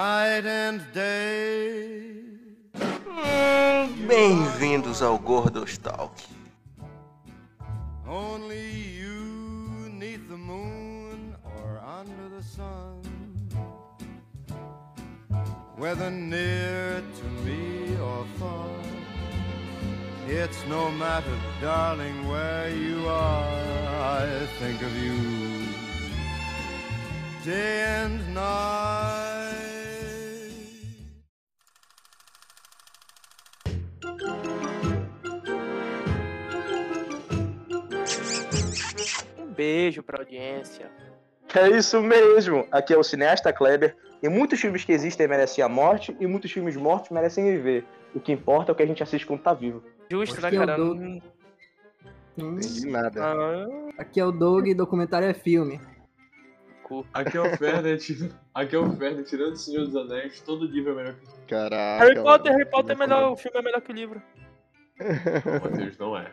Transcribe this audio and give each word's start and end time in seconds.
night 0.00 0.46
and 0.46 0.80
day. 0.94 2.22
Bem-vindos 4.08 5.02
ao 5.02 5.18
Gordos 5.18 5.76
Talk. 5.76 6.14
Only 8.06 8.64
you 9.00 9.90
neath 10.00 10.26
the 10.28 10.38
moon 10.38 11.36
or 11.44 11.70
under 12.00 12.26
the 12.34 12.42
sun. 12.42 13.02
Whether 15.76 16.10
near 16.10 17.02
to 17.18 17.26
me 17.44 17.94
or 18.08 18.24
far. 18.38 18.70
It's 20.26 20.60
no 20.66 20.90
matter, 20.92 21.36
darling, 21.60 22.16
where 22.26 22.70
you 22.70 23.06
are. 23.06 23.44
I 24.22 24.46
think 24.60 24.80
of 24.80 24.92
you 25.04 25.18
day 27.44 27.84
and 28.02 28.34
night. 28.34 29.29
Beijo 39.64 40.02
pra 40.02 40.18
audiência. 40.20 40.90
É 41.54 41.68
isso 41.68 42.00
mesmo. 42.00 42.66
Aqui 42.70 42.94
é 42.94 42.96
o 42.96 43.02
cineasta 43.02 43.52
Kleber. 43.52 43.94
E 44.22 44.28
muitos 44.28 44.60
filmes 44.60 44.84
que 44.84 44.92
existem 44.92 45.26
merecem 45.28 45.62
a 45.64 45.68
morte 45.68 46.16
e 46.20 46.26
muitos 46.26 46.50
filmes 46.52 46.76
mortos 46.76 47.10
merecem 47.10 47.44
viver. 47.44 47.84
O 48.14 48.20
que 48.20 48.32
importa 48.32 48.70
é 48.70 48.72
o 48.72 48.76
que 48.76 48.82
a 48.82 48.86
gente 48.86 49.02
assiste 49.02 49.26
quando 49.26 49.42
tá 49.42 49.52
vivo. 49.52 49.82
Justo, 50.10 50.34
Acho 50.38 50.42
né, 50.42 50.50
eu 50.56 50.66
cara? 50.66 50.76
dou- 50.76 50.94
Hum, 50.94 51.20
Hum, 52.38 52.54
Entendi 52.56 52.86
nada. 52.88 53.20
ah, 53.22 53.66
Aqui 53.98 54.18
é 54.20 54.24
o 54.24 54.30
Doug 54.32 54.66
e 54.66 54.74
documentário 54.74 55.28
é 55.28 55.34
filme. 55.34 55.78
Aqui 57.12 57.36
é 57.36 57.40
o 57.40 57.56
Fernet, 57.56 58.32
aqui 58.54 58.74
é 58.74 58.78
o 58.78 58.90
Fernet, 58.96 59.28
tirando 59.28 59.52
o 59.52 59.56
Senhor 59.56 59.84
dos 59.86 59.94
Anéis, 59.94 60.40
todo 60.40 60.64
livro 60.66 60.92
é 60.92 60.94
melhor 60.96 61.14
que 61.14 61.26
Caraca. 61.48 62.04
Harry 62.04 62.20
Potter. 62.20 62.52
Harry 62.52 62.64
Potter 62.70 62.96
é 62.96 62.98
melhor, 62.98 63.30
o 63.32 63.36
filme 63.36 63.58
é 63.58 63.62
melhor 63.62 63.80
que 63.80 63.92
o 63.92 63.94
livro. 63.94 64.22
o 64.98 65.64
Matheus, 65.70 65.98
não 65.98 66.16
é. 66.18 66.30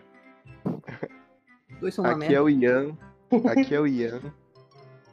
Dois 1.80 1.94
são 1.94 2.06
Aqui 2.06 2.34
é 2.34 2.42
o 2.42 2.50
Ian. 2.50 2.98
Aqui 3.46 3.76
é 3.76 3.80
o 3.80 3.88
Ian. 3.88 4.22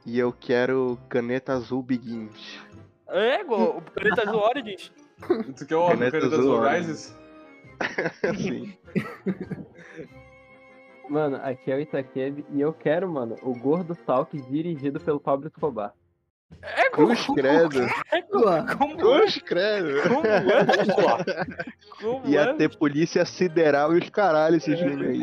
E 0.07 0.19
eu 0.19 0.33
quero 0.33 0.98
caneta 1.09 1.55
azul 1.55 1.83
Begins. 1.83 2.61
É, 3.09 3.41
igual 3.41 3.79
o 3.79 3.83
Planeta 3.83 4.23
Azul 4.23 4.41
Origins. 4.41 4.93
Tu 5.57 5.67
quer 5.67 5.77
o 5.77 5.87
Caneta 5.89 6.19
Caneta 6.19 6.37
azul, 6.37 6.65
Azul. 6.65 6.69
Rises? 6.69 7.17
Sim. 8.37 8.77
Mano, 11.09 11.37
aqui 11.42 11.70
é 11.70 11.77
o 11.77 11.81
Itaqueb 11.81 12.45
e 12.51 12.61
eu 12.61 12.73
quero, 12.73 13.09
mano, 13.09 13.37
o 13.42 13.55
Gordo 13.55 13.95
Talk 13.95 14.37
dirigido 14.42 15.01
pelo 15.01 15.20
Pablo 15.20 15.48
Escobar. 15.48 15.95
É. 16.62 16.83
Cruz 16.95 17.27
credo. 17.34 17.81
Ué, 17.81 18.64
Como 18.78 18.95
é? 18.95 18.97
Cruz 18.97 19.39
credo. 19.39 20.03
Como 20.09 20.27
é? 20.27 20.42
Como 22.01 22.27
Ia 22.28 22.41
é? 22.42 22.53
ter 22.55 22.77
polícia 22.77 23.25
sideral 23.25 23.95
e 23.95 23.98
os 23.98 24.09
caralho 24.11 24.56
esse 24.56 24.77
filme 24.77 25.06
aí. 25.06 25.23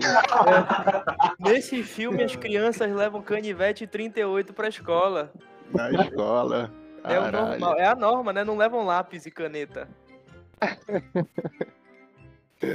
Nesse 1.40 1.82
filme, 1.82 2.24
as 2.24 2.36
crianças 2.36 2.92
levam 2.92 3.22
canivete 3.22 3.88
38 3.88 4.54
pra 4.54 4.68
escola. 4.68 5.32
Na 5.74 5.90
escola. 5.92 6.72
É 7.04 7.20
o 7.20 7.32
normal, 7.32 7.80
é 7.80 7.88
a 7.88 7.96
norma, 7.96 8.34
né? 8.34 8.44
Não 8.44 8.58
levam 8.58 8.86
lápis 8.86 9.26
e 9.26 9.32
caneta. 9.32 9.88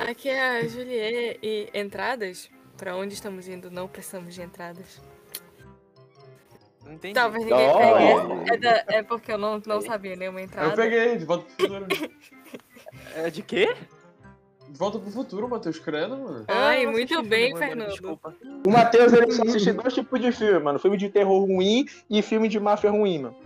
Aqui 0.08 0.28
é 0.28 0.58
a 0.58 0.66
Juliet 0.66 1.38
e 1.42 1.70
entradas? 1.72 2.50
Pra 2.76 2.96
onde 2.96 3.14
estamos 3.14 3.46
indo? 3.46 3.70
Não 3.70 3.86
precisamos 3.86 4.34
de 4.34 4.42
entradas. 4.42 5.00
Não 6.86 6.92
entendi. 6.94 7.14
Talvez 7.14 7.44
ninguém 7.44 7.68
Oh. 7.68 7.78
pegue. 7.78 8.50
É, 8.50 8.56
da- 8.56 8.84
é 8.88 9.02
porque 9.02 9.32
eu 9.32 9.38
não, 9.38 9.60
não 9.66 9.80
sabia 9.82 10.14
nenhuma 10.16 10.40
entrada. 10.40 10.70
Eu 10.70 10.76
peguei, 10.76 11.16
de 11.18 11.24
volta 11.24 11.44
pro 11.44 11.66
futuro. 11.68 11.86
É 13.14 13.30
de 13.30 13.42
quê? 13.42 13.74
De 14.68 14.78
volta 14.78 14.98
pro 14.98 15.10
futuro, 15.10 15.48
Matheus, 15.48 15.78
credo, 15.78 16.16
mano. 16.16 16.44
Ai, 16.48 16.84
Ah, 16.84 16.90
muito 16.90 17.22
bem, 17.22 17.48
filme, 17.48 17.52
mano, 17.52 17.66
Fernando. 17.66 17.90
Desculpa. 17.90 18.34
O 18.66 18.70
Matheus 18.70 19.12
ele 19.12 19.30
só 19.32 19.42
assiste 19.42 19.72
dois 19.72 19.94
tipos 19.94 20.20
de 20.20 20.32
filme, 20.32 20.58
mano. 20.60 20.78
Filme 20.78 20.96
de 20.96 21.08
terror 21.08 21.44
ruim 21.44 21.86
e 22.10 22.20
filme 22.22 22.48
de 22.48 22.58
máfia 22.60 22.90
ruim, 22.90 23.20
mano. 23.22 23.36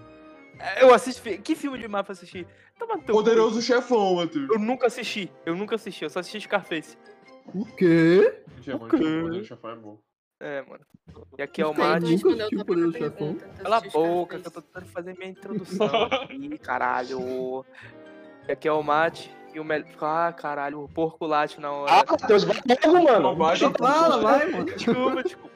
É, 0.59 0.83
Eu 0.85 0.93
assisti. 0.95 1.39
Que 1.39 1.55
filme 1.55 1.79
de 1.79 1.89
mapa 1.89 2.11
eu 2.11 2.13
assisti? 2.13 2.47
Toma 2.79 2.95
teu 2.99 3.07
cu. 3.07 3.13
Poderoso 3.13 3.61
chefão, 3.63 4.17
Matheus. 4.17 4.49
Eu 4.51 4.59
nunca 4.59 4.87
assisti. 4.87 5.31
Eu 5.47 5.55
nunca 5.55 5.75
assisti. 5.77 6.05
Eu 6.05 6.11
só 6.11 6.21
assisti 6.21 6.41
Scarface. 6.41 6.97
o 7.55 7.65
quê? 7.65 8.43
Mentira, 8.55 8.79
mano, 8.79 8.91
quê? 8.91 8.97
Poderoso 8.99 9.45
chefão 9.45 9.71
é 9.71 9.77
bom. 9.77 9.99
É, 10.41 10.63
mano. 10.63 10.85
E 11.39 11.43
aqui 11.43 11.61
é 11.61 11.67
o. 11.67 11.75
Mate. 11.75 12.19
Chefão. 12.19 13.37
Cala 13.63 13.77
a 13.77 13.81
boca, 13.81 14.39
que 14.39 14.47
eu 14.47 14.51
tô 14.51 14.63
tentando 14.63 14.87
fazer 14.87 15.17
minha 15.19 15.29
introdução 15.31 16.05
aqui, 16.05 16.59
caralho. 16.59 17.65
E 18.49 18.53
aqui 18.53 18.67
é 18.67 18.73
o 18.73 18.83
Mate. 18.83 19.35
E 19.53 19.61
o 19.61 19.65
melhor. 19.65 19.87
Ah, 20.01 20.33
caralho, 20.33 20.83
o 20.83 20.89
porco 20.89 21.27
late 21.27 21.61
na 21.61 21.71
hora. 21.73 21.93
Ah, 21.93 22.05
Matheus, 22.09 22.45
vai 22.45 22.57
logo, 22.57 23.37
mano. 23.37 23.37
Vai, 23.37 24.21
vai, 24.23 24.51
mano. 24.51 24.65
Desculpa, 24.65 25.23
desculpa. 25.23 25.51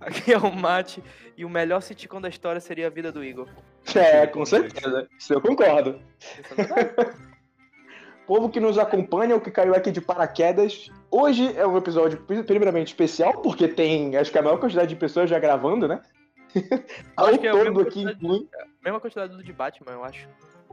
Aqui 0.00 0.32
é 0.32 0.38
o 0.38 0.54
Mate. 0.54 1.02
E 1.36 1.44
o 1.44 1.50
melhor 1.50 1.80
sitcom 1.80 2.20
da 2.20 2.28
história 2.28 2.60
seria 2.60 2.86
a 2.88 2.90
vida 2.90 3.12
do 3.12 3.22
Igor. 3.22 3.48
É, 3.94 4.26
com 4.26 4.44
certeza. 4.44 5.08
Isso 5.18 5.32
eu 5.32 5.40
concordo. 5.40 6.00
Isso 6.18 6.60
é. 6.60 7.36
Povo 8.26 8.50
que 8.50 8.58
nos 8.58 8.76
acompanha, 8.76 9.36
o 9.36 9.40
que 9.40 9.52
caiu 9.52 9.74
aqui 9.74 9.92
de 9.92 10.00
paraquedas. 10.00 10.90
Hoje 11.10 11.56
é 11.56 11.66
um 11.66 11.76
episódio 11.76 12.18
pri- 12.20 12.42
primeiramente 12.42 12.88
especial, 12.88 13.40
porque 13.40 13.68
tem, 13.68 14.16
acho 14.16 14.30
que 14.30 14.38
a 14.38 14.42
maior 14.42 14.58
quantidade 14.58 14.88
de 14.88 14.96
pessoas 14.96 15.30
já 15.30 15.38
gravando, 15.38 15.86
né? 15.88 16.00
Ao 17.16 17.26
Acho 17.26 17.38
que 17.38 17.46
é 17.46 17.50
a 17.50 17.52
todo 17.52 17.64
mesma 17.64 17.82
aqui 17.82 18.02
inclui. 18.02 18.48
Mesma 18.82 19.00
quantidade 19.00 19.36
do 19.36 19.42
de 19.42 19.52
Batman, 19.52 19.92
eu 19.92 20.04
acho. 20.04 20.28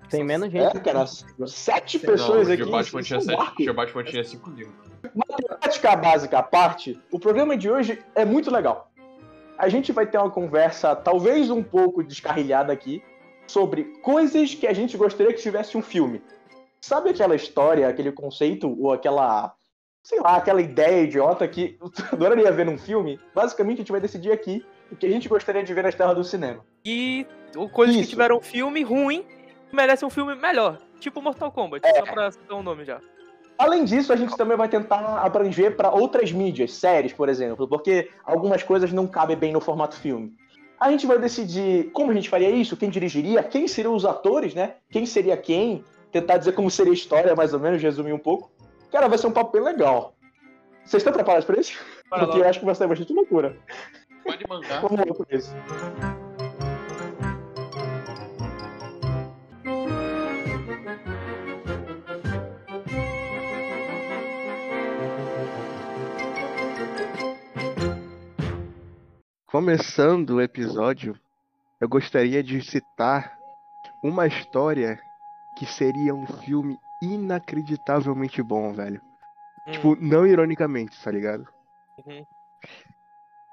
Tem 0.09 0.23
menos 0.23 0.53
É, 0.53 0.59
gente. 0.71 0.79
cara, 0.81 1.05
sete 1.47 1.97
Não, 1.97 2.05
pessoas 2.13 2.47
o 2.47 2.51
aqui. 2.51 2.63
Gil 2.63 2.71
Batman 2.71 3.01
tinha 3.01 3.17
é 3.17 3.21
sete-. 3.21 3.63
Gil 3.63 3.73
Batman 3.73 4.03
tinha 4.03 4.23
cinco 4.23 4.49
livros. 4.49 4.75
Matemática 5.15 5.95
básica 5.95 6.39
à 6.39 6.43
parte, 6.43 6.99
o 7.11 7.19
programa 7.19 7.55
de 7.57 7.69
hoje 7.69 8.01
é 8.15 8.25
muito 8.25 8.51
legal. 8.51 8.91
A 9.57 9.69
gente 9.69 9.91
vai 9.91 10.05
ter 10.07 10.17
uma 10.17 10.29
conversa, 10.31 10.95
talvez 10.95 11.49
um 11.49 11.61
pouco 11.63 12.03
descarrilhada 12.03 12.73
aqui, 12.73 13.03
sobre 13.47 13.83
coisas 14.01 14.55
que 14.55 14.65
a 14.67 14.73
gente 14.73 14.97
gostaria 14.97 15.33
que 15.33 15.41
tivesse 15.41 15.77
um 15.77 15.81
filme. 15.81 16.21
Sabe 16.81 17.09
aquela 17.11 17.35
história, 17.35 17.87
aquele 17.87 18.11
conceito, 18.11 18.75
ou 18.81 18.91
aquela, 18.91 19.53
sei 20.03 20.19
lá, 20.19 20.35
aquela 20.35 20.61
ideia 20.61 21.01
idiota 21.03 21.47
que 21.47 21.77
eu 21.81 21.89
adoraria 22.11 22.51
ver 22.51 22.65
num 22.65 22.77
filme? 22.77 23.19
Basicamente, 23.33 23.77
a 23.77 23.81
gente 23.81 23.91
vai 23.91 24.01
decidir 24.01 24.31
aqui 24.31 24.63
o 24.91 24.95
que 24.95 25.05
a 25.05 25.09
gente 25.09 25.29
gostaria 25.29 25.63
de 25.63 25.73
ver 25.73 25.83
nas 25.83 25.95
telas 25.95 26.15
do 26.15 26.23
cinema. 26.23 26.63
E 26.85 27.25
o 27.55 27.69
coisas 27.69 27.95
que 27.95 28.01
Isso. 28.01 28.09
tiveram 28.11 28.37
um 28.37 28.41
filme 28.41 28.83
ruim 28.83 29.25
merece 29.71 30.05
um 30.05 30.09
filme 30.09 30.35
melhor. 30.35 30.77
Tipo 30.99 31.21
Mortal 31.21 31.51
Kombat, 31.51 31.85
É. 31.87 31.93
só 31.95 32.03
pra 32.03 32.29
citar 32.31 32.57
um 32.57 32.63
nome 32.63 32.83
já. 32.85 32.99
Além 33.57 33.85
disso, 33.85 34.11
a 34.11 34.15
gente 34.15 34.35
também 34.35 34.57
vai 34.57 34.67
tentar 34.67 35.19
abranger 35.19 35.75
para 35.75 35.89
outras 35.91 36.31
mídias, 36.31 36.73
séries, 36.73 37.13
por 37.13 37.29
exemplo, 37.29 37.67
porque 37.67 38.09
algumas 38.25 38.61
coisas 38.63 38.91
não 38.91 39.07
cabem 39.07 39.37
bem 39.37 39.53
no 39.53 39.61
formato 39.61 39.95
filme. 39.95 40.33
A 40.79 40.91
gente 40.91 41.05
vai 41.05 41.17
decidir 41.19 41.89
como 41.91 42.11
a 42.11 42.13
gente 42.13 42.29
faria 42.29 42.49
isso, 42.49 42.75
quem 42.75 42.89
dirigiria, 42.89 43.41
quem 43.43 43.67
seriam 43.67 43.95
os 43.95 44.05
atores, 44.05 44.53
né? 44.53 44.75
Quem 44.91 45.05
seria 45.05 45.37
quem, 45.37 45.83
tentar 46.11 46.37
dizer 46.37 46.53
como 46.53 46.69
seria 46.69 46.91
a 46.91 46.95
história, 46.95 47.35
mais 47.35 47.53
ou 47.53 47.59
menos, 47.59 47.81
resumir 47.81 48.11
um 48.11 48.19
pouco. 48.19 48.51
Cara, 48.93 49.07
vai 49.07 49.17
ser 49.17 49.25
um 49.25 49.31
papo 49.31 49.51
bem 49.51 49.63
legal. 49.63 50.15
Vocês 50.85 51.01
estão 51.01 51.11
preparados 51.11 51.45
para 51.45 51.59
isso? 51.59 51.83
Bora 52.11 52.25
Porque 52.25 52.37
lá. 52.37 52.45
eu 52.45 52.49
acho 52.51 52.59
que 52.59 52.65
vai 52.65 52.75
ser 52.75 52.87
bastante 52.87 53.11
loucura. 53.11 53.57
Pode 54.23 54.45
mandar. 54.47 54.81
Vamos 54.81 54.99
lá 54.99 55.05
por 55.15 55.25
isso. 55.31 55.51
Começando 69.47 70.35
o 70.35 70.41
episódio, 70.41 71.19
eu 71.81 71.89
gostaria 71.89 72.43
de 72.43 72.61
citar 72.61 73.35
uma 74.03 74.27
história 74.27 74.99
que 75.57 75.65
seria 75.65 76.13
um 76.13 76.27
filme 76.27 76.77
inacreditavelmente 77.03 78.41
bom, 78.41 78.73
velho. 78.73 79.01
Tipo, 79.69 79.95
não 79.95 80.25
ironicamente, 80.27 81.01
tá 81.01 81.11
ligado? 81.11 81.47
Uhum. 82.05 82.25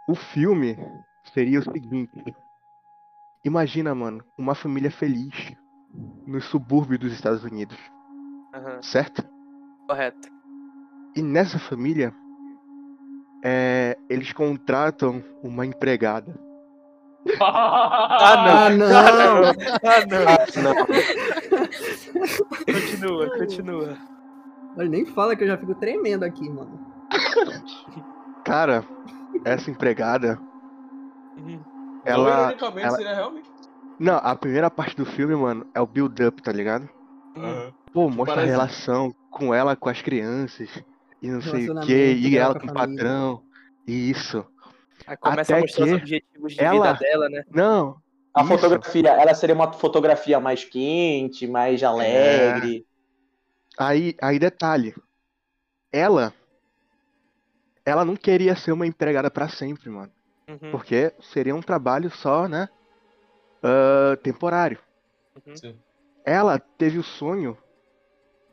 O 0.09 0.15
filme 0.15 0.77
seria 1.33 1.61
o 1.61 1.63
seguinte: 1.63 2.35
Imagina, 3.45 3.95
mano, 3.95 4.25
uma 4.37 4.55
família 4.55 4.91
feliz 4.91 5.53
nos 6.27 6.45
subúrbios 6.47 7.01
dos 7.01 7.13
Estados 7.13 7.45
Unidos, 7.45 7.79
Aham, 8.55 8.83
certo? 8.83 9.23
correto. 9.87 10.29
E 11.17 11.23
nessa 11.23 11.59
família, 11.59 12.15
é, 13.45 13.97
eles 14.09 14.33
contratam 14.33 15.23
uma 15.43 15.67
empregada. 15.67 16.39
Ah, 17.41 18.17
Ah, 18.21 18.71
não! 18.71 18.87
Ah, 18.87 20.07
não. 20.07 20.63
Não, 20.63 20.75
Continua, 23.01 23.39
continua. 23.39 23.99
Olha, 24.77 24.89
nem 24.89 25.05
fala 25.07 25.35
que 25.35 25.43
eu 25.45 25.49
já 25.49 25.57
fico 25.59 25.75
tremendo 25.75 26.23
aqui, 26.25 26.49
mano. 26.49 26.79
Cara, 28.45 28.85
essa 29.45 29.71
empregada, 29.71 30.39
Uhum. 31.37 31.59
Não, 31.59 32.03
ela, 32.05 32.41
ironicamente, 32.43 32.87
ela- 32.87 32.97
seria 32.97 33.15
realmente. 33.15 33.49
Não, 33.99 34.17
a 34.17 34.35
primeira 34.35 34.71
parte 34.71 34.97
do 34.97 35.05
filme, 35.07 35.35
mano, 35.35 35.67
é 35.75 35.81
o 35.81 35.87
build-up, 35.87 36.43
tá 36.43 36.53
ligado? 36.53 36.89
Aham. 37.37 37.73
Pô, 37.93 38.09
mostra 38.09 38.37
Parece- 38.37 38.53
a 38.53 38.57
relação 38.57 39.15
com 39.31 39.53
ela, 39.55 39.77
com 39.77 39.89
as 39.89 40.01
crianças, 40.03 40.69
e 41.23 41.31
não 41.31 41.41
sei 41.41 41.69
o 41.71 41.81
que, 41.81 42.13
e 42.15 42.37
ela 42.37 42.59
com 42.59 42.67
a 42.69 42.71
o 42.71 42.75
patrão. 42.75 43.43
Isso. 43.87 44.45
Aí 45.07 45.17
começa 45.17 45.55
a 45.55 45.57
Até 45.59 45.61
mostrar 45.63 45.85
que 45.87 45.91
os 45.95 46.01
objetivos 46.01 46.53
de 46.55 46.61
ela- 46.63 46.93
vida 46.93 46.99
dela, 46.99 47.29
né? 47.29 47.45
Não. 47.55 47.97
A 48.35 48.41
isso. 48.43 48.49
fotografia, 48.53 49.09
ela 49.11 49.35
seria 49.35 49.55
uma 49.55 49.73
fotografia 49.73 50.39
mais 50.41 50.65
quente, 50.65 51.47
mais 51.47 51.83
alegre. 51.83 52.87
Aí, 53.79 54.17
aí 54.21 54.39
detalhe. 54.39 54.95
Ela. 55.93 56.35
Ela 57.85 58.05
não 58.05 58.17
queria 58.17 58.55
ser 58.55 58.73
uma 58.73 58.87
empregada 58.87 59.31
pra 59.31 59.49
sempre, 59.49 59.89
mano. 59.89 60.13
Uhum. 60.49 60.71
Porque 60.71 61.13
seria 61.21 61.55
um 61.55 61.63
trabalho 61.63 62.11
só, 62.11 62.49
né? 62.49 62.69
ah, 63.63 64.17
temporário. 64.23 64.79
Uhum. 65.47 65.57
Sim. 65.57 65.79
Ela 66.25 66.59
teve 66.59 66.99
o 66.99 67.03
sonho 67.03 67.57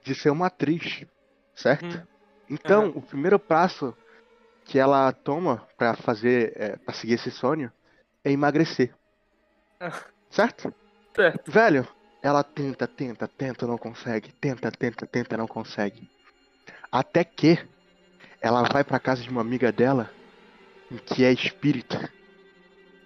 de 0.03 0.15
ser 0.15 0.29
uma 0.29 0.47
atriz, 0.47 1.05
certo? 1.55 1.97
Uhum. 1.97 2.07
Então, 2.49 2.83
Aham. 2.85 2.93
o 2.95 3.01
primeiro 3.01 3.37
passo 3.37 3.95
que 4.63 4.79
ela 4.79 5.11
toma 5.11 5.67
pra 5.77 5.95
fazer, 5.95 6.53
é, 6.55 6.75
para 6.77 6.93
seguir 6.93 7.13
esse 7.13 7.31
sonho, 7.31 7.71
é 8.23 8.31
emagrecer. 8.31 8.93
Ah. 9.79 9.91
Certo? 10.29 10.73
Certo. 11.15 11.51
Velho, 11.51 11.87
ela 12.27 12.43
tenta, 12.43 12.85
tenta, 12.85 13.27
tenta, 13.27 13.65
não 13.65 13.77
consegue. 13.77 14.33
Tenta, 14.33 14.69
tenta, 14.69 15.07
tenta, 15.07 15.37
não 15.37 15.47
consegue. 15.47 16.09
Até 16.91 17.23
que 17.23 17.57
ela 18.41 18.63
vai 18.63 18.83
pra 18.83 18.99
casa 18.99 19.23
de 19.23 19.29
uma 19.29 19.39
amiga 19.41 19.71
dela, 19.71 20.11
que 21.05 21.23
é 21.23 21.31
espírita. 21.31 22.11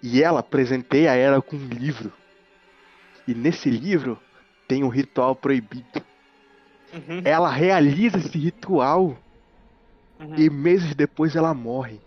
E 0.02 0.20
ela 0.22 0.42
presenteia 0.42 1.14
ela 1.14 1.40
com 1.40 1.54
um 1.56 1.68
livro. 1.68 2.12
E 3.26 3.32
nesse 3.32 3.70
livro 3.70 4.20
tem 4.66 4.82
um 4.82 4.88
ritual 4.88 5.36
proibido. 5.36 6.04
Uhum. 6.92 7.22
Ela 7.24 7.48
realiza 7.50 8.18
esse 8.18 8.36
ritual 8.36 9.16
Uhum. 10.18 10.36
e 10.36 10.50
meses 10.50 10.94
depois 10.94 11.36
ela 11.36 11.54
morre. 11.54 12.00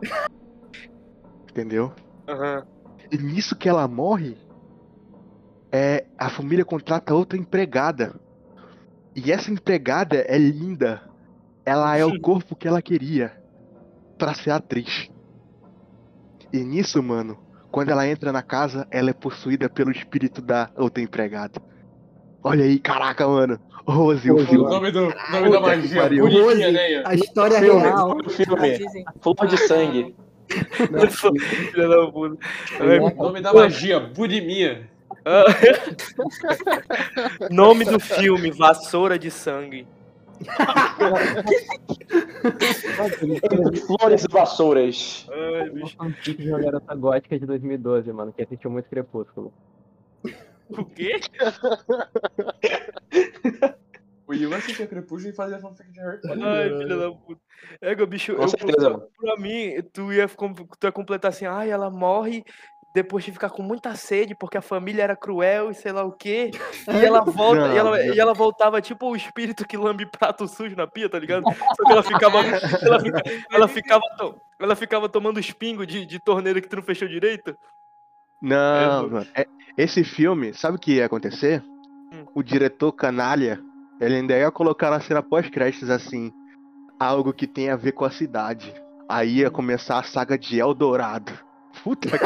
Entendeu? 1.50 1.94
Aham. 2.28 2.64
E 3.10 3.18
nisso 3.18 3.54
que 3.56 3.68
ela 3.68 3.86
morre, 3.86 4.36
é, 5.72 6.04
a 6.18 6.28
família 6.30 6.64
contrata 6.64 7.14
outra 7.14 7.38
empregada. 7.38 8.14
E 9.14 9.32
essa 9.32 9.50
empregada 9.50 10.16
é 10.28 10.36
linda. 10.38 11.02
Ela 11.64 11.96
é 11.96 12.04
o 12.04 12.20
corpo 12.20 12.54
que 12.54 12.68
ela 12.68 12.80
queria 12.82 13.32
pra 14.18 14.34
ser 14.34 14.50
atriz. 14.50 15.10
E 16.52 16.58
nisso, 16.58 17.02
mano, 17.02 17.36
quando 17.70 17.90
ela 17.90 18.06
entra 18.06 18.30
na 18.32 18.42
casa, 18.42 18.86
ela 18.90 19.10
é 19.10 19.12
possuída 19.12 19.68
pelo 19.68 19.90
espírito 19.90 20.40
da 20.40 20.70
outra 20.76 21.02
empregada. 21.02 21.60
Olha 22.42 22.64
aí, 22.64 22.78
caraca, 22.78 23.26
mano. 23.26 23.58
Rose, 23.86 24.30
o 24.30 24.36
O 24.36 24.46
filme. 24.46 24.64
nome, 24.68 24.90
do, 24.90 25.12
nome 25.30 25.50
da 25.50 25.60
magia, 25.60 26.08
bonitinha, 26.08 26.42
Rose, 26.42 26.72
né? 26.72 27.02
A 27.04 27.14
história 27.14 27.58
Filme, 27.58 27.80
real. 27.80 28.18
o 28.18 28.30
filme. 28.30 28.78
Flor 29.20 29.46
de 29.46 29.56
Sangue. 29.58 30.16
Filha 30.48 31.88
da 31.88 32.10
puta. 32.10 32.36
Ai, 32.80 32.98
O 32.98 33.14
nome 33.14 33.40
da 33.40 33.52
magia, 33.52 34.00
Burimia. 34.00 34.88
Nome 37.50 37.84
do 37.84 37.98
filme, 37.98 38.50
Vassoura 38.52 39.18
de 39.18 39.30
Sangue. 39.30 39.86
Flores 43.86 44.24
e 44.24 44.28
Vassouras. 44.28 45.26
Ai, 45.30 45.68
Eu 45.68 45.74
bicho. 45.74 45.96
uma 46.48 46.58
garota 46.60 46.94
gótica 46.94 47.38
de 47.38 47.46
2012, 47.46 48.12
mano, 48.12 48.32
que 48.32 48.42
assistiu 48.42 48.70
muito 48.70 48.88
Crepúsculo. 48.88 49.52
O 50.68 50.84
quê? 50.84 51.20
O 54.28 54.34
Ian 54.34 54.56
assistia 54.56 54.86
Crepúsculo 54.86 55.32
e 55.32 55.36
fazia 55.36 55.58
fanfic 55.58 55.90
de 55.90 56.00
Harry 56.00 56.20
Potter. 56.20 56.44
Ai, 56.44 56.68
filha 56.68 56.96
da 56.96 57.10
puta. 57.12 57.40
É, 57.80 58.06
bicho, 58.06 58.34
Com 58.34 58.42
eu, 58.42 58.48
certeza, 58.48 58.90
mano. 58.90 59.08
pra 59.18 59.36
mim, 59.36 59.82
tu 59.92 60.12
ia, 60.12 60.28
tu 60.28 60.86
ia 60.86 60.92
completar 60.92 61.30
assim, 61.30 61.46
ai, 61.46 61.70
ela 61.70 61.90
morre 61.90 62.44
depois 62.96 63.22
de 63.24 63.30
ficar 63.30 63.50
com 63.50 63.62
muita 63.62 63.94
sede, 63.94 64.34
porque 64.34 64.56
a 64.56 64.62
família 64.62 65.02
era 65.02 65.14
cruel 65.14 65.70
e 65.70 65.74
sei 65.74 65.92
lá 65.92 66.02
o 66.02 66.10
quê. 66.12 66.50
E 66.88 67.04
ela 67.04 67.20
volta, 67.20 67.68
e, 67.72 67.76
ela, 67.76 67.90
Não, 67.90 68.14
e 68.14 68.18
ela 68.18 68.32
voltava 68.32 68.80
tipo 68.80 69.10
o 69.10 69.14
espírito 69.16 69.66
que 69.66 69.76
lambe 69.76 70.06
prato 70.06 70.48
sujo 70.48 70.74
na 70.74 70.86
pia, 70.86 71.08
tá 71.08 71.18
ligado? 71.18 71.44
Só 71.44 71.84
que 71.84 71.92
ela 71.92 72.02
ficava. 72.02 72.38
Ela, 72.82 73.00
fica- 73.00 73.22
ela 73.52 73.68
ficava, 73.68 74.02
to- 74.16 74.40
ela 74.58 74.74
ficava 74.76 75.08
tomando 75.08 75.38
os 75.38 75.50
pingos 75.52 75.86
de, 75.86 76.06
de 76.06 76.18
torneira 76.18 76.60
que 76.60 76.68
tu 76.68 76.76
não 76.76 76.82
fechou 76.82 77.06
direito. 77.06 77.54
Não, 78.40 79.04
É, 79.06 79.08
mano. 79.10 79.26
é- 79.34 79.46
esse 79.76 80.02
filme, 80.04 80.54
sabe 80.54 80.76
o 80.76 80.80
que 80.80 80.94
ia 80.94 81.06
acontecer? 81.06 81.62
Hum. 82.12 82.24
O 82.34 82.42
diretor 82.42 82.92
canalha, 82.92 83.60
ele 84.00 84.14
ainda 84.16 84.36
ia 84.36 84.50
colocar 84.50 84.90
na 84.90 85.00
cena 85.00 85.22
pós-créditos 85.22 85.90
assim, 85.90 86.32
algo 86.98 87.32
que 87.32 87.46
tem 87.46 87.68
a 87.70 87.76
ver 87.76 87.92
com 87.92 88.04
a 88.04 88.10
cidade. 88.10 88.72
Aí 89.08 89.34
Hum. 89.34 89.38
ia 89.40 89.50
começar 89.50 89.98
a 89.98 90.02
saga 90.02 90.38
de 90.38 90.58
Eldorado. 90.58 91.32
Puta 91.86 92.08
que 92.18 92.24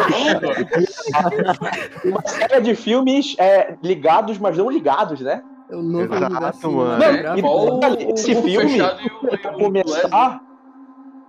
Uma 2.08 2.26
série 2.26 2.62
de 2.62 2.74
filmes 2.74 3.36
é, 3.38 3.76
ligados, 3.82 4.38
mas 4.38 4.56
não 4.56 4.70
ligados, 4.70 5.20
né? 5.20 5.44
O 5.68 5.82
novo 5.82 6.14
Exato, 6.14 6.32
universo 6.32 6.72
mano. 6.72 7.02
cinematográfico. 7.02 7.38
Igual 7.38 7.74
detalhe, 7.78 8.06
o, 8.06 8.14
esse 8.14 8.32
o 8.32 8.42
filme 8.42 8.54
e 8.54 8.58
o, 8.58 8.62
e 8.70 8.78
Ia 8.78 9.50
o 9.50 9.52
começar. 9.58 10.40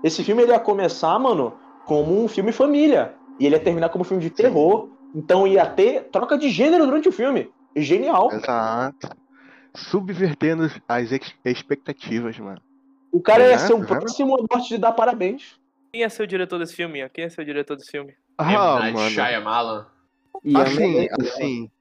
Esse 0.02 0.24
filme 0.24 0.44
ele 0.44 0.54
ia 0.54 0.60
começar, 0.62 1.20
mano, 1.20 1.60
como 1.86 2.24
um 2.24 2.30
filme 2.30 2.54
família. 2.54 3.16
E 3.38 3.46
ele 3.46 3.56
ia 3.56 3.62
terminar 3.62 3.90
como 3.90 4.04
um 4.04 4.06
filme 4.06 4.24
de 4.24 4.30
terror. 4.30 4.88
Então 5.14 5.46
ia 5.46 5.66
ter 5.66 6.06
troca 6.06 6.38
de 6.38 6.50
gênero 6.50 6.86
durante 6.86 7.10
o 7.10 7.12
filme. 7.12 7.52
Genial. 7.76 8.32
Exato. 8.32 9.10
Subvertendo 9.76 10.72
as 10.88 11.12
ex- 11.12 11.36
expectativas, 11.44 12.40
mano. 12.40 12.62
O 13.12 13.20
cara 13.20 13.44
ia 13.46 13.56
Exato, 13.56 13.68
ser 13.68 13.74
o 13.74 13.80
né? 13.80 13.86
próximo 13.88 14.38
morte 14.50 14.70
de 14.70 14.78
dar 14.78 14.94
parabéns. 14.94 15.60
Quem 15.92 16.04
é 16.04 16.08
seu 16.10 16.26
diretor 16.26 16.58
desse 16.58 16.74
filme? 16.74 17.08
Quem 17.10 17.26
é 17.26 17.30
seu 17.30 17.44
diretor 17.44 17.76
desse 17.76 17.92
filme? 17.92 18.14
Ah, 18.42 18.52
M. 18.52 18.80
Night 18.82 18.94
mano. 18.96 19.10
Shyamalan. 19.12 19.86
E 20.44 20.58
Assim, 20.58 21.08
assim. 21.20 21.72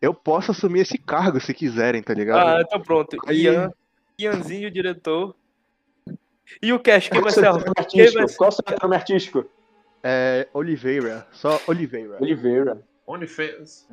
Eu 0.00 0.12
posso 0.12 0.50
assumir 0.50 0.80
esse 0.80 0.98
cargo 0.98 1.40
se 1.40 1.54
quiserem, 1.54 2.02
tá 2.02 2.12
ligado? 2.12 2.46
Ah, 2.46 2.60
então 2.60 2.80
pronto. 2.80 3.16
Aí- 3.26 3.42
Ian, 3.42 3.72
Ianzinho, 4.18 4.70
diretor. 4.70 5.34
E 6.60 6.72
o 6.72 6.80
Cash, 6.80 7.08
quem 7.08 7.20
Qual 7.20 7.22
vai 7.22 7.30
o 7.30 7.34
seu 7.34 7.42
ser 7.42 7.52
Quem 7.52 7.62
vai 7.62 7.72
artístico? 7.84 8.28
ser... 8.28 8.36
Qual 8.36 8.48
o 8.48 8.52
seu 8.52 8.64
nome 8.82 8.96
artístico? 8.96 9.44
É 10.02 10.48
Oliveira. 10.52 11.26
Só 11.30 11.60
Oliveira. 11.68 12.16
Oliveira. 12.20 12.82
OnlyFans. 13.06 13.86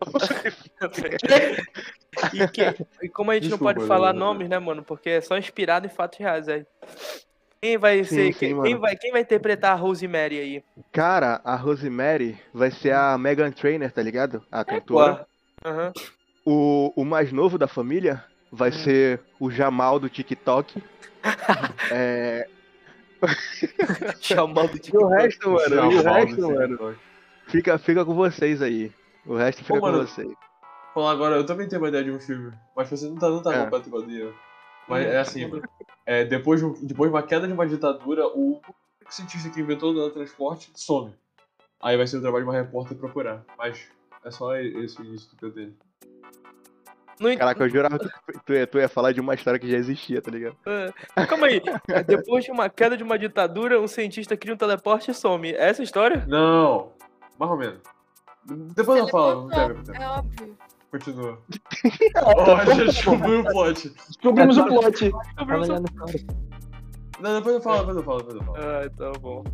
e, 2.34 2.48
que- 2.48 2.86
e 3.02 3.08
como 3.08 3.30
a 3.30 3.34
gente 3.34 3.44
Desculpa, 3.48 3.72
não 3.72 3.74
pode 3.74 3.86
falar 3.86 4.12
nomes, 4.12 4.48
né, 4.48 4.58
mano? 4.58 4.82
Porque 4.82 5.10
é 5.10 5.20
só 5.20 5.38
inspirado 5.38 5.86
em 5.86 5.90
fatos 5.90 6.18
reais 6.18 6.48
aí. 6.48 6.66
Quem 7.62 7.76
vai 7.76 8.02
Sim, 8.04 8.14
ser. 8.14 8.32
sim, 8.32 8.38
quem, 8.38 8.62
quem 8.62 8.74
vai, 8.76 8.96
quem 8.96 9.12
vai 9.12 9.20
interpretar 9.20 9.72
a 9.72 9.74
Rosemary 9.74 10.38
aí? 10.40 10.64
Cara, 10.92 11.40
a 11.44 11.54
Rosemary 11.56 12.38
vai 12.54 12.70
ser 12.70 12.92
a 12.94 13.18
Megan 13.18 13.50
Trainor, 13.52 13.90
tá 13.92 14.02
ligado? 14.02 14.42
A 14.50 14.64
cantora. 14.64 15.26
Aham. 15.64 15.92
O, 16.46 16.90
o 16.96 17.04
mais 17.04 17.30
novo 17.32 17.58
da 17.58 17.68
família 17.68 18.24
vai 18.50 18.72
ser 18.72 19.20
o 19.38 19.50
Jamal 19.50 20.00
do 20.00 20.08
TikTok. 20.08 20.82
é, 21.92 22.46
Jamal 24.22 24.66
do 24.68 24.76
e 24.76 24.78
o 24.78 24.80
TikTok. 24.80 25.12
resto, 25.12 25.50
mano, 25.50 25.74
e 25.92 25.96
o 25.96 26.02
Jamal 26.02 26.14
resto, 26.14 26.40
mano, 26.40 26.68
TikTok. 26.68 26.98
fica, 27.48 27.78
fica 27.78 28.04
com 28.06 28.14
vocês 28.14 28.62
aí. 28.62 28.90
O 29.26 29.36
resto 29.36 29.62
fica 29.62 29.74
Ô, 29.78 29.80
com 29.80 29.86
mano, 29.86 30.06
vocês. 30.06 30.32
Falar 30.94 31.12
agora, 31.12 31.36
eu 31.36 31.44
também 31.44 31.68
tenho 31.68 31.82
uma 31.82 31.88
ideia 31.88 32.04
de 32.04 32.10
um 32.10 32.18
filme. 32.18 32.52
Mas 32.74 32.88
você 32.88 33.06
não 33.06 33.16
tá, 33.16 33.28
não 33.28 33.42
tá 33.42 33.54
É. 33.54 33.64
completo 33.64 33.88
igual. 33.88 34.02
Mas 34.90 35.06
é 35.06 35.18
assim, 35.18 35.46
mano. 35.46 35.62
É, 36.04 36.24
depois, 36.24 36.60
de 36.60 36.86
depois 36.86 37.10
de 37.10 37.16
uma 37.16 37.22
queda 37.22 37.46
de 37.46 37.52
uma 37.52 37.66
ditadura, 37.66 38.26
o 38.26 38.60
cientista 39.08 39.48
que 39.48 39.60
inventou 39.60 39.92
o 39.92 39.94
teletransporte 39.94 40.72
some. 40.74 41.14
Aí 41.80 41.96
vai 41.96 42.06
ser 42.06 42.18
o 42.18 42.20
trabalho 42.20 42.44
de 42.44 42.50
uma 42.50 42.58
repórter 42.58 42.96
procurar. 42.96 43.44
Mas 43.56 43.88
é 44.24 44.30
só 44.30 44.56
esse 44.56 45.00
início 45.00 45.36
que 45.36 45.44
eu 45.44 45.52
tenho. 45.52 45.74
Não, 47.20 47.36
Caraca, 47.36 47.62
eu 47.62 47.68
jurava 47.68 47.98
que 47.98 48.08
tu 48.46 48.54
ia, 48.54 48.66
tu 48.66 48.78
ia 48.78 48.88
falar 48.88 49.12
de 49.12 49.20
uma 49.20 49.34
história 49.34 49.60
que 49.60 49.70
já 49.70 49.76
existia, 49.76 50.22
tá 50.22 50.30
ligado? 50.30 50.56
Calma 51.28 51.48
aí. 51.48 51.60
Depois 52.06 52.44
de 52.44 52.50
uma 52.50 52.68
queda 52.70 52.96
de 52.96 53.02
uma 53.02 53.18
ditadura, 53.18 53.78
um 53.78 53.86
cientista 53.86 54.36
cria 54.38 54.54
um 54.54 54.56
teleporte 54.56 55.10
e 55.10 55.14
some. 55.14 55.52
É 55.52 55.68
essa 55.68 55.82
a 55.82 55.84
história? 55.84 56.24
Não! 56.26 56.92
Mais 57.38 57.50
ou 57.50 57.58
menos. 57.58 57.80
Depois 58.74 58.98
eu 58.98 59.08
falo. 59.08 59.50
É 59.52 60.08
óbvio. 60.08 60.56
Continua. 60.90 61.38
Ó, 62.24 62.64
já 62.64 62.84
descobriu 62.84 63.40
o 63.40 63.44
plot. 63.44 63.94
Descobrimos 64.08 64.58
o 64.58 64.64
plot. 64.66 65.10
Tava 65.36 65.58
olhando 65.58 65.92
fora. 65.96 66.12
Não, 67.20 67.36
depois 67.36 67.54
eu 67.54 67.60
falo, 67.60 67.78
depois 67.78 67.96
eu 67.96 68.02
falo, 68.02 68.18
depois 68.22 68.36
eu 68.36 68.44
falo. 68.44 68.58
Ah, 68.58 68.90
tá 68.96 69.18
bom. 69.20 69.44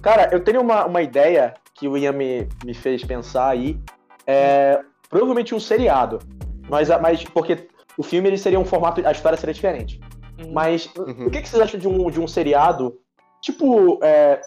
Cara, 0.00 0.28
eu 0.32 0.42
tenho 0.42 0.60
uma, 0.60 0.86
uma 0.86 1.02
ideia 1.02 1.54
que 1.74 1.88
o 1.88 1.96
Ian 1.96 2.12
me, 2.12 2.48
me 2.64 2.72
fez 2.72 3.04
pensar 3.04 3.48
aí. 3.48 3.78
É, 4.26 4.80
provavelmente 5.10 5.54
um 5.54 5.60
seriado. 5.60 6.20
Mas, 6.68 6.88
mas 7.00 7.24
porque 7.24 7.68
o 7.96 8.02
filme 8.02 8.28
ele 8.28 8.38
seria 8.38 8.58
um 8.60 8.64
formato. 8.64 9.06
A 9.06 9.12
história 9.12 9.36
seria 9.36 9.54
diferente. 9.54 10.00
Uhum. 10.38 10.52
Mas 10.52 10.88
Uhum. 10.96 11.26
o 11.26 11.30
que, 11.30 11.42
que 11.42 11.48
vocês 11.48 11.60
acham 11.62 11.78
de 11.80 11.88
um, 11.88 12.10
de 12.10 12.20
um 12.20 12.28
seriado? 12.28 12.96
Tipo, 13.42 13.98
é, 14.02 14.40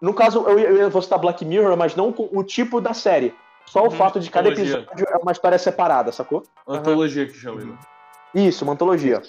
no 0.00 0.14
caso, 0.14 0.44
eu, 0.48 0.58
eu 0.58 0.90
vou 0.90 1.02
citar 1.02 1.18
Black 1.18 1.44
Mirror, 1.44 1.76
mas 1.76 1.94
não 1.94 2.12
com 2.12 2.28
o 2.32 2.42
tipo 2.42 2.80
da 2.80 2.94
série. 2.94 3.34
Só 3.70 3.80
o 3.82 3.84
Uhum, 3.84 3.90
fato 3.90 4.18
de 4.20 4.30
cada 4.30 4.48
antologia. 4.50 4.78
episódio 4.78 5.06
é 5.10 5.16
uma 5.18 5.32
história 5.32 5.58
separada, 5.58 6.10
sacou? 6.12 6.42
Antologia 6.66 7.26
que 7.26 7.34
chama, 7.34 7.60
Igor. 7.62 7.76
Isso, 8.34 8.64
uma 8.64 8.72
antologia. 8.74 9.22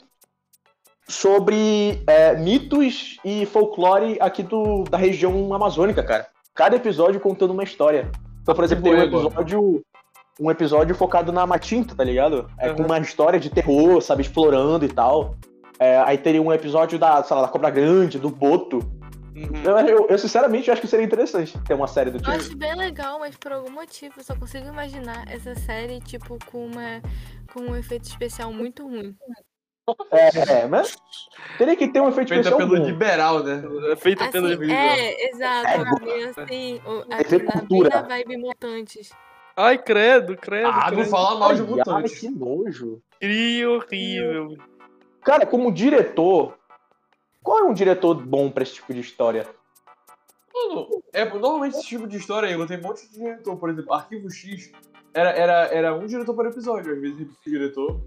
Sobre 1.07 2.03
é, 2.05 2.35
mitos 2.35 3.17
e 3.25 3.45
folclore 3.47 4.17
aqui 4.21 4.43
do, 4.43 4.83
da 4.83 4.97
região 4.97 5.51
amazônica, 5.53 6.03
cara. 6.03 6.27
Cada 6.53 6.75
episódio 6.75 7.19
contando 7.19 7.51
uma 7.51 7.63
história. 7.63 8.11
Então, 8.43 8.53
por 8.53 8.63
exemplo, 8.63 8.83
tem 8.83 8.93
um 8.93 9.01
episódio. 9.01 9.81
Um 10.39 10.49
episódio 10.49 10.95
focado 10.95 11.33
na 11.33 11.45
Matinta, 11.45 11.93
tá 11.95 12.03
ligado? 12.03 12.49
É 12.57 12.69
com 12.69 12.81
Uhum. 12.81 12.85
uma 12.85 12.99
história 12.99 13.37
de 13.39 13.49
terror, 13.49 13.99
sabe, 14.01 14.21
explorando 14.21 14.85
e 14.85 14.87
tal. 14.89 15.35
É, 15.77 15.97
aí 15.99 16.17
teria 16.17 16.41
um 16.41 16.53
episódio 16.53 16.97
da, 16.97 17.21
sei 17.23 17.35
lá, 17.35 17.41
da 17.41 17.47
Cobra 17.49 17.69
Grande, 17.69 18.17
do 18.19 18.29
Boto. 18.29 18.79
Uhum. 19.47 19.63
Eu, 19.63 19.77
eu- 19.87 20.07
eu, 20.09 20.17
sinceramente 20.17 20.69
acho 20.69 20.81
que 20.81 20.87
seria 20.87 21.05
interessante 21.05 21.57
ter 21.63 21.73
uma 21.73 21.87
série 21.87 22.09
do 22.11 22.17
Eu 22.17 22.21
tipo. 22.21 22.31
acho 22.35 22.57
bem 22.57 22.75
legal, 22.75 23.19
mas 23.19 23.35
por 23.35 23.51
algum 23.51 23.71
motivo 23.71 24.15
eu 24.17 24.23
só 24.23 24.35
consigo 24.35 24.67
imaginar 24.67 25.25
essa 25.31 25.55
série, 25.55 25.99
tipo, 26.01 26.37
com 26.45 26.65
uma 26.65 27.01
com 27.53 27.61
um 27.61 27.75
efeito 27.75 28.03
especial 28.03 28.51
muito 28.53 28.83
ruim. 28.87 29.15
É, 30.11 30.67
mas 30.67 30.95
teria 31.57 31.75
que 31.75 31.87
ter 31.87 31.99
um 31.99 32.09
efeito 32.09 32.29
Feita 32.29 32.49
especial 32.49 32.57
pelo 32.69 32.79
bom. 32.79 32.85
liberal, 32.85 33.43
né? 33.43 33.63
É 33.91 33.95
feito 33.95 34.29
pelo 34.29 34.45
Assim, 34.47 34.71
é, 34.71 35.29
exato, 35.31 36.05
meio 36.05 36.29
assim, 36.29 36.81
o- 36.85 37.05
aqui 37.11 37.37
na, 37.41 37.61
bem 37.61 37.79
na 37.89 38.01
vibe 38.03 38.37
mutantes. 38.37 39.09
Ai, 39.57 39.79
credo, 39.79 40.37
credo. 40.37 40.67
Ah, 40.67 40.91
não 40.91 40.97
credo. 40.97 41.09
fala 41.09 41.39
mal 41.39 41.55
de 41.55 41.61
Ai, 41.61 41.67
mutantes. 41.67 42.19
que 42.19 42.29
nojo. 42.29 43.01
Que 43.19 43.65
horrível. 43.65 44.57
Cara, 45.23 45.45
como 45.47 45.71
diretor, 45.71 46.58
qual 47.49 47.61
é 47.61 47.63
um 47.63 47.73
diretor 47.73 48.13
bom 48.13 48.51
pra 48.51 48.61
esse 48.61 48.75
tipo 48.75 48.93
de 48.93 48.99
história? 48.99 49.47
Mano, 50.53 51.01
é, 51.11 51.25
normalmente 51.25 51.77
esse 51.77 51.87
tipo 51.87 52.05
de 52.05 52.15
história 52.17 52.47
aí, 52.47 52.67
tem 52.67 52.77
um 52.77 52.81
monte 52.83 53.09
de 53.09 53.15
diretor. 53.17 53.57
Por 53.57 53.71
exemplo, 53.71 53.91
Arquivo 53.91 54.29
X 54.29 54.71
era, 55.15 55.31
era, 55.31 55.53
era 55.73 55.95
um 55.95 56.05
diretor 56.05 56.35
por 56.35 56.45
episódio, 56.45 56.93
às 56.93 57.01
vezes 57.01 57.17
repetia 57.17 57.41
o 57.47 57.49
diretor. 57.49 58.01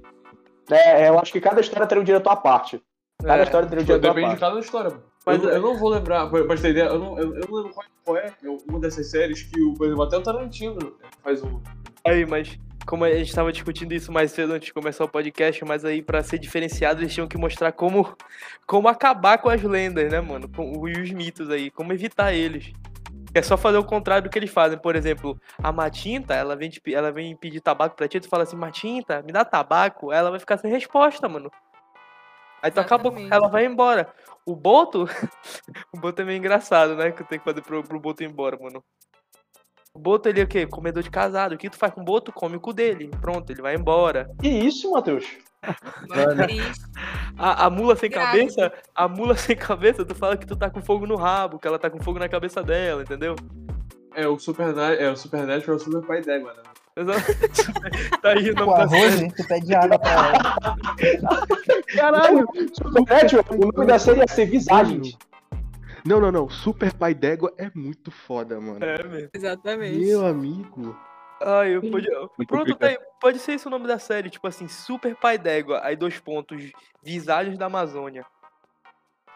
É, 0.71 1.09
eu 1.09 1.19
acho 1.19 1.33
que 1.33 1.41
cada 1.41 1.61
história 1.61 1.89
teria 1.89 2.01
um 2.03 2.05
diretor 2.05 2.31
à 2.31 2.37
parte. 2.37 2.81
Cada 3.21 3.41
É, 3.41 3.43
história 3.43 3.69
teria 3.69 3.83
um 3.83 3.87
diretor 3.87 4.07
à 4.11 4.15
Depende 4.15 4.35
de 4.35 4.41
parte. 4.41 4.51
cada 4.53 4.61
história. 4.61 4.91
mano. 4.91 5.03
Mas 5.27 5.43
eu, 5.43 5.51
é- 5.51 5.57
eu 5.57 5.61
não 5.61 5.77
vou 5.77 5.89
lembrar, 5.91 6.31
pra, 6.31 6.45
pra 6.45 6.57
ter 6.57 6.71
ideia, 6.71 6.85
eu 6.85 6.99
não, 7.01 7.19
eu, 7.19 7.35
eu 7.35 7.49
não 7.49 7.57
lembro 7.57 7.75
qual, 7.75 7.87
qual 8.05 8.17
é 8.19 8.33
uma 8.69 8.79
dessas 8.79 9.11
séries 9.11 9.43
que, 9.43 9.61
o, 9.61 9.75
por 9.75 9.87
exemplo, 9.89 10.05
até 10.05 10.19
o 10.19 10.23
Tarantino 10.23 10.97
faz 11.21 11.43
um. 11.43 11.61
Aí, 12.07 12.25
mas 12.25 12.57
como 12.87 13.05
a 13.05 13.15
gente 13.15 13.35
tava 13.35 13.53
discutindo 13.53 13.93
isso 13.93 14.13
mais 14.13 14.33
cedo 14.33 14.53
antes 14.53 14.67
de 14.67 14.75
começar 14.75 15.05
o 15.05 15.09
podcast, 15.09 15.65
mas 15.65 15.85
aí 15.85 16.03
pra 16.03 16.23
ser 16.23 16.39
diferenciado 16.39 17.01
eles 17.01 17.13
tinham 17.13 17.29
que 17.29 17.39
mostrar 17.39 17.73
como 17.73 18.17
como 18.67 18.89
acabar 18.89 19.39
com 19.39 19.49
as 19.49 19.63
lendas, 19.63 20.11
né, 20.11 20.21
mano? 20.21 20.49
Com, 20.49 20.89
e 20.89 21.01
os 21.01 21.11
mitos 21.11 21.51
aí, 21.51 21.71
como 21.71 21.93
evitar 21.93 22.33
eles. 22.33 22.73
É 23.35 23.41
só 23.41 23.57
fazer 23.57 23.79
o 23.79 23.85
contrário 23.85 24.25
do 24.25 24.31
que 24.31 24.39
eles 24.39 24.51
fazem. 24.51 24.79
Por 24.79 24.95
exemplo, 24.95 25.41
a 25.63 25.73
Matinta, 25.73 26.35
ela 26.35 26.55
vem, 26.55 26.69
te 26.69 26.83
ela 26.93 27.11
vem 27.11 27.35
pedir 27.35 27.61
tabaco 27.61 27.97
pra 27.97 28.07
ti, 28.07 28.21
tu 28.21 28.29
fala 28.29 28.43
assim, 28.43 28.57
Matinta, 28.57 29.23
me 29.23 29.33
dá 29.33 29.45
tabaco, 29.45 30.13
ela 30.13 30.31
vai 30.31 30.39
ficar 30.39 30.59
sem 30.59 30.71
resposta, 30.71 31.29
mano. 31.29 31.51
Aí 32.63 32.71
tu 32.71 32.79
acabou, 32.79 33.13
ela 33.31 33.49
vai 33.49 33.65
embora. 33.65 34.13
O 34.47 34.55
Boto, 34.55 35.09
o 35.93 35.99
Boto 35.99 36.23
é 36.23 36.25
meio 36.25 36.39
engraçado, 36.39 36.95
né? 36.95 37.11
Que 37.11 37.23
eu 37.23 37.27
tenho 37.27 37.41
que 37.41 37.45
fazer 37.45 37.63
pro, 37.63 37.83
pro 37.83 37.99
Boto 37.99 38.23
ir 38.23 38.27
embora, 38.27 38.57
mano. 38.61 38.85
O 39.95 39.99
Boto, 39.99 40.29
ele 40.29 40.41
é 40.41 40.45
o 40.45 40.49
quê? 40.49 40.67
Comedor 40.67 41.03
de 41.03 41.11
casado. 41.11 41.55
O 41.55 41.59
que 41.59 41.69
tu 41.69 41.77
faz 41.77 41.93
com 41.93 42.01
o 42.01 42.05
Boto? 42.05 42.33
Come 42.33 42.57
o 42.57 42.61
cu 42.61 42.73
dele. 42.73 43.11
Pronto, 43.21 43.51
ele 43.51 43.61
vai 43.61 43.75
embora. 43.75 44.31
Que 44.41 44.49
isso, 44.49 44.91
Matheus? 44.91 45.27
A, 47.39 47.67
a 47.67 47.71
mula 47.71 47.95
sem 47.95 48.11
Grávida. 48.11 48.39
cabeça, 48.39 48.73
a 48.95 49.07
mula 49.07 49.37
sem 49.37 49.55
cabeça, 49.55 50.05
tu 50.05 50.15
fala 50.15 50.37
que 50.37 50.47
tu 50.47 50.57
tá 50.57 50.71
com 50.71 50.83
fogo 50.83 51.07
no 51.07 51.17
rabo, 51.17 51.59
que 51.59 51.69
ela 51.69 51.79
tá 51.79 51.91
com 51.91 52.03
fogo 52.03 52.19
na 52.19 52.29
cabeça 52.29 52.63
dela, 52.63 53.03
entendeu? 53.03 53.37
É 54.15 54.27
o 54.27 54.39
Supernatural, 54.39 54.93
é 54.93 55.11
o 55.11 55.17
Supernatural, 55.17 55.75
é 55.75 55.77
o 55.77 55.79
Super 55.79 56.07
Pai 56.07 56.21
né? 56.23 56.53
Exato. 56.97 57.23
tá 58.21 58.31
aí 58.31 58.51
o 58.51 58.55
nome 58.55 58.75
da 58.75 58.83
arroz, 58.83 58.93
a 58.93 59.11
série. 59.11 59.17
gente 59.19 59.47
pede 59.47 59.75
água 59.75 59.99
pra 59.99 60.11
ela. 60.11 61.47
Caralho! 61.95 62.47
Supernatural, 62.75 63.45
o 63.51 63.73
nome 63.73 63.87
da 63.87 63.99
série 63.99 64.21
ia 64.21 64.29
ser 64.29 64.47
Visagens. 64.47 65.17
Não, 66.05 66.21
não, 66.21 66.33
não. 66.33 66.49
Super 66.49 66.93
Pai 66.93 67.15
d'Égua 67.15 67.53
é 67.57 67.71
muito 67.75 68.11
foda, 68.11 68.61
mano. 68.61 68.85
É 68.85 69.03
mesmo. 69.05 69.31
Exatamente. 69.33 69.99
Meu 69.99 70.27
amigo. 70.27 70.97
Ai, 71.41 71.75
eu 71.77 71.81
pode... 71.91 72.09
Pronto, 72.47 72.75
tá 72.77 72.87
aí. 72.89 72.99
pode 73.21 73.39
ser 73.39 73.53
esse 73.55 73.67
o 73.67 73.71
nome 73.71 73.87
da 73.87 73.99
série, 73.99 74.31
tipo 74.31 74.47
assim, 74.47 74.69
Super 74.69 75.17
Pai 75.17 75.37
d'Égua, 75.39 75.81
aí 75.83 75.97
dois 75.97 76.19
pontos, 76.21 76.71
Visagens 77.03 77.59
da 77.59 77.67
Amazônia. 77.67 78.25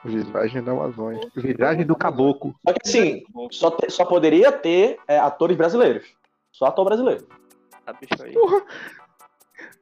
Visagem 0.05 0.63
da 0.63 0.71
Amazônia. 0.73 1.29
Visagem 1.35 1.85
do 1.85 1.97
Caboclo. 1.97 2.55
Só 2.65 2.73
que 2.73 2.81
assim, 2.89 3.25
só, 3.51 3.71
te- 3.73 3.91
só 3.91 4.05
poderia 4.05 4.53
ter 4.53 4.99
é, 5.09 5.19
atores 5.19 5.57
brasileiros. 5.57 6.07
Só 6.53 6.67
ator 6.67 6.85
brasileiro. 6.85 7.27
Tá, 7.85 7.93
bicho 7.93 8.23
aí. 8.23 8.33
Porra. 8.33 8.63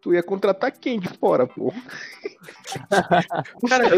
Tu 0.04 0.12
ia 0.12 0.22
contratar 0.22 0.70
quem 0.70 1.00
de 1.00 1.08
fora, 1.18 1.46
pô? 1.46 1.72
Cara, 3.66 3.88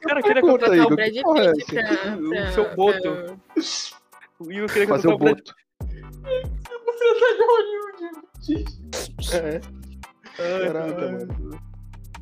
cara 0.00 0.22
queria 0.22 0.40
contratar 0.40 0.72
aí, 0.72 0.80
o 0.80 0.88
Brad 0.88 1.16
é 1.16 1.52
Pitt 1.52 1.78
essa? 1.78 1.94
pra, 1.98 2.16
O 2.16 2.28
pra- 2.30 2.52
seu 2.52 2.74
Boto. 2.74 3.00
pra- 3.02 3.36
o 4.40 4.50
Igor 4.52 4.68
queria 4.68 4.88
Fazer 4.88 5.08
contratar 5.08 5.10
o 5.10 5.14
o 5.14 5.18
Brad 5.18 5.36
boto. 5.36 5.54
É, 9.34 9.60
Ai, 10.38 10.66
caraca, 10.66 10.94
caralho. 10.94 11.12
mano. 11.28 11.60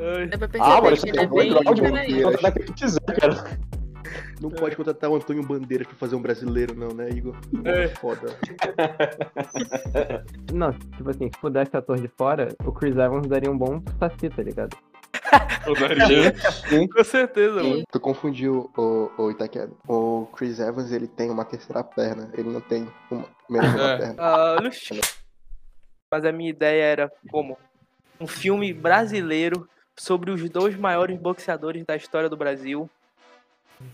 Ai. 0.01 0.27
Dá 0.27 0.39
pra 0.39 0.49
Ah, 0.61 0.69
mano, 0.69 0.83
perceber 0.89 1.13
que 1.13 1.19
ele 1.19 1.21
é 1.21 1.25
é 1.25 1.29
bem... 1.29 2.09
Peraí. 2.43 2.65
Quiser, 2.75 3.01
cara. 3.21 3.59
Não 4.41 4.51
pode 4.51 4.77
contratar 4.77 5.11
o 5.11 5.17
Antônio 5.17 5.43
Bandeiras 5.47 5.87
pra 5.87 5.97
fazer 5.97 6.17
um 6.17 6.23
brasileiro, 6.23 6.75
não, 6.75 6.89
né, 6.89 7.09
Igor? 7.11 7.37
É. 7.65 7.89
Foda. 7.89 8.37
Não, 10.53 10.73
tipo 10.73 11.11
assim, 11.11 11.31
se 11.33 11.41
pudesse 11.41 11.77
ator 11.77 11.99
de 12.01 12.09
fora, 12.09 12.49
o 12.65 12.73
Chris 12.73 12.97
Evans 12.97 13.27
daria 13.27 13.51
um 13.51 13.59
bom 13.59 13.83
saci, 13.99 14.29
tá 14.31 14.43
ligado? 14.43 14.77
Com 16.95 17.05
certeza, 17.05 17.63
mano. 17.63 17.83
Tu 17.91 18.01
confundiu 18.01 18.71
o, 18.77 19.11
o 19.19 19.31
Itaquera. 19.31 19.71
O 19.89 20.27
Chris 20.37 20.61
Evans, 20.61 20.93
ele 20.93 21.09
tem 21.09 21.31
uma 21.31 21.45
terceira 21.45 21.83
perna. 21.83 22.31
Ele 22.35 22.49
não 22.51 22.61
tem 22.61 22.87
uma, 23.11 23.25
menos 23.51 23.75
uma 23.75 23.91
É. 23.91 23.99
perna. 23.99 24.15
Ah, 24.23 24.57
luxo. 24.63 24.95
Mas 26.11 26.25
a 26.25 26.33
minha 26.33 26.51
ideia 26.51 26.83
era 26.85 27.13
como 27.31 27.59
um 28.21 28.27
filme 28.27 28.73
brasileiro 28.73 29.69
sobre 29.99 30.31
os 30.31 30.49
dois 30.49 30.77
maiores 30.77 31.19
boxeadores 31.19 31.85
da 31.85 31.97
história 31.97 32.29
do 32.29 32.37
Brasil, 32.37 32.89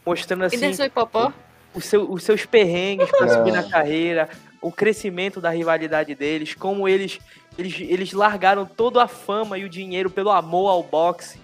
mostrando 0.05 0.43
E 0.43 0.47
assim 0.47 0.59
dançou 0.61 0.87
hipopó? 0.87 1.33
os, 1.75 1.85
seu- 1.85 2.11
os 2.11 2.23
seus 2.23 2.45
perrengues 2.47 3.11
para 3.11 3.27
É. 3.31 3.35
subir 3.35 3.53
na 3.53 3.63
carreira, 3.63 4.29
o 4.61 4.71
crescimento 4.71 5.41
da 5.41 5.51
rivalidade 5.51 6.15
deles, 6.15 6.55
como 6.55 6.89
eles, 6.89 7.19
eles 7.59 7.75
eles 7.81 8.13
largaram 8.13 8.65
toda 8.65 9.03
a 9.03 9.09
fama 9.09 9.59
e 9.59 9.65
o 9.65 9.69
dinheiro 9.69 10.09
pelo 10.11 10.31
amor 10.31 10.69
ao 10.69 10.83
boxe. 10.83 11.41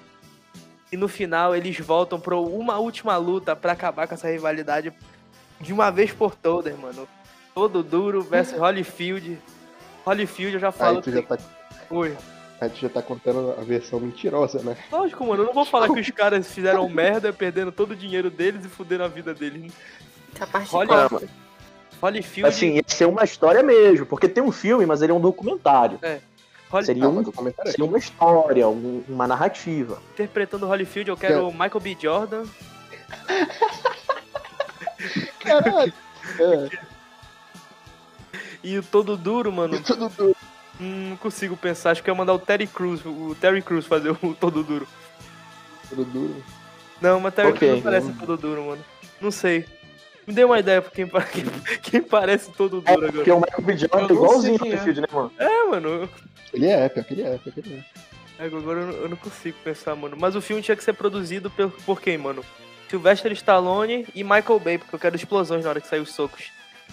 E 0.90 0.96
no 0.96 1.08
final 1.08 1.54
eles 1.54 1.78
voltam 1.80 2.18
para 2.18 2.36
uma 2.36 2.78
última 2.78 3.16
luta 3.16 3.54
para 3.54 3.72
acabar 3.72 4.06
com 4.08 4.14
essa 4.14 4.28
rivalidade 4.30 4.92
de 5.60 5.72
uma 5.72 5.90
vez 5.90 6.12
por 6.12 6.34
todas, 6.34 6.78
mano. 6.78 7.06
Todo 7.54 7.82
duro 7.82 8.22
versus 8.22 8.58
Holyfield. 8.58 9.38
Holyfield 10.06 10.54
eu 10.54 10.60
já 10.60 10.72
falo 10.72 10.96
Aí 10.98 11.02
tu 11.02 11.10
já 11.10 11.20
que... 11.22 11.28
tá, 11.28 11.38
Oi. 11.90 12.16
Aí 12.60 12.70
tu 12.70 12.78
já 12.80 12.88
tá 12.88 13.02
contando 13.02 13.54
a 13.58 13.62
versão 13.62 14.00
mentirosa, 14.00 14.62
né? 14.62 14.76
Lógico, 14.90 15.24
mano, 15.26 15.42
eu 15.42 15.46
não 15.46 15.54
vou 15.54 15.64
falar 15.64 15.88
que 15.92 16.00
os 16.00 16.10
caras 16.10 16.46
fizeram 16.52 16.88
merda, 16.88 17.32
perdendo 17.32 17.70
todo 17.72 17.92
o 17.92 17.96
dinheiro 17.96 18.30
deles 18.30 18.64
e 18.64 18.68
fuderam 18.68 19.04
a 19.04 19.08
vida 19.08 19.34
deles. 19.34 19.72
Essa 20.34 20.46
parte 20.46 20.74
Olha- 20.74 21.08
corta. 21.08 21.28
Holyfield, 22.00 22.48
Assim, 22.48 22.74
ia 22.76 22.84
ser 22.86 23.06
uma 23.06 23.24
história 23.24 23.60
mesmo, 23.60 24.06
porque 24.06 24.28
tem 24.28 24.40
um 24.42 24.52
filme, 24.52 24.86
mas 24.86 25.02
ele 25.02 25.10
é 25.10 25.14
um 25.14 25.20
documentário. 25.20 25.98
Holy- 26.70 26.86
Seria, 26.86 27.02
Não, 27.02 27.10
um, 27.10 27.14
mas 27.14 27.26
o 27.26 27.32
comentário 27.32 27.68
é 27.68 27.72
seria 27.72 27.84
uma 27.86 27.98
história, 27.98 28.68
um- 28.68 29.02
uma 29.08 29.26
narrativa. 29.26 30.00
interpretando 30.12 30.64
Holyfield, 30.66 31.10
eu 31.10 31.16
quero 31.16 31.48
o 31.48 31.52
Michael 31.52 31.80
B. 31.80 31.96
Jordan. 32.00 32.44
Caralho! 35.40 35.92
É, 36.38 36.78
E 38.62 38.76
o 38.78 38.82
Todo 38.82 39.16
Duro, 39.16 39.50
mano, 39.52 39.80
tudo 39.82 40.08
duro. 40.08 40.36
Hum, 40.80 41.10
não 41.10 41.16
consigo 41.16 41.56
pensar. 41.56 41.90
Acho 41.90 42.02
que 42.02 42.10
eu 42.10 42.14
ia 42.14 42.18
mandar 42.18 42.34
o 42.34 42.38
Terry 42.38 42.66
Crews, 42.66 43.00
o 43.04 43.36
Terry 43.40 43.62
Crews 43.62 43.86
fazer 43.86 44.10
o 44.10 44.34
Todo 44.38 44.62
Duro. 44.62 44.86
Tudo 45.88 46.04
duro. 46.04 46.44
Não, 47.00 47.18
mas 47.20 47.34
Terry 47.34 47.48
Ok, 47.48 47.58
Crews 47.58 47.74
não 47.76 47.82
parece. 47.82 48.12
Todo 48.12 48.36
Duro, 48.36 48.62
mano. 48.66 48.84
Não 49.20 49.30
sei. 49.30 49.64
Me 50.26 50.34
dê 50.34 50.44
uma 50.44 50.58
ideia 50.58 50.82
pra 50.82 50.90
quem, 50.90 51.06
quem, 51.32 51.44
quem 51.82 52.02
parece 52.02 52.50
Todo 52.52 52.82
É, 52.84 52.94
Duro 52.94 53.12
porque 53.12 53.30
agora. 53.30 53.36
o 53.36 53.60
Michael 53.60 53.62
B. 53.66 53.76
Jordan 53.78 53.98
é 53.98 54.00
não 54.02 54.10
igualzinho 54.14 54.58
o 54.62 54.66
é. 54.66 54.76
Field, 54.76 55.00
né, 55.00 55.06
mano? 55.12 55.32
É, 55.38 55.64
mano. 55.66 56.10
Ele 56.52 56.66
é, 56.66 56.88
pior 56.88 57.04
que 57.04 57.14
ele 57.14 57.22
é, 57.22 57.38
pior 57.38 57.52
que 57.54 57.60
ele 57.60 57.84
é. 58.38 58.42
É, 58.42 58.46
Agora 58.46 58.80
eu 58.80 58.86
não, 58.86 58.92
eu 58.92 59.08
não 59.08 59.16
consigo 59.16 59.56
pensar, 59.64 59.96
mano. 59.96 60.16
Mas 60.20 60.36
o 60.36 60.40
filme 60.40 60.62
tinha 60.62 60.76
que 60.76 60.84
ser 60.84 60.92
produzido 60.92 61.50
por, 61.50 61.70
por 61.84 62.00
quem, 62.00 62.18
mano? 62.18 62.44
Sylvester 62.88 63.32
Stallone 63.32 64.06
e 64.14 64.22
Michael 64.22 64.60
Bay, 64.60 64.78
porque 64.78 64.94
eu 64.94 64.98
quero 64.98 65.16
explosões 65.16 65.64
na 65.64 65.70
hora 65.70 65.80
que 65.80 65.88
sair 65.88 66.00
os 66.00 66.14
socos. 66.14 66.50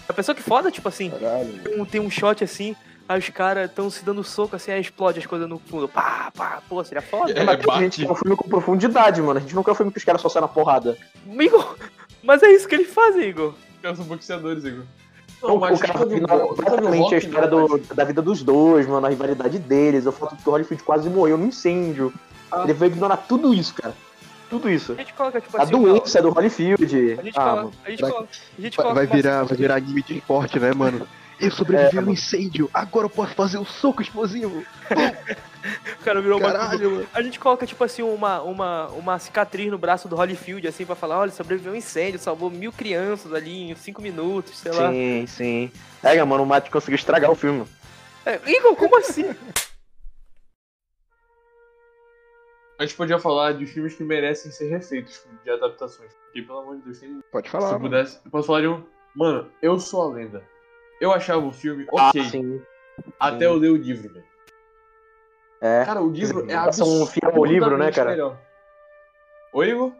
A 0.08 0.12
pessoa 0.12 0.34
que 0.34 0.42
foda, 0.42 0.70
tipo 0.70 0.88
assim, 0.88 1.10
Caralho. 1.10 1.58
tem 1.62 1.80
um, 1.80 1.84
tem 1.84 2.00
um 2.00 2.10
shot 2.10 2.42
assim, 2.44 2.74
aí 3.08 3.18
os 3.18 3.28
caras 3.30 3.70
tão 3.72 3.88
se 3.90 4.04
dando 4.04 4.22
soco 4.24 4.56
assim, 4.56 4.70
aí 4.72 4.80
explode 4.80 5.18
as 5.18 5.26
coisas 5.26 5.48
no 5.48 5.58
fundo. 5.58 5.88
Pá, 5.88 6.30
pá, 6.36 6.62
pô, 6.68 6.82
seria 6.84 7.02
foda. 7.02 7.32
É, 7.32 7.44
mas 7.44 7.60
a 7.68 7.78
gente 7.80 8.04
quer 8.04 8.10
um 8.10 8.14
filme 8.14 8.36
com 8.36 8.48
profundidade, 8.48 9.20
mano. 9.22 9.38
A 9.38 9.42
gente 9.42 9.54
não 9.54 9.62
quer 9.62 9.72
um 9.72 9.74
filme 9.74 9.92
que 9.92 9.98
os 9.98 10.04
caras 10.04 10.20
só 10.20 10.28
saem 10.28 10.42
na 10.42 10.48
porrada. 10.48 10.96
Igor, 11.28 11.76
mas 12.22 12.42
é 12.42 12.50
isso 12.52 12.66
que 12.68 12.74
eles 12.74 12.92
fazem, 12.92 13.28
Igor. 13.28 13.54
Os 13.76 13.82
caras 13.82 13.98
são 13.98 14.06
boxeadores, 14.06 14.64
Igor. 14.64 14.84
Não, 15.42 15.56
o 15.56 15.60
cara 15.60 15.74
Hawk- 15.74 16.48
completamente 16.48 17.02
Tony 17.02 17.14
a 17.14 17.18
história 17.18 17.50
não, 17.50 17.66
do- 17.68 17.94
da 17.94 18.04
vida 18.04 18.22
dos 18.22 18.42
dois, 18.42 18.86
mano, 18.86 19.06
a 19.06 19.10
rivalidade 19.10 19.58
deles, 19.58 20.06
o 20.06 20.12
fato 20.12 20.34
de 20.34 20.42
que 20.42 20.48
o 20.48 20.52
Holyfield 20.52 20.82
quase 20.82 21.08
morreu 21.10 21.36
no 21.36 21.46
incêndio. 21.46 22.12
Ah. 22.50 22.62
Ele 22.64 22.72
veio 22.72 22.92
ignorar 22.92 23.18
tudo 23.18 23.52
isso, 23.52 23.74
cara. 23.74 23.94
Tudo 24.48 24.70
isso. 24.70 24.92
A 24.92 24.96
gente 24.96 25.12
coloca, 25.12 25.40
tipo 25.40 25.56
A 25.58 25.62
assim. 25.62 25.72
doença 25.72 26.22
do 26.22 26.30
Holyfield. 26.30 27.16
A 27.18 27.22
gente 27.22 27.38
Ah, 27.38 27.42
coloca. 27.42 27.56
mano. 27.56 27.72
A 27.84 27.90
gente 27.90 28.00
Vai- 28.00 28.10
coloca. 28.10 28.28
A 28.58 28.62
gente 28.62 28.76
Vai, 28.76 28.86
coloca 28.86 29.06
vai 29.06 29.16
virar, 29.16 29.42
vai 29.42 29.56
virar 29.58 29.74
anime 29.76 30.02
de 30.02 30.18
esporte, 30.18 30.58
né, 30.58 30.72
mano? 30.72 31.06
Eu 31.38 31.50
sobrevivi 31.50 31.98
É, 31.98 32.00
a 32.00 32.02
um 32.02 32.10
incêndio, 32.10 32.70
agora 32.72 33.06
eu 33.06 33.10
posso 33.10 33.34
fazer 33.34 33.58
o 33.58 33.64
soco 33.64 34.02
explosivo. 34.02 34.64
O 36.00 36.04
cara 36.04 36.20
virou 36.22 36.38
uma. 36.38 36.52
Caralho, 36.52 36.90
mano. 36.92 37.06
A 37.12 37.20
gente 37.20 37.40
coloca, 37.40 37.66
tipo 37.66 37.82
assim, 37.82 38.00
uma, 38.00 38.40
uma, 38.40 38.86
uma 38.90 39.18
cicatriz 39.18 39.68
no 39.68 39.76
braço 39.76 40.06
do 40.06 40.14
Holyfield, 40.14 40.68
assim, 40.68 40.86
pra 40.86 40.94
falar, 40.94 41.18
olha, 41.18 41.32
sobreviveu 41.32 41.72
a 41.72 41.74
um 41.74 41.78
incêndio, 41.78 42.20
salvou 42.20 42.48
mil 42.48 42.72
crianças 42.72 43.34
ali 43.34 43.72
em 43.72 43.74
cinco 43.74 44.00
minutos, 44.00 44.56
sei 44.58 44.70
lá. 44.70 44.92
Sim, 44.92 45.26
sim. 45.26 45.72
É, 46.04 46.22
mano, 46.22 46.44
o 46.44 46.46
Matt 46.46 46.70
conseguiu 46.70 46.94
estragar 46.94 47.32
o 47.32 47.34
filme. 47.34 47.66
É, 48.24 48.38
Igor, 48.48 48.76
como 48.76 48.96
assim? 48.96 49.24
A 52.78 52.84
gente 52.84 52.94
podia 52.96 53.18
falar 53.18 53.52
de 53.54 53.66
filmes 53.66 53.94
que 53.94 54.04
merecem 54.04 54.52
ser 54.52 54.68
refeitos, 54.68 55.24
de 55.42 55.50
adaptações. 55.50 56.12
Porque, 56.26 56.42
pelo 56.42 56.60
amor 56.60 56.76
de 56.76 56.82
Deus, 56.82 57.00
tem... 57.00 57.20
Pode 57.32 57.48
se 57.48 57.52
falar, 57.52 57.66
eu 57.66 57.72
mano. 57.72 57.84
pudesse, 57.84 58.20
eu 58.24 58.30
posso 58.30 58.46
falar 58.46 58.60
de 58.60 58.68
um. 58.68 58.84
Mano, 59.14 59.50
eu 59.62 59.80
sou 59.80 60.02
a 60.02 60.14
lenda. 60.14 60.44
Eu 61.00 61.12
achava 61.12 61.44
o 61.44 61.52
filme 61.52 61.86
Ah, 61.96 62.08
ok, 62.08 62.24
sim. 62.24 62.62
até 63.18 63.40
sim. 63.40 63.44
eu 63.44 63.54
ler 63.54 63.70
o 63.70 63.76
livro, 63.76 64.12
velho. 64.12 64.26
É. 65.60 65.84
Cara, 65.84 66.02
o 66.02 66.10
livro 66.10 66.40
é 66.48 66.54
Adaptação 66.54 67.06
fiel 67.06 67.32
ao 67.34 67.44
livro, 67.44 67.78
né, 67.78 67.90
cara? 67.90 68.10
melhor. 68.10 68.38
Oi, 69.52 69.70
Igor? 69.70 69.92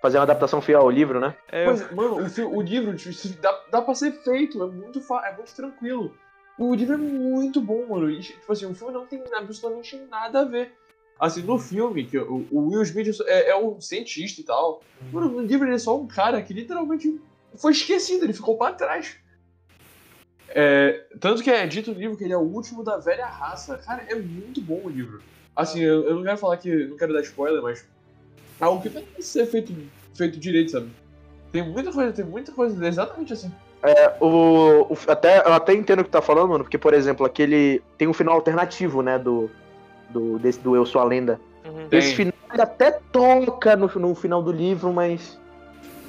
Fazer 0.00 0.16
uma 0.18 0.24
adaptação 0.24 0.60
fiel 0.60 0.80
ao 0.80 0.90
livro, 0.90 1.20
né? 1.20 1.36
É, 1.48 1.64
Pois, 1.64 1.90
mano, 1.92 2.16
o, 2.18 2.56
o 2.56 2.62
livro 2.62 2.94
tipo, 2.96 3.40
dá, 3.40 3.64
dá 3.70 3.82
pra 3.82 3.94
ser 3.94 4.12
feito, 4.22 4.62
é 4.62 4.66
muito, 4.66 5.00
fa- 5.00 5.26
é 5.28 5.36
muito 5.36 5.54
tranquilo. 5.54 6.16
O 6.58 6.74
livro 6.74 6.94
é 6.94 6.98
muito 6.98 7.60
bom, 7.60 7.86
mano. 7.86 8.10
E, 8.10 8.20
tipo 8.20 8.52
assim, 8.52 8.66
o 8.66 8.74
filme 8.74 8.92
não 8.92 9.06
tem 9.06 9.22
absolutamente 9.34 9.96
nada 10.10 10.40
a 10.40 10.44
ver. 10.44 10.74
Assim, 11.20 11.42
no 11.42 11.58
filme, 11.58 12.04
que 12.04 12.18
o, 12.18 12.46
o 12.50 12.68
Will 12.70 12.82
Smith 12.82 13.20
é, 13.26 13.50
é 13.50 13.56
um 13.56 13.80
cientista 13.80 14.40
e 14.40 14.44
tal. 14.44 14.82
Mano, 15.12 15.28
no 15.28 15.40
livro 15.40 15.66
ele 15.68 15.74
é 15.76 15.78
só 15.78 15.96
um 15.96 16.06
cara 16.06 16.42
que 16.42 16.52
literalmente 16.52 17.20
foi 17.56 17.72
esquecido, 17.72 18.24
ele 18.24 18.32
ficou 18.32 18.56
pra 18.58 18.72
trás. 18.72 19.16
É, 20.54 21.04
tanto 21.20 21.42
que 21.42 21.50
é 21.50 21.66
dito 21.66 21.92
no 21.92 21.98
livro 21.98 22.16
que 22.16 22.24
ele 22.24 22.32
é 22.32 22.36
o 22.36 22.40
último 22.40 22.82
da 22.84 22.96
velha 22.98 23.26
raça. 23.26 23.78
Cara, 23.78 24.04
é 24.08 24.14
muito 24.14 24.60
bom 24.60 24.80
o 24.84 24.88
livro. 24.88 25.20
Assim, 25.54 25.80
eu, 25.80 26.04
eu 26.04 26.14
não 26.16 26.22
quero 26.22 26.38
falar 26.38 26.56
que. 26.56 26.86
Não 26.86 26.96
quero 26.96 27.12
dar 27.12 27.20
spoiler, 27.22 27.62
mas. 27.62 27.86
É 28.60 28.64
algo 28.64 28.80
que 28.82 28.88
vai 28.88 29.04
ser 29.20 29.46
feito, 29.46 29.74
feito 30.14 30.38
direito, 30.38 30.70
sabe? 30.72 30.88
Tem 31.50 31.62
muita 31.68 31.90
coisa, 31.92 32.12
tem 32.12 32.24
muita 32.24 32.52
coisa 32.52 32.86
exatamente 32.86 33.32
assim. 33.32 33.52
O, 34.20 34.92
o- 34.92 34.98
até, 35.08 35.38
eu 35.40 35.52
até 35.52 35.74
entendo 35.74 36.00
o 36.00 36.04
que 36.04 36.10
tu 36.10 36.12
tá 36.12 36.22
falando, 36.22 36.50
mano, 36.50 36.64
porque, 36.64 36.78
por 36.78 36.94
exemplo, 36.94 37.26
aquele. 37.26 37.82
Tem 37.98 38.06
um 38.08 38.12
final 38.12 38.34
alternativo, 38.34 39.02
né? 39.02 39.18
Do. 39.18 39.50
Do, 40.10 40.38
desse, 40.38 40.60
do 40.60 40.76
Eu 40.76 40.84
Sou 40.84 41.00
a 41.00 41.04
Lenda. 41.04 41.40
uhum. 41.64 41.88
Tem. 41.88 41.98
Esse 41.98 42.14
final 42.14 42.34
ele 42.52 42.60
até 42.62 42.90
toca 43.10 43.74
no, 43.76 43.86
no 43.96 44.14
final 44.14 44.42
do 44.42 44.52
livro, 44.52 44.92
mas. 44.92 45.38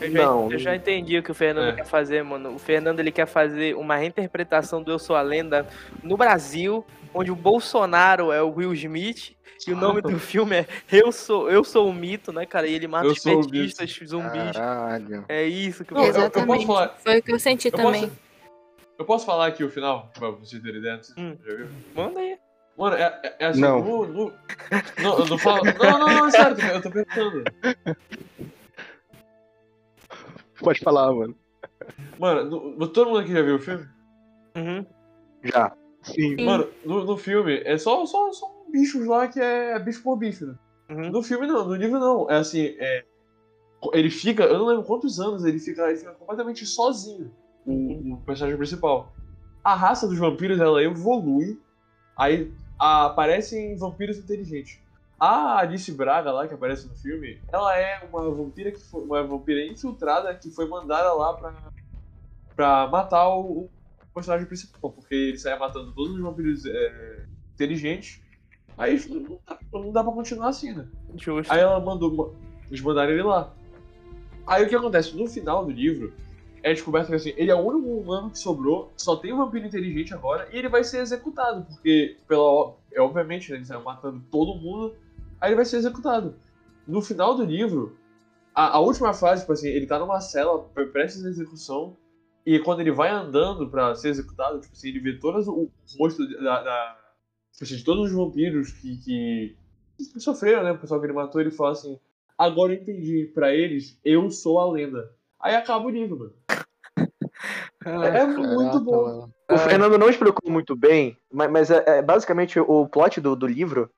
Eu 0.01 0.12
já, 0.12 0.21
Não, 0.25 0.51
eu 0.51 0.59
já 0.59 0.75
entendi 0.75 1.17
o 1.17 1.23
que 1.23 1.31
o 1.31 1.35
Fernando 1.35 1.69
É. 1.69 1.75
quer 1.75 1.85
fazer, 1.85 2.23
mano. 2.23 2.55
O 2.55 2.59
Fernando 2.59 3.00
ele 3.00 3.12
quer 3.12 3.25
fazer 3.25 3.75
uma 3.75 3.95
reinterpretação 3.95 4.81
do 4.83 4.91
Eu 4.91 5.00
Sou 5.00 5.15
a 5.15 5.21
Lenda 5.21 5.65
no 6.01 6.17
Brasil, 6.17 6.85
onde 7.13 7.31
o 7.31 7.35
Bolsonaro 7.35 8.31
é 8.31 8.41
o 8.41 8.50
Will 8.53 8.73
Smith. 8.73 9.35
E 9.65 9.71
o 9.71 9.77
nome 9.77 10.01
do 10.01 10.17
filme 10.19 10.57
é 10.57 10.67
Eu 10.91 11.09
Sou, 11.12 11.50
eu 11.50 11.63
sou 11.63 11.88
o 11.89 11.93
Mito, 11.93 12.33
né, 12.33 12.45
cara? 12.45 12.67
E 12.67 12.73
ele 12.73 12.88
mata 12.88 13.05
Eu 13.07 13.12
os 13.12 13.19
petistas, 13.23 13.97
zumbis. 14.05 14.51
Caralho. 14.53 15.23
É 15.29 15.43
isso 15.45 15.85
que 15.85 15.93
eu- 15.93 15.97
eu 15.97 16.03
Fernando 16.03 16.31
posso 16.31 16.38
Exatamente. 16.39 16.65
falar- 16.67 16.95
Foi 17.01 17.19
o 17.19 17.23
que 17.23 17.31
eu 17.31 17.39
senti 17.39 17.67
Eu 17.69 17.71
também. 17.71 18.01
posso, 18.01 18.19
eu 19.00 19.05
posso 19.05 19.25
falar 19.25 19.47
aqui 19.47 19.63
o 19.63 19.69
final, 19.69 20.12
pra 20.17 20.32
vocês 20.32 20.62
terem 20.62 20.79
ideia? 20.79 20.99
Hum. 21.17 21.38
você 21.41 21.49
já 21.51 21.56
viu. 21.58 21.67
Manda 21.95 22.19
aí. 22.19 22.38
Mano, 22.77 22.95
é, 22.97 23.19
é- 23.23 23.36
é 23.39 23.45
assim, 23.45 23.62
Não. 23.62 23.79
no 23.84 24.34
não, 25.01 25.19
eu 25.19 25.25
não 25.27 25.38
falo. 25.38 25.62
Não, 25.63 25.99
não, 25.99 26.08
não, 26.08 26.27
é 26.27 26.32
sério, 26.32 26.58
eu 26.65 26.82
tô 26.82 26.89
perguntando. 26.91 27.43
Pode 30.59 30.79
falar, 30.79 31.11
mano. 31.13 31.35
Mano, 32.19 32.49
no- 32.49 32.75
no- 32.77 32.87
todo 32.87 33.07
mundo 33.07 33.19
aqui 33.19 33.31
já 33.33 33.41
viu 33.41 33.55
o 33.55 33.59
filme? 33.59 33.85
Uhum. 34.55 34.85
Já. 35.43 35.75
Sim. 36.03 36.43
Mano, 36.43 36.69
no, 36.85 37.05
no 37.05 37.17
filme 37.17 37.61
é 37.65 37.77
só, 37.77 38.05
só, 38.05 38.31
só 38.31 38.45
bichos 38.71 39.05
lá 39.05 39.27
que 39.27 39.39
é 39.39 39.79
bicho 39.79 40.03
por 40.03 40.17
bicho, 40.17 40.45
né? 40.45 40.55
Uhum. 40.89 41.11
No 41.11 41.23
filme 41.23 41.47
não, 41.47 41.65
no 41.65 41.75
livro 41.75 41.99
não. 41.99 42.29
É 42.29 42.35
assim, 42.37 42.75
é, 42.77 43.05
ele 43.93 44.09
fica, 44.09 44.43
eu 44.43 44.57
não 44.59 44.65
lembro 44.65 44.83
quantos 44.83 45.19
anos, 45.19 45.43
ele 45.45 45.59
fica, 45.59 45.87
ele 45.89 45.97
fica 45.97 46.11
completamente 46.13 46.65
sozinho, 46.65 47.31
o, 47.65 48.13
o 48.15 48.17
personagem 48.25 48.57
principal. 48.57 49.13
A 49.63 49.75
raça 49.75 50.07
dos 50.07 50.17
vampiros, 50.19 50.59
ela 50.59 50.83
evolui, 50.83 51.57
aí 52.17 52.53
aparecem 52.77 53.77
vampiros 53.77 54.17
inteligentes. 54.17 54.79
A 55.19 55.60
Alice 55.60 55.91
Braga 55.91 56.32
lá, 56.32 56.47
que 56.47 56.54
aparece 56.54 56.88
no 56.88 56.95
filme, 56.95 57.39
ela 57.52 57.78
é 57.78 58.04
uma 58.12 58.30
vampira 58.30 58.71
que 58.71 58.80
foi, 58.80 59.04
uma 59.04 59.23
vampira 59.23 59.65
infiltrada 59.65 60.34
que 60.36 60.49
foi 60.49 60.67
mandada 60.67 61.13
lá 61.13 61.34
pra, 61.34 61.54
pra 62.56 62.88
matar 62.88 63.30
o, 63.30 63.63
o 63.63 63.69
personagem 64.13 64.45
principal, 64.45 64.91
porque 64.91 65.15
ele 65.15 65.38
sai 65.38 65.58
matando 65.58 65.93
todos 65.93 66.13
os 66.13 66.21
vampiros 66.21 66.65
é, 66.65 67.26
inteligentes. 67.54 68.21
Aí 68.78 68.99
não 69.08 69.39
dá, 69.45 69.60
não 69.71 69.91
dá 69.91 70.04
pra 70.04 70.13
continuar 70.13 70.49
assim, 70.49 70.73
né? 70.73 70.88
Justo. 71.15 71.52
Aí 71.52 71.60
ela 71.60 71.80
mandou. 71.80 72.36
Eles 72.67 72.82
mandaram 72.82 73.12
ele 73.12 73.23
lá. 73.23 73.54
Aí 74.47 74.63
o 74.63 74.67
que 74.67 74.76
acontece? 74.76 75.15
No 75.15 75.28
final 75.28 75.63
do 75.63 75.71
livro, 75.71 76.12
é 76.63 76.73
descoberto 76.73 77.08
que 77.08 77.15
assim, 77.15 77.34
ele 77.36 77.52
é 77.52 77.56
o 77.56 77.60
único 77.60 77.89
humano 77.89 78.32
que 78.32 78.39
sobrou, 78.39 78.91
só 78.97 79.17
tem 79.17 79.34
um 79.34 79.38
vampiro 79.38 79.65
inteligente 79.65 80.13
agora, 80.13 80.47
e 80.52 80.58
ele 80.58 80.69
vai 80.69 80.84
ser 80.84 80.99
executado, 80.99 81.65
porque, 81.65 82.17
pela, 82.28 82.73
é, 82.91 83.02
obviamente, 83.02 83.52
né, 83.52 83.58
ele 83.58 83.65
saiu 83.65 83.84
matando 83.84 84.21
todo 84.32 84.56
mundo, 84.56 84.95
aí 85.43 85.49
ele 85.49 85.58
vai 85.58 85.65
ser 85.65 85.75
executado. 85.75 86.36
No 86.88 87.01
final 87.01 87.36
do 87.36 87.43
livro, 87.43 87.97
a, 88.56 88.77
a 88.77 88.79
última 88.79 89.13
fase, 89.13 89.41
tipo 89.41 89.51
assim, 89.51 89.67
ele 89.67 89.86
tá 89.86 89.99
numa 89.99 90.21
cela 90.21 90.63
pre- 90.69 90.86
prestes 90.86 91.25
à 91.25 91.29
execução, 91.29 91.97
e 92.45 92.60
quando 92.60 92.79
ele 92.79 92.93
vai 92.93 93.10
andando 93.10 93.69
pra 93.69 93.93
ser 93.93 94.10
executado, 94.10 94.62
tipo 94.62 94.73
assim, 94.73 94.88
ele 94.88 94.99
vê 94.99 95.19
todas 95.19 95.45
o, 95.47 95.69
rosto 95.99 96.25
da, 96.41 96.63
da 96.63 96.97
tipo 97.51 97.65
assim, 97.65 97.75
de 97.75 97.84
todos 97.84 98.06
os 98.06 98.15
vampiros 98.15 98.71
que, 98.71 98.97
que, 99.03 99.58
que 99.97 100.19
sofreram, 100.21 100.63
né? 100.63 100.71
O 100.71 100.77
pessoal 100.77 100.99
que 101.01 101.06
ele 101.06 101.13
matou, 101.13 101.41
ele 101.41 101.51
fala 101.51 101.71
assim: 101.71 101.99
Agora 102.38 102.73
eu 102.73 102.82
entendi, 102.82 103.29
pra 103.34 103.53
eles, 103.53 103.99
eu 104.03 104.29
sou 104.32 104.60
a 104.60 104.71
lenda. 104.71 105.13
Aí 105.41 105.56
acaba 105.56 105.86
o 105.86 105.89
livro, 105.89 106.19
mano. 106.19 106.34
É 107.86 108.25
muito 108.25 108.79
bom. 108.79 109.29
O 109.51 109.58
Fernando 109.58 109.97
não 109.97 110.10
explicou 110.10 110.49
muito 110.49 110.73
bem, 110.73 111.17
mas, 111.29 111.51
mas 111.51 111.69
é, 111.69 111.84
é, 111.86 112.01
basicamente 112.01 112.58
o 112.58 112.88
plot 112.88 113.19
do, 113.19 113.36
do 113.36 113.45
livro 113.45 113.91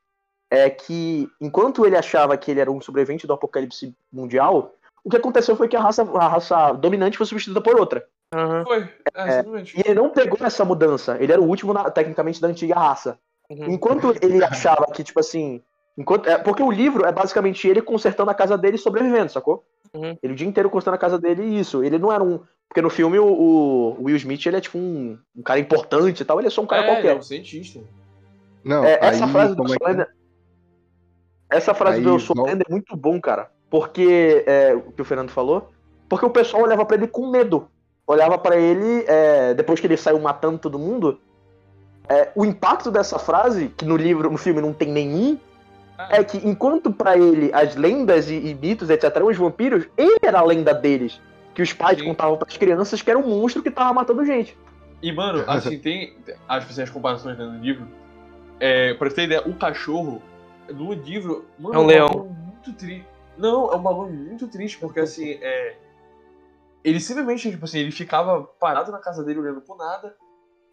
é 0.49 0.69
que 0.69 1.27
enquanto 1.41 1.85
ele 1.85 1.97
achava 1.97 2.37
que 2.37 2.51
ele 2.51 2.59
era 2.59 2.71
um 2.71 2.79
sobrevivente 2.81 3.25
do 3.27 3.33
apocalipse 3.33 3.93
mundial, 4.11 4.73
o 5.03 5.09
que 5.09 5.17
aconteceu 5.17 5.55
foi 5.55 5.67
que 5.67 5.75
a 5.75 5.81
raça, 5.81 6.03
a 6.03 6.27
raça 6.27 6.73
dominante 6.73 7.17
foi 7.17 7.25
substituída 7.25 7.61
por 7.61 7.79
outra. 7.79 8.05
Aham. 8.33 8.63
Foi, 8.65 8.89
é, 9.15 9.27
exatamente. 9.27 9.77
E 9.77 9.81
ele 9.85 9.95
não 9.95 10.09
pegou 10.09 10.37
essa 10.41 10.65
mudança. 10.65 11.17
Ele 11.19 11.31
era 11.31 11.41
o 11.41 11.45
último, 11.47 11.73
na- 11.73 11.89
tecnicamente, 11.89 12.41
da 12.41 12.47
antiga 12.47 12.75
raça. 12.75 13.17
Uhum. 13.49 13.69
Enquanto 13.69 14.15
ele 14.21 14.43
achava 14.43 14.85
que, 14.87 15.03
tipo 15.03 15.19
assim. 15.19 15.61
Enquanto, 15.97 16.27
é, 16.27 16.37
porque 16.37 16.61
o 16.61 16.71
livro 16.71 17.05
é 17.05 17.11
basicamente 17.11 17.65
ele 17.67 17.81
consertando 17.81 18.29
a 18.29 18.33
casa 18.33 18.57
dele 18.57 18.75
e 18.75 18.79
sobrevivendo, 18.79 19.31
sacou? 19.31 19.63
Uhum. 19.93 20.17
Ele 20.21 20.33
o 20.33 20.35
dia 20.35 20.47
inteiro 20.47 20.69
consertando 20.69 20.95
a 20.95 20.99
casa 20.99 21.17
dele 21.17 21.43
e 21.43 21.59
isso. 21.59 21.83
Ele 21.83 21.97
não 21.97 22.11
era 22.11 22.21
um. 22.23 22.39
Porque 22.67 22.81
no 22.81 22.89
filme 22.89 23.17
o, 23.17 23.25
o 23.27 24.03
Will 24.03 24.17
Smith 24.17 24.45
ele 24.45 24.57
é 24.57 24.61
tipo 24.61 24.77
um, 24.77 25.17
um 25.35 25.41
cara 25.41 25.59
importante 25.59 26.19
e 26.21 26.25
tal, 26.25 26.39
ele 26.39 26.47
é 26.47 26.51
só 26.51 26.61
um 26.61 26.65
cara 26.67 26.81
é, 26.81 26.85
ele 26.85 26.95
qualquer. 26.95 27.15
é 27.15 27.19
um 27.19 27.21
cientista. 27.21 27.79
Não, 28.63 28.83
É, 28.83 28.97
essa 29.01 29.25
aí, 29.25 29.31
frase 29.31 29.55
do 29.55 29.63
é 29.63 29.77
que-. 29.77 30.07
Essa 31.49 31.73
frase 31.73 31.97
Aí, 31.97 32.03
do 32.03 32.09
Eu 32.09 32.19
Sou 32.19 32.45
Lenda 32.45 32.63
é 32.67 32.71
muito 32.71 32.95
bom, 32.95 33.19
cara. 33.19 33.51
Porque. 33.69 34.43
É, 34.45 34.73
o 34.73 34.91
que 34.91 35.01
o 35.01 35.05
Fernando 35.05 35.29
falou. 35.29 35.71
Porque 36.07 36.25
o 36.25 36.29
pessoal 36.29 36.63
olhava 36.63 36.85
pra 36.85 36.97
ele 36.97 37.07
com 37.07 37.29
medo. 37.29 37.67
Olhava 38.07 38.37
pra 38.37 38.55
ele, 38.55 39.03
é, 39.07 39.53
depois 39.55 39.79
que 39.79 39.87
ele 39.87 39.97
saiu 39.97 40.19
matando 40.19 40.59
todo 40.59 40.77
mundo. 40.77 41.19
é, 42.07 42.31
o 42.35 42.45
impacto 42.45 42.91
dessa 42.91 43.17
frase, 43.17 43.69
que 43.75 43.83
no 43.83 43.97
livro, 43.97 44.29
no 44.29 44.37
filme 44.37 44.61
não 44.61 44.71
tem 44.71 44.91
nenhum, 44.91 45.39
é 46.09 46.23
que 46.23 46.37
enquanto 46.47 46.91
pra 46.91 47.17
ele 47.17 47.51
as 47.53 47.75
lendas 47.75 48.29
e, 48.29 48.35
e 48.35 48.53
mitos, 48.53 48.89
etc., 48.89 49.15
eram 49.15 49.27
os 49.27 49.37
vampiros, 49.37 49.87
ele 49.97 50.17
era 50.21 50.39
a 50.39 50.43
lenda 50.43 50.73
deles. 50.73 51.19
Que 51.53 51.61
os 51.61 51.71
pais 51.73 51.97
Sim. 51.97 52.05
contavam 52.05 52.37
pras 52.37 52.57
crianças 52.57 53.01
que 53.01 53.09
era 53.09 53.17
um 53.17 53.27
monstro 53.27 53.63
que 53.63 53.71
tava 53.71 53.93
matando 53.93 54.25
gente. 54.25 54.57
E, 55.01 55.11
mano, 55.11 55.43
assim, 55.47 55.79
tem 55.79 56.15
as, 56.47 56.65
assim, 56.65 56.81
as 56.81 56.89
comparações 56.89 57.37
né, 57.37 57.45
no 57.45 57.59
livro. 57.59 57.87
É, 58.59 58.93
pra 58.93 59.09
ter 59.09 59.23
ideia, 59.23 59.41
o 59.45 59.53
cachorro, 59.53 60.21
no 60.73 60.93
livro, 60.93 61.45
mano, 61.59 61.75
É 61.75 61.79
um 61.79 61.83
um 61.83 61.85
leão. 61.87 62.07
bagulho 62.07 62.29
muito 62.31 62.73
triste. 62.73 63.07
Não, 63.37 63.71
é 63.71 63.75
um 63.75 63.81
bagulho 63.81 64.13
muito 64.13 64.47
triste, 64.47 64.77
porque 64.79 64.99
assim, 64.99 65.37
é. 65.41 65.77
Ele 66.83 66.99
simplesmente, 66.99 67.49
tipo 67.49 67.65
assim, 67.65 67.79
ele 67.79 67.91
ficava 67.91 68.43
parado 68.43 68.91
na 68.91 68.99
casa 68.99 69.23
dele 69.23 69.39
olhando 69.39 69.61
por 69.61 69.75
nada, 69.77 70.15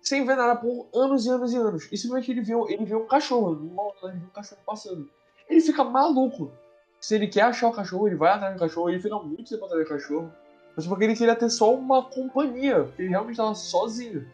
sem 0.01 0.25
ver 0.27 0.37
nada 0.37 0.57
por 0.57 0.87
anos 0.95 1.25
e 1.25 1.31
anos 1.31 1.53
e 1.53 1.57
anos. 1.57 1.89
E 1.91 1.97
simplesmente 1.97 2.31
ele 2.31 2.43
viu, 2.43 2.69
ele 2.69 2.85
viu 2.85 2.99
um 3.03 3.07
cachorro, 3.07 3.53
ele 3.53 4.19
viu 4.19 4.27
um 4.27 4.31
cachorro 4.31 4.61
passando. 4.67 5.09
Ele 5.49 5.61
fica 5.61 5.83
maluco. 5.83 6.53
Se 7.01 7.15
ele 7.15 7.27
quer 7.27 7.43
achar 7.43 7.69
o 7.69 7.73
cachorro, 7.73 8.07
ele 8.07 8.17
vai 8.17 8.31
atrás 8.31 8.55
do 8.55 8.61
cachorro, 8.61 8.91
ele 8.91 9.01
fica 9.01 9.19
muito 9.19 9.49
tempo 9.51 9.65
atrás 9.65 9.85
do 9.85 9.89
cachorro. 9.89 10.31
Mas 10.77 10.87
porque 10.87 11.05
ele 11.05 11.17
queria 11.17 11.35
ter 11.35 11.51
só 11.51 11.75
uma 11.75 12.03
companhia. 12.05 12.89
Ele 12.99 13.09
realmente 13.09 13.37
tava 13.37 13.55
sozinho. 13.55 14.27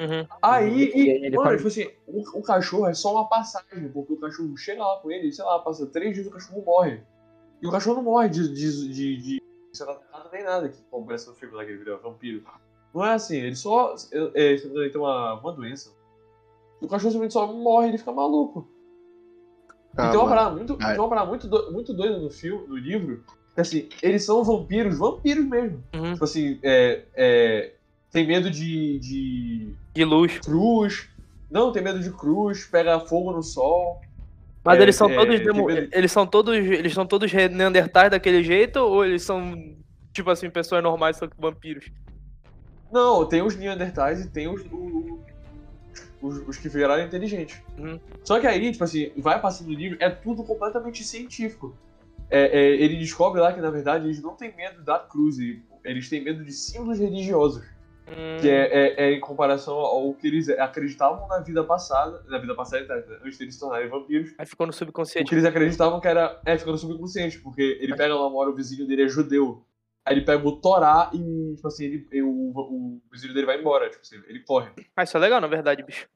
Uhum. 0.00 0.26
Aí, 0.42 0.84
E 0.84 0.96
e, 0.96 1.08
ele 1.10 1.36
mano, 1.36 1.42
fala- 1.44 1.56
tipo 1.56 1.68
assim, 1.68 1.90
o, 2.06 2.38
o 2.38 2.42
cachorro 2.42 2.86
é 2.88 2.94
só 2.94 3.12
uma 3.12 3.28
passagem, 3.28 3.88
porque 3.92 4.12
o 4.14 4.16
cachorro 4.20 4.56
chega 4.56 4.82
lá 4.84 4.98
com 5.00 5.10
ele, 5.10 5.30
sei 5.32 5.44
lá, 5.44 5.58
passa 5.58 5.86
três 5.86 6.14
dias 6.14 6.26
o 6.26 6.30
cachorro 6.30 6.62
morre. 6.64 7.02
E 7.60 7.66
o 7.66 7.70
cachorro 7.70 7.96
não 7.96 8.02
morre 8.04 8.28
de, 8.30 8.48
de, 8.54 8.92
de, 8.92 9.16
de 9.18 9.42
ser 9.74 9.82
atacado 9.84 10.30
nem 10.32 10.42
nada, 10.44 10.68
que 10.68 10.78
como 10.90 11.04
parece 11.04 11.28
no 11.28 11.34
filme 11.34 11.54
lá 11.54 11.64
que 11.64 11.70
ele 11.70 11.78
vira 11.78 11.96
vampiro. 11.98 12.42
Não 12.94 13.04
é 13.04 13.12
assim, 13.12 13.36
ele 13.36 13.54
só. 13.54 13.94
É, 14.34 14.52
ele 14.52 14.90
tem 14.90 15.00
uma, 15.00 15.34
uma 15.38 15.52
doença. 15.52 15.90
O 16.80 16.88
cachorro 16.88 17.12
simplesmente 17.12 17.32
só 17.34 17.46
morre 17.52 17.88
ele 17.88 17.98
fica 17.98 18.10
maluco. 18.12 18.66
Ah, 19.96 20.06
e 20.08 20.10
tem 20.10 20.18
uma 20.20 20.28
parada 20.28 20.50
muito, 20.56 20.78
Ah. 20.80 20.90
tem 20.92 20.98
uma 20.98 21.08
parada 21.08 21.26
muito, 21.28 21.46
do- 21.48 21.72
muito 21.72 21.92
doida 21.92 22.18
no 22.18 22.30
filme, 22.30 22.66
no 22.66 22.76
livro, 22.76 23.22
que 23.54 23.60
assim, 23.60 23.88
eles 24.02 24.24
são 24.24 24.42
vampiros, 24.42 24.96
vampiros 24.98 25.44
mesmo. 25.44 25.84
Uhum. 25.94 26.12
Tipo 26.14 26.24
assim, 26.24 26.58
é, 26.62 27.04
é, 27.14 27.74
tem 28.10 28.26
medo 28.26 28.48
de, 28.50 28.98
de 29.00 29.74
De 29.94 30.04
luz. 30.04 30.38
cruz. 30.40 31.08
Não, 31.50 31.72
tem 31.72 31.82
medo 31.82 31.98
de 32.00 32.10
cruz, 32.12 32.64
pega 32.66 33.00
fogo 33.00 33.32
no 33.32 33.42
sol. 33.42 34.00
Mas 34.64 34.78
É, 34.78 34.82
eles 34.82 34.94
são 34.96 35.10
é, 35.10 35.14
todos 35.16 35.40
demo- 35.40 35.66
medo- 35.66 35.88
eles 35.92 36.12
são 36.12 36.26
todos 36.26 36.54
eles 36.54 36.92
são 36.94 37.06
todos 37.06 37.32
neandertais 37.32 38.10
daquele 38.10 38.42
jeito 38.44 38.76
ou 38.78 39.04
eles 39.04 39.22
são 39.22 39.74
tipo 40.12 40.30
assim 40.30 40.50
pessoas 40.50 40.82
normais 40.82 41.16
só 41.16 41.26
que 41.26 41.34
vampiros? 41.38 41.90
Não, 42.92 43.24
tem 43.24 43.40
os 43.40 43.56
Neandertais 43.56 44.20
e 44.20 44.28
tem 44.28 44.48
os, 44.48 44.62
o- 44.72 45.20
os, 46.20 46.36
os 46.48 46.56
que 46.56 46.68
viraram 46.68 47.04
inteligentes. 47.04 47.62
Uhum. 47.78 47.98
Só 48.24 48.38
que 48.40 48.46
aí, 48.46 48.70
tipo 48.72 48.82
assim, 48.84 49.12
vai 49.16 49.40
passando 49.40 49.68
o 49.68 49.72
livro, 49.74 49.96
é 50.00 50.10
tudo 50.10 50.42
completamente 50.44 51.02
científico. 51.04 51.74
É, 52.28 52.46
é, 52.60 52.66
ele 52.82 52.96
descobre 52.96 53.40
lá 53.40 53.52
que, 53.52 53.60
na 53.60 53.70
verdade, 53.70 54.06
eles 54.06 54.20
não 54.20 54.34
têm 54.34 54.54
medo 54.56 54.82
da 54.82 54.98
cruz, 54.98 55.36
eles 55.84 56.08
têm 56.08 56.22
medo 56.22 56.44
de 56.44 56.52
símbolos 56.52 56.98
religiosos. 56.98 57.64
Hum, 58.08 58.38
Que 58.40 58.48
é, 58.48 58.66
é- 58.72 59.02
é 59.04 59.12
em 59.12 59.20
comparação 59.20 59.74
ao 59.74 60.12
que 60.14 60.26
eles 60.26 60.48
acreditavam 60.48 61.28
na 61.28 61.40
vida 61.40 61.62
passada, 61.62 62.22
na 62.28 62.38
vida 62.38 62.54
passada, 62.54 62.84
tá, 62.86 62.94
antes 63.24 63.38
deles 63.38 63.54
se 63.54 63.60
tornarem 63.60 63.88
vampiros. 63.88 64.34
Aí 64.38 64.46
ficou 64.46 64.66
no 64.66 64.70
O 64.72 64.74
subconsciente. 64.74 65.28
que 65.28 65.34
eles 65.34 65.44
acreditavam 65.44 66.00
que 66.00 66.08
era. 66.08 66.40
É, 66.44 66.56
ficando 66.58 66.78
subconsciente, 66.78 67.38
porque 67.40 67.78
ele 67.80 67.94
pega 67.94 68.14
lá 68.14 68.26
uma 68.26 68.38
hora, 68.38 68.50
o 68.50 68.54
vizinho 68.54 68.86
dele 68.86 69.04
é 69.04 69.08
judeu. 69.08 69.64
Aí 70.04 70.14
ele 70.14 70.24
pega 70.24 70.46
o 70.48 70.56
Torá 70.60 71.10
e, 71.12 71.54
tipo 71.54 71.68
assim, 71.68 71.84
ele, 71.84 72.08
e 72.10 72.22
o, 72.22 72.28
o 72.30 73.00
vizinho 73.12 73.34
dele 73.34 73.46
vai 73.46 73.60
embora, 73.60 73.88
tipo 73.90 74.00
assim, 74.02 74.16
ele 74.26 74.40
corre. 74.40 74.70
Ah, 74.96 75.02
isso 75.04 75.16
é 75.16 75.20
legal, 75.20 75.40
na 75.40 75.46
verdade, 75.46 75.82
bicho. 75.82 76.08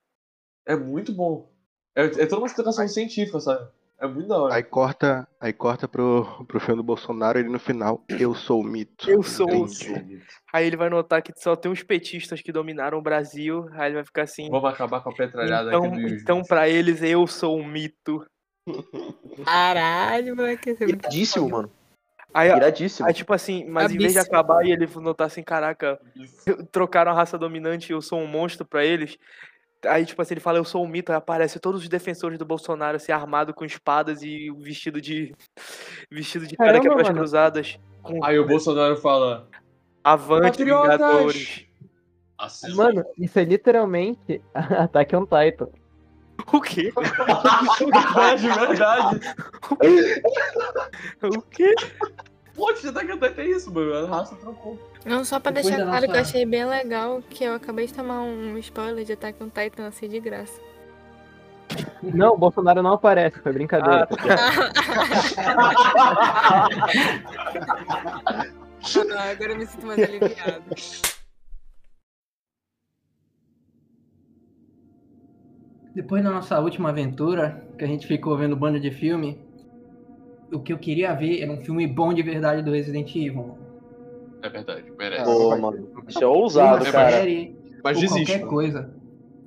É 0.66 0.74
muito 0.74 1.12
bom. 1.12 1.52
É, 1.94 2.04
é 2.06 2.26
toda 2.26 2.38
uma 2.38 2.46
explicação 2.46 2.88
científica, 2.88 3.38
sabe? 3.38 3.68
É 4.04 4.06
muito 4.06 4.28
da 4.28 4.38
hora. 4.38 4.54
Aí 4.54 4.62
corta, 4.62 5.26
aí 5.40 5.50
corta 5.50 5.88
pro, 5.88 6.44
pro 6.46 6.60
filme 6.60 6.76
do 6.76 6.84
Bolsonaro 6.84 7.38
ele 7.38 7.48
no 7.48 7.58
final, 7.58 8.04
eu 8.20 8.34
sou 8.34 8.60
o 8.60 8.64
mito. 8.64 9.10
Eu 9.10 9.22
sou 9.22 9.48
o 9.48 9.66
Entendi. 9.66 10.22
Aí 10.52 10.66
ele 10.66 10.76
vai 10.76 10.90
notar 10.90 11.22
que 11.22 11.32
só 11.34 11.56
tem 11.56 11.72
os 11.72 11.82
petistas 11.82 12.42
que 12.42 12.52
dominaram 12.52 12.98
o 12.98 13.02
Brasil. 13.02 13.66
Aí 13.72 13.86
ele 13.88 13.94
vai 13.94 14.04
ficar 14.04 14.24
assim. 14.24 14.50
Vamos 14.50 14.70
acabar 14.70 15.00
com 15.00 15.08
a 15.08 15.14
petralhada 15.14 15.70
Então, 15.70 15.84
aqui 15.86 16.02
do 16.02 16.08
então 16.16 16.42
pra 16.42 16.68
eles, 16.68 17.02
eu 17.02 17.26
sou 17.26 17.58
um 17.58 17.66
mito. 17.66 18.22
Caralho, 19.42 20.36
moleque. 20.36 20.76
é 20.78 20.84
Iradíssimo, 20.84 21.48
mano. 21.48 21.72
Aí, 22.34 22.50
Iradíssimo. 22.50 23.08
aí 23.08 23.14
tipo 23.14 23.32
assim, 23.32 23.64
mas 23.70 23.90
em 23.90 23.96
vez 23.96 24.12
de 24.12 24.18
Abíssimo. 24.18 24.36
acabar 24.36 24.66
e 24.66 24.72
ele 24.72 24.86
notar 24.96 25.28
assim, 25.28 25.42
caraca, 25.42 25.98
trocaram 26.70 27.12
a 27.12 27.14
raça 27.14 27.38
dominante 27.38 27.90
e 27.90 27.94
eu 27.94 28.02
sou 28.02 28.20
um 28.20 28.26
monstro 28.26 28.66
pra 28.66 28.84
eles. 28.84 29.16
Aí, 29.86 30.06
tipo 30.06 30.20
assim, 30.20 30.34
ele 30.34 30.40
fala, 30.40 30.58
eu 30.58 30.64
sou 30.64 30.84
um 30.84 30.88
mito, 30.88 31.12
aí 31.12 31.18
aparece 31.18 31.58
todos 31.58 31.82
os 31.82 31.88
defensores 31.88 32.38
do 32.38 32.44
Bolsonaro, 32.44 32.96
assim, 32.96 33.12
armado 33.12 33.52
com 33.54 33.64
espadas 33.64 34.22
e 34.22 34.50
vestido 34.58 35.00
de. 35.00 35.34
vestido 36.10 36.46
de 36.46 36.56
Caramba, 36.56 36.80
paraquedas 36.80 37.06
mano. 37.08 37.18
cruzadas. 37.18 37.78
Com 38.02 38.24
Aí 38.24 38.38
o 38.38 38.46
Bolsonaro 38.46 38.96
fala. 38.96 39.48
avante, 40.02 40.58
Patriotas! 40.58 40.92
Vingadores. 40.92 41.66
Assim, 42.36 42.74
Mano, 42.74 43.04
isso 43.16 43.38
é 43.38 43.44
literalmente 43.44 44.42
Attack 44.54 45.14
on 45.16 45.24
Titan. 45.24 45.68
O 46.52 46.60
quê? 46.60 46.92
verdade, 47.78 48.48
verdade. 48.48 49.20
O 51.22 51.42
quê? 51.42 51.74
Pô, 52.54 52.72
você 52.72 52.92
tá 52.92 53.00
cantando 53.00 53.26
até 53.26 53.46
isso, 53.46 53.72
mano. 53.72 54.06
A 54.06 54.08
raça 54.08 54.34
trocou. 54.36 54.78
Não, 55.04 55.24
só 55.24 55.38
pra 55.38 55.52
Depois 55.52 55.74
deixar 55.74 55.86
claro 55.86 56.04
que 56.06 56.10
eu 56.10 56.16
nossa- 56.16 56.30
achei 56.30 56.46
bem 56.46 56.64
legal 56.64 57.22
que 57.28 57.44
eu 57.44 57.54
acabei 57.54 57.86
de 57.86 57.92
tomar 57.94 58.22
um 58.22 58.56
spoiler 58.58 59.04
de 59.04 59.12
Attack 59.12 59.42
on 59.42 59.48
Titan 59.50 59.86
assim 59.86 60.08
de 60.08 60.18
graça. 60.18 60.58
Não, 62.02 62.34
o 62.34 62.38
Bolsonaro 62.38 62.82
não 62.82 62.92
aparece, 62.92 63.38
foi 63.40 63.52
brincadeira. 63.52 64.08
Ah, 69.16 69.30
agora 69.30 69.52
eu 69.52 69.56
me 69.58 69.66
sinto 69.66 69.86
mais 69.86 69.98
aliviado. 69.98 70.62
Depois 75.94 76.22
da 76.24 76.30
nossa 76.30 76.58
última 76.60 76.88
aventura, 76.90 77.64
que 77.78 77.84
a 77.84 77.86
gente 77.86 78.06
ficou 78.06 78.36
vendo 78.36 78.56
banda 78.56 78.80
de 78.80 78.90
filme, 78.90 79.38
o 80.52 80.58
que 80.60 80.72
eu 80.72 80.78
queria 80.78 81.14
ver 81.14 81.40
era 81.40 81.52
um 81.52 81.62
filme 81.64 81.86
bom 81.86 82.12
de 82.12 82.22
verdade 82.22 82.62
do 82.62 82.72
Resident 82.72 83.08
Evil. 83.14 83.56
É 84.44 84.48
verdade, 84.50 84.92
merece. 84.98 85.24
Pô, 85.24 85.56
mano. 85.56 85.88
Isso 86.06 86.22
é 86.22 86.26
ousado, 86.26 86.84
cara. 86.92 87.24
Mas 87.82 87.98
desiste. 87.98 88.26
qualquer 88.32 88.46
coisa. 88.46 88.94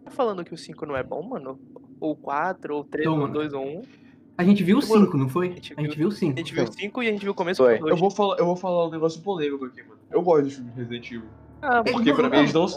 Tá 0.03 0.09
falando 0.09 0.43
que 0.43 0.53
o 0.53 0.57
5 0.57 0.85
não 0.87 0.97
é 0.97 1.03
bom, 1.03 1.21
mano? 1.21 1.59
Ou 1.99 2.15
4, 2.15 2.75
ou 2.75 2.83
3, 2.83 3.05
Então, 3.05 3.13
ou 3.13 3.21
mano. 3.21 3.33
2, 3.33 3.53
ou 3.53 3.63
1. 3.63 3.81
A 4.39 4.43
gente 4.43 4.63
viu 4.63 4.79
o 4.79 4.87
Mano, 4.87 5.05
5, 5.05 5.17
não 5.17 5.29
foi? 5.29 5.49
a 5.49 5.51
gente 5.51 5.73
A 5.77 5.81
gente 5.81 5.97
viu 5.97 6.07
o 6.07 6.11
A 6.11 6.15
5. 6.15 6.37
gente 6.37 6.53
viu 6.53 6.63
o 6.63 6.71
5 6.73 7.03
e 7.03 7.07
a 7.07 7.11
gente 7.11 7.21
viu 7.21 7.31
o 7.31 7.35
começo 7.35 7.63
Foi. 7.63 7.75
do 7.75 7.81
2. 7.81 7.91
Eu 7.91 7.97
vou, 7.97 8.09
falar, 8.09 8.37
eu 8.39 8.45
vou 8.45 8.55
falar 8.55 8.87
um 8.87 8.91
negócio 8.91 9.21
polêmico 9.21 9.65
aqui, 9.65 9.83
mano. 9.83 9.99
Eu 10.11 10.21
gosto 10.23 10.47
de 10.47 10.55
filme 10.55 10.71
de 10.71 10.77
Resident 10.77 11.07
Evil. 11.11 11.23
Ah, 11.61 11.83
Porque 11.83 12.13
pra 12.13 12.29
mim 12.29 12.37
eles 12.37 12.53
não. 12.53 12.67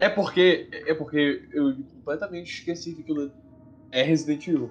É 0.00 0.08
porque. 0.10 0.68
É 0.86 0.94
porque 0.94 1.42
eu 1.52 1.74
completamente 1.96 2.50
esqueci 2.52 2.94
que 2.94 3.00
aquilo 3.02 3.30
é 3.90 4.02
Resident 4.02 4.46
Evil. 4.46 4.70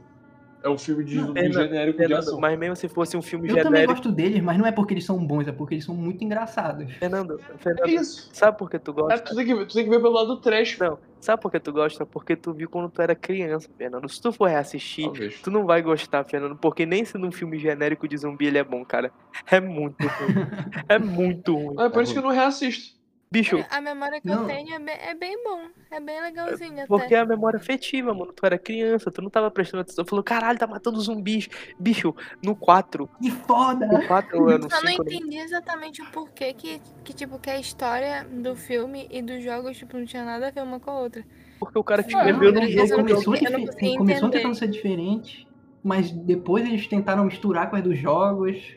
É 0.63 0.69
um 0.69 0.78
filme 0.78 1.04
de 1.04 1.15
Não, 1.15 1.34
genérico 1.36 2.06
de 2.06 2.13
ação. 2.13 2.39
mas 2.39 2.58
mesmo 2.58 2.76
se 2.76 2.88
fosse 2.88 3.17
um 3.17 3.21
filme 3.21 3.47
Eu 3.50 3.56
também 3.56 3.82
genérico. 3.82 3.93
gosto 3.93 4.12
deles, 4.12 4.41
mas 4.43 4.58
não 4.60 4.65
é 4.67 4.71
porque 4.71 4.93
eles 4.93 5.04
são 5.04 5.17
bons, 5.26 5.47
é 5.47 5.52
porque 5.52 5.74
eles 5.74 5.86
são 5.86 5.95
muito 5.95 6.24
engraçados. 6.24 6.93
Fernando, 6.97 7.39
É 7.50 7.58
Fernando, 7.58 7.89
isso. 7.89 8.30
sabe 8.32 8.58
por 8.60 8.69
que 8.69 8.78
tu 8.78 8.91
É, 8.91 8.93
gosta? 8.93 9.19
tu, 9.21 9.36
tem 9.36 9.45
que, 9.45 9.56
ver- 9.56 9.65
tu 9.65 9.74
tem 9.74 9.84
que 9.84 9.89
ver 9.89 10.00
pelo 10.00 10.13
lado 10.13 10.39
trash. 10.39 10.78
Não, 10.78 11.00
sabe 11.19 11.41
por 11.41 11.52
que 11.52 11.60
tu 11.60 11.74
gosta? 11.74 12.06
Porque 12.06 12.36
tu 12.36 12.54
viu 12.54 12.69
quando 12.69 12.89
tu 12.91 13.02
era 13.02 13.15
criança, 13.15 13.67
Fernando. 13.76 14.08
Se 14.08 14.21
tu 14.21 14.32
for 14.32 14.47
reassistir, 14.50 15.06
Talvez. 15.06 15.41
tu 15.41 15.50
não 15.50 15.65
vai 15.65 15.82
gostar, 15.82 16.24
Fernando, 16.26 16.56
porque 16.56 16.86
nem 16.86 17.04
sendo 17.06 17.26
um 17.26 17.32
filme 17.32 17.58
genérico 17.58 18.08
de 18.08 18.17
zumbi 18.17 18.45
ele 18.45 18.60
é 18.60 18.63
bom, 18.63 18.86
cara. 18.86 19.12
É 19.50 19.60
muito 19.60 19.97
ruim. 20.08 20.36
é 20.88 21.00
muito 21.00 21.56
ruim. 21.56 21.76
É 21.80 21.89
por 21.89 22.04
isso 22.04 22.13
que 22.13 22.19
eu 22.19 22.24
não 22.24 22.30
reassisto. 22.30 23.01
Bicho, 23.32 23.63
A 23.70 23.80
memória 23.80 24.20
que 24.20 24.28
Não. 24.28 24.41
eu 24.41 24.48
tenho 24.48 24.76
é 24.76 24.80
bem, 24.80 24.96
é 24.96 25.15
bem 25.15 25.41
bom. 25.41 25.62
É 25.89 26.02
bem 26.02 26.22
legalzinho 26.22 26.86
porque 26.86 27.15
é 27.15 27.20
até. 27.20 27.20
a 27.20 27.26
memória 27.26 27.58
afetiva, 27.58 28.13
mano. 28.13 28.34
Tu 28.34 28.46
era 28.46 28.60
criança, 28.60 29.10
tu 29.10 29.22
não 29.22 29.30
tava 29.30 29.50
prestando 29.50 29.82
atenção. 29.82 30.04
Falou, 30.04 30.22
caralho, 30.22 30.60
tá 30.60 30.67
matando 30.67 31.00
zumbis. 31.00 31.48
Bicho, 31.80 32.13
no 32.44 32.54
4. 32.54 33.10
Que 33.22 33.32
foda! 33.32 33.88
No 33.88 34.06
4 34.06 34.50
anos, 34.50 34.67
Só 34.70 34.82
não 34.84 34.91
5 34.91 35.04
entendi 35.04 35.38
exatamente 35.38 36.02
o 36.02 36.12
porquê 36.12 36.54
que, 36.54 36.82
que, 37.06 37.13
tipo, 37.13 37.39
que 37.39 37.50
a 37.50 37.58
história 37.58 38.26
do 38.30 38.54
filme 38.54 39.08
e 39.10 39.22
dos 39.22 39.41
jogos, 39.41 39.78
tipo, 39.78 39.98
não 39.98 40.06
tinha 40.06 40.26
nada 40.26 40.50
a 40.50 40.52
ver 40.52 40.63
uma 40.63 40.82
com 40.82 40.91
a 40.91 41.00
outra. 41.00 41.24
Porque 41.58 41.80
o 41.80 41.84
cara 41.86 42.04
que 42.04 42.13
escreveu 42.13 42.52
não, 42.52 42.62
no 42.62 42.67
eu 42.67 42.88
jogo. 42.88 43.04
começou, 43.04 43.36
eu 43.36 43.98
começou 43.98 44.30
tentando 44.30 44.56
ser 44.56 44.67
diferente, 44.67 45.48
mas 45.82 46.12
depois 46.12 46.65
eles 46.65 46.86
tentaram 46.86 47.24
misturar 47.24 47.70
com 47.70 47.78
as 47.78 47.84
dos 47.84 47.98
jogos. 47.98 48.76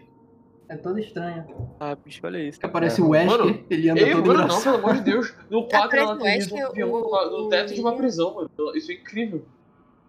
É 0.74 0.76
todo 0.76 0.98
estranho. 0.98 1.44
Ah, 1.78 1.94
bicho, 1.94 2.20
olha 2.24 2.38
isso. 2.38 2.58
Aparece 2.60 3.00
o 3.00 3.10
Wesker, 3.10 3.38
Mano, 3.38 3.64
ele 3.70 3.90
anda 3.90 4.00
Ei, 4.00 4.10
todo 4.12 4.26
mano, 4.26 4.48
não, 4.48 4.60
pelo 4.60 4.76
amor 4.76 4.94
de 4.94 5.00
Deus. 5.02 5.34
No 5.48 5.68
4 5.68 5.76
Aparece 5.86 6.04
ela 6.10 6.16
tem 6.18 6.26
Wesker, 6.26 6.58
um 6.58 6.66
avião 6.66 6.92
o- 6.92 7.00
no, 7.00 7.42
no 7.44 7.48
teto 7.48 7.74
de 7.74 7.80
uma 7.80 7.96
prisão, 7.96 8.34
mano. 8.34 8.50
Isso 8.74 8.90
é 8.90 8.94
incrível. 8.96 9.44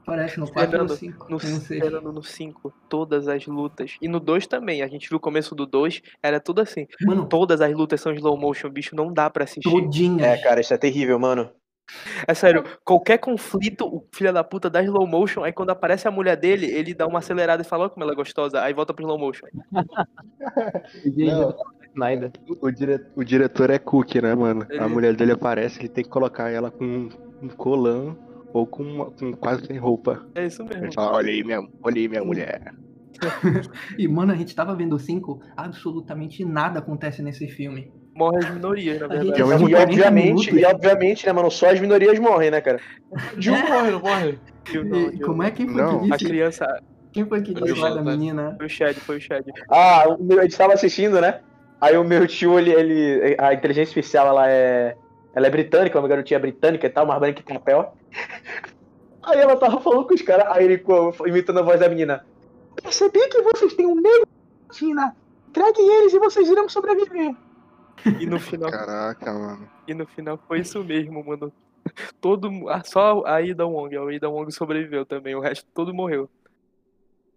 Aparece 0.02 0.40
no 0.40 0.52
4 0.52 0.62
e 0.62 0.66
no 0.66 0.72
Fernando, 0.72 0.98
5. 0.98 1.26
No, 1.30 1.36
no 1.36 1.40
6. 1.40 1.68
Fernando, 1.84 2.12
no 2.14 2.24
5, 2.24 2.74
todas 2.90 3.28
as 3.28 3.46
lutas. 3.46 3.96
E 4.02 4.08
no 4.08 4.20
2 4.20 4.48
também. 4.48 4.82
A 4.82 4.88
gente 4.88 5.08
viu 5.08 5.18
o 5.18 5.22
começo 5.22 5.54
do 5.54 5.66
2, 5.68 6.02
era 6.24 6.40
tudo 6.40 6.62
assim. 6.62 6.88
Mano, 7.02 7.28
Todas 7.28 7.62
as 7.62 7.72
lutas 7.74 8.02
são 8.02 8.12
slow 8.14 8.36
motion, 8.38 8.70
bicho, 8.70 8.96
não 8.96 9.14
dá 9.14 9.30
pra 9.30 9.44
assistir. 9.44 9.70
todinhas. 9.70 10.28
É, 10.28 10.38
cara, 10.38 10.62
isso 10.62 10.74
é 10.74 10.78
terrível, 10.78 11.20
mano. 11.20 11.50
É 12.28 12.34
sério, 12.34 12.64
qualquer 12.84 13.18
conflito, 13.20 13.86
o 13.86 14.06
filho 14.14 14.34
da 14.34 14.44
puta 14.44 14.70
dá 14.70 14.82
slow 14.84 15.06
motion, 15.08 15.44
aí 15.44 15.54
quando 15.54 15.70
aparece 15.70 16.08
a 16.08 16.12
mulher 16.12 16.36
dele, 16.36 16.66
ele 16.66 16.94
dá 16.94 17.06
uma 17.08 17.20
acelerada 17.20 17.62
e 17.62 17.66
fala, 17.66 17.84
"Olha 17.84 17.90
como 17.92 18.04
ela 18.04 18.14
é 18.14 18.16
gostosa, 18.16 18.62
aí 18.62 18.74
volta 18.74 18.94
pro 18.94 19.04
slow 19.04 19.18
motion. 19.20 19.48
Não. 21.06 21.56
O, 22.62 22.72
dire- 22.72 23.06
o 23.16 23.24
diretor 23.24 23.70
é 23.70 23.80
Cook, 23.80 24.16
né, 24.16 24.36
mano? 24.36 24.66
Ele- 24.70 24.80
A 24.80 24.88
mulher 24.88 25.16
dele 25.16 25.32
aparece, 25.32 25.80
ele 25.80 25.90
tem 25.90 26.04
que 26.04 26.10
colocar 26.10 26.50
ela 26.50 26.70
com 26.70 27.08
um 27.42 27.48
colã 27.50 28.16
ou 28.54 28.66
com, 28.68 28.84
uma- 28.84 29.12
com 29.12 29.32
quase 29.34 29.66
sem 29.66 29.78
roupa. 29.78 30.26
É 30.36 30.46
isso 30.46 30.64
mesmo. 30.64 30.86
Ele 30.86 30.94
fala, 30.94 31.16
olha 31.16 31.30
aí 31.30 31.44
minha, 31.44 31.62
olha 31.82 31.96
aí 31.98 32.08
minha 32.08 32.24
mulher. 32.24 32.74
E, 33.98 34.08
mano, 34.10 34.34
a 34.34 34.36
gente 34.36 34.54
tava 34.54 34.76
vendo 34.76 34.94
o 34.94 35.00
5, 35.00 35.40
absolutamente 35.56 36.44
nada 36.44 36.80
acontece 36.80 37.22
nesse 37.22 37.48
filme. 37.48 37.90
Morre 38.16 38.38
as 38.38 38.50
minorias, 38.50 39.00
na 39.00 39.06
A 39.06 39.10
verdade. 39.10 39.42
E 39.42 39.44
40 39.44 39.82
obviamente, 39.84 40.56
e 40.56 40.66
obviamente, 40.66 41.26
né, 41.26 41.34
mano, 41.34 41.52
só 41.52 41.70
as 41.70 41.80
minorias 41.82 42.18
morrem, 42.18 42.50
né, 42.50 42.62
cara? 42.62 42.80
De 43.38 43.52
um 43.52 43.58
morre, 43.68 43.92
não 43.92 44.00
morre? 44.00 44.40
Viu, 44.66 44.86
não, 44.86 44.98
E 44.98 45.10
viu? 45.18 45.26
como 45.28 45.44
é 45.44 45.52
que 45.52 45.66
foi 45.66 45.82
Não, 45.82 46.00
que 46.04 46.14
A 46.14 46.16
disse? 46.18 46.30
criança. 46.30 46.80
Quem 47.12 47.26
foi 47.26 47.42
que 47.42 47.54
disse 47.54 47.80
lá 47.80 47.90
da 47.90 48.02
menina? 48.02 48.56
Foi 48.58 48.66
o 48.66 48.70
Chad, 48.70 48.96
foi 48.98 49.18
o 49.18 49.22
Chad. 49.22 49.46
Ah, 49.70 50.06
o 50.08 50.24
meu, 50.24 50.40
a 50.40 50.44
gente 50.44 50.58
tava 50.58 50.74
assistindo, 50.74 51.20
né? 51.20 51.42
Aí 51.80 51.98
o 51.98 52.04
meu 52.04 52.26
tio, 52.26 52.58
ele, 52.58 52.72
ele. 52.72 53.36
A 53.38 53.54
inteligência 53.54 53.92
artificial, 53.92 54.28
ela 54.28 54.50
é. 54.50 54.96
Ela 55.34 55.48
é 55.48 55.50
britânica, 55.50 56.00
uma 56.00 56.08
garotinha 56.08 56.40
britânica 56.40 56.88
e 56.88 56.90
tal, 56.90 57.06
mais 57.06 57.20
branca 57.20 57.44
que 57.44 57.54
papel. 57.54 57.94
Aí 59.24 59.40
ela 59.40 59.56
tava 59.58 59.82
falando 59.82 60.06
com 60.06 60.14
os 60.14 60.22
caras, 60.22 60.46
aí 60.50 60.66
ele 60.66 60.84
imitando 61.26 61.58
a 61.58 61.64
voz 61.64 61.80
da 61.80 61.90
menina. 61.90 62.24
Percebi 62.82 63.28
que 63.28 63.42
vocês 63.42 63.74
têm 63.74 63.88
um 63.88 63.96
na 63.96 64.10
China. 64.72 65.16
Traguem 65.52 65.90
eles 65.98 66.14
e 66.14 66.20
vocês 66.20 66.48
irão 66.48 66.70
sobreviver. 66.70 67.34
E 68.20 68.26
no 68.26 68.40
final, 68.40 68.70
Caraca, 68.72 69.34
mano. 69.34 69.68
e 69.88 69.94
no 69.94 70.06
final 70.06 70.38
foi 70.48 70.60
isso 70.60 70.84
mesmo, 70.84 71.24
mano. 71.26 71.52
Todo, 72.20 72.50
ah, 72.70 72.82
só 72.84 73.24
a 73.26 73.42
Ida 73.42 73.66
Wong, 73.66 73.96
a 73.98 74.12
Ida 74.14 74.30
Wong 74.30 74.52
sobreviveu 74.52 75.06
também, 75.06 75.36
o 75.36 75.40
resto 75.40 75.66
todo 75.74 75.94
morreu. 75.94 76.30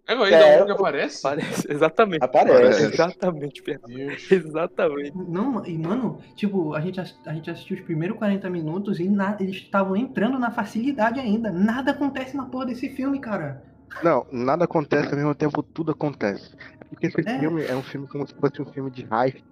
É, 0.07 0.14
ainda 0.14 0.37
É, 0.37 0.62
um 0.62 0.66
que 0.66 0.73
aparece? 0.73 1.21
Parece, 1.23 1.71
exatamente. 1.71 2.25
Aparece. 2.25 2.83
Exatamente, 2.85 3.62
Fernando. 3.62 3.94
Deus. 3.94 4.33
Exatamente. 4.33 5.12
Não, 5.14 5.64
e 5.66 5.77
mano, 5.77 6.18
tipo, 6.35 6.73
a 6.75 6.81
gente, 6.81 6.99
a 6.99 7.35
gente 7.35 7.51
assistiu 7.51 7.77
os 7.77 7.83
primeiros 7.83 8.16
40 8.16 8.49
minutos 8.49 8.99
e 9.01 9.07
na- 9.09 9.37
eles 9.38 9.57
estavam 9.57 9.94
entrando 9.94 10.38
na 10.38 10.51
facilidade 10.51 11.21
ainda. 11.21 11.51
Nada 11.53 11.90
acontece 11.90 12.35
na 12.35 12.47
porra 12.47 12.66
desse 12.66 12.88
filme, 12.88 13.21
cara. 13.21 13.62
Não, 14.03 14.27
nada 14.33 14.64
acontece 14.64 15.11
ao 15.11 15.16
mesmo 15.16 15.35
tempo, 15.35 15.62
tudo 15.62 15.92
acontece. 15.92 16.55
É 16.81 16.85
Porque 16.87 17.07
esse 17.09 17.29
É. 17.29 17.38
filme 17.38 17.64
é 17.66 17.75
um 17.77 17.83
filme 17.83 18.07
como 18.07 18.27
se 18.27 18.35
fosse 18.35 18.62
um 18.62 18.66
filme 18.66 18.90
de 18.90 19.05
hype, 19.05 19.44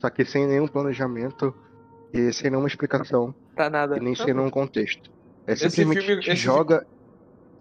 só 0.00 0.10
que 0.10 0.24
sem 0.24 0.46
nenhum 0.46 0.66
planejamento 0.68 1.54
e 2.12 2.32
sem 2.32 2.50
nenhuma 2.50 2.68
explicação 2.68 3.34
Pra 3.54 3.68
nada. 3.68 3.96
e 3.96 4.00
nem 4.00 4.14
sem 4.14 4.32
nenhum 4.32 4.50
contexto. 4.50 5.10
É 5.46 5.52
Esse 5.52 5.70
simplesmente 5.70 6.06
filme- 6.06 6.22
te 6.22 6.34
joga, 6.36 6.86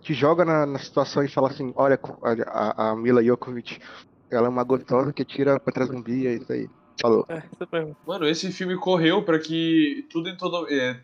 te 0.02 0.14
joga 0.14 0.46
na, 0.46 0.66
na 0.66 0.80
situação 0.80 1.24
e 1.24 1.28
fala 1.28 1.50
assim, 1.50 1.72
olha, 1.76 2.00
a, 2.48 2.90
a 2.92 2.96
Mila 2.96 3.24
Jokovic, 3.24 3.80
ela 4.30 4.48
é 4.48 4.50
uma 4.50 4.64
gostosa 4.64 5.12
que 5.14 5.24
tira 5.26 5.60
contra 5.60 5.86
zumbi, 5.86 6.28
é 6.28 6.34
isso 6.34 6.52
aí. 6.52 6.70
Falou. 7.02 7.26
É. 7.30 7.42
Mano, 8.06 8.28
esse 8.28 8.52
filme 8.52 8.76
correu 8.78 9.24
pra 9.24 9.40
que 9.40 10.08
tudo 10.10 10.30
em 10.30 10.36
todo. 10.36 10.68
É, 10.70 11.00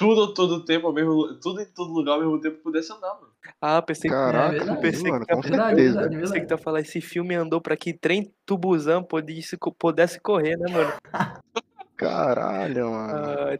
tudo 0.00 0.32
todo 0.34 0.64
tempo, 0.64 0.86
ao 0.86 0.92
mesmo, 0.94 1.38
tudo 1.40 1.60
em 1.60 1.66
todo 1.66 1.92
lugar 1.92 2.14
ao 2.14 2.20
mesmo 2.20 2.40
tempo 2.40 2.56
pudesse 2.62 2.90
andar, 2.92 3.14
mano. 3.14 3.28
Ah, 3.60 3.82
pensei 3.82 4.10
que. 4.10 4.16
Caraca, 4.16 4.50
verdade, 4.56 4.80
pensei 4.82 5.10
mano, 5.12 5.26
que 5.26 5.34
com 5.34 5.42
tá- 5.42 5.48
Verdade, 5.48 5.76
certeza. 5.76 6.00
verdade, 6.00 6.20
Pensei 6.22 6.46
que 6.46 6.54
ia 6.54 6.58
falar, 6.58 6.80
esse 6.80 7.00
filme 7.02 7.34
andou 7.34 7.60
pra 7.60 7.76
que 7.76 7.92
trem 7.92 8.32
Tubuzan 8.46 9.02
pudesse, 9.02 9.56
pudesse 9.78 10.20
correr, 10.20 10.56
né, 10.56 10.68
mano? 10.72 10.92
Caralho, 12.00 12.90
mano. 12.90 13.58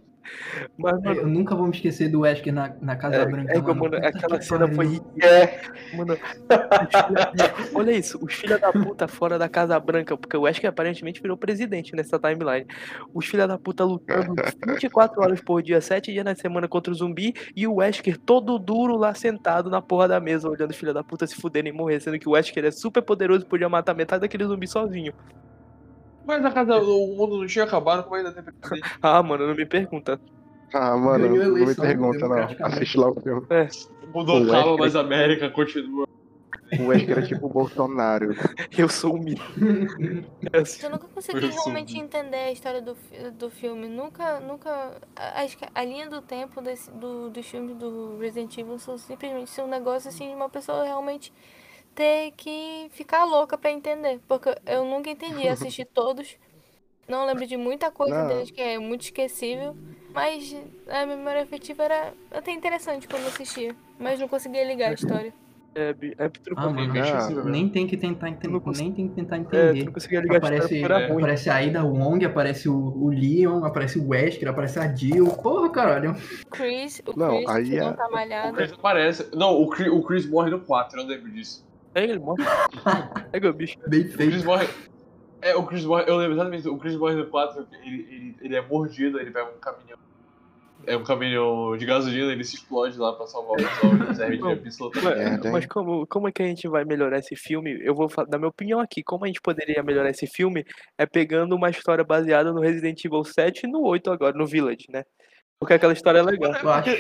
Mas, 0.79 0.93
Eu 1.05 1.15
mano, 1.15 1.27
nunca 1.27 1.57
vou 1.57 1.67
me 1.67 1.75
esquecer 1.75 2.09
do 2.09 2.21
Wesker 2.21 2.53
na, 2.53 2.73
na 2.81 2.95
Casa 2.95 3.17
é, 3.17 3.27
Branca. 3.27 3.53
é 3.53 3.59
mano. 3.59 3.75
mano, 3.75 3.97
aquela 3.97 4.39
que 4.39 4.45
cena 4.45 4.69
foi 4.69 4.87
pariu. 4.87 5.05
É, 5.23 5.61
Mano, 5.97 6.17
filha- 6.17 7.55
olha 7.75 7.91
isso, 7.93 8.19
os 8.23 8.33
filha 8.35 8.57
da 8.59 8.71
puta 8.73 9.09
fora 9.09 9.39
da 9.39 9.49
Casa 9.49 9.79
Branca, 9.81 10.17
porque 10.17 10.37
o 10.37 10.43
Wesker 10.43 10.71
aparentemente 10.71 11.21
virou 11.21 11.37
presidente 11.37 11.97
nessa 11.97 12.19
timeline. 12.19 12.67
Os 13.13 13.27
filha 13.27 13.49
da 13.49 13.59
puta 13.59 13.83
lutando 13.85 14.35
24 14.69 15.21
horas 15.21 15.41
por 15.41 15.63
dia, 15.63 15.81
7 15.81 16.13
dias 16.13 16.25
na 16.25 16.35
semana 16.35 16.69
contra 16.69 16.93
o 16.93 16.95
zumbi, 16.97 17.35
e 17.57 17.67
o 17.67 17.77
Wesker 17.77 18.17
todo 18.17 18.59
duro 18.59 18.97
lá 18.97 19.13
sentado 19.15 19.69
na 19.69 19.83
porra 19.83 20.07
da 20.07 20.21
mesa, 20.21 20.49
olhando 20.49 20.71
os 20.71 20.77
filha 20.77 20.95
da 20.95 21.03
puta 21.03 21.27
se 21.27 21.35
fuderem 21.35 21.73
e 21.73 21.77
morrer, 21.77 21.99
sendo 22.01 22.19
que 22.19 22.29
o 22.29 22.33
Wesker 22.33 22.65
é 22.65 22.71
super 22.71 23.03
poderoso 23.03 23.45
e 23.45 23.49
podia 23.49 23.69
matar 23.69 23.95
metade 23.95 24.21
daquele 24.21 24.45
zumbi 24.45 24.69
sozinho. 24.69 25.13
Mas 26.27 26.45
a 26.45 26.51
casa, 26.51 26.77
o 26.77 27.17
mundo 27.17 27.39
não 27.39 27.47
tinha 27.47 27.65
acabado, 27.65 28.05
como 28.05 28.17
ainda 28.17 28.33
tem 28.33 28.43
presidente? 28.43 28.91
Ah, 29.03 29.23
mano, 29.23 29.47
não 29.47 29.55
me 29.55 29.67
pergunta. 29.67 30.21
Ah, 30.73 30.97
mano, 30.97 31.29
não 31.37 31.55
me 31.67 31.75
pergunta 31.75 32.29
não. 32.29 32.67
Assiste 32.67 32.97
lá 32.99 33.11
o 33.11 33.21
filme. 33.21 33.41
O 34.13 34.19
O 34.19 34.23
acaba, 34.23 34.37
Wesker- 34.37 34.79
mas 34.79 34.97
a 34.97 35.01
América 35.01 35.51
continua. 35.51 36.07
O 36.79 36.87
Wesker 36.87 37.19
é 37.19 37.23
tipo 37.23 37.47
o 37.47 37.51
Bolsonaro. 37.51 38.29
Eu 38.79 38.89
sou 38.89 39.17
um 39.17 39.19
mito. 39.21 39.43
É 40.53 40.59
assim. 40.59 40.85
Eu 40.85 40.91
nunca 40.91 41.09
consegui 41.09 41.45
Eu 41.47 41.51
realmente 41.51 41.99
entender 41.99 42.37
a 42.37 42.53
história 42.53 42.81
do, 42.81 42.97
do 43.33 43.51
filme. 43.51 43.89
Nunca, 43.89 44.39
nunca. 44.41 44.71
a- 45.17 45.43
Acho 45.43 45.59
que 45.59 45.67
a 45.75 45.85
linha 45.85 46.09
do 46.09 46.23
tempo 46.23 46.61
desse, 46.61 46.89
do, 46.93 47.29
dos 47.31 47.45
filmes 47.47 47.77
do 47.77 48.17
Resident 48.19 48.57
Evil 48.57 48.79
são 48.79 48.97
simplesmente 48.97 49.51
ser 49.51 49.63
um 49.63 49.69
negócio 49.69 50.09
assim 50.09 50.29
de 50.29 50.35
uma 50.35 50.49
pessoa 50.49 50.85
realmente 50.85 51.33
ter 51.95 52.33
que 52.37 52.89
ficar 52.93 53.25
louca 53.25 53.57
pra 53.59 53.71
entender. 53.71 54.21
Porque 54.29 54.55
eu 54.67 54.85
nunca 54.85 55.11
entendi. 55.11 55.47
Assisti 55.49 55.85
todos. 55.93 56.37
Não 57.09 57.27
lembro 57.27 57.47
de 57.47 57.57
muita 57.57 57.91
coisa 57.91 58.23
Não. 58.23 58.29
deles 58.29 58.51
que 58.51 58.61
é 58.61 58.79
muito 58.79 59.03
esquecível. 59.03 59.77
Mas 60.15 60.57
a 60.89 61.05
memória 61.07 61.43
afetiva 61.43 61.83
era 61.85 62.13
até 62.31 62.51
interessante 62.53 63.07
quando 63.09 63.23
eu 63.23 63.29
assistia. 63.29 63.75
Mas 63.99 64.19
não 64.21 64.29
conseguia 64.29 64.65
ligar 64.65 64.91
a 64.91 64.95
história. 64.95 65.33
É, 65.73 65.91
é, 65.91 66.31
não 66.51 66.57
Ah, 66.57 66.69
mano, 66.69 66.93
Ah, 66.93 66.99
esquecível, 66.99 67.45
nem 67.45 67.69
tem 67.69 67.87
que 67.87 67.97
tentar 67.97 68.29
entender. 68.29 68.53
Não 68.53 68.59
consigo- 68.61 68.85
Nem 68.89 68.93
tem 68.93 69.09
que 69.09 69.15
tentar 69.15 69.37
é, 69.37 69.39
entender. 69.39 69.85
não 69.85 69.93
conseguia 69.93 70.21
ligar 70.21 70.35
a 70.35 70.37
história 70.39 70.59
Aparece, 70.59 70.83
ruim. 70.83 71.23
aparece 71.23 71.51
a 71.51 71.55
Aida 71.55 71.85
Wong, 71.85 72.25
aparece 72.25 72.69
o, 72.69 72.75
o 72.77 73.09
Leon, 73.09 73.65
aparece 73.65 73.97
o 74.01 74.09
Wesker, 74.09 74.49
aparece 74.49 74.81
a 74.81 74.93
Jill. 74.93 75.27
Porra, 75.29 75.71
caralho. 75.71 76.17
Chris, 76.51 77.01
o 77.07 77.17
Não, 77.17 77.37
Chris 77.37 77.49
aí 77.49 77.65
que 77.71 77.77
é- 77.77 77.81
não 77.85 77.93
tá 77.93 78.09
O 78.09 78.11
malhado. 78.11 78.57
Chris 78.57 78.73
aparece. 78.73 79.31
Não, 79.33 79.63
o 79.63 79.69
Chris, 79.69 79.89
o 79.93 80.03
Chris 80.03 80.27
morre 80.29 80.51
no 80.51 80.59
4, 80.61 81.01
eu 81.01 81.07
lembro 81.07 81.31
disso. 81.31 81.65
É, 81.95 82.05
ele 82.05 82.19
morre. 82.19 82.45
É, 83.33 83.49
o 83.49 83.53
bicho. 83.53 83.77
Bem 83.87 84.01
O 84.01 84.05
Chris 84.05 84.15
feito. 84.15 84.45
morre. 84.45 84.69
É, 85.43 85.57
o 85.57 85.65
Chris 85.65 85.85
morre. 85.85 86.05
Eu 86.07 86.17
lembro 86.17 86.35
exatamente. 86.35 86.69
O 86.69 86.79
Chris 86.79 86.97
morre 86.97 87.15
no 87.15 87.27
4, 87.27 87.67
ele, 87.83 88.07
ele, 88.11 88.37
ele 88.41 88.57
é 88.57 88.61
mordido, 88.61 89.19
ele 89.19 89.31
pega 89.31 89.51
um 89.51 89.59
caminhão. 89.59 89.99
É 90.87 90.97
um 90.97 91.05
caminhão 91.05 91.77
de 91.77 91.85
gasolina, 91.85 92.33
ele 92.33 92.43
se 92.43 92.57
explode 92.57 92.99
lá 92.99 93.13
pra 93.13 93.27
salvar 93.27 93.53
o 93.53 93.57
pessoal, 93.57 94.15
serve 94.15 94.39
de 94.39 94.49
absolutamente. 94.51 95.49
Mas, 95.51 95.67
como, 95.67 96.07
como 96.07 96.29
é 96.29 96.33
que 96.33 96.43
a 96.43 96.47
gente 96.47 96.67
vai 96.69 96.85
melhorar 96.87 97.19
esse 97.19 97.37
filme? 97.37 97.79
Eu 97.83 97.95
vou 97.95 98.09
dar 98.27 98.39
minha 98.39 98.49
opinião 98.49 98.81
aqui. 98.81 99.03
Como 99.03 99.25
a 99.25 99.27
gente 99.27 99.43
poderia 99.43 99.83
melhorar 99.83 100.09
esse 100.09 100.27
filme 100.27 100.65
é 100.97 101.05
pegando 101.05 101.55
uma 101.55 101.69
história 101.69 102.03
baseada 102.03 102.53
no 102.53 102.61
Resident 102.61 103.05
Evil 103.05 103.25
7 103.25 103.65
e 103.65 103.71
no 103.71 103.83
8 103.83 104.11
agora, 104.11 104.37
no 104.37 104.47
Village, 104.47 104.87
né? 104.89 105.05
Porque 105.59 105.75
aquela 105.75 105.93
história 105.93 106.21
é 106.21 106.23
legal. 106.23 106.55
Eu 106.55 106.71
acho. 106.71 106.91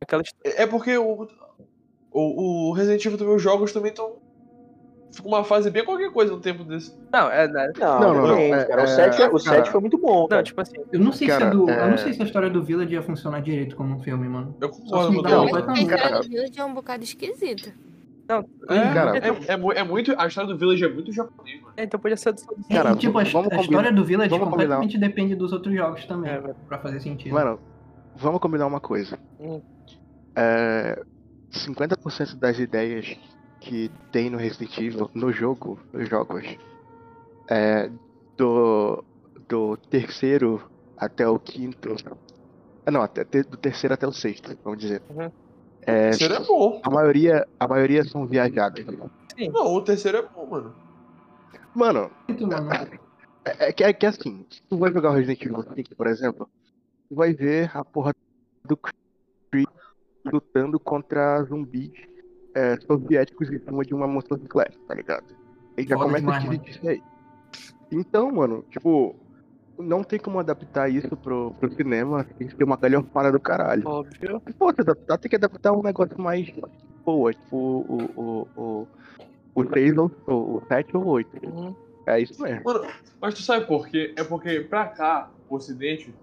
Aquela 0.00 0.22
É 0.42 0.66
porque 0.66 0.96
o, 0.96 1.28
o, 2.10 2.68
o 2.70 2.72
Resident 2.72 3.04
Evil 3.04 3.18
também, 3.18 3.34
os 3.34 3.42
jogos 3.42 3.72
também 3.72 3.90
estão. 3.90 4.16
Fica 5.12 5.28
uma 5.28 5.44
fase 5.44 5.70
bem 5.70 5.84
qualquer 5.84 6.10
coisa 6.12 6.32
no 6.32 6.40
tempo 6.40 6.62
desse. 6.64 6.94
Não, 7.12 7.30
é, 7.30 7.48
né? 7.48 7.72
não, 7.78 8.00
Não, 8.00 8.14
não, 8.14 8.28
depende, 8.36 8.54
é- 8.54 8.64
cara. 8.66 8.80
O 8.82 8.84
é- 8.84 8.86
7 8.86 9.22
é, 9.22 9.26
o 9.26 9.30
cara, 9.30 9.38
7 9.38 9.70
foi 9.70 9.80
muito 9.80 9.96
bom. 9.98 10.22
Não, 10.22 10.28
cara. 10.28 10.42
tipo 10.42 10.60
assim, 10.60 10.76
Eu 10.92 11.00
não 11.00 11.12
sei 11.12 11.26
se 11.28 11.32
Cara, 11.32 11.46
a 11.46 11.50
do. 11.50 11.70
Eu 11.70 11.74
é- 11.74 11.90
não 11.90 11.96
sei 11.98 12.12
se 12.12 12.20
a 12.22 12.24
história 12.24 12.50
do 12.50 12.62
Village 12.62 12.92
ia 12.92 13.02
funcionar 13.02 13.40
direito 13.40 13.76
como 13.76 13.94
um 13.94 14.00
filme, 14.00 14.28
mano. 14.28 14.54
Eu 14.60 14.72
Só 14.72 14.80
concordo 14.80 15.08
se 15.10 15.16
com 15.16 15.22
Não, 15.22 15.48
coisa 15.48 15.70
a 15.70 15.74
história 15.74 16.20
do 16.20 16.28
Village 16.28 16.60
é 16.60 16.64
um 16.64 16.74
bocado 16.74 17.04
esquisita. 17.04 17.72
não, 18.28 18.38
É, 18.68 18.92
Cara, 18.94 19.16
é, 19.18 19.52
é, 19.52 19.56
mu- 19.56 19.72
é 19.72 19.82
muito. 19.84 20.14
A 20.18 20.26
história 20.26 20.52
do 20.52 20.58
Village 20.58 20.84
é 20.84 20.88
muito 20.92 21.10
japonês, 21.12 21.60
mano. 21.62 21.72
é, 21.78 21.84
então 21.84 21.98
podia 21.98 22.16
ser 22.16 22.32
do 22.34 22.42
É, 22.68 22.74
Cara, 22.74 22.94
tipo, 22.96 23.18
a, 23.18 23.22
vamos 23.24 23.28
a 23.28 23.32
combinar- 23.56 23.60
história 23.62 23.92
do 23.92 24.04
Village 24.04 24.28
vamos 24.30 24.44
combinar. 24.50 24.76
completamente 24.76 24.98
depende 24.98 25.34
dos 25.34 25.52
outros 25.52 25.74
jogos 25.74 26.04
também, 26.04 26.30
É, 26.30 26.40
pra 26.68 26.78
fazer 26.78 27.00
sentido. 27.00 27.32
Mano, 27.32 27.58
vamos 28.16 28.40
combinar 28.40 28.66
uma 28.66 28.80
coisa. 28.80 29.18
Hum. 29.40 29.62
É, 30.34 31.00
50% 31.50 32.36
das 32.36 32.58
ideias 32.58 33.16
que 33.66 33.90
tem 34.12 34.30
no 34.30 34.38
Resident 34.38 34.78
Evil, 34.78 35.10
no 35.12 35.32
jogo, 35.32 35.78
nos 35.92 36.08
jogos, 36.08 36.44
é, 37.50 37.90
do, 38.36 39.04
do 39.48 39.76
terceiro 39.76 40.70
até 40.96 41.28
o 41.28 41.38
quinto. 41.38 41.96
ah, 42.86 42.90
Não, 42.90 43.02
até, 43.02 43.24
do 43.24 43.56
terceiro 43.56 43.94
até 43.94 44.06
o 44.06 44.12
sexto, 44.12 44.56
vamos 44.62 44.78
dizer. 44.78 45.02
Uhum. 45.10 45.30
É, 45.82 46.08
O 46.08 46.10
terceiro 46.10 46.34
é 46.34 46.40
bom. 46.44 46.80
a 46.84 46.90
maioria, 46.90 47.46
a 47.58 47.66
maioria 47.68 48.04
são 48.04 48.24
viajadas. 48.24 48.86
Não, 48.86 49.74
o 49.74 49.82
terceiro 49.82 50.18
é 50.18 50.22
bom, 50.22 50.46
mano. 50.46 50.74
Mano, 51.74 52.10
Muito, 52.28 52.46
mano. 52.46 52.70
É, 53.44 53.68
é 53.68 53.72
que, 53.72 53.82
é 53.84 53.92
que 53.92 54.06
assim, 54.06 54.46
se 54.48 54.62
tu 54.62 54.78
vai 54.78 54.92
jogar 54.92 55.10
o 55.10 55.14
Resident 55.14 55.42
Evil 55.42 55.62
5, 55.74 55.96
por 55.96 56.06
exemplo, 56.06 56.48
tu 57.08 57.14
vai 57.16 57.34
ver 57.34 57.70
a 57.76 57.84
porra 57.84 58.12
do 58.64 58.76
Chris 58.76 59.66
lutando 60.24 60.78
contra 60.80 61.42
zumbis 61.44 61.92
é, 62.56 62.80
soviéticos 62.80 63.50
em 63.50 63.58
cima 63.58 63.84
de 63.84 63.92
uma 63.92 64.08
motocicleta, 64.08 64.78
tá 64.88 64.94
ligado? 64.94 65.26
Ele 65.76 65.86
já 65.86 65.94
Foda 65.94 66.06
começa 66.06 66.20
demais, 66.22 66.44
a 66.44 66.48
te 66.48 66.58
dizer 66.58 66.70
isso 66.70 66.88
aí. 66.88 67.02
Então, 67.92 68.32
mano, 68.32 68.64
tipo, 68.70 69.14
não 69.78 70.02
tem 70.02 70.18
como 70.18 70.38
adaptar 70.38 70.88
isso 70.88 71.14
pro, 71.18 71.52
pro 71.60 71.70
cinema, 71.74 72.24
tem 72.24 72.48
que 72.48 72.56
ter 72.56 72.64
uma 72.64 72.78
galhofada 72.78 73.30
do 73.30 73.38
caralho. 73.38 73.86
óbvio. 73.86 74.42
Pô, 74.58 74.72
se 74.72 74.80
adaptar, 74.80 75.18
tem 75.18 75.28
que 75.28 75.36
adaptar 75.36 75.72
um 75.72 75.82
negócio 75.82 76.18
mais 76.18 76.50
boa, 77.04 77.32
tipo 77.34 77.56
o, 77.56 78.10
o, 78.16 78.48
o, 78.56 78.88
o 79.54 79.68
6 79.68 79.98
ou 79.98 80.10
o 80.26 80.62
7 80.66 80.96
ou 80.96 81.04
o 81.04 81.08
8. 81.08 81.46
Uhum. 81.46 81.76
É 82.06 82.20
isso 82.20 82.40
mesmo. 82.40 82.62
Mano, 82.64 82.86
mas 83.20 83.34
tu 83.34 83.42
sabe 83.42 83.66
por 83.66 83.86
quê? 83.86 84.14
É 84.16 84.24
porque 84.24 84.60
pra 84.60 84.86
cá, 84.86 85.30
o 85.48 85.56
ocidente, 85.56 86.14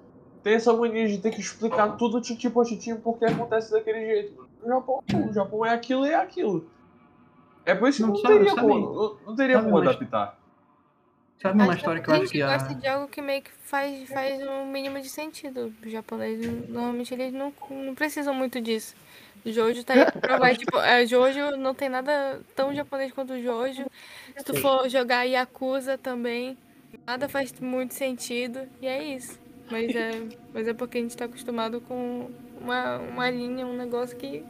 tem 0.41 0.55
essa 0.55 0.73
mania 0.73 1.07
de 1.07 1.19
ter 1.19 1.29
que 1.29 1.41
explicar 1.41 1.95
tudo 1.95 2.19
tintim 2.21 2.49
por 2.49 2.65
tintim 2.65 2.95
porque 2.95 3.25
acontece 3.25 3.71
daquele 3.71 4.05
jeito, 4.05 4.35
mano. 4.35 4.42
No 4.63 4.67
Japão, 4.69 5.03
o 5.11 5.33
Japão 5.33 5.65
é 5.65 5.69
aquilo 5.73 6.05
e 6.05 6.09
é 6.09 6.15
aquilo. 6.15 6.69
É 7.65 7.75
por 7.75 7.89
isso 7.89 7.97
que 7.97 8.03
Não, 8.03 8.09
não, 8.13 8.15
sabe- 8.21 8.33
teria 8.35 8.49
sabe- 8.55 8.61
como, 8.67 8.93
não, 8.93 9.17
não 9.27 9.35
teria 9.35 9.55
sabe 9.57 9.65
como 9.71 9.77
adaptar. 9.81 10.39
Sabe 11.41 11.61
uma 11.61 11.73
história 11.75 12.01
que 12.01 12.09
eu 12.09 12.13
acho 12.15 12.31
que 12.31 12.41
a. 12.41 12.57
gosta 12.57 12.75
de 12.75 12.87
algo 12.87 13.07
que 13.09 13.21
meio 13.21 13.41
que 13.41 13.51
faz, 13.51 14.09
faz 14.09 14.41
um 14.47 14.65
mínimo 14.65 15.01
de 15.01 15.09
sentido. 15.09 15.73
Os 15.85 15.91
japoneses, 15.91 16.69
normalmente, 16.69 17.13
eles 17.13 17.33
não, 17.33 17.51
não 17.69 17.93
precisam 17.93 18.33
muito 18.33 18.61
disso. 18.61 18.95
Jojo 19.45 19.83
tá 19.83 19.93
aí 19.93 20.05
pra 20.05 20.21
provar. 20.21 20.55
tipo, 20.57 20.77
é, 20.77 21.05
Jojo 21.05 21.57
não 21.57 21.73
tem 21.73 21.89
nada 21.89 22.41
tão 22.55 22.73
japonês 22.73 23.11
quanto 23.11 23.33
o 23.33 23.41
Jojo. 23.41 23.85
Se 24.37 24.43
tu 24.45 24.55
for 24.55 24.87
jogar 24.87 25.23
Yakuza 25.23 25.97
também, 25.97 26.57
Nada 27.05 27.27
faz 27.27 27.51
muito 27.59 27.93
sentido 27.93 28.61
e 28.81 28.87
é 28.87 29.03
isso. 29.03 29.37
Mas 29.73 29.95
é, 29.95 30.21
mas 30.53 30.67
é 30.67 30.73
porque 30.75 30.99
a 30.99 31.01
gente 31.01 31.17
tá 31.17 31.25
acostumado 31.25 31.81
com 31.81 32.29
uma, 32.61 32.97
uma 32.99 33.27
linha, 33.31 33.65
um 33.65 33.75
negócio 33.75 34.15
que 34.15 34.43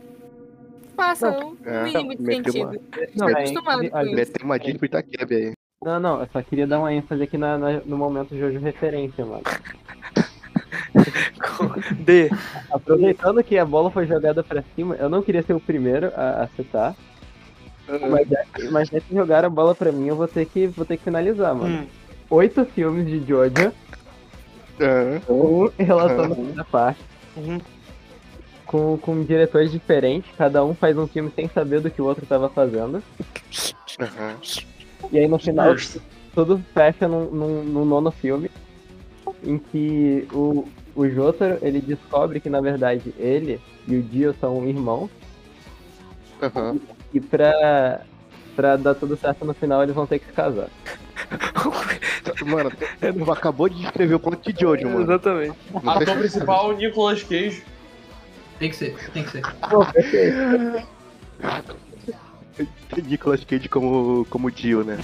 faça 0.98 1.32
o 1.32 1.58
é, 1.64 1.84
mínimo 1.86 2.14
de 2.14 2.22
meteu 2.22 2.54
uma- 2.62 2.74
sentido. 2.74 2.90
Não, 3.16 3.28
Tá 3.32 3.32
é, 3.32 3.40
acostumado 3.44 3.90
com 3.90 3.98
a- 3.98 4.04
isso. 4.04 4.34
Uma 4.44 4.60
dica 4.60 4.90
tá 4.90 5.02
aí. 5.32 5.54
Não, 5.82 5.98
não, 5.98 6.20
eu 6.20 6.28
só 6.34 6.42
queria 6.42 6.68
dar 6.68 6.80
uma 6.80 6.94
ênfase 6.94 7.24
aqui 7.24 7.38
na, 7.38 7.58
na- 7.58 7.80
no 7.86 7.98
momento 7.98 8.38
Jojo 8.38 8.60
referência, 8.60 9.26
mano. 9.26 9.44
D. 12.04 12.30
Aproveitando 12.70 13.42
que 13.46 13.58
a 13.58 13.66
bola 13.66 13.90
foi 13.92 14.06
jogada 14.06 14.44
pra 14.44 14.62
cima, 14.76 14.96
eu 14.96 15.08
não 15.10 15.24
queria 15.24 15.42
ser 15.42 15.54
o 15.54 15.60
primeiro 15.60 16.08
a, 16.18 16.44
a 16.44 16.48
citar. 16.50 16.94
Mas 18.10 18.28
já, 18.28 18.44
que- 18.54 18.70
mas 18.70 18.90
já 18.90 19.00
que 19.00 19.16
jogaram 19.16 19.48
a 19.48 19.50
bola 19.50 19.74
pra 19.74 19.90
mim, 19.92 20.08
eu 20.08 20.18
vou 20.18 20.28
ter 20.28 20.46
que, 20.46 20.68
vou 20.68 20.86
ter 20.86 20.98
que 20.98 21.04
finalizar, 21.06 21.56
mano. 21.56 21.84
Hum. 21.84 21.88
Oito 22.30 22.66
filmes 22.66 23.08
de 23.08 23.26
Jojo, 23.26 23.72
Aham. 24.80 25.22
um 25.30 25.70
em 25.80 25.84
relação 25.84 26.26
à 26.26 26.30
segunda 26.30 26.64
parte, 26.64 27.00
Uhum. 27.38 27.60
com, 28.66 28.98
com 28.98 29.24
diretores 29.24 29.72
diferentes, 29.72 30.30
cada 30.38 30.64
um 30.64 30.74
faz 30.74 30.98
um 30.98 31.08
filme 31.08 31.32
sem 31.36 31.48
saber 31.48 31.80
do 31.82 31.90
que 31.92 32.02
o 32.02 32.06
outro 32.06 32.26
tava 32.26 32.50
fazendo. 32.50 33.02
Aham. 34.00 34.36
E 35.12 35.20
aí 35.20 35.28
no 35.28 35.38
final 35.38 35.76
tudo 36.34 36.64
fecha 36.74 37.08
num, 37.08 37.26
num- 37.32 37.64
num 37.64 37.86
nono 37.86 38.10
filme, 38.12 38.50
em 39.44 39.58
que 39.58 40.28
o, 40.34 40.68
o 40.96 41.08
Jotaro, 41.10 41.58
ele 41.62 41.80
descobre 41.82 42.40
que 42.40 42.50
na 42.50 42.62
verdade 42.62 43.14
ele 43.18 43.60
e 43.88 43.96
o 43.98 44.02
Dio 44.02 44.34
são 44.40 44.66
irmãos, 44.68 45.10
Aham. 46.42 46.80
e 47.14 47.20
pra, 47.20 48.02
pra 48.56 48.76
dar 48.76 48.96
tudo 48.96 49.16
certo 49.18 49.46
no 49.46 49.54
final 49.54 49.84
eles 49.84 49.94
vão 49.96 50.08
ter 50.08 50.20
que 50.20 50.26
se 50.26 50.32
casar. 50.34 50.70
Mano, 52.46 52.72
tu 53.00 53.32
acabou 53.32 53.70
de 53.70 53.82
descrever 53.82 54.16
o 54.16 54.20
plot 54.20 54.54
de 54.54 54.62
Jojo, 54.62 54.88
mano. 54.88 55.02
Exatamente. 55.02 55.58
Não 55.84 55.92
Ator 55.94 56.18
principal, 56.18 56.76
Nicolas 56.76 57.24
Cage. 57.24 57.64
Tem 58.60 58.70
que 58.70 58.76
ser, 58.76 58.96
tem 59.12 59.24
que 59.24 59.32
ser. 59.32 59.42
Nicolas 63.08 63.44
Cage 63.44 63.68
como, 63.68 64.26
como 64.30 64.52
Dio, 64.52 64.84
né? 64.84 64.98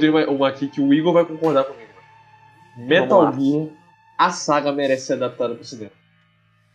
Tenho 0.00 0.12
uma, 0.16 0.26
uma 0.26 0.48
aqui 0.48 0.68
que 0.68 0.80
o 0.80 0.92
Igor 0.92 1.12
vai 1.12 1.24
concordar 1.24 1.64
comigo. 1.64 1.90
Metal. 2.76 3.32
Gear, 3.32 3.68
a 4.18 4.30
saga 4.30 4.72
merece 4.72 5.06
ser 5.06 5.12
adaptada 5.14 5.54
pro 5.54 5.64
cinema. 5.64 5.90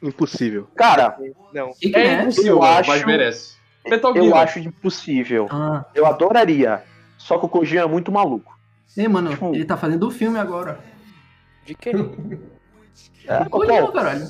Impossível. 0.02 0.68
Cara, 0.76 1.18
Não. 1.54 1.72
É 1.94 2.00
é? 2.00 2.22
impossível, 2.22 2.54
Eu 2.56 2.60
mas 2.60 2.90
acho- 2.90 3.06
merece. 3.08 3.56
Metal 3.88 4.14
Gear. 4.14 4.26
eu 4.26 4.36
acho 4.36 4.60
impossível. 4.60 5.48
Ah, 5.52 5.86
Eu 5.94 6.06
adoraria. 6.06 6.84
Só 7.18 7.38
que 7.40 7.46
o 7.46 7.50
Kojima 7.50 7.82
é 7.82 7.88
muito 7.88 8.12
maluco. 8.12 8.58
ei, 8.98 9.08
mano, 9.08 9.32
Tipo- 9.32 9.54
ele 9.56 9.66
tá 9.66 9.78
fazendo 9.78 10.08
o 10.08 10.12
filme 10.12 10.38
agora. 10.40 10.80
De 11.66 11.74
quê? 11.76 11.92
É, 13.28 13.40
Olha, 13.52 13.82
qual? 13.82 13.92
caralho. 13.92 14.26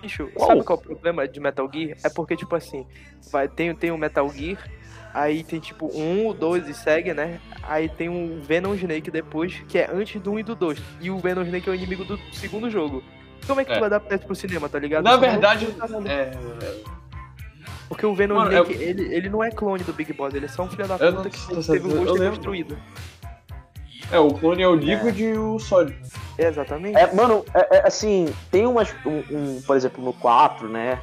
Bicho, 0.00 0.28
sabe 0.38 0.64
qual 0.64 0.78
é 0.78 0.80
o 0.80 0.84
problema 0.84 1.28
de 1.28 1.38
Metal 1.38 1.70
Gear? 1.72 1.96
É 2.02 2.08
porque, 2.08 2.34
tipo 2.34 2.56
assim, 2.56 2.86
vai, 3.30 3.46
tem, 3.46 3.74
tem 3.74 3.90
o 3.90 3.98
Metal 3.98 4.26
Gear, 4.30 4.58
aí 5.14 5.42
tem 5.44 5.60
tipo 5.60 5.86
um, 5.96 6.28
o 6.28 6.34
dois 6.34 6.68
e 6.68 6.74
segue, 6.74 7.12
né? 7.14 7.40
Aí 7.62 7.88
tem 7.88 8.08
o 8.08 8.40
Venom 8.42 8.74
Snake 8.74 9.10
depois, 9.10 9.62
que 9.68 9.78
é 9.78 9.90
antes 9.92 10.20
do 10.20 10.32
um 10.32 10.38
e 10.38 10.42
do 10.42 10.54
dois. 10.54 10.78
E 11.00 11.10
o 11.10 11.18
Venom 11.18 11.42
Snake 11.42 11.68
é 11.68 11.72
o 11.72 11.74
inimigo 11.74 12.04
do 12.04 12.18
segundo 12.32 12.70
jogo. 12.70 13.02
Como 13.46 13.60
é 13.60 13.64
que 13.64 13.72
É. 13.72 13.74
tu 13.74 13.80
vai 13.80 13.86
adaptar 13.86 14.16
isso 14.16 14.26
pro 14.26 14.34
cinema, 14.34 14.68
tá 14.68 14.78
ligado? 14.78 15.04
Na 15.04 15.16
vai- 15.16 15.30
verdade, 15.30 15.66
é. 16.06 16.30
Porque 17.88 18.06
o 18.06 18.14
Venom 18.14 18.36
Mano, 18.36 18.50
Snake, 18.52 18.72
eu- 18.74 18.80
ele, 18.80 19.14
ele 19.14 19.28
não 19.28 19.42
é 19.42 19.50
clone 19.50 19.82
do 19.82 19.92
Big 19.92 20.12
Boss, 20.12 20.32
ele 20.34 20.44
é 20.44 20.48
só 20.48 20.62
um 20.62 20.68
filho 20.68 20.86
da 20.86 20.96
puta 20.96 21.28
que 21.28 21.38
teve 21.66 21.88
o 21.88 22.12
lembro. 22.12 22.30
construído. 22.30 22.78
É, 24.12 24.18
o 24.18 24.28
clone 24.34 24.62
é 24.62 24.66
o 24.68 24.74
Liquid 24.74 25.18
e 25.20 25.32
o 25.38 25.58
Solid. 25.58 25.96
É, 26.36 26.46
exatamente. 26.48 26.96
É, 26.96 27.12
mano, 27.14 27.44
é, 27.54 27.76
é, 27.78 27.86
assim, 27.86 28.32
tem 28.50 28.66
umas. 28.66 28.94
Um, 29.06 29.22
um, 29.30 29.62
por 29.62 29.76
exemplo, 29.76 30.04
no 30.04 30.12
4, 30.12 30.68
né? 30.68 30.98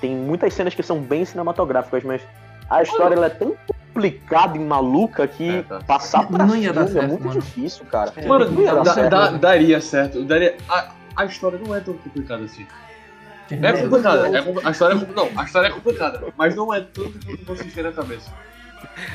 Tem 0.00 0.14
muitas 0.14 0.52
cenas 0.54 0.74
que 0.74 0.82
são 0.82 1.00
bem 1.00 1.24
cinematográficas, 1.24 2.02
mas 2.04 2.22
a 2.76 2.82
história 2.82 3.14
ela 3.14 3.26
é 3.26 3.30
tão 3.30 3.54
complicada 3.94 4.56
e 4.56 4.60
maluca 4.60 5.26
que 5.26 5.48
É, 5.58 5.62
tá. 5.62 5.80
passar 5.80 6.26
pra 6.26 6.46
Não 6.46 6.56
ia 6.56 6.72
dar 6.72 6.84
é 6.84 6.86
certo, 6.88 7.08
muito 7.08 7.26
mano. 7.26 7.40
difícil, 7.40 7.84
cara. 7.86 8.12
É, 8.16 8.26
Mano, 8.26 8.50
não 8.50 8.62
ia 8.62 8.74
dar 8.74 8.82
dá- 8.82 8.94
certo. 8.94 9.10
dá- 9.10 9.30
daria 9.32 9.80
certo. 9.80 10.24
Daria, 10.24 10.56
a, 10.68 10.88
a 11.16 11.24
história 11.26 11.58
não 11.64 11.74
é 11.74 11.80
tão 11.80 11.94
complicada 11.94 12.44
assim. 12.44 12.66
É 13.50 13.72
complicada. 13.72 14.28
É, 14.28 14.38
a 14.64 14.70
história 14.70 14.94
é, 14.94 15.14
não, 15.14 15.28
a 15.36 15.44
história 15.44 15.66
é 15.68 15.70
complicada, 15.70 16.22
mas 16.38 16.54
não 16.56 16.72
é 16.72 16.80
tanto 16.80 17.12
quanto 17.26 17.44
vocês 17.44 17.72
têm 17.74 17.82
na 17.82 17.92
cabeça. 17.92 18.30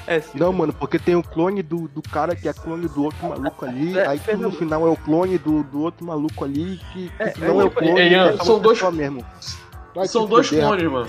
É, 0.05 0.19
sim. 0.21 0.37
Não, 0.39 0.53
mano, 0.53 0.71
porque 0.73 0.97
tem 0.99 1.15
o 1.15 1.23
clone 1.23 1.61
do, 1.63 1.87
do 1.89 2.01
cara 2.01 2.35
que 2.35 2.47
é 2.47 2.53
clone 2.53 2.87
do 2.87 3.03
outro 3.03 3.27
maluco 3.27 3.65
ali, 3.65 3.97
É, 3.97 4.07
aí 4.07 4.21
no 4.37 4.51
final 4.51 4.85
é 4.87 4.89
o 4.89 4.95
clone 4.95 5.37
do, 5.37 5.63
do 5.63 5.81
outro 5.81 6.05
maluco 6.05 6.45
ali, 6.45 6.79
que, 6.93 7.09
que 7.09 7.13
É, 7.19 7.33
não 7.39 7.59
é, 7.61 7.63
é, 7.63 7.65
o 7.65 7.69
tipo, 7.69 7.79
clone, 7.81 7.99
é, 7.99 8.13
é 8.13 8.37
são 8.37 8.59
dois- 8.59 8.81
mesmo. 8.93 9.25
Vai 9.95 10.07
São 10.07 10.25
dois 10.27 10.49
clones, 10.49 10.89
mano. 10.91 11.07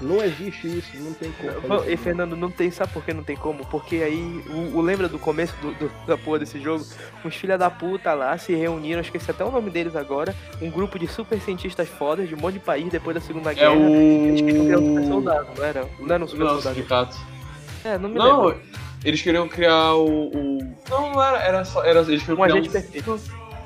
Não 0.00 0.22
existe 0.22 0.66
isso, 0.66 0.90
não 0.96 1.12
tem 1.14 1.30
como. 1.32 1.50
isso, 1.80 1.88
E 1.88 1.90
não. 1.90 1.96
Fernando, 2.02 2.36
não 2.36 2.50
tem, 2.50 2.70
sabe 2.70 2.92
por 2.92 3.04
que 3.04 3.14
não 3.14 3.22
tem 3.22 3.36
como? 3.36 3.64
Porque 3.66 3.96
aí, 3.96 4.42
o, 4.50 4.76
o- 4.76 4.80
lembra 4.80 5.08
do 5.08 5.18
começo 5.18 5.54
do, 5.62 5.72
do- 5.74 5.92
da 6.06 6.18
porra 6.18 6.40
desse 6.40 6.60
jogo? 6.60 6.84
Uns 7.24 7.36
filha 7.36 7.56
da 7.56 7.70
puta 7.70 8.12
lá 8.12 8.36
se 8.36 8.54
reuniram, 8.54 9.00
esqueci 9.00 9.30
até 9.30 9.44
o 9.44 9.50
nome 9.52 9.70
deles 9.70 9.94
agora. 9.94 10.34
Um 10.60 10.70
grupo 10.70 10.98
de 10.98 11.06
super 11.06 11.40
cientistas 11.40 11.88
fodas 11.88 12.28
de 12.28 12.34
um 12.34 12.38
monte 12.38 12.54
de 12.54 12.60
país 12.60 12.88
depois 12.90 13.14
da 13.14 13.20
Segunda 13.20 13.52
É 13.52 13.54
Guerra. 13.54 13.74
Eles 13.76 14.40
queriam 14.40 14.64
criar 14.64 14.78
um 14.78 14.86
super 14.88 15.00
o. 15.02 15.06
soldado, 15.08 15.48
não 15.56 15.64
era? 15.64 15.88
Não 16.00 16.14
era 16.14 16.24
um 16.24 16.28
super 16.28 16.44
Não, 16.44 16.48
soldado. 16.54 16.74
sindicato. 16.74 17.16
É, 17.84 17.96
não 17.98 18.08
me 18.08 18.16
Não, 18.18 18.46
lembro. 18.46 18.60
eles 19.04 19.22
queriam 19.22 19.46
criar 19.48 19.94
o. 19.94 20.26
o- 20.26 20.74
Não, 20.90 21.12
não 21.12 21.22
era. 21.22 21.38
Era 21.38 21.64
só. 21.64 21.84
Era, 21.84 22.00
eles 22.00 22.20
queriam 22.22 22.38
Um 22.38 22.42
criar 22.42 22.54
agente 22.56 22.70
perfeito. 22.70 23.20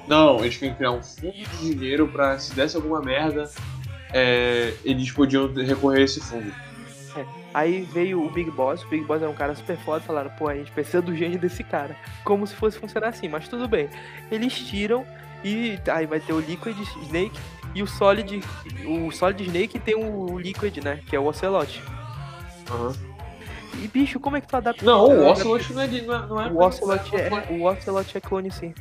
Não, 0.06 0.38
eles 0.40 0.56
queriam 0.56 0.74
criar 0.76 0.90
um 0.92 1.02
fundo 1.02 1.32
de 1.32 1.74
dinheiro 1.74 2.08
pra 2.08 2.38
se 2.38 2.54
desse 2.54 2.76
alguma 2.76 3.00
merda, 3.00 3.50
é, 4.12 4.72
eles 4.84 5.10
podiam 5.10 5.52
recorrer 5.52 6.00
a 6.00 6.04
esse 6.04 6.20
fundo. 6.20 6.52
Aí 7.54 7.80
veio 7.92 8.22
o 8.22 8.30
Big 8.30 8.50
Boss, 8.50 8.84
o 8.84 8.88
Big 8.88 9.02
Boss 9.04 9.22
era 9.22 9.30
um 9.30 9.34
cara 9.34 9.54
super 9.54 9.76
foda, 9.78 10.00
falaram, 10.00 10.30
pô, 10.30 10.48
a 10.48 10.54
gente 10.54 10.70
precisa 10.70 11.00
do 11.00 11.16
gênio 11.16 11.38
desse 11.38 11.64
cara. 11.64 11.96
Como 12.22 12.46
se 12.46 12.54
fosse 12.54 12.78
funcionar 12.78 13.08
assim, 13.08 13.26
mas 13.28 13.48
tudo 13.48 13.66
bem. 13.66 13.88
Eles 14.30 14.52
tiram 14.54 15.04
e 15.42 15.78
aí 15.90 16.06
vai 16.06 16.20
ter 16.20 16.32
o 16.34 16.40
Liquid 16.40 16.76
Snake 17.04 17.38
e 17.74 17.82
o 17.82 17.86
Solid. 17.86 18.40
O 18.86 19.10
Solid 19.10 19.42
Snake 19.44 19.78
tem 19.78 19.94
o 19.96 20.38
Liquid, 20.38 20.76
né? 20.84 21.00
Que 21.08 21.16
é 21.16 21.18
o 21.18 21.24
Ocelot. 21.24 21.82
E 23.82 23.88
bicho, 23.88 24.20
como 24.20 24.36
é 24.36 24.40
que 24.40 24.46
tu 24.46 24.56
adapta? 24.56 24.84
Não, 24.84 25.04
o 25.06 25.26
Ocelot 25.30 25.72
não 25.72 25.82
é 25.82 25.86
de. 25.86 26.02
Não 26.02 26.14
é, 26.14 26.26
não 26.26 26.40
é 26.40 26.46
O 26.48 26.58
Ocelot 26.58 27.16
é, 27.16 27.30
o 27.52 27.64
Ocelot 27.64 28.16
é 28.16 28.20
clone 28.20 28.50
sim. 28.50 28.74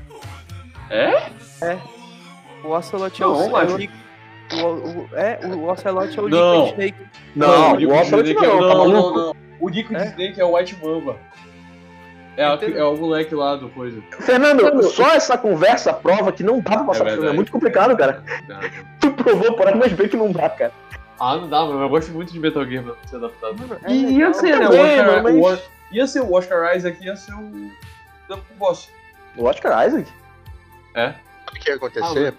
É? 0.89 1.29
É. 1.61 1.79
O 2.63 2.69
Ocelot 2.71 3.21
é 3.21 3.25
Não, 3.25 3.33
o, 3.37 3.43
é 3.45 3.49
mas- 3.49 3.73
o, 3.73 3.77
Liquid- 3.77 4.06
o, 4.54 4.65
o- 4.65 5.10
é, 5.13 5.39
o 5.45 5.67
Ocelot 5.69 6.17
é 6.17 6.21
o 6.21 6.29
Não. 6.29 6.56
Liquid 6.65 6.71
Snake. 6.73 7.08
Não, 7.35 7.71
o 7.71 7.73
o 7.73 7.75
Liquid 7.77 8.02
Ocelot 8.02 8.29
Snake 8.29 8.45
é- 8.45 8.48
não, 8.48 8.60
tá 8.60 8.73
não, 8.75 8.87
não, 8.87 9.13
não. 9.15 9.35
O 9.60 9.69
Liquid 9.69 9.98
É? 9.98 10.06
Snake 10.08 10.41
é 10.41 10.45
o 10.45 10.56
White 10.56 10.77
Mamba. 10.83 11.15
É, 12.37 12.43
a- 12.45 12.60
é 12.62 12.83
o 12.83 12.95
moleque 12.95 13.33
lá 13.33 13.56
do 13.56 13.67
coisa. 13.69 14.00
Fernando, 14.19 14.83
só 14.83 15.12
essa 15.13 15.35
conversa 15.37 15.91
prova 15.91 16.31
que 16.31 16.43
não 16.43 16.60
dá 16.60 16.71
pra 16.77 16.83
passar 16.83 17.08
É 17.08 17.15
por. 17.15 17.25
É 17.25 17.33
muito 17.33 17.52
complicado, 17.52 17.98
cara. 17.98 18.23
Tu 19.02 19.12
provou 19.12 19.54
por 19.56 19.67
A 19.67 19.75
mais 19.75 19.91
B 19.93 20.08
que 20.08 20.15
não 20.17 20.31
dá, 20.31 20.48
cara. 20.50 20.71
Ah, 21.19 21.35
não 21.35 21.50
dá, 21.50 21.62
mano. 21.65 21.81
Eu 21.81 21.89
gosto 21.89 22.12
muito 22.12 22.31
de 22.31 22.39
Metal 22.39 22.63
Gear 22.63 22.83
pra 22.83 22.93
ser 23.08 23.15
adaptado. 23.15 23.56
É 23.85 23.91
E 23.91 24.04
ia 24.04 24.27
legal. 24.29 24.33
ser, 24.35 24.60
né? 24.60 24.67
Oscar, 24.67 25.23
mas- 25.23 25.35
o 25.35 25.95
ia 25.95 26.06
ser 26.08 26.21
o 26.21 26.31
Oscar 26.33 26.75
Isaac, 26.77 27.04
ia 27.04 27.15
ser 27.15 27.33
o. 27.33 27.39
o 28.29 28.37
boss. 28.60 28.87
O 29.35 29.45
Oscar 29.45 29.87
Isaac? 29.87 30.08
É? 30.93 31.13
O 31.50 31.56
que 31.56 31.69
ia 31.71 31.75
acontecer? 31.75 32.35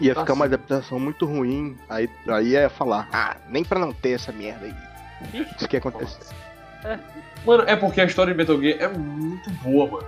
Ia 0.00 0.14
ficar 0.14 0.32
uma 0.32 0.44
adaptação 0.44 0.98
muito 1.00 1.26
ruim, 1.26 1.76
aí, 1.88 2.08
aí 2.28 2.48
ia 2.50 2.68
falar, 2.70 3.08
ah, 3.12 3.36
nem 3.48 3.64
pra 3.64 3.78
não 3.78 3.92
ter 3.92 4.12
essa 4.12 4.30
merda 4.32 4.66
aí. 4.66 4.74
Isso 5.56 5.66
que 5.68 5.76
ia 5.76 5.80
acontecer. 5.80 6.18
Mano, 7.44 7.64
é 7.66 7.74
porque 7.74 8.00
a 8.00 8.04
história 8.04 8.32
de 8.32 8.38
Metal 8.38 8.60
Gear 8.60 8.78
é 8.80 8.88
muito 8.88 9.50
boa, 9.62 9.88
mano. 9.90 10.06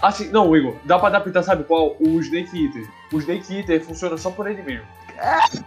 Assim, 0.00 0.28
não, 0.30 0.54
Igor, 0.56 0.76
dá 0.84 0.98
pra 0.98 1.08
adaptar, 1.08 1.42
sabe 1.42 1.64
qual? 1.64 1.96
O 2.00 2.18
Snake 2.20 2.64
Eater. 2.64 2.86
O 3.12 3.18
Snake 3.18 3.54
Eater 3.58 3.82
funciona 3.84 4.16
só 4.16 4.30
por 4.30 4.46
ele 4.46 4.62
mesmo. 4.62 4.86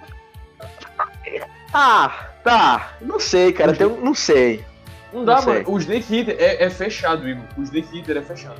Ah, 1.74 2.30
tá. 2.44 2.94
Não 3.02 3.20
sei, 3.20 3.54
cara. 3.54 3.74
Tem, 3.76 3.86
um- 3.86 4.02
não 4.02 4.16
sei. 4.16 4.66
Não 5.14 5.24
dá, 5.24 5.36
Não 5.36 5.42
sei. 5.44 5.54
mano. 5.54 5.72
O 5.72 5.78
Snake 5.78 6.18
Eater 6.18 6.36
é, 6.40 6.64
é 6.64 6.70
fechado, 6.70 7.28
Igor. 7.30 7.44
O 7.58 7.62
Snake 7.64 7.98
Eater 7.98 8.18
é 8.18 8.22
fechado. 8.22 8.60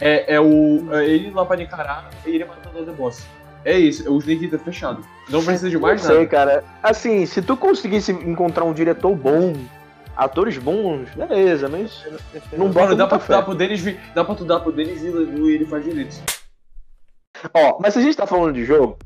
É, 0.00 0.34
é 0.34 0.40
o. 0.40 0.88
É 0.92 1.04
ele 1.06 1.30
lá 1.30 1.44
pra 1.44 1.60
encarar 1.62 2.10
e 2.26 2.30
ele 2.30 2.44
matando 2.44 2.80
o 2.80 2.84
The 2.84 2.92
Boss. 2.92 3.24
É 3.64 3.78
isso, 3.78 4.10
o 4.12 4.18
Snake 4.18 4.44
Eater 4.44 4.58
fechado. 4.60 5.02
Não 5.28 5.44
precisa 5.44 5.68
de 5.68 5.78
mais 5.78 6.00
não 6.02 6.08
sei, 6.08 6.16
nada. 6.18 6.28
cara. 6.28 6.64
Assim, 6.82 7.26
se 7.26 7.42
tu 7.42 7.56
conseguisse 7.56 8.12
encontrar 8.12 8.64
um 8.64 8.72
diretor 8.72 9.14
bom, 9.14 9.52
atores 10.16 10.56
bons, 10.58 11.08
beleza, 11.14 11.68
mas 11.68 12.04
não 12.56 12.68
bota 12.70 12.86
Mano, 12.86 12.96
dá 12.96 13.06
pra, 13.06 13.18
fé. 13.18 13.32
dar 13.34 13.42
pro 13.42 13.54
Denis, 13.54 13.84
dá 14.14 14.24
pra 14.24 14.34
tu 14.34 14.44
dar 14.44 14.60
pro 14.60 14.72
Denis 14.72 15.02
Villeneuve 15.02 15.50
e 15.50 15.54
ele 15.54 15.66
faz 15.66 15.84
direito. 15.84 16.16
Ó, 17.54 17.78
mas 17.80 17.92
se 17.94 18.00
a 18.00 18.02
gente 18.02 18.16
tá 18.16 18.26
falando 18.26 18.54
de 18.54 18.64
jogo, 18.64 18.96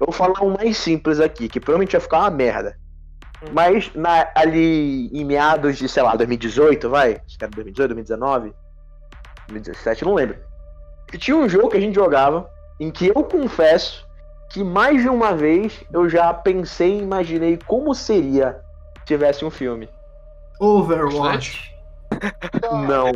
eu 0.00 0.06
vou 0.06 0.12
falar 0.12 0.42
um 0.42 0.50
mais 0.56 0.76
simples 0.76 1.18
aqui, 1.20 1.48
que 1.48 1.58
provavelmente 1.58 1.92
vai 1.92 2.00
ficar 2.00 2.18
uma 2.20 2.30
merda. 2.30 2.76
Mas 3.52 3.90
na- 3.94 4.28
ali 4.34 5.08
em 5.08 5.24
meados 5.24 5.76
de, 5.78 5.88
sei 5.88 6.02
lá, 6.02 6.14
2018, 6.16 6.88
vai? 6.90 7.20
Acho 7.26 7.38
que 7.38 7.44
era 7.44 7.50
2018, 7.50 7.88
2019, 7.94 8.52
2017, 9.48 10.04
não 10.04 10.14
lembro. 10.14 10.36
E 11.12 11.18
tinha 11.18 11.36
um 11.36 11.48
jogo 11.48 11.68
que 11.70 11.76
a 11.76 11.80
gente 11.80 11.94
jogava, 11.94 12.48
em 12.78 12.90
que 12.90 13.08
eu 13.08 13.22
confesso 13.24 14.06
que 14.50 14.62
mais 14.62 15.02
de 15.02 15.08
uma 15.08 15.34
vez 15.34 15.82
eu 15.92 16.08
já 16.08 16.32
pensei 16.32 16.98
e 16.98 17.02
imaginei 17.02 17.58
como 17.66 17.94
seria 17.94 18.60
se 18.98 19.04
tivesse 19.06 19.44
um 19.44 19.50
filme. 19.50 19.88
Overwatch. 20.60 21.74
Não. 22.88 23.12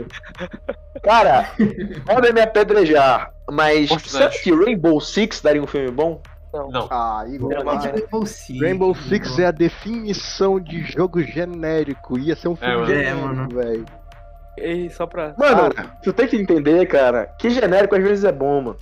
Cara, 1.02 1.48
podem 2.04 2.32
me 2.32 2.40
apedrejar, 2.40 3.32
mas 3.50 3.88
Fortnite. 3.88 4.11
será 4.11 4.28
que 4.30 4.52
Rainbow 4.52 5.00
Six 5.00 5.40
daria 5.40 5.62
um 5.62 5.66
filme 5.66 5.90
bom? 5.90 6.20
Não. 6.52 6.88
Ah, 6.90 7.24
Igor. 7.28 7.48
Não, 7.54 7.64
para. 7.64 7.74
mas- 7.76 7.84
Rainbow 7.84 8.26
Six. 8.26 8.61
Rainbow 8.61 8.94
Six 8.94 9.38
é 9.38 9.46
a 9.46 9.50
definição 9.52 10.58
de 10.58 10.82
jogo 10.82 11.22
genérico. 11.22 12.18
Ia 12.18 12.34
ser 12.34 12.48
um 12.48 12.56
filme 12.56 12.74
mano. 12.76 12.92
É, 12.92 12.94
genérico, 13.04 13.26
mano. 13.26 13.48
velho. 13.54 13.84
E 14.58 14.90
só 14.90 15.06
pra. 15.06 15.32
Mano, 15.38 15.72
Cara. 15.72 15.88
tu 16.02 16.12
tem 16.12 16.26
que 16.26 16.36
entender, 16.36 16.84
cara, 16.86 17.26
que 17.38 17.48
genérico 17.50 17.94
às 17.94 18.02
vezes 18.02 18.24
é 18.24 18.32
bom, 18.32 18.61
mano. 18.61 18.76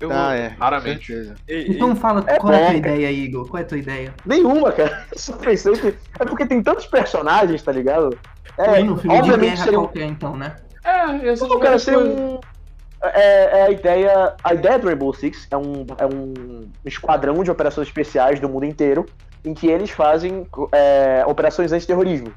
Eu 0.00 0.10
Ah, 0.10 0.34
é. 0.34 0.48
Raramente. 0.58 1.12
Ei, 1.12 1.34
ei, 1.48 1.66
Então 1.68 1.94
fala, 1.94 2.24
É 2.26 2.38
qual 2.38 2.52
é 2.52 2.56
a 2.56 2.58
bom, 2.58 2.72
tua 2.72 2.80
cara. 2.82 2.94
ideia, 2.96 3.12
Igor? 3.12 3.48
Qual 3.48 3.60
é 3.60 3.64
a 3.64 3.68
tua 3.68 3.78
ideia? 3.78 4.14
Nenhuma, 4.24 4.72
cara. 4.72 5.04
Eu 5.12 5.18
só 5.20 5.36
pensei 5.36 5.72
que. 5.74 5.94
É 6.18 6.24
porque 6.24 6.46
tem 6.46 6.62
tantos 6.62 6.86
personagens, 6.86 7.62
tá 7.62 7.70
ligado? 7.70 8.18
É, 8.56 8.74
filme 8.76 8.96
de 8.98 9.08
obviamente 9.08 9.50
guerra 9.50 9.64
seria 9.64 9.78
um. 9.78 9.82
qualquer, 9.84 10.04
então, 10.06 10.36
né? 10.36 10.56
É, 10.84 11.28
essa 11.28 11.46
Não, 11.46 11.60
cara, 11.60 11.78
seria 11.78 12.00
um. 12.00 12.40
É, 13.02 13.60
é 13.60 13.62
a 13.64 13.70
ideia. 13.70 14.34
A 14.42 14.54
ideia 14.54 14.78
do 14.78 14.86
Rainbow 14.86 15.12
Six 15.12 15.46
é 15.50 15.56
um, 15.56 15.86
é 15.98 16.06
um 16.06 16.68
esquadrão 16.84 17.42
de 17.44 17.50
operações 17.50 17.86
especiais 17.86 18.40
do 18.40 18.48
mundo 18.48 18.64
inteiro 18.64 19.06
em 19.44 19.54
que 19.54 19.66
eles 19.68 19.90
fazem 19.90 20.46
é, 20.72 21.24
operações 21.26 21.72
antiterrorismo. 21.72 22.32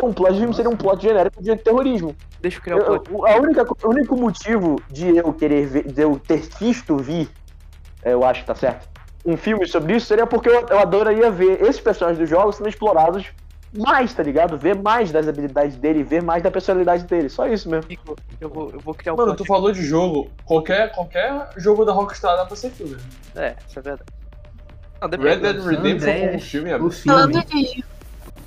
O 0.00 0.12
plot 0.12 0.32
de 0.34 0.40
filme 0.40 0.54
seria 0.54 0.70
um 0.70 0.76
plot 0.76 1.02
genérico 1.02 1.42
de 1.42 1.56
terrorismo. 1.56 2.14
Deixa 2.40 2.58
eu 2.58 2.62
criar 2.62 2.76
um 2.76 2.84
plot. 2.84 3.10
eu- 3.10 3.26
a 3.26 3.36
única, 3.40 3.62
o 3.64 3.88
único 3.88 4.16
motivo 4.16 4.76
de 4.90 5.16
eu 5.16 5.32
querer 5.32 5.66
ver, 5.66 5.90
de 5.90 6.02
eu 6.02 6.18
ter 6.18 6.42
visto 6.60 6.96
vir, 6.98 7.28
é, 8.02 8.12
eu 8.12 8.22
acho 8.24 8.40
que 8.42 8.46
tá 8.46 8.54
certo, 8.54 8.86
um 9.24 9.36
filme 9.36 9.66
sobre 9.66 9.96
isso 9.96 10.06
seria 10.06 10.26
porque 10.26 10.48
eu, 10.48 10.66
eu 10.68 10.78
adoraria 10.78 11.30
ver 11.30 11.62
esses 11.62 11.80
personagens 11.80 12.18
dos 12.18 12.28
jogos 12.28 12.56
sendo 12.56 12.68
explorados 12.68 13.26
mais, 13.76 14.12
tá 14.14 14.22
ligado? 14.22 14.56
Ver 14.56 14.76
mais 14.76 15.10
das 15.10 15.26
habilidades 15.28 15.76
dele, 15.76 16.02
ver 16.02 16.22
mais 16.22 16.42
da 16.42 16.50
personalidade 16.50 17.04
dele. 17.04 17.28
Só 17.28 17.46
isso 17.48 17.68
mesmo. 17.68 17.90
Eu 18.40 18.48
vou, 18.48 18.70
eu 18.70 18.80
vou 18.80 18.94
criar 18.94 19.14
um 19.14 19.16
Mano, 19.16 19.28
plot. 19.34 19.38
tu 19.38 19.44
falou 19.46 19.72
de 19.72 19.82
jogo. 19.82 20.30
Qualquer, 20.44 20.92
qualquer 20.92 21.48
jogo 21.56 21.84
da 21.84 21.92
Rockstar 21.92 22.36
dá 22.36 22.44
pra 22.46 22.54
ser 22.56 22.70
filme. 22.70 22.96
É, 23.34 23.56
isso 23.68 23.78
é 23.78 23.82
verdade. 23.82 24.10
Não, 25.00 25.08
Red. 25.08 25.36
Dead 25.38 25.56
Redemption 25.62 26.28
como 26.28 26.40
filme 26.40 26.70
é 26.70 26.78
filme. 26.78 26.90
Falando 26.90 27.44
de, 27.44 27.84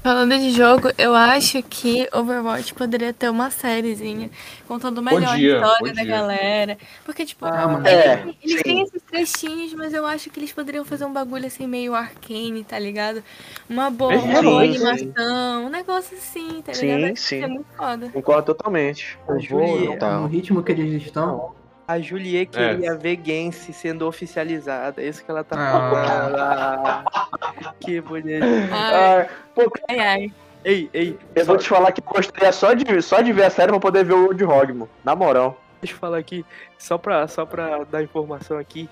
falando 0.02 0.38
de 0.38 0.52
jogo, 0.52 0.90
eu 0.98 1.14
acho 1.16 1.62
que 1.64 2.08
Overwatch 2.14 2.74
poderia 2.74 3.14
ter 3.14 3.30
uma 3.30 3.50
sériezinha 3.52 4.30
contando 4.68 5.02
melhor 5.02 5.32
Podia, 5.32 5.56
a 5.56 5.58
história 5.58 5.94
da 5.94 6.04
galera. 6.06 6.78
Porque, 7.06 7.26
tipo, 7.26 7.46
Ah, 7.46 7.68
mano. 7.68 7.88
É, 7.88 8.22
eles, 8.22 8.36
eles 8.44 8.58
sim. 8.58 8.64
têm 8.64 8.82
esses 8.84 9.02
trechinhos, 9.04 9.74
mas 9.74 9.94
eu 9.94 10.06
acho 10.06 10.30
que 10.30 10.40
eles 10.40 10.52
poderiam 10.54 10.86
fazer 10.86 11.06
um 11.06 11.14
bagulho 11.14 11.46
assim 11.46 11.68
meio 11.68 11.96
arcane, 11.96 12.64
tá 12.64 12.78
ligado? 12.80 13.24
Uma 13.70 13.90
boa, 13.90 14.18
Sim, 14.18 14.30
uma 14.30 14.42
boa 14.42 14.62
sim. 14.64 14.70
animação, 14.70 15.66
um 15.66 15.70
negócio 15.70 16.18
assim, 16.18 16.62
tá 16.62 16.74
Sim, 16.74 16.88
ligado? 16.88 17.04
Acho 17.06 17.14
que 17.14 17.20
sim. 17.22 17.44
É 17.44 17.48
muito 17.48 17.68
foda. 17.76 18.10
Concordo 18.10 18.46
totalmente. 18.54 19.18
A 19.28 19.34
Eu 19.34 19.42
vou. 19.50 19.98
No 20.22 20.28
ritmo 20.28 20.64
que 20.64 20.72
eles 20.72 21.02
estão. 21.04 21.59
A 21.90 22.00
Juliet 22.00 22.46
queria 22.52 22.96
ver 22.96 23.20
Gensi 23.26 23.74
sendo 23.74 24.06
oficializada. 24.08 25.02
É 25.02 25.08
isso 25.08 25.26
que 25.26 25.32
ela 25.32 25.44
tá 25.44 25.56
Ah. 25.58 25.90
falando. 25.90 26.38
Ah, 26.38 27.74
que 27.80 28.00
bonito. 28.00 28.44
Ai, 28.72 29.22
Ah, 29.24 29.28
pô, 29.56 29.72
ai, 29.90 30.00
ai. 30.00 30.34
Ei, 30.64 30.90
ei, 30.94 31.18
eu 31.36 31.46
só, 31.46 31.52
vou 31.54 31.58
te 31.58 31.68
falar 31.70 31.92
que 31.92 32.02
gostaria 32.02 32.52
só 32.52 32.74
de, 32.74 33.02
só 33.02 33.22
de 33.22 33.32
ver 33.34 33.46
a 33.46 33.50
série 33.50 33.72
pra 33.72 33.80
poder 33.80 34.04
ver 34.06 34.14
o 34.14 34.26
Road 34.28 34.44
Hog, 34.44 34.74
mano. 34.74 34.90
Na 35.04 35.16
moral. 35.16 35.60
deixa 35.82 35.96
eu 35.96 36.00
falar 36.00 36.18
aqui, 36.18 36.46
só 36.78 36.98
pra, 36.98 37.28
só 37.28 37.46
pra 37.46 37.84
dar 37.86 38.04
informação 38.04 38.58
aqui. 38.58 38.90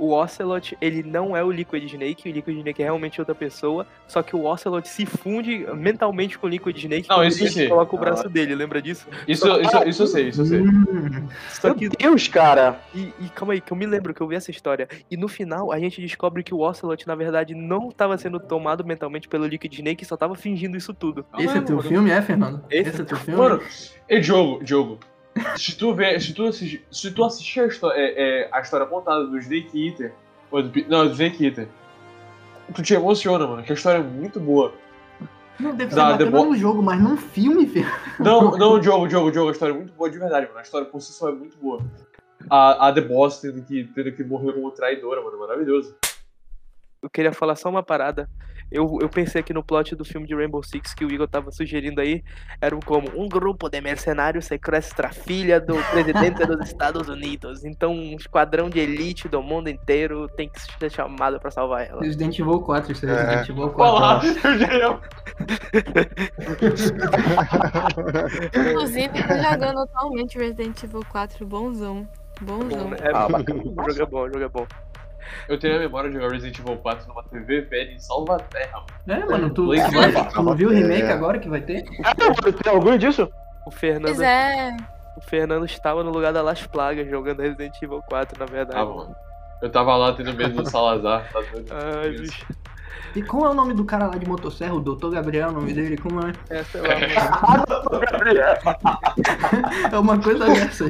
O 0.00 0.14
Ocelot, 0.14 0.78
ele 0.80 1.02
não 1.02 1.36
é 1.36 1.44
o 1.44 1.50
Liquid 1.50 1.84
Snake, 1.84 2.30
o 2.30 2.32
Liquid 2.32 2.56
Snake 2.56 2.80
é 2.80 2.86
realmente 2.86 3.20
outra 3.20 3.34
pessoa, 3.34 3.86
só 4.08 4.22
que 4.22 4.34
o 4.34 4.46
Ocelot 4.46 4.88
se 4.88 5.04
funde 5.04 5.66
mentalmente 5.74 6.38
com 6.38 6.46
o 6.46 6.50
Liquid 6.50 6.74
Snake 6.78 7.06
Não, 7.06 7.22
isso 7.22 7.42
ele 7.42 7.50
sim. 7.50 7.68
coloca 7.68 7.94
o 7.94 7.98
braço 7.98 8.26
dele, 8.26 8.54
lembra 8.54 8.80
disso? 8.80 9.06
Isso, 9.28 9.46
isso, 9.60 9.84
isso 9.86 10.02
eu 10.02 10.06
sei, 10.06 10.28
isso 10.28 10.40
eu 10.40 10.46
sei. 10.46 10.60
Hum, 10.60 11.28
Só 11.50 11.68
Meu 11.68 11.76
que 11.76 11.88
Deus, 11.90 12.28
cara. 12.28 12.80
E, 12.94 13.12
e 13.20 13.28
calma 13.28 13.52
aí, 13.52 13.60
que 13.60 13.70
eu 13.70 13.76
me 13.76 13.84
lembro 13.84 14.14
que 14.14 14.22
eu 14.22 14.26
vi 14.26 14.36
essa 14.36 14.50
história. 14.50 14.88
E 15.10 15.18
no 15.18 15.28
final 15.28 15.70
a 15.70 15.78
gente 15.78 16.00
descobre 16.00 16.42
que 16.42 16.54
o 16.54 16.60
Ocelot, 16.60 17.06
na 17.06 17.14
verdade, 17.14 17.54
não 17.54 17.90
estava 17.90 18.16
sendo 18.16 18.40
tomado 18.40 18.82
mentalmente 18.82 19.28
pelo 19.28 19.46
Liquid 19.46 19.72
Snake, 19.74 20.06
só 20.06 20.16
tava 20.16 20.34
fingindo 20.34 20.78
isso 20.78 20.94
tudo. 20.94 21.26
esse 21.38 21.58
é 21.58 21.60
teu 21.60 21.80
filme, 21.82 22.10
é, 22.10 22.22
Fernando? 22.22 22.64
Esse 22.70 22.88
Esse 22.88 23.02
é 23.02 23.04
teu 23.04 23.18
filme? 23.18 23.38
Mano, 23.38 23.60
e 24.08 24.18
Diogo, 24.18 24.64
Diogo, 24.64 24.98
se 25.56 25.76
tu 25.76 25.94
ver, 25.94 26.20
se 26.20 26.32
tu 26.34 26.46
assistir, 26.46 26.84
se 26.90 27.10
tu 27.10 27.24
assistir 27.24 27.60
a 27.60 27.66
história, 27.66 28.00
é, 28.00 28.42
é, 28.42 28.48
a 28.52 28.60
história 28.60 28.86
contada 28.86 29.26
do 29.26 29.38
Snake 29.38 29.88
Eater, 29.88 30.12
ou 30.50 30.62
do, 30.62 30.88
não, 30.88 31.06
do 31.06 31.12
Snake 31.12 31.44
Eater, 31.44 31.68
tu 32.74 32.82
te 32.82 32.94
emociona, 32.94 33.46
mano, 33.46 33.62
que 33.62 33.72
a 33.72 33.74
história 33.74 33.98
é 33.98 34.02
muito 34.02 34.40
boa. 34.40 34.72
Não, 35.58 35.74
deve 35.74 35.92
ser 35.92 36.00
bacana 36.00 36.30
no 36.30 36.56
jogo, 36.56 36.82
mas 36.82 37.00
num 37.00 37.16
filme, 37.16 37.66
Fernando. 37.68 37.92
Não, 38.18 38.56
não, 38.56 38.80
Diogo, 38.80 39.06
Diogo, 39.06 39.30
Diogo, 39.30 39.48
a 39.48 39.52
história 39.52 39.72
é 39.72 39.76
muito 39.76 39.92
boa 39.92 40.10
de 40.10 40.18
verdade, 40.18 40.46
mano, 40.46 40.58
a 40.58 40.62
história 40.62 40.86
por 40.86 41.00
si 41.00 41.12
só 41.12 41.28
é 41.28 41.32
muito 41.32 41.56
boa. 41.58 41.82
A, 42.48 42.88
a 42.88 42.92
The 42.92 43.02
Boss 43.02 43.40
tendo 43.40 43.62
que, 43.62 43.84
tendo 43.94 44.12
que 44.12 44.24
morrer 44.24 44.54
como 44.54 44.70
traidora, 44.70 45.22
mano, 45.22 45.38
maravilhoso. 45.38 45.94
Eu 47.02 47.10
queria 47.10 47.32
falar 47.32 47.56
só 47.56 47.68
uma 47.68 47.82
parada. 47.82 48.28
Eu, 48.70 48.98
eu 49.00 49.08
pensei 49.08 49.40
aqui 49.40 49.52
no 49.52 49.62
plot 49.64 49.96
do 49.96 50.04
filme 50.04 50.26
de 50.26 50.34
Rainbow 50.34 50.62
Six 50.62 50.94
que 50.94 51.04
o 51.04 51.10
Igor 51.10 51.26
tava 51.28 51.50
sugerindo 51.50 52.00
aí. 52.00 52.22
Era 52.60 52.76
como 52.84 53.08
um 53.20 53.28
grupo 53.28 53.68
de 53.68 53.80
mercenários 53.80 54.44
sequestra 54.46 55.08
a 55.08 55.12
filha 55.12 55.60
do 55.60 55.74
presidente 55.90 56.44
dos 56.46 56.66
Estados 56.66 57.08
Unidos. 57.08 57.64
Então 57.64 57.92
um 57.92 58.14
esquadrão 58.16 58.70
de 58.70 58.78
elite 58.78 59.28
do 59.28 59.42
mundo 59.42 59.68
inteiro 59.68 60.28
tem 60.36 60.48
que 60.48 60.60
ser 60.78 60.90
chamado 60.90 61.40
pra 61.40 61.50
salvar 61.50 61.86
ela. 61.88 62.00
Resident 62.02 62.38
Evil 62.38 62.60
4, 62.60 62.92
isso 62.92 63.06
é 63.06 63.10
É. 63.10 63.14
Resident 63.14 63.48
Evil 63.48 63.70
4. 63.70 63.94
Olá, 63.94 64.20
eu 64.80 65.00
Inclusive, 68.70 69.08
tô 69.08 69.36
jogando 69.50 69.78
atualmente 69.80 70.38
Resident 70.38 70.82
Evil 70.82 71.02
4 71.10 71.46
bonzão. 71.46 72.06
Bom, 72.40 72.58
Bonzão. 72.60 72.88
né? 72.90 72.96
É 73.02 73.10
Ah, 73.14 73.26
bom. 73.26 73.32
bacana. 73.32 73.62
O 73.62 73.64
jogo 73.90 74.02
é 74.02 74.06
bom, 74.06 74.20
o 74.22 74.26
jogo 74.28 74.44
é 74.44 74.48
bom. 74.48 74.66
Eu 75.48 75.58
tenho 75.58 75.76
a 75.76 75.78
memória 75.78 76.08
de 76.10 76.16
jogar 76.16 76.30
Resident 76.32 76.58
Evil 76.58 76.76
4 76.76 77.08
numa 77.08 77.22
TV 77.24 77.62
velha 77.62 77.92
em 77.92 77.98
Salvaterra, 77.98 78.82
mano. 79.06 79.22
É, 79.22 79.26
mano, 79.26 79.50
tu, 79.50 79.66
Blake 79.66 79.84
tu, 79.90 79.94
vai- 79.96 80.06
Lively. 80.06 80.28
tu 80.32 80.42
não 80.42 80.54
viu 80.54 80.68
o 80.68 80.72
remake 80.72 81.02
É. 81.02 81.12
agora 81.12 81.38
que 81.38 81.48
vai 81.48 81.60
ter? 81.60 81.84
Ah, 82.04 82.14
tem 82.14 82.72
orgulho 82.72 82.98
disso? 82.98 83.28
O 83.66 83.70
Fernando, 83.70 84.04
Pois 84.16 84.20
é. 84.20 84.76
o 85.16 85.20
Fernando 85.20 85.64
estava 85.66 86.02
no 86.02 86.10
lugar 86.10 86.32
da 86.32 86.42
Las 86.42 86.66
Plagas 86.66 87.08
jogando 87.08 87.40
Resident 87.40 87.74
Evil 87.82 88.02
4, 88.08 88.38
na 88.38 88.46
verdade. 88.46 88.78
Ah, 88.80 88.84
mano. 88.84 89.14
Eu 89.62 89.68
tava 89.70 89.94
lá 89.96 90.14
tendo 90.14 90.32
medo 90.32 90.62
do 90.62 90.70
Salazar, 90.70 91.30
tá 91.30 91.40
doido? 91.52 91.70
Ai, 91.70 92.10
bicho. 92.10 92.46
E 93.14 93.22
qual 93.22 93.46
é 93.46 93.50
o 93.50 93.54
nome 93.54 93.74
do 93.74 93.84
cara 93.84 94.06
lá 94.06 94.16
de 94.16 94.26
motosserra? 94.28 94.74
O 94.74 94.80
Dr. 94.80 95.10
Gabriel, 95.10 95.48
o 95.48 95.52
nome 95.52 95.72
dele? 95.72 95.96
Como 95.96 96.20
é? 96.20 96.32
É, 96.48 96.62
sei 96.64 96.80
lá, 96.80 96.88
mano. 96.88 97.00
É 99.92 99.98
uma 99.98 100.20
coisa 100.20 100.46
dessa. 100.46 100.84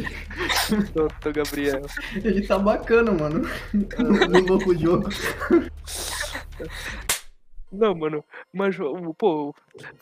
Doutor 0.94 1.32
Gabriel. 1.32 1.82
Ele 2.16 2.46
tá 2.46 2.58
bacana, 2.58 3.10
mano. 3.12 3.48
No 3.72 4.40
novo 4.42 4.74
jogo. 4.76 5.08
Não, 7.72 7.94
mano, 7.94 8.24
mas, 8.52 8.78
o- 8.80 9.14
pô, 9.14 9.54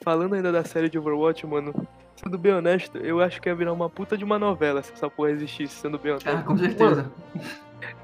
falando 0.02 0.34
ainda 0.34 0.50
da 0.50 0.64
série 0.64 0.88
de 0.88 0.98
Overwatch, 0.98 1.46
mano, 1.46 1.74
sendo 2.16 2.38
bem 2.38 2.54
honesto, 2.54 2.96
eu 2.98 3.20
acho 3.20 3.40
que 3.42 3.48
ia 3.48 3.54
virar 3.54 3.72
uma 3.74 3.90
puta 3.90 4.16
de 4.16 4.24
uma 4.24 4.38
novela 4.38 4.82
se 4.82 4.90
essa 4.92 5.10
porra 5.10 5.30
existisse, 5.32 5.74
sendo 5.76 5.98
bem 5.98 6.12
honesto. 6.12 6.28
Ah, 6.30 6.42
com 6.42 6.56
certeza. 6.56 7.10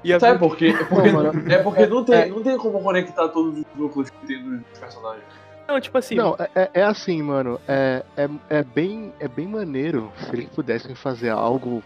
Ia 0.03 0.19
Sabe 0.19 0.39
por 0.39 0.55
quê? 0.55 0.67
É 0.67 0.83
porque, 0.85 1.11
Não, 1.11 1.23
mano. 1.23 1.51
é 1.51 1.57
porque 1.57 1.85
não, 1.87 2.03
tem, 2.03 2.15
É. 2.15 2.25
não 2.27 2.41
tem 2.41 2.57
como 2.57 2.81
conectar 2.81 3.27
todos 3.29 3.57
os 3.59 3.65
núcleos 3.75 4.09
que 4.09 4.25
tem 4.27 4.41
dos 4.41 4.79
personagens. 4.79 5.23
Não, 5.67 5.79
tipo 5.81 5.97
assim, 5.97 6.15
Não, 6.15 6.35
é- 6.37 6.49
é, 6.55 6.69
é 6.75 6.83
assim, 6.83 7.21
mano. 7.21 7.59
É, 7.67 8.03
é, 8.15 8.29
é, 8.49 8.63
bem, 8.63 9.11
é 9.19 9.27
bem 9.27 9.47
maneiro 9.47 10.11
se 10.19 10.29
eles 10.35 10.49
pudessem 10.49 10.93
fazer 10.95 11.29
algo 11.29 11.83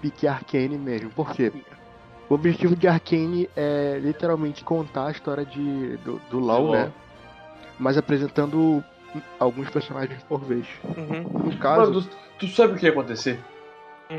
pique 0.00 0.26
Arcane 0.28 0.78
mesmo. 0.78 1.10
Por 1.10 1.32
quê? 1.32 1.52
O 2.28 2.34
objetivo 2.34 2.74
de 2.76 2.86
Arcane 2.88 3.48
é 3.56 3.98
literalmente 4.00 4.64
contar 4.64 5.08
a 5.08 5.10
história 5.10 5.44
de, 5.44 5.96
do, 5.98 6.20
do 6.30 6.38
LoL, 6.38 6.72
né? 6.72 6.92
Mas 7.78 7.98
apresentando 7.98 8.82
alguns 9.38 9.68
personagens 9.70 10.22
por 10.24 10.40
vez. 10.40 10.66
Uhum. 10.84 11.22
No 11.50 11.56
caso, 11.58 11.90
Mano, 11.92 12.02
tu, 12.02 12.08
tu 12.38 12.46
sabe 12.48 12.74
o 12.74 12.76
que 12.76 12.86
ia 12.86 12.92
acontecer? 12.92 13.38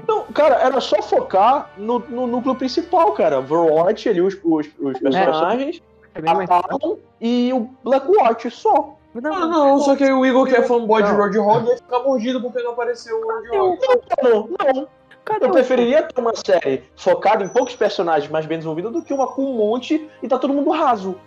Não, 0.07 0.23
cara, 0.25 0.55
era 0.55 0.81
só 0.81 1.01
focar 1.01 1.71
no, 1.77 1.99
no 1.99 2.27
núcleo 2.27 2.55
principal, 2.55 3.13
cara. 3.13 3.39
Overwatch 3.39 4.09
ali, 4.09 4.21
os, 4.21 4.37
os, 4.43 4.67
os 4.79 4.99
personagens, 4.99 5.81
É 6.13 6.29
a 6.29 6.47
Talon 6.47 6.97
e 7.21 7.51
o 7.53 7.69
Blackwatch 7.83 8.49
só. 8.51 8.97
Ah, 9.15 9.47
não, 9.47 9.79
só 9.79 9.95
que 9.95 10.03
o 10.03 10.25
Igor 10.25 10.45
que 10.45 10.55
é 10.55 10.61
fanboy 10.61 11.01
de 11.01 11.09
Não. 11.09 11.17
Roadhog 11.17 11.69
ia 11.69 11.77
ficar 11.77 11.99
mordido 11.99 12.41
porque 12.41 12.61
não 12.61 12.71
apareceu 12.71 13.17
o 13.17 13.25
Roadhog. 13.25 13.79
Não, 14.21 14.49
não. 14.49 14.87
Eu 15.41 15.51
preferiria 15.51 16.03
ter 16.03 16.21
uma 16.21 16.33
série 16.35 16.83
focada 16.95 17.43
em 17.43 17.49
poucos 17.49 17.75
personagens 17.75 18.31
mais 18.31 18.45
bem 18.45 18.57
desenvolvida 18.57 18.89
do 18.89 19.01
que 19.01 19.13
uma 19.13 19.27
com 19.27 19.43
um 19.43 19.55
monte 19.55 20.09
e 20.21 20.27
tá 20.27 20.37
todo 20.37 20.53
mundo 20.53 20.69
raso. 20.69 21.19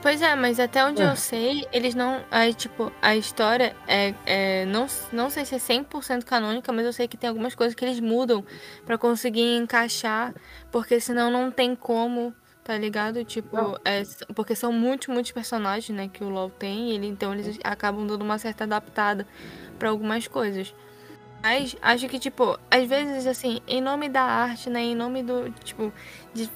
Pois 0.00 0.22
é, 0.22 0.34
mas 0.34 0.58
até 0.58 0.82
onde 0.84 1.02
É. 1.02 1.10
eu 1.10 1.14
sei, 1.16 1.66
eles 1.70 1.94
não. 1.94 2.24
Aí, 2.30 2.54
tipo, 2.54 2.90
a 3.02 3.14
história 3.16 3.76
é. 3.86 4.14
é 4.24 4.64
não, 4.64 4.86
não 5.12 5.28
sei 5.28 5.44
se 5.44 5.54
é 5.54 5.58
100% 5.58 6.24
canônica, 6.24 6.72
mas 6.72 6.86
eu 6.86 6.92
sei 6.92 7.06
que 7.06 7.16
tem 7.18 7.28
algumas 7.28 7.54
coisas 7.54 7.74
que 7.74 7.84
eles 7.84 8.00
mudam 8.00 8.44
pra 8.86 8.96
conseguir 8.96 9.56
encaixar, 9.56 10.34
porque 10.72 10.98
senão 11.00 11.30
não 11.30 11.50
tem 11.50 11.76
como, 11.76 12.34
tá 12.64 12.78
ligado? 12.78 13.22
Tipo, 13.24 13.78
é, 13.84 14.02
porque 14.34 14.54
são 14.56 14.72
muitos, 14.72 15.08
muitos 15.08 15.32
personagens, 15.32 15.94
né, 15.94 16.08
que 16.10 16.24
o 16.24 16.30
LoL 16.30 16.48
tem, 16.48 16.90
e 16.90 16.94
ele, 16.94 17.06
então 17.06 17.34
eles 17.34 17.58
acabam 17.62 18.06
dando 18.06 18.22
uma 18.22 18.38
certa 18.38 18.64
adaptada 18.64 19.26
pra 19.78 19.90
algumas 19.90 20.26
coisas. 20.26 20.74
Mas 21.42 21.76
acho 21.82 22.08
que, 22.08 22.18
tipo, 22.18 22.58
às 22.70 22.88
vezes, 22.88 23.26
assim, 23.26 23.60
em 23.68 23.82
nome 23.82 24.08
da 24.08 24.22
arte, 24.22 24.70
né, 24.70 24.80
em 24.80 24.94
nome 24.94 25.22
do, 25.22 25.50
tipo, 25.62 25.92
de 26.32 26.48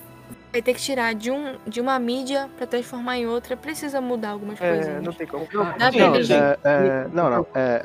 vai 0.59 0.62
ter 0.62 0.74
que 0.74 0.80
tirar 0.80 1.14
de, 1.14 1.30
um, 1.30 1.56
de 1.66 1.80
uma 1.80 1.98
mídia 1.98 2.50
pra 2.56 2.66
transformar 2.66 3.16
em 3.16 3.26
outra, 3.26 3.56
precisa 3.56 4.00
mudar 4.00 4.30
algumas 4.30 4.61
É, 4.61 4.74
coisinhas. 4.74 5.02
não 5.04 5.12
tem 5.12 5.26
como. 5.26 5.46
Ah, 5.56 5.76
Dá 5.78 5.90
Não, 5.92 6.14
eles- 6.16 6.30
é, 6.30 6.59
é, 6.64 7.09
não, 7.12 7.30
não. 7.30 7.46
é, 7.54 7.80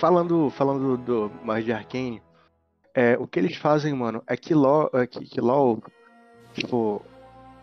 falando, 0.00 0.50
falando 0.50 0.96
do 0.96 1.30
mais 1.44 1.62
de 1.64 1.72
Arcane, 1.72 2.22
é, 2.94 3.16
o 3.18 3.26
que 3.26 3.38
eles 3.38 3.56
fazem, 3.56 3.92
mano, 3.92 4.22
é 4.26 4.34
que 4.36 4.54
LOL, 4.54 4.88
é 4.94 5.06
que, 5.06 5.24
que 5.26 5.40
LOL 5.40 5.82
tipo, 6.54 7.02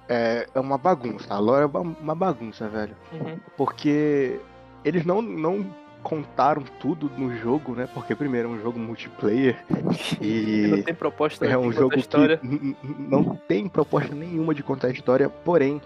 é, 0.08 0.48
é 0.54 0.60
uma 0.60 0.78
bagunça. 0.78 1.34
A 1.34 1.40
LOL 1.40 1.58
é 1.62 1.66
uma, 1.66 1.80
uma 1.82 2.16
bagunça, 2.16 2.68
velho. 2.70 2.96
Uhum. 3.12 3.40
Porque 3.58 4.40
eles 4.86 5.04
não, 5.04 5.20
não 5.22 5.66
contaram 6.04 6.64
tudo 6.80 7.12
no 7.18 7.36
jogo, 7.38 7.74
né? 7.76 7.88
Porque 7.94 8.16
primeiro 8.16 8.48
é 8.48 8.52
um 8.52 8.62
jogo 8.62 8.80
multiplayer 8.80 9.58
E 10.22 10.68
não 10.68 10.82
tem 10.84 10.94
proposta 10.94 11.46
é 11.46 11.50
de 11.50 11.56
um 11.58 11.64
contar 11.64 11.80
jogo 11.80 11.96
história. 12.00 12.38
que 12.38 12.76
não 12.98 13.36
tem 13.48 13.68
proposta 13.68 14.14
nenhuma 14.16 14.54
de 14.56 14.64
contar 14.64 14.88
a 14.88 14.92
história, 14.92 15.30
porém 15.30 15.82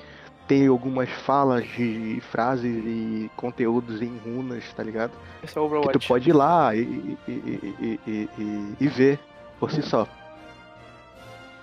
tem 0.48 0.68
algumas 0.68 1.10
falas 1.10 1.66
de 1.66 2.22
frases 2.30 2.66
e 2.86 3.32
conteúdos 3.38 4.02
em 4.02 4.18
runas, 4.18 4.64
tá 4.74 4.84
ligado? 4.84 5.12
Esse 5.44 5.58
é 5.58 5.62
o 5.62 5.64
Que 5.66 5.70
tu 5.70 5.78
Overwatch. 5.78 6.08
pode 6.08 6.30
ir 6.30 6.34
lá 6.34 6.76
e, 6.76 6.80
e, 6.82 7.18
e, 7.28 7.76
e, 7.80 8.00
e- 8.08 8.30
e- 8.38 8.76
e 8.82 8.88
ver 8.88 9.20
por 9.60 9.72
si 9.72 9.82
só. 9.82 10.06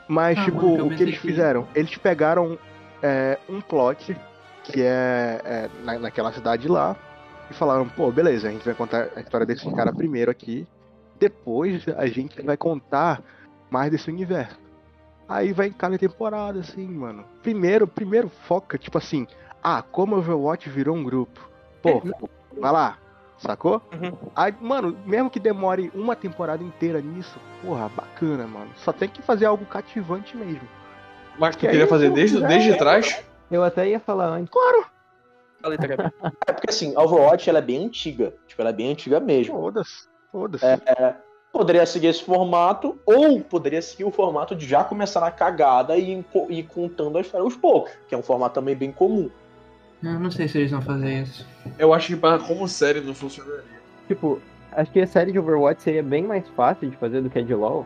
Mas, 0.06 0.38
Ah, 0.38 0.44
tipo, 0.44 0.70
mano, 0.70 0.86
o 0.86 0.96
que 0.96 1.02
eles 1.02 1.16
que- 1.16 1.26
fizeram? 1.26 1.68
Eles 1.74 1.94
pegaram 1.96 2.58
é, 3.02 3.38
um 3.48 3.60
plot 3.60 4.16
que 4.64 4.80
é, 4.82 5.40
é, 5.44 5.68
na, 5.84 5.98
naquela 5.98 6.32
cidade 6.32 6.66
lá 6.66 6.96
e 7.50 7.54
falaram, 7.54 7.88
pô, 7.88 8.10
beleza, 8.10 8.48
a 8.48 8.50
gente 8.50 8.64
vai 8.64 8.74
contar 8.74 9.08
a 9.16 9.20
história 9.20 9.46
desse 9.46 9.70
cara 9.74 9.92
primeiro 9.92 10.30
aqui, 10.30 10.66
depois 11.18 11.84
a 11.96 12.06
gente 12.06 12.40
vai 12.42 12.56
contar 12.56 13.22
mais 13.70 13.90
desse 13.90 14.10
universo. 14.10 14.58
Aí 15.28 15.52
vai 15.52 15.66
em 15.66 15.72
cada 15.72 15.98
temporada, 15.98 16.60
assim, 16.60 16.86
mano. 16.86 17.24
Primeiro, 17.42 17.86
primeiro 17.86 18.28
foca, 18.28 18.78
tipo 18.78 18.96
assim, 18.96 19.26
ah, 19.62 19.82
como 19.82 20.16
o 20.16 20.18
Overwatch 20.18 20.70
virou 20.70 20.96
um 20.96 21.04
grupo. 21.04 21.48
Pô, 21.82 22.02
vai 22.58 22.72
lá, 22.72 22.98
sacou? 23.36 23.82
Uhum. 23.92 24.30
Aí, 24.34 24.54
mano, 24.60 24.96
mesmo 25.04 25.28
que 25.28 25.38
demore 25.38 25.92
uma 25.94 26.16
temporada 26.16 26.64
inteira 26.64 27.00
nisso, 27.00 27.38
porra, 27.62 27.88
bacana, 27.90 28.46
mano. 28.46 28.70
Só 28.76 28.92
tem 28.92 29.08
que 29.08 29.20
fazer 29.20 29.44
algo 29.44 29.66
cativante 29.66 30.36
mesmo. 30.36 30.66
Mas 31.38 31.54
tu 31.54 31.60
Que 31.60 31.66
queria 31.66 31.84
aí, 31.84 31.88
fazer 31.90 32.10
desde, 32.10 32.40
desde 32.46 32.70
é. 32.70 32.76
trás? 32.76 33.22
Eu 33.50 33.62
até 33.62 33.88
ia 33.88 34.00
falar 34.00 34.28
antes. 34.28 34.50
Tagabi. 35.62 36.12
É 36.46 36.52
porque 36.52 36.70
assim, 36.70 36.94
a 36.96 37.02
Overwatch 37.02 37.48
ela 37.48 37.58
é 37.58 37.62
bem 37.62 37.84
antiga. 37.84 38.34
Tipo, 38.46 38.62
ela 38.62 38.70
é 38.70 38.72
bem 38.72 38.92
antiga 38.92 39.20
mesmo. 39.20 39.54
Foda-se, 39.54 40.08
foda-se. 40.30 40.64
É, 40.64 41.16
Poderia 41.50 41.86
seguir 41.86 42.08
esse 42.08 42.22
formato, 42.22 42.98
ou 43.06 43.40
poderia 43.40 43.80
seguir 43.80 44.04
o 44.04 44.10
formato 44.10 44.54
de 44.54 44.66
já 44.66 44.84
começar 44.84 45.20
na 45.20 45.30
cagada 45.30 45.96
e 45.96 46.24
ir 46.50 46.62
contando 46.64 47.16
a 47.16 47.20
história 47.22 47.42
aos 47.42 47.56
poucos, 47.56 47.90
que 48.06 48.14
é 48.14 48.18
um 48.18 48.22
formato 48.22 48.54
também 48.54 48.76
bem 48.76 48.92
comum. 48.92 49.30
Eu 50.02 50.20
não 50.20 50.30
sei 50.30 50.46
se 50.46 50.58
eles 50.58 50.70
vão 50.70 50.82
fazer 50.82 51.22
isso. 51.22 51.46
Eu 51.78 51.92
acho 51.92 52.08
que 52.08 52.16
para 52.16 52.38
como 52.38 52.68
série 52.68 53.00
não 53.00 53.14
funcionaria. 53.14 53.64
Tipo, 54.06 54.40
acho 54.72 54.92
que 54.92 55.00
a 55.00 55.06
série 55.06 55.32
de 55.32 55.38
Overwatch 55.38 55.82
seria 55.82 56.02
bem 56.02 56.22
mais 56.22 56.46
fácil 56.50 56.90
de 56.90 56.96
fazer 56.96 57.22
do 57.22 57.30
que 57.30 57.38
a 57.38 57.42
de 57.42 57.54
LoL. 57.54 57.84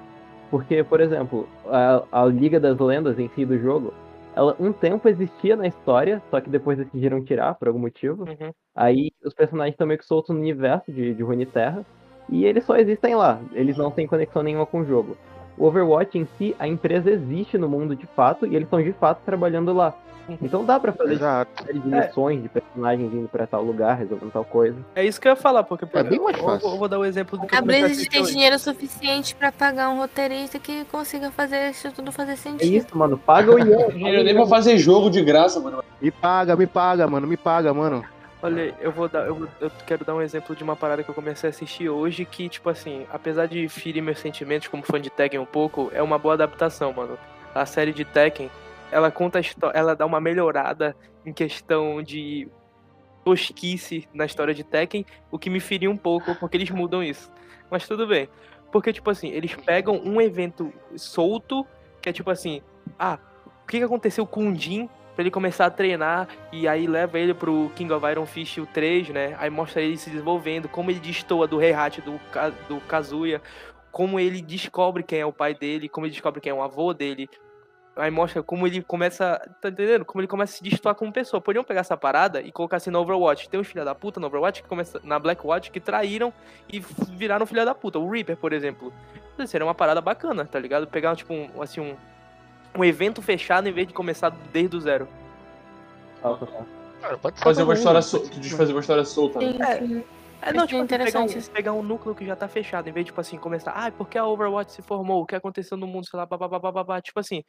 Porque, 0.51 0.85
por 0.85 1.01
exemplo, 1.01 1.49
a, 1.66 2.03
a 2.12 2.27
Liga 2.27 2.61
das 2.61 2.79
Lendas 2.79 3.18
em 3.18 3.31
si 3.35 3.47
do 3.47 3.59
jogo, 3.59 3.95
ela 4.35 4.57
um 4.59 4.72
tempo 4.72 5.09
existia 5.09 5.57
na 5.57 5.66
história, 5.66 6.22
só 6.30 6.41
que 6.41 6.51
depois 6.51 6.78
decidiram 6.78 7.24
tirar 7.24 7.55
por 7.55 7.68
algum 7.68 7.80
motivo. 7.80 8.24
Uhum. 8.24 8.53
Aí 8.74 9.11
os 9.24 9.35
personagens 9.35 9.74
estão 9.74 9.87
meio 9.87 9.99
que 9.99 10.07
soltos 10.07 10.35
no 10.35 10.41
universo 10.41 10.91
de, 10.91 11.14
de 11.14 11.22
Runeterra. 11.22 11.85
E 12.28 12.45
eles 12.45 12.64
só 12.64 12.76
existem 12.76 13.14
lá, 13.14 13.41
eles 13.53 13.76
não 13.76 13.91
têm 13.91 14.07
conexão 14.07 14.43
nenhuma 14.43 14.64
com 14.64 14.80
o 14.80 14.85
jogo. 14.85 15.16
O 15.59 15.66
Overwatch 15.66 16.16
em 16.16 16.24
si, 16.24 16.57
a 16.59 16.66
empresa 16.66 17.11
existe 17.11 17.59
no 17.59 17.68
mundo 17.68 17.95
de 17.95 18.07
fato 18.07 18.47
e 18.47 18.55
eles 18.57 18.66
estão 18.66 18.83
de 18.83 18.93
fato 18.93 19.22
trabalhando 19.24 19.72
lá. 19.72 19.95
Então 20.41 20.64
dá 20.64 20.79
pra 20.79 20.93
fazer 20.93 21.14
Exato. 21.14 21.64
série 21.64 21.79
de 21.79 21.89
missões 21.89 22.43
de 22.43 22.49
personagens 22.49 23.12
indo 23.12 23.29
pra 23.29 23.47
tal 23.47 23.62
lugar, 23.62 23.95
resolvendo 23.99 24.31
tal 24.33 24.45
coisa. 24.45 24.77
É 24.95 25.05
isso 25.05 25.20
que 25.20 25.27
eu 25.29 25.33
ia 25.33 25.37
falar, 25.37 25.62
porque 25.64 25.85
É 25.93 26.03
bem 26.03 26.18
mais 26.20 26.37
eu, 26.39 26.45
fácil. 26.45 26.68
eu 26.70 26.79
vou 26.79 26.89
dar 26.89 26.99
o 26.99 27.05
exemplo 27.05 27.39
do 27.39 27.47
que 27.47 27.55
A 27.55 27.59
eu 27.59 27.64
Blizzard 27.64 28.09
tem 28.09 28.23
hoje. 28.23 28.33
dinheiro 28.33 28.59
suficiente 28.59 29.35
pra 29.35 29.51
pagar 29.53 29.89
um 29.91 29.99
roteirista 29.99 30.59
que 30.59 30.85
consiga 30.87 31.31
fazer 31.31 31.70
isso 31.70 31.91
tudo 31.93 32.11
fazer 32.12 32.33
É 32.33 32.37
sentido. 32.37 32.73
isso, 32.75 32.97
mano. 32.97 33.18
Paga 33.18 33.53
o 33.55 33.59
Ian. 33.59 33.89
Dinheiro 33.93 34.23
nem 34.25 34.35
pra 34.35 34.47
fazer 34.47 34.79
jogo 34.79 35.11
de 35.11 35.23
graça, 35.23 35.61
mano. 35.61 35.83
Me 36.01 36.11
paga, 36.11 36.57
me 36.57 36.66
paga, 36.66 37.07
mano, 37.07 37.27
me 37.27 37.37
paga, 37.37 37.73
mano. 37.75 38.05
Olha, 38.45 38.75
eu 38.81 38.91
vou 38.91 39.09
dar, 39.09 39.27
eu, 39.27 39.35
vou- 39.37 39.49
eu 39.61 39.70
quero 39.87 40.05
dar 40.05 40.14
um 40.16 40.20
exemplo 40.23 40.57
de 40.57 40.64
uma 40.64 40.75
parada 40.75 41.03
que 41.05 41.09
eu 41.09 41.14
comecei 41.14 41.49
a 41.49 41.51
assistir 41.51 41.89
hoje, 41.89 42.25
que, 42.25 42.49
tipo 42.49 42.68
assim, 42.68 43.07
apesar 43.12 43.47
de 43.47 43.68
ferir 43.68 44.03
meus 44.03 44.18
sentimentos 44.18 44.66
como 44.66 44.83
fã 44.83 45.01
de 45.01 45.11
Tekken 45.11 45.39
um 45.39 45.45
pouco, 45.45 45.93
é 45.95 46.03
uma 46.03 46.18
boa 46.18 46.35
adaptação, 46.35 46.93
mano. 46.93 47.16
A 47.55 47.64
série 47.66 47.93
de 47.93 48.05
Tekken, 48.05 48.51
ela 48.93 49.11
conta 49.11 49.38
a 49.38 49.40
história, 49.40 49.76
ela 49.76 49.97
dá 49.97 50.05
uma 50.05 50.20
melhorada 50.20 50.95
em 51.24 51.32
questão 51.32 52.03
de 52.03 52.49
tosquice 53.24 54.07
na 54.12 54.26
história 54.26 54.53
de 54.53 54.62
Tekken, 54.62 55.07
o 55.30 55.38
que 55.38 55.49
me 55.49 55.61
feriu 55.61 55.90
um 55.90 55.97
pouco, 55.97 56.34
porque 56.34 56.57
eles 56.57 56.70
mudam 56.70 57.03
isso. 57.03 57.32
Mas 57.70 57.88
tudo 57.88 58.07
bem. 58.07 58.28
Porque, 58.70 58.93
tipo 58.93 59.09
assim, 59.11 59.30
eles 59.30 59.55
pegam 59.55 60.01
um 60.05 60.20
evento 60.20 60.72
solto, 60.97 61.66
que 62.01 62.09
é 62.09 62.12
tipo 62.12 62.30
assim, 62.30 62.62
ah, 62.99 63.18
o 63.64 63.66
que 63.66 63.82
aconteceu 63.82 64.26
com 64.26 64.51
o 64.51 64.55
Jin 64.55 64.88
pra 65.14 65.22
ele 65.22 65.30
começar 65.30 65.66
a 65.66 65.70
treinar 65.70 66.28
e 66.51 66.66
aí 66.66 66.86
leva 66.86 67.18
ele 67.18 67.34
pro 67.34 67.70
King 67.74 67.93
of 67.93 68.07
Iron 68.07 68.26
Fist 68.26 68.59
o 68.59 68.66
3, 68.66 69.11
né? 69.11 69.36
Aí 69.38 69.51
mostra 69.51 69.80
ele 69.80 69.97
se 69.97 70.11
desenvolvendo, 70.11 70.68
como 70.68 70.90
ele 70.90 71.01
destoa 71.01 71.47
do 71.47 71.62
Heihachi, 71.62 72.01
do, 72.01 72.20
do 72.68 72.80
Kazuya, 72.82 73.40
como 73.90 74.18
ele 74.18 74.40
descobre 74.40 75.03
quem 75.03 75.20
é 75.20 75.26
o 75.26 75.32
pai 75.32 75.55
dele, 75.55 75.88
como 75.88 76.07
ele 76.07 76.12
descobre 76.12 76.40
quem 76.40 76.51
é 76.51 76.55
o 76.55 76.62
avô 76.62 76.93
dele. 76.95 77.28
Aí 77.95 78.11
mostra 78.11 78.43
como 78.43 78.66
ele 78.66 78.82
começa, 78.82 79.38
tá 79.61 79.68
entendendo? 79.68 80.05
Como 80.05 80.20
ele 80.20 80.28
começa 80.28 80.55
a 80.55 80.57
se 80.57 80.62
destoar 80.62 80.95
como 80.95 81.12
pessoa. 81.12 81.40
Podiam 81.40 81.62
pegar 81.62 81.80
essa 81.80 81.97
parada 81.97 82.40
e 82.40 82.51
colocar 82.51 82.78
assim 82.78 82.90
no 82.90 82.99
Overwatch. 83.01 83.51
Tem 83.51 83.61
uns 83.61 83.66
filha 83.66 83.84
da 83.84 83.95
puta 83.95 84.18
no 84.18 84.26
Overwatch 84.28 84.62
que 84.62 84.68
começa 84.68 84.99
na 85.05 85.18
Blackwatch 85.18 85.70
que 85.70 85.78
traíram 85.78 86.32
e 86.72 86.80
viraram 87.11 87.45
filha 87.45 87.66
da 87.66 87.74
puta. 87.74 87.99
O 87.99 88.11
Reaper, 88.11 88.36
por 88.36 88.53
exemplo. 88.53 88.93
Isso 89.38 89.47
seria 89.47 89.66
uma 89.66 89.74
parada 89.74 90.01
bacana, 90.01 90.47
tá 90.47 90.59
ligado? 90.59 90.86
Pegar 90.86 91.14
tipo 91.16 91.34
um, 91.34 91.61
assim 91.61 91.80
um 91.80 91.97
um 92.76 92.84
evento 92.84 93.20
fechado 93.20 93.68
em 93.68 93.72
vez 93.72 93.86
de 93.86 93.95
começar 93.95 94.30
desde 94.53 94.76
o 94.76 94.80
zero. 94.80 95.09
Cara, 97.01 97.18
pode 97.18 97.40
Fazer 97.40 97.62
uma 97.62 97.74
história 97.74 98.01
solta. 98.01 98.28
Tu 98.30 98.40
diz 98.40 98.53
fazer 98.53 98.72
uma 98.72 98.80
história 98.80 99.05
solta, 99.05 99.38
né? 99.40 99.78
Sim, 99.78 99.86
sim. 99.86 100.05
É, 100.45 100.53
não, 100.53 100.64
Acho 100.64 100.74
tipo, 100.74 100.86
pegar, 100.88 101.20
um, 101.20 101.43
pegar 101.53 101.72
um 101.72 101.82
núcleo 101.84 102.16
que 102.16 102.26
já 102.26 102.34
tá 102.34 102.49
fechado, 102.49 102.88
em 102.88 102.93
vez 102.93 103.05
de, 103.05 103.11
tipo 103.11 103.20
assim, 103.20 103.38
começar, 103.38 103.70
ah, 103.70 103.93
porque 103.93 104.18
a 104.18 104.26
Overwatch 104.26 104.72
se 104.72 104.82
formou, 104.82 105.22
o 105.22 105.26
que 105.26 105.36
aconteceu 105.36 105.76
no 105.76 105.86
mundo, 105.86 106.05
sei 106.05 106.18
lá, 106.18 106.26
babá, 106.26 106.49
babá, 106.49 107.01
tipo 107.01 107.20
assim, 107.20 107.45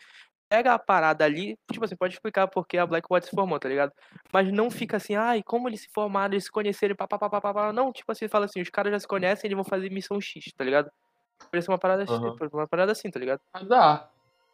pega 0.50 0.74
a 0.74 0.80
parada 0.80 1.26
ali, 1.26 1.58
tipo 1.72 1.84
assim, 1.84 1.96
pode 1.96 2.14
explicar 2.14 2.48
porque 2.48 2.78
a 2.78 2.86
Blackwatch 2.86 3.26
se 3.26 3.32
formou, 3.36 3.60
tá 3.60 3.68
ligado? 3.68 3.92
Mas 4.32 4.52
não 4.52 4.70
fica 4.70 4.98
assim, 4.98 5.16
ai, 5.16 5.42
como 5.44 5.68
eles 5.68 5.82
se 5.82 5.88
formaram, 5.94 6.34
eles 6.34 6.46
se 6.46 6.52
conheceram, 6.52 6.96
papá, 6.96 7.18
papá, 7.18 7.42
papá, 7.42 7.74
não, 7.74 7.92
tipo 7.92 8.12
assim, 8.12 8.28
fala 8.28 8.46
assim, 8.46 8.62
os 8.62 8.70
caras 8.70 8.92
já 8.92 9.00
se 9.00 9.08
conhecem, 9.08 9.48
eles 9.48 9.56
vão 9.56 9.64
fazer 9.64 9.90
missão 9.90 10.20
X, 10.22 10.52
tá 10.56 10.64
ligado? 10.64 10.90
Parece 11.52 11.68
uma 11.70 11.78
parada, 11.78 12.04
assim, 12.04 12.14
Aham. 12.14 12.36
uma 12.54 12.68
parada 12.68 12.92
assim, 12.92 13.10
tá 13.10 13.20
ligado? 13.20 13.40
Mas 13.54 13.68
dá. 13.68 14.10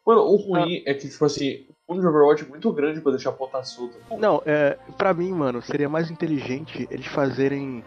Mano, 0.06 0.22
o 0.22 0.36
ruim 0.36 0.82
é 0.86 0.94
que, 0.94 1.08
tipo 1.08 1.24
assim, 1.24 1.66
o 1.86 1.92
mundo 1.94 2.00
de 2.02 2.08
Overwatch 2.08 2.44
é 2.44 2.48
muito 2.48 2.72
grande 2.72 3.00
pra 3.00 3.12
deixar 3.12 3.30
a 3.30 3.32
ponta 3.34 3.62
solta. 3.62 3.98
Não, 4.18 4.42
é, 4.46 4.78
pra 4.96 5.12
mim, 5.12 5.30
mano, 5.32 5.60
seria 5.62 5.88
mais 5.88 6.10
inteligente 6.10 6.88
eles 6.90 7.06
fazerem 7.06 7.84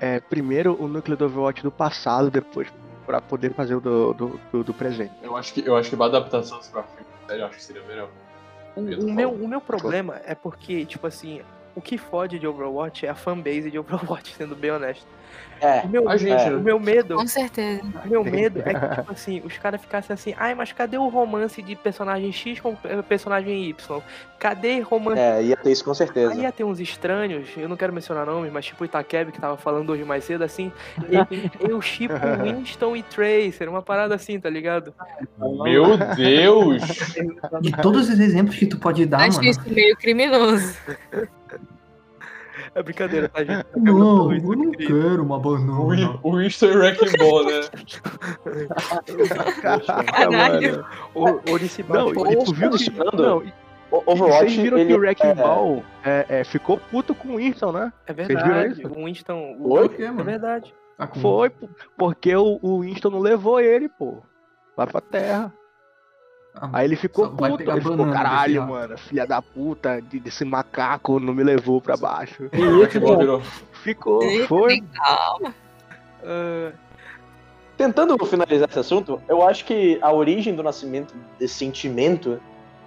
é, 0.00 0.18
primeiro 0.20 0.82
o 0.82 0.88
núcleo 0.88 1.16
do 1.16 1.26
Overwatch 1.26 1.62
do 1.62 1.70
passado, 1.70 2.30
depois 2.30 2.68
pra 3.06 3.20
poder 3.20 3.52
fazer 3.54 3.74
o 3.74 3.80
do, 3.80 4.14
do, 4.14 4.40
do- 4.52 4.64
do 4.64 4.74
presente. 4.74 5.12
Eu 5.22 5.36
acho 5.36 5.52
que, 5.52 5.66
eu 5.66 5.76
acho 5.76 5.90
que 5.90 5.96
uma 5.96 6.06
adaptação 6.06 6.58
pra 6.72 6.82
filme, 6.84 6.99
sério, 7.30 7.42
eu 7.42 7.46
acho 7.46 7.56
que 7.56 7.62
seria 7.62 7.82
melhor. 7.84 8.10
O, 8.76 8.80
o 8.80 9.12
meu, 9.12 9.32
o 9.32 9.48
meu 9.48 9.60
problema 9.60 10.20
é 10.24 10.34
porque, 10.34 10.84
tipo 10.84 11.06
assim, 11.06 11.42
o 11.74 11.80
que 11.80 11.96
fode 11.98 12.38
de 12.38 12.46
Overwatch 12.46 13.06
é 13.06 13.10
a 13.10 13.14
fanbase 13.14 13.70
de 13.70 13.78
Overwatch, 13.78 14.34
sendo 14.38 14.54
bem 14.56 14.70
honesto. 14.70 15.06
É. 15.60 15.82
O 15.82 15.88
meu, 15.88 16.08
A 16.08 16.16
gente, 16.16 16.42
É. 16.42 16.56
o 16.56 16.60
meu 16.60 16.80
medo, 16.80 17.16
Com 17.16 17.26
certeza. 17.26 17.82
o 18.04 18.08
meu 18.08 18.24
medo 18.24 18.62
é 18.64 18.74
que, 18.74 18.88
tipo 18.96 19.12
assim, 19.12 19.42
os 19.44 19.56
caras 19.58 19.80
ficassem 19.80 20.12
assim, 20.14 20.34
ai, 20.36 20.54
mas 20.54 20.72
cadê 20.72 20.96
o 20.96 21.06
romance 21.08 21.62
de 21.62 21.76
personagem 21.76 22.32
X 22.32 22.58
com 22.60 22.76
eh, 22.82 23.02
personagem 23.02 23.68
Y? 23.68 24.00
Cadê 24.38 24.80
romance? 24.80 25.20
É, 25.20 25.42
ia 25.42 25.56
ter 25.56 25.70
isso 25.70 25.84
com 25.84 25.92
certeza. 25.92 26.32
Aí 26.32 26.40
ia 26.40 26.50
ter 26.50 26.64
uns 26.64 26.80
estranhos, 26.80 27.46
eu 27.58 27.68
não 27.68 27.76
quero 27.76 27.92
mencionar 27.92 28.24
nomes, 28.26 28.50
mas 28.50 28.64
tipo 28.64 28.82
o 28.82 28.86
Itakebi 28.86 29.32
que 29.32 29.40
tava 29.40 29.58
falando 29.58 29.90
hoje 29.90 30.02
mais 30.02 30.24
cedo, 30.24 30.42
assim, 30.42 30.72
eu, 31.60 31.80
chipo 31.82 32.14
Winston 32.42 32.96
e 32.96 33.02
Tracer, 33.02 33.68
uma 33.68 33.82
parada 33.82 34.14
assim, 34.14 34.40
tá 34.40 34.48
ligado? 34.48 34.94
Meu 35.38 35.96
Deus! 36.16 36.82
De 37.60 37.70
todos 37.82 38.08
os 38.08 38.18
exemplos 38.18 38.56
que 38.56 38.66
tu 38.66 38.78
pode 38.78 39.04
dar, 39.04 39.28
Acho 39.28 39.36
mano. 39.36 39.50
isso 39.50 39.60
meio 39.66 39.94
criminoso. 39.96 40.74
É 42.74 42.82
brincadeira, 42.82 43.28
tá, 43.28 43.42
gente? 43.42 43.66
Não, 43.76 44.30
eu 44.32 44.38
Isso, 44.38 44.46
não 44.54 44.70
querido. 44.70 45.02
quero 45.02 45.22
uma 45.24 45.36
O 45.36 45.40
banana. 45.40 46.20
O 46.22 46.36
Winston 46.36 46.66
e 46.66 46.76
Wrecking 46.76 47.18
Ball, 47.18 47.44
né? 47.46 47.60
Caralho. 50.06 50.84
O. 51.14 51.24
Não, 51.88 52.32
e 52.32 52.44
tu 52.44 52.54
viu. 52.54 52.70
Funcionando. 52.70 53.22
Não, 53.22 53.42
e 53.42 53.52
O 53.90 54.00
vocês 54.02 54.20
Overwatch, 54.20 54.60
viram 54.62 54.78
ele 54.78 54.86
que 54.88 54.94
o 54.94 54.98
Wrecking 55.00 55.26
é... 55.26 55.34
Ball 55.34 55.82
é, 56.04 56.26
é, 56.28 56.44
ficou 56.44 56.78
puto 56.78 57.14
com 57.14 57.30
o 57.30 57.36
Winston, 57.38 57.72
né? 57.72 57.92
É 58.06 58.12
viram 58.12 58.28
verdade, 58.28 58.82
isso? 58.82 58.92
o 58.92 59.04
Winston. 59.04 59.56
O... 59.58 59.72
Oi? 59.72 59.88
Por 59.88 59.96
quê, 59.96 60.02
É 60.04 60.10
mano? 60.10 60.24
verdade. 60.24 60.74
Tá 60.96 61.08
Foi, 61.08 61.50
porque 61.96 62.36
o, 62.36 62.58
o 62.62 62.80
Winston 62.82 63.10
não 63.10 63.20
levou 63.20 63.58
ele, 63.58 63.88
pô. 63.88 64.18
Lá 64.76 64.86
pra 64.86 65.00
terra. 65.00 65.52
Ah, 66.54 66.68
Aí 66.72 66.86
ele 66.86 66.96
ficou 66.96 67.28
puto, 67.30 67.62
ele 67.62 67.80
ficou, 67.80 68.10
caralho, 68.10 68.60
rato." 68.60 68.72
mano, 68.72 68.98
filha 68.98 69.26
da 69.26 69.40
puta, 69.40 70.00
de- 70.02 70.18
desse 70.20 70.44
macaco 70.44 71.20
não 71.20 71.32
me 71.32 71.42
levou 71.44 71.80
pra 71.80 71.96
baixo. 71.96 72.50
Ball 73.00 73.18
virou. 73.18 73.40
Ficou, 73.72 74.22
Eita, 74.22 74.46
foi. 74.48 74.80
Calma. 74.94 75.54
Ah, 76.24 76.72
Tentando 77.76 78.18
finalizar 78.26 78.68
esse 78.68 78.78
assunto, 78.78 79.22
eu 79.26 79.46
acho 79.46 79.64
que 79.64 79.98
a 80.02 80.12
origem 80.12 80.54
do 80.54 80.62
nascimento 80.62 81.14
desse 81.38 81.54
sentimento 81.54 82.38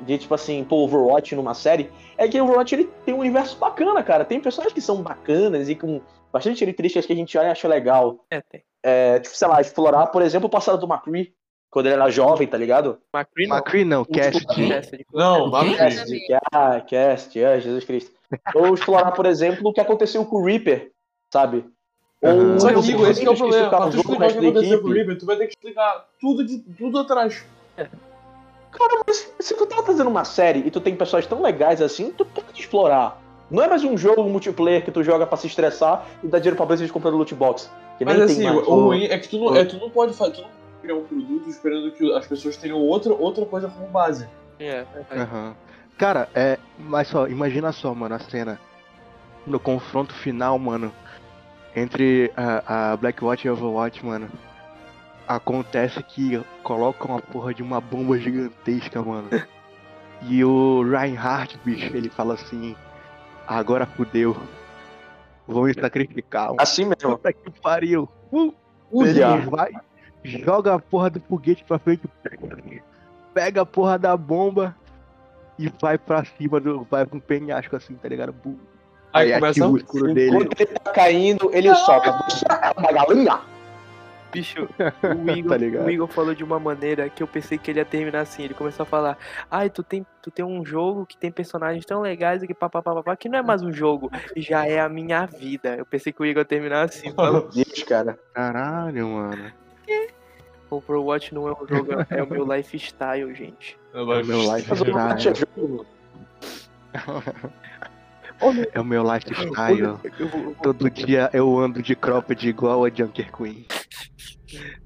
de, 0.02 0.20
tipo 0.20 0.36
assim, 0.36 0.64
pô, 0.64 0.84
Overwatch 0.84 1.36
numa 1.36 1.56
série, 1.56 1.90
é 2.16 2.28
que 2.28 2.40
o 2.40 2.44
Overwatch 2.44 2.76
ele 2.76 2.90
tem 3.04 3.14
um 3.16 3.20
universo 3.20 3.58
bacana, 3.58 4.04
cara. 4.04 4.24
Tem 4.24 4.40
personagens 4.40 4.74
que 4.74 4.82
são 4.82 5.02
bacanas 5.02 5.68
e 5.68 5.74
com 5.76 6.00
bastante 6.32 6.60
características 6.60 7.08
que 7.08 7.14
a 7.14 7.16
gente 7.16 7.36
olha 7.38 7.48
e 7.48 7.52
acha 7.52 7.68
legal. 7.68 8.24
é, 8.30 8.40
tem. 8.42 8.64
É, 8.84 9.20
tipo, 9.20 9.36
sei 9.36 9.48
lá, 9.48 9.62
explorar, 9.62 10.08
por 10.08 10.22
exemplo, 10.22 10.46
o 10.48 10.50
passado 10.50 10.78
do 10.78 10.86
McCree, 10.94 11.34
quando 11.74 11.88
ele 11.88 11.96
era 11.96 12.10
jovem, 12.12 12.48
tá 12.48 12.56
ligado? 12.56 13.00
McCree 13.12 13.48
não. 13.48 13.58
McCree 13.58 13.84
não, 13.84 14.06
Cast. 14.06 14.46
Não, 15.12 15.48
O 15.48 15.52
quê? 15.66 15.76
Cast, 15.76 16.06
que- 16.06 16.38
ah, 16.54 16.82
cast, 16.82 17.44
ah, 17.44 17.60
Jesus 17.60 17.84
Cristo. 17.84 18.12
Ou 18.54 18.76
explorar, 18.76 19.12
por 19.12 19.26
exemplo, 19.26 19.68
o 19.68 19.74
que 19.74 19.82
aconteceu 19.82 20.24
com 20.24 20.38
o 20.38 20.46
Reaper, 20.46 20.92
sabe? 21.32 21.66
Só 22.60 22.70
que, 22.70 22.76
amigo, 22.76 23.08
esse 23.08 23.22
que 23.22 23.28
é 23.28 23.32
o 23.32 23.36
problema. 23.36 23.70
Pra 23.70 23.80
tu 23.80 23.86
o 23.86 24.00
explicar 24.00 24.28
o 24.28 24.32
que 24.32 24.38
aconteceu 24.38 24.82
com 24.82 24.88
o. 24.88 24.94
River, 24.94 25.18
tu 25.18 25.26
vai 25.26 25.36
ter 25.36 25.48
que 25.48 25.54
explicar 25.54 26.06
tudo, 26.22 26.46
de, 26.46 26.60
tudo 26.60 27.00
atrás. 27.00 27.44
Cara, 27.76 29.04
mas 29.06 29.34
se 29.40 29.56
tu 29.56 29.66
tá 29.66 29.82
fazendo 29.84 30.10
uma 30.10 30.24
série 30.24 30.60
e 30.60 30.72
tu 30.72 30.80
tem 30.80 30.96
personagens 30.96 31.28
tão 31.28 31.42
legais 31.42 31.82
assim, 31.82 32.12
tu 32.12 32.24
pode 32.24 32.60
explorar. 32.60 33.20
Não 33.50 33.64
é 33.64 33.68
mais 33.68 33.84
um 33.84 33.98
jogo 33.98 34.24
multiplayer 34.24 34.86
que 34.86 34.92
tu 34.92 35.04
joga 35.04 35.28
pra 35.28 35.38
se 35.38 35.48
estressar 35.48 36.08
e 36.24 36.28
dá 36.28 36.38
dinheiro 36.38 36.56
pra 36.56 36.66
Blizzard 36.66 36.92
comprando 36.94 37.18
loot 37.18 37.36
box. 37.36 37.70
Que 37.98 38.06
nem 38.06 38.18
Mas 38.18 38.28
tem 38.28 38.48
assim, 38.48 38.56
mais. 38.56 38.68
o 38.68 38.76
ruim 38.76 39.06
é 39.06 39.18
que 39.18 39.28
tu 39.28 39.38
não, 39.38 39.56
é, 39.56 39.66
tu 39.66 39.78
não 39.78 39.90
pode 39.90 40.14
fazer. 40.14 40.34
Tu 40.34 40.42
não 40.42 40.63
criar 40.84 40.96
um 40.96 41.06
produto 41.06 41.50
esperando 41.50 41.92
que 41.92 42.14
as 42.14 42.28
pessoas 42.28 42.58
tenham 42.58 42.78
outra, 42.78 43.14
outra 43.14 43.46
coisa 43.46 43.70
como 43.70 43.88
base. 43.88 44.28
É, 44.60 44.86
é. 45.10 45.20
Aham. 45.22 45.56
Cara, 45.98 46.28
é. 46.36 46.60
Mas 46.78 47.08
só, 47.08 47.28
imagina 47.28 47.72
só, 47.72 47.96
mano, 47.96 48.16
a 48.16 48.20
cena. 48.20 48.60
No 49.48 49.60
confronto 49.60 50.14
final, 50.14 50.60
mano. 50.60 50.94
Entre 51.76 52.32
a, 52.36 52.92
a 52.92 52.98
Blackwatch 52.98 53.46
e 53.46 53.48
a 53.48 53.54
Overwatch, 53.54 54.06
mano. 54.06 54.30
Acontece 55.28 56.04
que 56.04 56.44
colocam 56.62 57.16
a 57.16 57.22
porra 57.22 57.54
de 57.54 57.64
uma 57.64 57.80
bomba 57.80 58.20
gigantesca, 58.20 59.02
mano. 59.02 59.30
E 60.26 60.42
o 60.46 60.82
Reinhardt, 60.90 61.60
bicho, 61.66 61.94
ele 61.98 62.08
fala 62.08 62.36
assim. 62.36 62.78
Agora 63.46 63.86
fudeu. 63.86 64.34
Vou 65.46 65.66
me 65.66 65.74
sacrificar. 65.74 66.46
mano. 66.48 66.62
Assim 66.62 66.86
mesmo. 66.86 67.18
Puta 67.18 67.34
que 67.34 67.52
pariu. 67.60 68.08
Uh, 68.32 68.54
ele 69.06 69.20
vai, 69.50 69.74
joga 70.24 70.74
a 70.76 70.80
porra 70.80 71.10
do 71.10 71.20
foguete 71.22 71.64
pra 71.64 71.78
frente, 71.80 72.02
pega 73.34 73.62
a 73.62 73.66
porra 73.66 73.98
da 74.00 74.16
bomba 74.16 74.76
e 75.58 75.72
vai 75.82 75.98
pra 75.98 76.24
cima 76.26 76.60
do. 76.60 76.84
Vai 76.90 77.06
com 77.06 77.18
um 77.18 77.20
penhasco 77.20 77.76
assim, 77.76 77.96
tá 77.96 78.08
ligado? 78.08 78.32
Bu- 78.34 78.60
Aí, 79.12 79.32
Aí 79.32 79.40
começa. 79.40 79.68
o 79.68 79.78
escuro 79.78 80.14
dele. 80.14 80.36
Enquanto 80.36 80.60
ele 80.60 80.74
tá 80.80 80.92
caindo, 80.92 81.50
ele 81.54 81.74
soltar 81.76 82.74
uma 82.76 82.92
galinha. 82.92 83.40
Bicho, 84.32 84.68
o 85.28 85.30
Igor, 85.30 85.52
Tá 85.52 85.58
ligado? 85.58 85.86
o 85.86 85.92
Igor 85.92 86.08
falou 86.08 86.34
de 86.34 86.44
uma 86.44 86.60
maneira 86.60 87.08
que 87.08 87.22
eu 87.22 87.28
pensei 87.28 87.60
que 87.60 87.70
ele 87.70 87.78
ia 87.80 87.86
terminar 87.86 88.22
assim. 88.22 88.42
Ele 88.42 88.56
começou 88.56 88.82
a 88.82 88.88
falar: 88.88 89.16
Ai, 89.52 89.70
tu 89.70 89.84
tem, 89.84 90.04
tu 90.24 90.32
tem 90.32 90.44
um 90.44 90.66
jogo 90.66 91.06
que 91.06 91.16
tem 91.16 91.32
personagens 91.32 91.86
tão 91.86 92.02
legais 92.02 92.42
e 92.42 92.48
que 92.48 92.54
papapá, 92.56 92.96
papá, 92.96 93.16
que 93.16 93.30
não 93.30 93.38
é 93.38 93.44
mais 93.44 93.62
um 93.62 93.72
jogo, 93.72 94.10
já 94.36 94.66
é 94.66 94.80
a 94.80 94.90
minha 94.90 95.28
vida. 95.28 95.76
Eu 95.76 95.86
pensei 95.86 96.12
que 96.12 96.20
o 96.20 96.26
Igor 96.26 96.42
ia 96.42 96.46
terminar 96.46 96.82
assim. 96.86 97.14
Meu 97.16 97.48
Deus, 97.48 97.84
cara. 97.84 98.18
Caralho, 98.34 99.08
mano. 99.10 99.52
Overwatch 100.76 101.34
não 101.34 101.48
é 101.48 101.52
um 101.52 101.68
jogo, 101.68 101.92
é 102.10 102.24
o 102.24 102.30
meu 102.30 102.46
lifestyle, 102.56 103.34
gente. 103.34 103.78
É 103.94 104.02
o 104.02 104.06
meu 104.06 104.16
Mas 104.18 104.28
o 104.30 104.52
é 104.52 104.56
lifestyle. 104.58 105.86
É 108.74 108.80
o 108.80 108.86
meu 108.86 109.04
lifestyle. 109.04 109.98
Todo 110.62 110.90
dia 110.90 111.30
eu 111.34 111.58
ando 111.58 111.82
de 111.82 111.96
cropped 111.96 112.48
igual 112.48 112.86
a 112.86 112.90
Junker 112.90 113.32
Queen. 113.32 113.66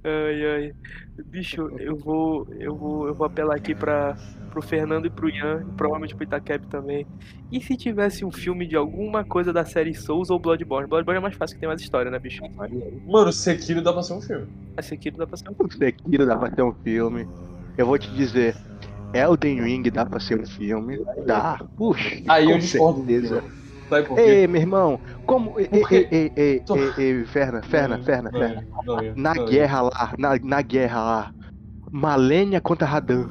Ai, 0.03 0.45
ai. 0.45 0.74
Bicho, 1.26 1.72
eu 1.80 1.95
vou, 1.95 2.47
eu 2.59 2.76
vou, 2.76 3.07
eu 3.07 3.13
vou 3.13 3.26
apelar 3.26 3.55
aqui 3.55 3.74
para 3.74 4.15
pro 4.57 4.61
Fernando 4.61 5.05
e 5.05 5.09
pro 5.09 5.30
Ian, 5.30 5.61
e 5.61 5.72
provavelmente 5.76 6.15
pro 6.15 6.24
Itakebi 6.24 6.65
também. 6.68 7.05
E 7.51 7.61
se 7.61 7.78
tivesse 7.78 8.26
um 8.26 8.32
filme 8.32 8.65
de 8.65 8.76
alguma 8.76 9.24
coisa 9.24 9.53
da 9.53 9.63
série 9.63 9.93
Souls 9.93 10.30
ou 10.30 10.39
Bloodborne? 10.39 10.88
Bloodborne 10.88 11.20
é 11.20 11.22
mais 11.22 11.36
fácil 11.36 11.55
que 11.55 11.59
tem 11.59 11.68
mais 11.68 11.82
história, 11.82 12.09
né, 12.09 12.18
bicho? 12.18 12.41
Mano, 13.05 13.32
Sekiro 13.32 13.82
dá 13.82 13.93
pra 13.93 14.01
ser 14.01 14.13
um 14.13 14.22
filme. 14.22 14.47
Esse 14.78 14.93
aqui 14.93 15.11
não 15.11 15.20
dá 15.20 15.28
pra 15.28 15.38
ser 15.38 15.49
um 15.49 15.55
O 15.59 15.72
Sekiro 15.72 16.26
dá 16.26 16.38
pra 16.38 16.51
ser 16.51 16.63
um 16.63 16.74
filme. 16.74 17.28
Eu 17.78 17.86
vou 17.86 17.97
te 17.97 18.09
dizer. 18.11 18.55
Elden 19.13 19.61
Ring 19.61 19.84
dá 19.84 20.05
pra 20.05 20.20
ser 20.20 20.39
um 20.39 20.45
filme. 20.45 20.99
Dá. 21.26 21.59
Puxa. 21.76 22.22
Aí 22.28 22.45
com 22.45 22.51
eu 22.51 22.57
discordo. 22.57 23.05
certeza. 23.05 23.43
Sabe 23.89 24.07
por 24.07 24.15
quê? 24.15 24.21
Ei, 24.21 24.47
meu 24.47 24.61
irmão, 24.61 24.99
como. 25.25 25.59
Ei, 25.59 25.69
ei, 25.71 26.07
ei, 26.11 26.31
ei, 26.35 26.59
Tô- 26.61 26.75
ei, 26.75 26.93
ei, 26.97 27.25
Ferna, 27.25 27.61
Ferna, 27.61 27.97
Ferna, 28.03 28.31
Ferna. 28.31 28.63
Na 29.15 29.33
guerra 29.33 29.81
lá, 29.81 30.13
na, 30.17 30.39
na 30.43 30.61
guerra 30.61 31.03
lá. 31.03 31.31
Malenia 31.91 32.59
contra 32.59 32.85
Radan. 32.88 33.29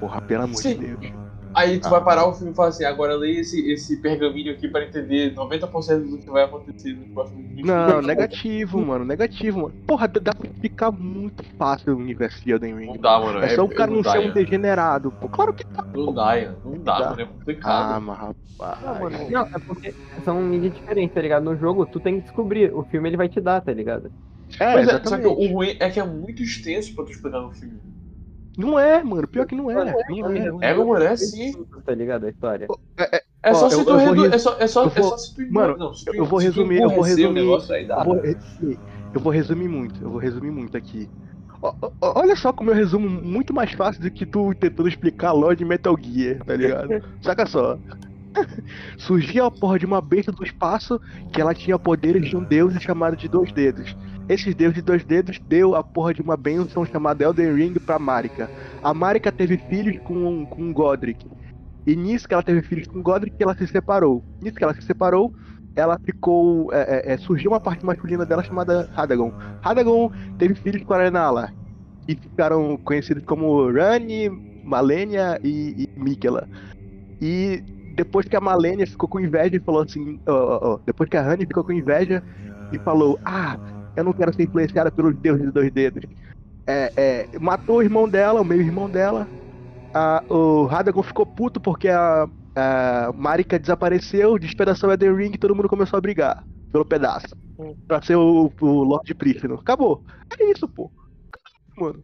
Porra, 0.00 0.20
pelo 0.20 0.44
amor 0.44 0.62
Sim. 0.62 0.74
de 0.78 0.96
Deus. 0.96 1.21
Aí 1.54 1.78
tu 1.80 1.86
Ah. 1.86 1.90
vai 1.90 2.04
parar 2.04 2.26
o 2.26 2.34
filme 2.34 2.52
e 2.52 2.54
falar 2.54 2.68
assim, 2.68 2.84
agora 2.84 3.14
leia 3.14 3.40
esse, 3.40 3.70
esse 3.70 4.00
pergaminho 4.00 4.52
aqui 4.52 4.68
pra 4.68 4.84
entender 4.84 5.32
90% 5.34 6.08
do 6.08 6.18
que 6.18 6.30
vai 6.30 6.44
acontecer 6.44 6.94
nos 6.94 7.08
próximos 7.10 7.46
20 7.48 7.64
Não, 7.64 8.00
negativo, 8.02 8.80
mano, 8.84 9.04
negativo, 9.04 9.60
mano. 9.62 9.74
Porra, 9.86 10.08
dá 10.08 10.20
dá 10.20 10.34
pra 10.34 10.50
ficar 10.60 10.90
muito 10.90 11.44
fácil 11.58 11.94
o 11.94 11.98
universo 11.98 12.42
de 12.42 12.50
Elden 12.52 12.74
Não 12.74 12.94
Ring. 12.94 12.98
dá, 12.98 13.20
mano. 13.20 13.38
É 13.40 13.54
só 13.54 13.64
o 13.64 13.68
cara 13.68 13.90
não 13.90 14.02
dá, 14.02 14.12
ser 14.12 14.18
um 14.18 14.22
Ian. 14.24 14.32
degenerado. 14.32 15.12
Pô, 15.12 15.28
claro 15.28 15.54
que 15.54 15.64
tá. 15.66 15.84
Não 15.94 16.12
dá, 16.12 16.38
Ian. 16.38 16.58
Não 16.64 16.82
dá, 16.82 16.98
Dá. 16.98 17.10
mano. 17.10 17.20
É 17.22 17.26
complicado. 17.26 17.92
Ah, 17.92 18.00
mas 18.00 18.18
rapaz. 18.18 19.30
Não, 19.30 19.42
é 19.42 19.58
porque 19.66 19.94
são 20.24 20.42
mídias 20.42 20.72
diferentes, 20.74 21.14
tá 21.14 21.20
ligado? 21.20 21.44
No 21.44 21.56
jogo, 21.56 21.86
tu 21.86 22.00
tem 22.00 22.16
que 22.16 22.22
descobrir. 22.22 22.72
O 22.74 22.84
filme 22.84 23.08
ele 23.08 23.16
vai 23.16 23.28
te 23.28 23.40
dar, 23.40 23.60
tá 23.60 23.72
ligado? 23.72 24.12
É, 24.58 24.72
Pois 24.72 24.88
é, 24.88 25.02
só 25.04 25.18
que 25.18 25.26
exatamente. 25.26 25.26
o 25.26 25.46
ruim 25.52 25.76
é 25.80 25.90
que 25.90 26.00
é 26.00 26.04
muito 26.04 26.42
extenso 26.42 26.94
pra 26.94 27.04
tu 27.04 27.10
explicar 27.12 27.40
no 27.40 27.52
filme. 27.52 27.91
Não 28.56 28.78
é, 28.78 29.02
mano. 29.02 29.26
Pior 29.26 29.46
que 29.46 29.54
não 29.54 29.70
é. 29.70 29.74
Não 29.74 29.82
é, 30.30 30.46
não 30.50 30.62
é. 30.62 30.70
É, 30.70 30.74
mano, 30.74 31.02
é 31.02 31.16
sim. 31.16 31.52
Tá 31.84 31.94
ligado? 31.94 32.26
A 32.26 32.30
história. 32.30 32.66
É 33.42 33.54
só 33.54 33.66
eu- 33.66 33.70
se 33.70 33.84
tu 33.84 33.90
É 34.24 34.38
só, 34.38 34.56
é 34.58 34.66
só, 34.66 34.86
é 34.86 34.88
se 34.88 35.34
tu 35.34 35.52
Mano, 35.52 35.76
não, 35.76 35.94
se 35.94 36.04
tu, 36.04 36.14
eu 36.14 36.24
vou 36.24 36.38
resumir, 36.38 36.80
eu 36.80 36.90
vou 36.90 37.00
resumir-. 37.02 37.40
Eu 37.40 38.04
vou, 38.04 38.20
resumir- 38.20 38.78
eu 39.14 39.20
vou 39.20 39.32
resumir 39.32 39.68
muito, 39.68 40.02
eu 40.04 40.10
vou 40.10 40.18
resumir 40.20 40.50
muito 40.50 40.76
aqui. 40.76 41.08
Olha 42.00 42.34
só 42.36 42.52
como 42.52 42.70
eu 42.70 42.74
resumo 42.74 43.08
muito 43.08 43.54
mais 43.54 43.72
fácil 43.72 44.02
do 44.02 44.10
que 44.10 44.26
tu 44.26 44.52
tentando 44.54 44.88
explicar 44.88 45.28
a 45.28 45.32
lore 45.32 45.56
de 45.56 45.64
Metal 45.64 45.96
Gear, 46.00 46.44
tá 46.44 46.56
ligado? 46.56 46.88
Saca 47.22 47.46
só. 47.46 47.78
Surgia 48.98 49.44
a 49.46 49.50
porra 49.50 49.78
de 49.78 49.86
uma 49.86 50.00
besta 50.00 50.32
do 50.32 50.42
espaço 50.44 51.00
que 51.32 51.40
ela 51.40 51.54
tinha 51.54 51.78
poderes 51.78 52.28
de 52.28 52.36
um 52.36 52.44
deus 52.44 52.74
chamado 52.82 53.16
de 53.16 53.28
dois 53.28 53.52
dedos. 53.52 53.94
Esses 54.32 54.54
deuses 54.54 54.76
de 54.76 54.80
dois 54.80 55.04
dedos 55.04 55.38
deu 55.46 55.74
a 55.74 55.84
porra 55.84 56.14
de 56.14 56.22
uma 56.22 56.38
bênção 56.38 56.86
chamada 56.86 57.22
Elden 57.22 57.54
Ring 57.54 57.74
pra 57.74 57.98
Marika. 57.98 58.50
A 58.82 58.94
Marika 58.94 59.30
teve 59.30 59.58
filhos 59.58 59.98
com, 60.04 60.46
com 60.46 60.72
Godric. 60.72 61.26
E 61.86 61.94
nisso 61.94 62.26
que 62.26 62.32
ela 62.32 62.42
teve 62.42 62.62
filhos 62.62 62.86
com 62.86 63.02
Godric, 63.02 63.36
ela 63.38 63.54
se 63.54 63.66
separou. 63.66 64.24
Nisso 64.40 64.56
que 64.56 64.64
ela 64.64 64.72
se 64.72 64.80
separou, 64.80 65.34
ela 65.76 65.98
ficou. 66.02 66.72
é, 66.72 67.10
é, 67.10 67.12
é, 67.12 67.16
surgiu 67.18 67.50
uma 67.50 67.60
parte 67.60 67.84
masculina 67.84 68.24
dela 68.24 68.42
chamada 68.42 68.88
Radagon. 68.94 69.34
Radagon 69.60 70.10
teve 70.38 70.54
filhos 70.54 70.82
com 70.82 70.94
Arenala. 70.94 71.52
E 72.08 72.16
ficaram 72.16 72.78
conhecidos 72.78 73.24
como 73.26 73.70
Rani, 73.70 74.30
Malenia 74.64 75.38
e, 75.44 75.86
e 75.94 76.00
Mikela. 76.00 76.48
E 77.20 77.62
depois 77.94 78.26
que 78.26 78.34
a 78.34 78.40
Malenia 78.40 78.86
ficou 78.86 79.10
com 79.10 79.20
inveja 79.20 79.56
e 79.56 79.60
falou 79.60 79.82
assim, 79.82 80.18
depois 80.86 81.10
que 81.10 81.18
a 81.18 81.22
Honey 81.22 81.46
ficou 81.46 81.62
com 81.62 81.72
inveja 81.72 82.22
e 82.72 82.78
falou, 82.78 83.20
ah, 83.26 83.58
eu 83.96 84.04
não 84.04 84.12
quero 84.12 84.32
ser 84.34 84.44
influenciada 84.44 84.90
pelos 84.90 85.14
deuses 85.16 85.46
de 85.46 85.52
dois 85.52 85.70
dedos. 85.70 86.04
É, 86.66 86.92
é, 86.96 87.38
matou 87.38 87.78
o 87.78 87.82
irmão 87.82 88.08
dela, 88.08 88.40
o 88.40 88.44
meio 88.44 88.62
irmão 88.62 88.88
dela. 88.88 89.28
A- 89.94 90.24
o 90.28 90.64
Radagon 90.66 91.02
ficou 91.02 91.26
puto 91.26 91.60
porque 91.60 91.88
a, 91.88 92.26
a 92.56 93.12
Marika 93.14 93.58
desapareceu, 93.58 94.38
despedaçou 94.38 94.88
o 94.88 94.92
Elden 94.92 95.14
Ring 95.14 95.32
e 95.34 95.38
todo 95.38 95.54
mundo 95.54 95.68
começou 95.68 95.96
a 95.98 96.00
brigar 96.00 96.44
pelo 96.72 96.84
pedaço. 96.84 97.36
Hum. 97.58 97.76
Pra 97.86 98.00
ser 98.00 98.16
o, 98.16 98.50
o 98.60 98.66
Lorde 98.84 99.14
Prístino. 99.14 99.56
Acabou. 99.56 100.02
É 100.40 100.50
isso, 100.50 100.66
pô. 100.68 100.90
Mano. 101.76 102.02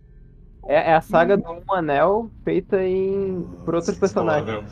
É, 0.68 0.90
é 0.90 0.94
a 0.94 1.00
saga 1.00 1.34
do 1.36 1.50
Um 1.50 1.62
Anel 1.74 2.30
feita 2.44 2.82
em 2.82 3.42
por 3.64 3.74
outros 3.74 3.96
personagens. 3.96 4.64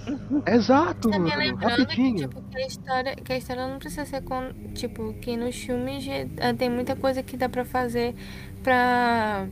Exato, 0.47 1.09
Também 1.09 1.37
mano. 1.37 1.39
lembrando 1.39 1.87
que, 1.87 2.03
Rapidinho. 2.05 2.29
tipo, 2.29 2.43
que 2.51 2.59
a 2.59 2.67
história, 2.67 3.17
que 3.17 3.33
a 3.33 3.37
história 3.39 3.67
não 3.67 3.79
precisa 3.79 4.05
ser 4.05 4.21
com, 4.23 4.53
tipo, 4.75 5.15
que 5.15 5.37
nos 5.39 5.57
filmes 5.57 6.07
eh, 6.07 6.53
tem 6.53 6.69
muita 6.69 6.95
coisa 6.97 7.23
que 7.23 7.37
dá 7.37 7.49
pra 7.49 7.65
fazer 7.65 8.15
pra 8.63 9.47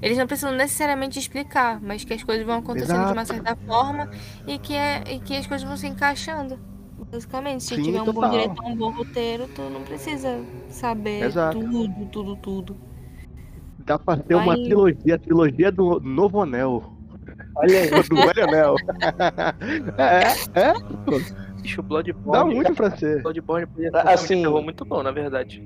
eles 0.00 0.18
não 0.18 0.26
precisam 0.26 0.52
necessariamente 0.52 1.18
explicar, 1.18 1.80
mas 1.80 2.04
que 2.04 2.12
as 2.14 2.24
coisas 2.24 2.44
vão 2.44 2.58
acontecendo 2.58 3.04
de 3.06 3.12
uma 3.12 3.22
Exato. 3.22 3.44
certa 3.44 3.56
forma 3.64 4.08
e 4.46 4.58
que 4.58 4.74
é 4.74 5.02
e 5.14 5.20
que 5.20 5.36
as 5.36 5.46
coisas 5.46 5.66
vão 5.66 5.76
se 5.76 5.86
encaixando. 5.86 6.58
Basicamente, 7.10 7.62
se 7.64 7.76
Sim, 7.76 7.82
tiver 7.82 8.02
um 8.02 8.12
bom 8.12 8.28
diretor, 8.30 8.64
um 8.66 8.76
bom 8.76 8.90
roteiro, 8.90 9.46
tu 9.48 9.62
não 9.68 9.82
precisa 9.84 10.44
saber 10.70 11.24
Exato. 11.24 11.58
tudo, 11.58 12.06
tudo, 12.06 12.36
tudo. 12.36 12.91
Dá 13.84 13.98
pra 13.98 14.16
ter 14.16 14.34
uma 14.34 14.54
trilogia, 14.54 15.14
a 15.14 15.18
trilogia 15.18 15.72
do 15.72 16.00
Novo 16.00 16.40
Anel. 16.40 16.82
Olha 17.56 17.80
aí. 17.80 17.90
Do 18.08 18.16
Velho 18.16 18.44
Anel. 18.48 18.76
é, 19.98 20.22
é, 20.60 20.72
Bicho, 21.60 21.82
dá 21.82 21.88
Bloodborne. 21.88 22.54
muito 22.54 22.74
pra 22.74 22.90
ser. 22.96 23.22
Bloodborne 23.22 23.66
podia 23.66 23.90
ser 23.90 23.96
um 23.96 24.08
Assim- 24.08 24.42
terror 24.42 24.62
muito 24.62 24.84
bom, 24.84 25.02
na 25.02 25.10
verdade. 25.10 25.62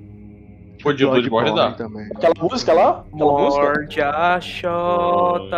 Pô, 0.83 0.93
de 0.93 1.05
Bloodborne 1.07 1.55
dá. 1.55 1.73
também. 1.73 2.07
Aquela 2.15 2.35
música 2.41 2.73
lá? 2.73 3.05
Aquela 3.13 3.33
música? 3.33 3.63
Morde 3.63 4.03
a 4.03 4.41
Xota. 4.41 5.57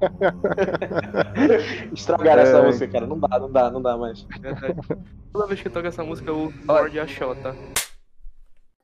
Estragaram 1.92 2.42
essa 2.42 2.58
É. 2.58 2.66
música, 2.66 2.88
cara. 2.88 3.06
Não 3.06 3.18
dá, 3.18 3.38
não 3.38 3.50
dá, 3.50 3.70
não 3.70 3.82
dá 3.82 3.96
mais. 3.96 4.26
Verdade. 4.40 4.74
Toda 5.32 5.46
vez 5.46 5.60
que 5.60 5.68
eu 5.68 5.72
toco 5.72 5.86
essa 5.86 6.02
música, 6.04 6.30
eu 6.30 6.52
morde 6.66 6.98
a 7.00 7.06
Xota. 7.06 7.54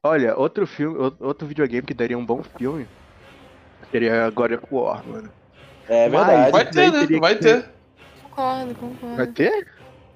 Olha, 0.06 0.36
outro 0.36 0.66
filme, 0.66 0.96
ou- 0.98 1.16
outro 1.20 1.46
videogame 1.48 1.86
que 1.86 1.92
daria 1.94 2.16
um 2.16 2.24
bom 2.24 2.42
filme 2.42 2.86
seria 3.90 4.30
God 4.30 4.52
of 4.52 4.64
War, 4.70 5.04
mano. 5.06 5.30
É 5.88 6.08
Mas- 6.08 6.26
verdade. 6.26 6.52
Vai 6.52 6.64
daí 6.64 6.72
ter, 6.72 7.10
né? 7.10 7.18
Vai 7.20 7.34
que 7.34 7.42
ter. 7.42 7.70
Concordo, 8.22 8.74
concordo. 8.74 9.16
Vai 9.16 9.26
ter? 9.26 9.68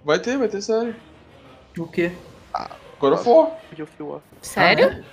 Vai 0.04 0.18
ter, 0.18 0.38
vai 0.38 0.48
ter 0.48 0.60
série. 0.62 0.94
O 1.78 1.86
quê? 1.86 2.12
God 3.00 3.14
of 3.14 3.28
War. 3.28 3.50
God 3.70 3.80
of 3.80 4.02
War. 4.02 4.20
Sério? 4.42 5.04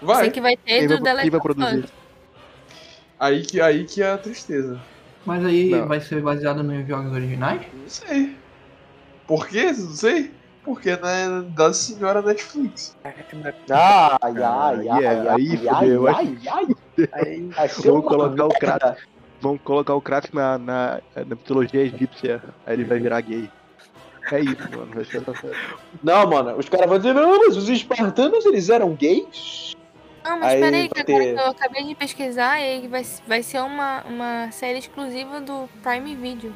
Vai. 0.00 0.22
Sei 0.22 0.30
que 0.30 0.40
vai 0.40 0.56
ter 0.56 0.80
Quem 0.80 0.88
do 0.88 1.02
vai, 1.02 1.20
quem 1.22 1.30
vai 1.30 1.40
produzir? 1.40 1.84
Aí 3.18 3.42
que, 3.42 3.60
aí 3.60 3.84
que 3.84 4.02
é 4.02 4.10
a 4.12 4.18
tristeza. 4.18 4.80
Mas 5.24 5.44
aí 5.44 5.70
Não. 5.70 5.86
vai 5.86 6.00
ser 6.00 6.20
baseado 6.20 6.62
nos 6.62 6.86
jogos 6.86 7.12
originais? 7.12 7.62
Não 7.72 7.88
sei. 7.88 8.36
Por 9.26 9.46
quê? 9.48 9.66
Não 9.66 9.90
sei. 9.94 10.32
Porque 10.64 10.96
não 10.96 11.08
é 11.08 11.42
da 11.42 11.72
senhora 11.72 12.22
Netflix. 12.22 12.96
Ai, 13.04 13.14
ai, 13.70 14.88
ai, 14.88 14.88
ai, 14.88 15.06
aí 15.06 15.28
ai, 15.28 15.28
ai, 15.28 15.76
fudeu, 15.80 16.08
ai, 16.08 16.38
ai. 16.48 16.66
Aí, 17.12 17.68
ser 17.68 17.90
Vamos 17.90 18.06
colocar 18.06 18.46
o. 18.46 18.48
Kratos. 18.48 19.02
Vão 19.40 19.58
colocar 19.58 19.94
o 19.94 20.00
Kratos 20.00 20.30
na, 20.32 20.56
na, 20.58 21.00
na 21.16 21.24
mitologia 21.24 21.80
egípcia. 21.82 22.40
Aí 22.64 22.74
ele 22.74 22.84
vai 22.84 23.00
virar 23.00 23.20
gay. 23.22 23.50
É 24.30 24.40
isso, 24.40 24.70
mano. 24.70 24.92
Vai 24.94 25.04
ser 25.04 25.16
essa 25.16 25.34
série. 25.34 25.56
Não, 26.02 26.26
mano, 26.28 26.56
os 26.56 26.68
caras 26.68 26.88
vão 26.88 26.98
dizer, 26.98 27.12
não, 27.12 27.38
mas 27.38 27.56
os 27.56 27.68
espartanos, 27.68 28.46
eles 28.46 28.68
eram 28.70 28.94
gays? 28.94 29.74
Não, 30.24 30.38
mas 30.38 30.52
Aí 30.52 30.60
peraí, 30.60 30.88
que 30.88 31.00
agora 31.00 31.24
ter- 31.24 31.38
eu 31.40 31.50
acabei 31.50 31.84
de 31.84 31.94
pesquisar 31.96 32.60
e 32.60 32.62
aí 32.62 32.86
vai, 32.88 33.04
vai 33.26 33.42
ser 33.42 33.60
uma, 33.60 34.02
uma 34.04 34.52
série 34.52 34.78
exclusiva 34.78 35.40
do 35.40 35.68
Prime 35.82 36.14
Video. 36.14 36.54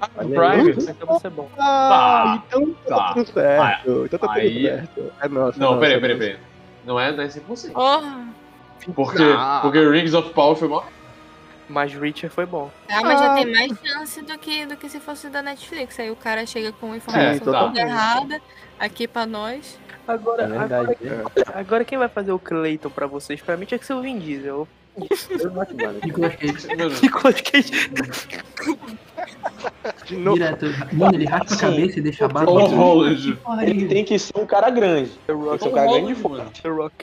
Ah, 0.00 0.08
Olha 0.16 0.28
Prime. 0.62 0.70
então 0.90 1.06
vai 1.08 1.18
ser 1.20 1.30
bom. 1.30 1.48
Ah, 1.58 2.42
então 2.46 2.72
tá, 2.86 2.96
tá. 2.96 3.12
tudo 3.14 3.32
certo. 3.32 4.04
então 4.04 4.18
tá 4.18 4.28
tudo 4.28 4.38
Aí- 4.38 4.62
certo. 4.62 5.12
É 5.20 5.28
nossa. 5.28 5.58
Não, 5.58 5.78
peraí, 5.78 6.00
peraí, 6.00 6.16
peraí. 6.18 6.38
Não 6.86 6.98
é, 7.00 7.10
não 7.12 7.22
é 7.24 7.28
100%. 7.28 7.72
Porra! 7.72 8.28
Porque, 8.94 9.22
Ah. 9.36 9.58
porque 9.62 9.78
Rings 9.90 10.14
of 10.14 10.32
Power 10.32 10.56
foi 10.56 10.68
mó. 10.68 10.82
Mas 11.68 11.92
Richard 11.92 12.30
foi 12.34 12.46
bom. 12.46 12.70
Ah, 12.88 13.00
mas 13.02 13.20
Ah. 13.20 13.24
já 13.26 13.34
tem 13.34 13.52
mais 13.52 13.72
chance 13.84 14.22
do 14.22 14.38
que, 14.38 14.64
do 14.66 14.76
que 14.76 14.88
se 14.88 14.98
fosse 15.00 15.28
da 15.28 15.42
Netflix. 15.42 15.98
Aí 16.00 16.10
o 16.10 16.16
cara 16.16 16.46
chega 16.46 16.72
com 16.72 16.94
informação 16.94 17.30
É, 17.30 17.38
tá. 17.40 17.64
toda 17.66 17.80
errada 17.80 18.40
aqui 18.78 19.06
pra 19.06 19.26
nós. 19.26 19.78
Agora, 20.06 20.44
É 20.44 20.46
verdade. 20.46 20.96
agora, 21.02 21.58
agora 21.58 21.84
quem 21.84 21.98
vai 21.98 22.08
fazer 22.08 22.32
o 22.32 22.38
Clayton 22.38 22.88
pra 22.88 23.06
vocês? 23.06 23.42
Pra 23.42 23.56
mim 23.58 23.66
tinha 23.66 23.78
que 23.78 23.84
ser 23.84 23.92
o 23.92 24.00
Vin 24.00 24.18
Diesel. 24.18 24.66
Nicolas 26.04 26.34
Cage. 26.36 26.68
Nicolas 27.02 27.40
Cage. 27.40 27.70
De 30.04 30.16
novo. 30.16 30.36
Direto. 30.36 30.66
Mano, 30.92 31.14
ele 31.14 31.24
raspa 31.26 31.54
a 31.54 31.58
cabeça 31.58 31.98
e 31.98 32.02
deixa 32.02 32.24
a 32.24 32.28
barba. 32.28 32.52
Tom 32.52 32.66
Holland. 32.76 33.38
Ele 33.62 33.86
tem 33.88 34.04
que 34.04 34.18
ser 34.18 34.36
um 34.36 34.46
cara 34.46 34.70
grande. 34.70 35.10
The 35.26 35.32
Tem 35.32 35.36
que 35.38 35.44
Rock. 35.44 35.62
ser 35.62 35.68
um 35.68 35.72
cara 35.72 35.90
grande 35.90 36.06
de 36.06 36.14
fora. 36.14 36.46
The 36.62 36.68
Rock. 36.68 36.94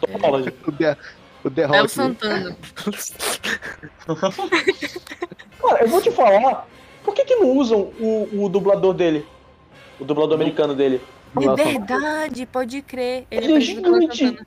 Tom 0.00 0.18
Holland. 0.20 0.54
O 0.66 0.72
The, 0.72 0.96
o 1.44 1.50
The 1.50 1.62
É 1.62 1.66
o 1.66 1.68
Rock. 1.68 1.90
Santana. 1.90 2.56
Cara, 5.60 5.82
eu 5.82 5.88
vou 5.88 6.00
te 6.02 6.10
falar, 6.10 6.66
por 7.04 7.14
que 7.14 7.24
que 7.24 7.36
não 7.36 7.56
usam 7.56 7.92
o, 8.00 8.44
o 8.44 8.48
dublador 8.48 8.94
dele? 8.94 9.24
O 10.00 10.04
dublador 10.04 10.34
americano 10.34 10.74
dele. 10.74 11.00
É 11.36 11.54
verdade, 11.54 12.46
pode 12.46 12.80
crer. 12.82 13.26
Ele, 13.30 13.44
Ele 13.46 13.54
é 13.54 13.60
gigante. 13.60 14.38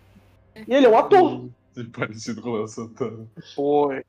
E 0.68 0.74
ele 0.74 0.86
é 0.86 0.90
um 0.90 0.98
ator. 0.98 1.46
Parecido 1.94 2.42
com 2.42 2.50
o 2.50 2.56
Léo 2.58 2.68
Santana. 2.68 3.28
Foi. 3.56 4.04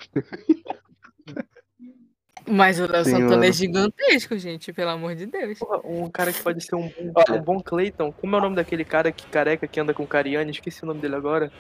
Mas 2.46 2.80
o 2.80 2.90
Léo 2.90 3.04
Sim, 3.04 3.10
Santana 3.12 3.30
mano. 3.30 3.44
é 3.44 3.52
gigantesco, 3.52 4.36
gente, 4.36 4.72
pelo 4.72 4.90
amor 4.90 5.14
de 5.14 5.26
Deus. 5.26 5.58
Um 5.84 6.10
cara 6.10 6.32
que 6.32 6.42
pode 6.42 6.60
ser 6.64 6.74
um, 6.74 6.88
bom- 6.88 7.12
Olha. 7.28 7.40
um 7.40 7.44
bom 7.44 7.60
Clayton. 7.60 8.10
Como 8.12 8.34
é 8.34 8.38
o 8.38 8.42
nome 8.42 8.56
daquele 8.56 8.84
cara 8.84 9.12
que 9.12 9.26
careca 9.28 9.68
que 9.68 9.78
anda 9.78 9.94
com 9.94 10.04
Cariani? 10.06 10.50
Esqueci 10.50 10.82
o 10.82 10.86
nome 10.86 11.00
dele 11.00 11.14
agora. 11.14 11.52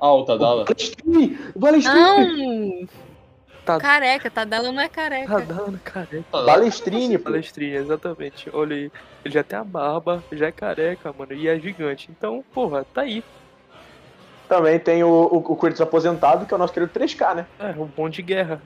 Ah, 0.00 0.12
o 0.14 0.24
Tadala. 0.24 0.64
Balestrini! 0.64 1.38
Balestrini! 1.54 2.80
Não! 2.80 2.88
Tá. 3.66 3.78
Careca, 3.78 4.30
Tadala 4.30 4.72
não 4.72 4.80
é 4.80 4.88
careca. 4.88 5.26
Tá 5.28 5.40
dando 5.40 5.78
careca. 5.80 6.24
Balestrini, 6.32 7.18
pô. 7.18 7.24
Palestrinha, 7.24 7.76
exatamente. 7.80 8.48
Olha 8.54 8.74
aí. 8.74 8.90
Ele 9.22 9.34
já 9.34 9.44
tem 9.44 9.58
a 9.58 9.62
barba, 9.64 10.24
já 10.32 10.46
é 10.46 10.52
careca, 10.52 11.12
mano. 11.12 11.34
E 11.34 11.46
é 11.46 11.60
gigante. 11.60 12.10
Então, 12.10 12.42
porra, 12.54 12.82
tá 12.94 13.02
aí. 13.02 13.22
Também 14.50 14.80
tem 14.80 15.04
o, 15.04 15.08
o, 15.08 15.36
o 15.36 15.56
Kratos 15.56 15.80
aposentado, 15.80 16.44
que 16.44 16.52
é 16.52 16.56
o 16.56 16.58
nosso 16.58 16.72
querido 16.72 16.92
3K, 16.92 17.36
né? 17.36 17.46
É, 17.60 17.70
um 17.80 17.86
bom 17.86 18.08
de 18.08 18.20
guerra. 18.20 18.60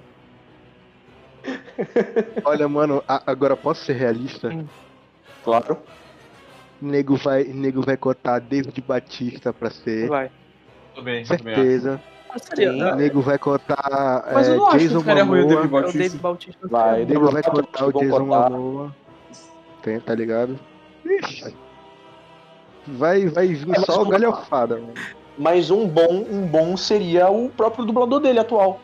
Olha, 2.43 2.67
mano, 2.67 3.05
a- 3.07 3.23
agora 3.27 3.55
posso 3.55 3.85
ser 3.85 3.93
realista? 3.93 4.49
Claro. 5.45 5.77
Nego 6.81 7.17
vai, 7.17 7.45
nego 7.45 7.83
vai 7.83 7.99
cotar 7.99 8.41
David 8.41 8.81
Batista 8.81 9.53
pra 9.53 9.69
ser. 9.69 10.09
Vai. 10.09 10.31
Tudo 10.95 11.05
bem, 11.05 11.23
tudo 11.23 11.45
bem. 11.45 11.55
Certeza. 11.55 12.01
Seria, 12.39 12.71
é, 12.71 12.95
Nego 12.97 13.21
vai 13.21 13.39
cotar 13.39 14.25
Mas 14.33 14.49
eu 14.49 14.55
é, 14.55 14.57
não 14.57 14.67
acho 14.69 14.79
que 14.79 14.87
ruim 14.87 15.03
o 15.05 15.25
Momoa. 15.27 15.37
David 15.47 15.55
é 15.55 15.79
o 15.79 15.93
David 15.93 16.19
Bautista. 16.19 16.19
Bautista. 16.19 16.69
Vai, 16.69 17.05
Nego 17.05 17.27
David 17.29 17.33
vai 17.33 17.43
Bautista, 17.43 17.51
cotar 17.63 17.89
o 17.89 17.93
Jason 17.93 18.27
cotar. 18.27 18.51
Momoa. 18.51 18.97
Tem, 19.83 20.01
tá 20.01 20.15
ligado? 20.15 20.59
Ixi. 21.05 21.55
Vai, 22.87 23.27
vai 23.27 23.49
vir 23.49 23.77
É, 23.77 23.81
só 23.81 24.01
o 24.01 24.09
galhofada, 24.09 24.77
mano. 24.77 24.95
Mas 25.37 25.71
um 25.71 25.87
bom, 25.87 26.25
um 26.31 26.47
bom 26.47 26.77
seria 26.77 27.29
o 27.29 27.49
próprio 27.49 27.85
dublador 27.85 28.21
dele 28.21 28.39
atual. 28.39 28.81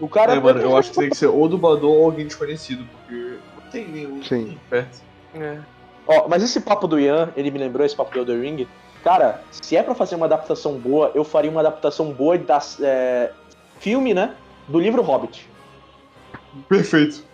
O 0.00 0.08
cara. 0.08 0.34
É, 0.34 0.40
mano, 0.40 0.60
eu 0.60 0.76
acho 0.76 0.90
que 0.90 0.98
tem 0.98 1.10
que 1.10 1.16
ser 1.16 1.28
ou 1.28 1.48
dublador 1.48 1.90
ou 1.90 2.04
alguém 2.06 2.26
desconhecido, 2.26 2.84
porque 2.90 3.38
não 3.56 3.70
tem 3.70 3.88
nenhum 3.88 4.22
Sim. 4.22 4.58
perto. 4.68 5.00
É. 5.34 5.58
Ó, 6.06 6.28
mas 6.28 6.42
esse 6.42 6.60
papo 6.60 6.86
do 6.86 6.98
Ian, 6.98 7.30
ele 7.36 7.50
me 7.50 7.58
lembrou 7.58 7.86
esse 7.86 7.94
papo 7.94 8.12
do 8.12 8.26
The 8.26 8.34
Ring. 8.34 8.66
Cara, 9.04 9.42
se 9.50 9.76
é 9.76 9.82
pra 9.82 9.94
fazer 9.94 10.14
uma 10.14 10.26
adaptação 10.26 10.74
boa, 10.74 11.10
eu 11.14 11.24
faria 11.24 11.50
uma 11.50 11.60
adaptação 11.60 12.12
boa 12.12 12.38
da 12.38 12.60
é, 12.80 13.30
filme, 13.78 14.14
né? 14.14 14.34
Do 14.68 14.78
livro 14.78 15.02
Hobbit. 15.02 15.48
Perfeito. 16.68 17.24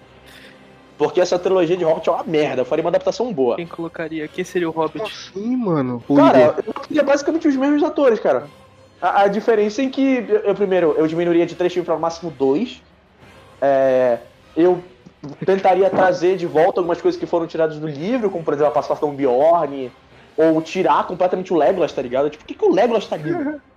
Porque 0.96 1.20
essa 1.20 1.38
trilogia 1.38 1.76
de 1.76 1.84
Hobbit 1.84 2.08
é 2.08 2.12
uma 2.12 2.24
merda. 2.24 2.62
Eu 2.62 2.66
faria 2.66 2.82
uma 2.82 2.90
adaptação 2.90 3.32
boa. 3.32 3.56
Quem 3.56 3.66
colocaria? 3.66 4.26
Quem 4.26 4.44
seria 4.44 4.68
o 4.68 4.72
Hobbit? 4.72 5.04
Assim, 5.04 5.56
mano. 5.56 6.02
Cara, 6.16 6.56
eu 6.66 6.74
seria 6.86 7.04
basicamente 7.04 7.46
os 7.46 7.56
mesmos 7.56 7.82
atores, 7.84 8.18
cara. 8.18 8.48
A, 9.00 9.22
a 9.22 9.28
diferença 9.28 9.82
é 9.82 9.88
que, 9.88 10.26
eu, 10.28 10.38
eu, 10.38 10.54
primeiro, 10.54 10.94
eu 10.96 11.06
diminuiria 11.06 11.46
de 11.46 11.54
três 11.54 11.72
filmes 11.72 11.86
para 11.86 11.96
o 11.96 12.00
máximo 12.00 12.30
dois. 12.30 12.82
É, 13.60 14.18
eu 14.56 14.82
tentaria 15.44 15.88
trazer 15.90 16.36
de 16.36 16.46
volta 16.46 16.80
algumas 16.80 17.00
coisas 17.00 17.18
que 17.18 17.26
foram 17.26 17.46
tiradas 17.46 17.78
do 17.78 17.86
livro, 17.86 18.30
como 18.30 18.44
por 18.44 18.54
exemplo 18.54 18.70
a 18.70 18.74
participação 18.74 19.10
do 19.10 19.16
Bjorn, 19.16 19.90
ou 20.36 20.62
tirar 20.62 21.06
completamente 21.06 21.52
o 21.52 21.56
Legolas, 21.56 21.92
tá 21.92 22.02
ligado? 22.02 22.30
Tipo, 22.30 22.44
por 22.44 22.48
que, 22.48 22.54
que 22.54 22.64
o 22.64 22.72
Legolas 22.72 23.06
tá 23.06 23.16
ali? 23.16 23.30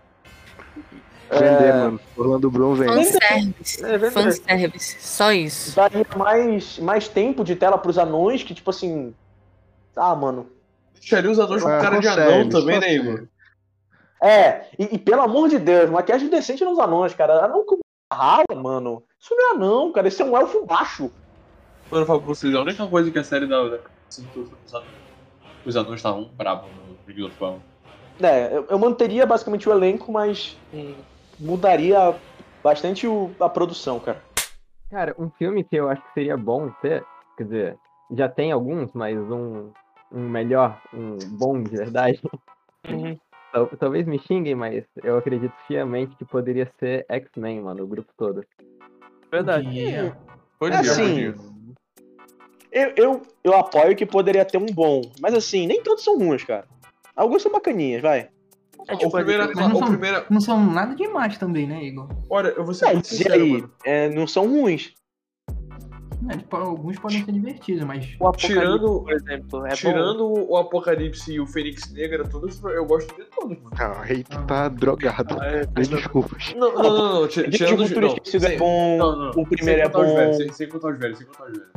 Vender, 1.31 1.73
mano. 1.73 1.99
Orlando 2.17 2.51
Bloom 2.51 2.75
vende. 2.75 2.93
Fanservice. 2.93 3.85
É 3.85 3.97
verdade. 3.97 4.13
Fanservice. 4.13 4.97
Só 4.99 5.31
isso. 5.31 5.75
Daria 5.75 6.05
mais, 6.17 6.77
mais 6.79 7.07
tempo 7.07 7.43
de 7.43 7.55
tela 7.55 7.77
pros 7.77 7.97
anões, 7.97 8.43
que 8.43 8.53
tipo 8.53 8.69
assim. 8.69 9.13
Ah, 9.95 10.13
mano. 10.13 10.47
Deixaria 10.99 11.31
os 11.31 11.39
anões 11.39 11.63
com 11.63 11.69
Ah, 11.69 11.79
cara 11.79 11.99
de 11.99 12.07
anão 12.07 12.49
também, 12.49 12.79
né. 12.79 12.93
Igor? 12.93 13.23
É, 14.21 14.67
e, 14.77 14.95
e 14.95 14.99
pelo 14.99 15.21
amor 15.21 15.49
de 15.49 15.57
Deus, 15.57 15.89
maquiagem 15.89 16.29
decente 16.29 16.63
nos 16.63 16.77
anões, 16.79 17.13
cara. 17.13 17.43
Anão 17.45 17.65
com 17.65 17.79
rala, 18.11 18.43
mano. 18.55 19.03
Isso 19.19 19.33
não 19.35 19.51
é 19.51 19.55
anão, 19.55 19.91
cara. 19.91 20.07
Esse 20.07 20.21
é 20.21 20.25
um 20.25 20.37
elfo 20.37 20.65
baixo. 20.65 21.11
Mano, 21.89 22.03
eu 22.03 22.05
falo 22.05 22.19
pra 22.19 22.27
vocês, 22.27 22.53
a 22.53 22.61
única 22.61 22.85
coisa 22.87 23.09
que 23.11 23.19
a 23.19 23.23
série 23.23 23.47
da. 23.47 23.57
foi 24.33 24.43
os 24.65 24.73
anões. 24.73 24.91
Os 25.65 25.75
anões 25.75 25.95
estavam 25.97 26.25
bravos 26.35 26.69
no 26.87 26.95
vídeo 27.05 27.27
do 27.27 27.33
Fão. 27.35 27.61
É, 28.21 28.55
eu, 28.55 28.65
eu 28.69 28.77
manteria 28.79 29.25
basicamente 29.25 29.67
o 29.67 29.71
elenco, 29.71 30.11
mas 30.11 30.57
hum, 30.73 30.93
mudaria 31.39 32.15
bastante 32.63 33.07
o- 33.07 33.31
a 33.39 33.49
produção, 33.49 33.99
cara. 33.99 34.21
Cara, 34.89 35.15
um 35.17 35.29
filme 35.31 35.63
que 35.63 35.75
eu 35.75 35.89
acho 35.89 36.01
que 36.03 36.13
seria 36.13 36.37
bom 36.37 36.69
ter, 36.81 37.03
quer 37.37 37.43
dizer, 37.43 37.77
já 38.11 38.27
tem 38.29 38.51
alguns, 38.51 38.91
mas 38.93 39.17
um, 39.17 39.71
um 40.11 40.29
melhor, 40.29 40.79
um 40.93 41.17
bom 41.31 41.61
de 41.63 41.77
verdade. 41.77 42.21
Uhum. 42.89 43.17
Tal- 43.51 43.67
Talvez 43.77 44.05
me 44.07 44.19
xinguem, 44.19 44.55
mas 44.55 44.83
eu 45.03 45.17
acredito 45.17 45.53
fiamente 45.67 46.15
que 46.15 46.25
poderia 46.25 46.71
ser 46.79 47.05
X-Men, 47.09 47.61
mano, 47.61 47.83
o 47.83 47.87
grupo 47.87 48.11
todo. 48.17 48.43
Verdade. 49.31 49.65
Podia. 49.65 50.17
Pode 50.59 50.75
É 50.75 50.79
ir, 50.79 50.89
assim, 50.89 51.03
pode 51.03 51.19
ir. 51.21 51.35
Eu, 52.71 52.93
eu, 52.95 53.21
eu 53.43 53.53
apoio 53.53 53.95
que 53.95 54.05
poderia 54.05 54.45
ter 54.45 54.57
um 54.57 54.65
bom, 54.67 55.01
mas 55.19 55.33
assim, 55.33 55.67
nem 55.67 55.83
todos 55.83 56.03
são 56.03 56.17
ruins, 56.17 56.43
cara. 56.43 56.65
Alguns 57.15 57.41
são 57.41 57.51
bacaninhas, 57.51 58.01
vai. 58.01 58.29
É, 58.87 58.93
o 58.93 58.97
tipo, 58.97 59.11
primeiro, 59.11 59.45
Mas 59.53 59.67
não 59.67 59.75
o 59.75 59.79
são- 59.79 59.87
primeiro. 59.89 60.25
Não 60.29 60.41
são 60.41 60.71
nada 60.71 60.95
demais 60.95 61.37
também, 61.37 61.67
né, 61.67 61.83
Igor? 61.83 62.07
Olha, 62.29 62.47
eu 62.49 62.63
vou 62.63 62.73
ser 62.73 62.85
É, 62.87 62.93
muito 62.93 63.05
e 63.05 63.07
sincero, 63.09 63.33
aí, 63.43 63.51
mano. 63.51 63.71
é, 63.83 64.09
não 64.09 64.25
são 64.25 64.47
ruins. 64.47 64.93
É, 66.29 66.37
tipo, 66.37 66.55
alguns 66.55 66.99
podem 66.99 67.25
ser 67.25 67.31
divertidos, 67.31 67.83
mas. 67.83 68.15
o 68.19 68.31
Tirando- 68.33 69.01
por 69.01 69.11
exemplo, 69.13 69.65
é 69.65 69.69
bom. 69.69 69.75
Tirando 69.75 70.49
o 70.51 70.57
Apocalipse 70.57 71.33
e 71.33 71.39
o 71.39 71.47
Fênix 71.47 71.91
Negra, 71.91 72.23
todos 72.27 72.61
eu 72.63 72.85
gosto 72.85 73.15
de 73.15 73.23
todos, 73.25 73.57
mano. 73.57 73.71
Não, 73.77 74.01
aí 74.01 74.23
tu 74.23 74.41
tá 74.45 74.67
drogado. 74.69 75.37
Ah, 75.41 75.47
é, 75.47 75.59
Me 75.65 75.87
desculpas. 75.87 76.53
Não, 76.55 76.73
não, 76.73 76.83
não, 76.83 77.21
não. 77.21 77.27
Tirando 77.27 77.81
os 77.81 77.87
Futuro 77.89 78.07
não, 78.07 78.13
Esquecido 78.13 78.45
é 78.45 78.49
sem- 78.49 78.57
bom, 78.59 78.97
não, 78.97 79.15
não, 79.17 79.29
o 79.31 79.47
primeiro 79.47 79.79
sem 79.81 79.81
é 79.81 79.89
contar 79.89 79.99
os 80.07 80.13
velhos, 80.13 80.31
bom. 80.37 80.43
sem, 80.43 80.51
sem 80.53 80.69
contar 80.69 80.87
os 80.91 80.99
velhos, 80.99 81.17
sem 81.17 81.27
contar 81.27 81.43
os 81.45 81.51
velhos. 81.57 81.71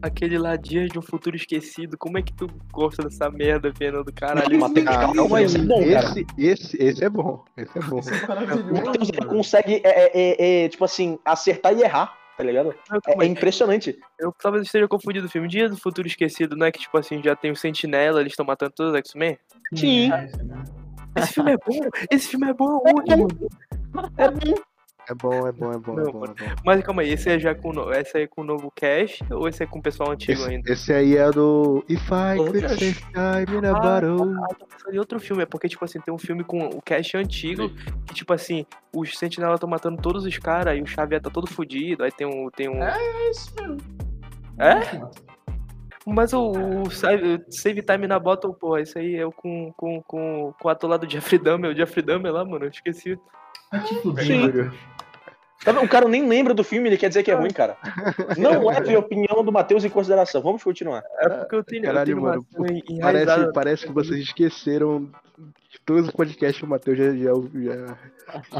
Aquele 0.00 0.38
lá, 0.38 0.54
Dias 0.54 0.90
de 0.90 0.98
um 0.98 1.02
Futuro 1.02 1.34
Esquecido. 1.34 1.98
Como 1.98 2.16
é 2.18 2.22
que 2.22 2.32
tu 2.32 2.46
gosta 2.72 3.02
dessa 3.02 3.28
merda, 3.30 3.72
Fernando? 3.76 4.12
Caralho. 4.12 4.48
Não, 4.52 4.68
Matheus, 4.68 4.86
Ah, 4.86 5.12
calma 5.12 5.38
aí. 5.38 5.44
esse 5.44 5.56
é 5.56 5.60
bom, 5.60 5.78
cara. 5.80 5.90
Esse, 5.90 6.26
esse, 6.38 6.76
esse 6.82 7.04
é 7.04 7.08
bom. 7.10 7.44
Esse 7.56 7.78
é 7.78 7.82
bom. 7.82 7.98
Isso 7.98 8.14
é 8.14 8.24
O 8.24 8.28
maravilhoso, 8.28 8.72
Matheus 8.74 9.08
ele 9.08 9.18
mano. 9.20 9.32
consegue, 9.32 9.80
é, 9.82 9.88
é, 9.88 10.10
é, 10.14 10.64
é, 10.64 10.68
tipo 10.68 10.84
assim, 10.84 11.18
acertar 11.24 11.76
e 11.76 11.82
errar, 11.82 12.14
tá 12.38 12.44
ligado? 12.44 12.72
É, 13.08 13.24
é 13.24 13.26
impressionante. 13.26 13.98
Eu 14.16 14.32
talvez 14.40 14.64
esteja 14.64 14.86
confundido 14.86 15.26
o 15.26 15.28
filme. 15.28 15.48
Dia 15.48 15.68
do 15.68 15.76
Futuro 15.76 16.06
Esquecido, 16.06 16.56
não 16.56 16.66
é 16.66 16.70
que, 16.70 16.78
tipo 16.78 16.96
assim, 16.96 17.20
já 17.20 17.34
tem 17.34 17.50
o 17.50 17.56
Sentinela, 17.56 18.20
eles 18.20 18.32
estão 18.32 18.46
matando 18.46 18.72
todos 18.76 18.92
os 18.92 18.98
X-Men? 18.98 19.36
Sim. 19.74 20.12
É? 20.12 20.30
Esse 21.16 21.32
filme 21.34 21.52
é 21.52 21.56
bom! 21.56 21.88
Esse 22.10 22.28
filme 22.28 22.48
é 22.48 22.54
bom 22.54 22.80
aonde, 22.86 23.16
mano? 23.16 23.48
É 24.16 24.30
bom. 24.30 24.54
É 25.08 25.14
bom, 25.14 25.46
é 25.46 25.52
bom, 25.52 25.72
é 25.72 25.78
bom, 25.78 25.92
é 25.98 26.04
Não, 26.04 26.12
bom, 26.12 26.24
é 26.24 26.28
bom. 26.28 26.34
Mas 26.64 26.82
calma 26.82 27.00
aí, 27.00 27.12
esse 27.12 27.30
é 27.30 27.38
já 27.38 27.54
com, 27.54 27.72
esse 27.92 28.16
aí 28.16 28.24
é 28.24 28.26
com 28.26 28.42
o 28.42 28.44
novo 28.44 28.70
cast 28.70 29.24
ou 29.32 29.48
esse 29.48 29.62
é 29.62 29.66
com 29.66 29.78
o 29.78 29.82
pessoal 29.82 30.10
antigo 30.10 30.42
Esse, 30.42 30.50
ainda? 30.50 30.70
esse 30.70 30.92
aí 30.92 31.16
é 31.16 31.30
do 31.30 31.82
If 31.88 32.06
I 32.08 32.36
Could. 32.36 32.68
Save 32.68 32.94
Time 32.94 33.58
in 33.58 33.66
a 33.66 33.72
Bottle. 33.72 34.34
Ah, 34.44 34.54
tô 34.54 34.66
pensando 34.66 34.94
em 34.94 34.98
outro 34.98 35.18
filme, 35.18 35.42
é 35.44 35.46
porque, 35.46 35.66
tipo 35.66 35.82
assim, 35.82 35.98
tem 36.00 36.12
um 36.12 36.18
filme 36.18 36.44
com 36.44 36.58
o 36.66 36.82
cast 36.82 37.16
antigo, 37.16 37.70
que, 38.06 38.12
tipo 38.12 38.34
assim, 38.34 38.66
os 38.94 39.16
sentinelas 39.18 39.56
estão 39.56 39.68
matando 39.68 40.00
todos 40.02 40.26
os 40.26 40.38
caras, 40.38 40.76
e 40.76 40.82
o 40.82 40.86
Xavier 40.86 41.22
tá 41.22 41.30
todo 41.30 41.46
fudido, 41.46 42.04
aí 42.04 42.12
tem 42.12 42.26
um. 42.26 42.50
Tem 42.50 42.68
um... 42.68 42.82
É 42.82 43.30
isso 43.30 43.54
mesmo. 43.58 43.78
É? 44.58 45.28
Mas 46.06 46.32
o, 46.32 46.50
o 46.82 46.90
Save, 46.90 47.44
Save 47.50 47.82
Time 47.82 48.06
na 48.06 48.18
Bottle, 48.18 48.54
pô, 48.54 48.76
esse 48.76 48.98
aí 48.98 49.16
é 49.16 49.26
o 49.26 49.32
com, 49.32 49.72
com, 49.76 50.02
com, 50.02 50.54
com 50.58 50.68
o 50.68 50.70
ator 50.70 50.90
lá 50.90 50.96
do 50.96 51.08
Jeffrey 51.08 51.38
Dahmer, 51.38 51.70
o 51.70 51.76
Jeffrey 51.76 52.04
Dahmer 52.04 52.32
lá, 52.32 52.44
mano, 52.44 52.64
eu 52.64 52.70
esqueci. 52.70 53.18
Sim. 54.24 54.46
Matheus. 54.46 54.74
Tá? 55.64 55.80
O 55.80 55.88
cara 55.88 56.08
nem 56.08 56.26
lembra 56.26 56.54
do 56.54 56.62
filme, 56.62 56.88
ele 56.88 56.96
quer 56.96 57.08
dizer 57.08 57.22
que 57.22 57.30
é 57.30 57.34
ruim, 57.34 57.50
cara. 57.50 57.76
Não 58.36 58.64
leve 58.68 58.94
a 58.94 58.98
opinião 58.98 59.44
do 59.44 59.52
Matheus 59.52 59.84
em 59.84 59.90
consideração. 59.90 60.40
Vamos 60.40 60.62
continuar. 60.62 61.02
É 61.18 61.28
porque 61.28 61.56
eu 61.56 61.64
tenho, 61.64 61.82
eu 61.82 61.86
Caralho, 61.86 62.06
tenho 62.06 62.18
uma 62.18 62.30
mano. 62.30 62.46
Parece, 63.00 63.52
parece 63.52 63.86
que 63.86 63.92
vocês 63.92 64.20
esqueceram 64.20 65.10
de 65.70 65.80
todos 65.84 66.06
os 66.06 66.12
podcasts 66.12 66.58
que 66.58 66.64
o 66.64 66.68
Matheus 66.68 66.96
já, 66.96 67.10
já, 67.10 67.32
já, 67.54 67.98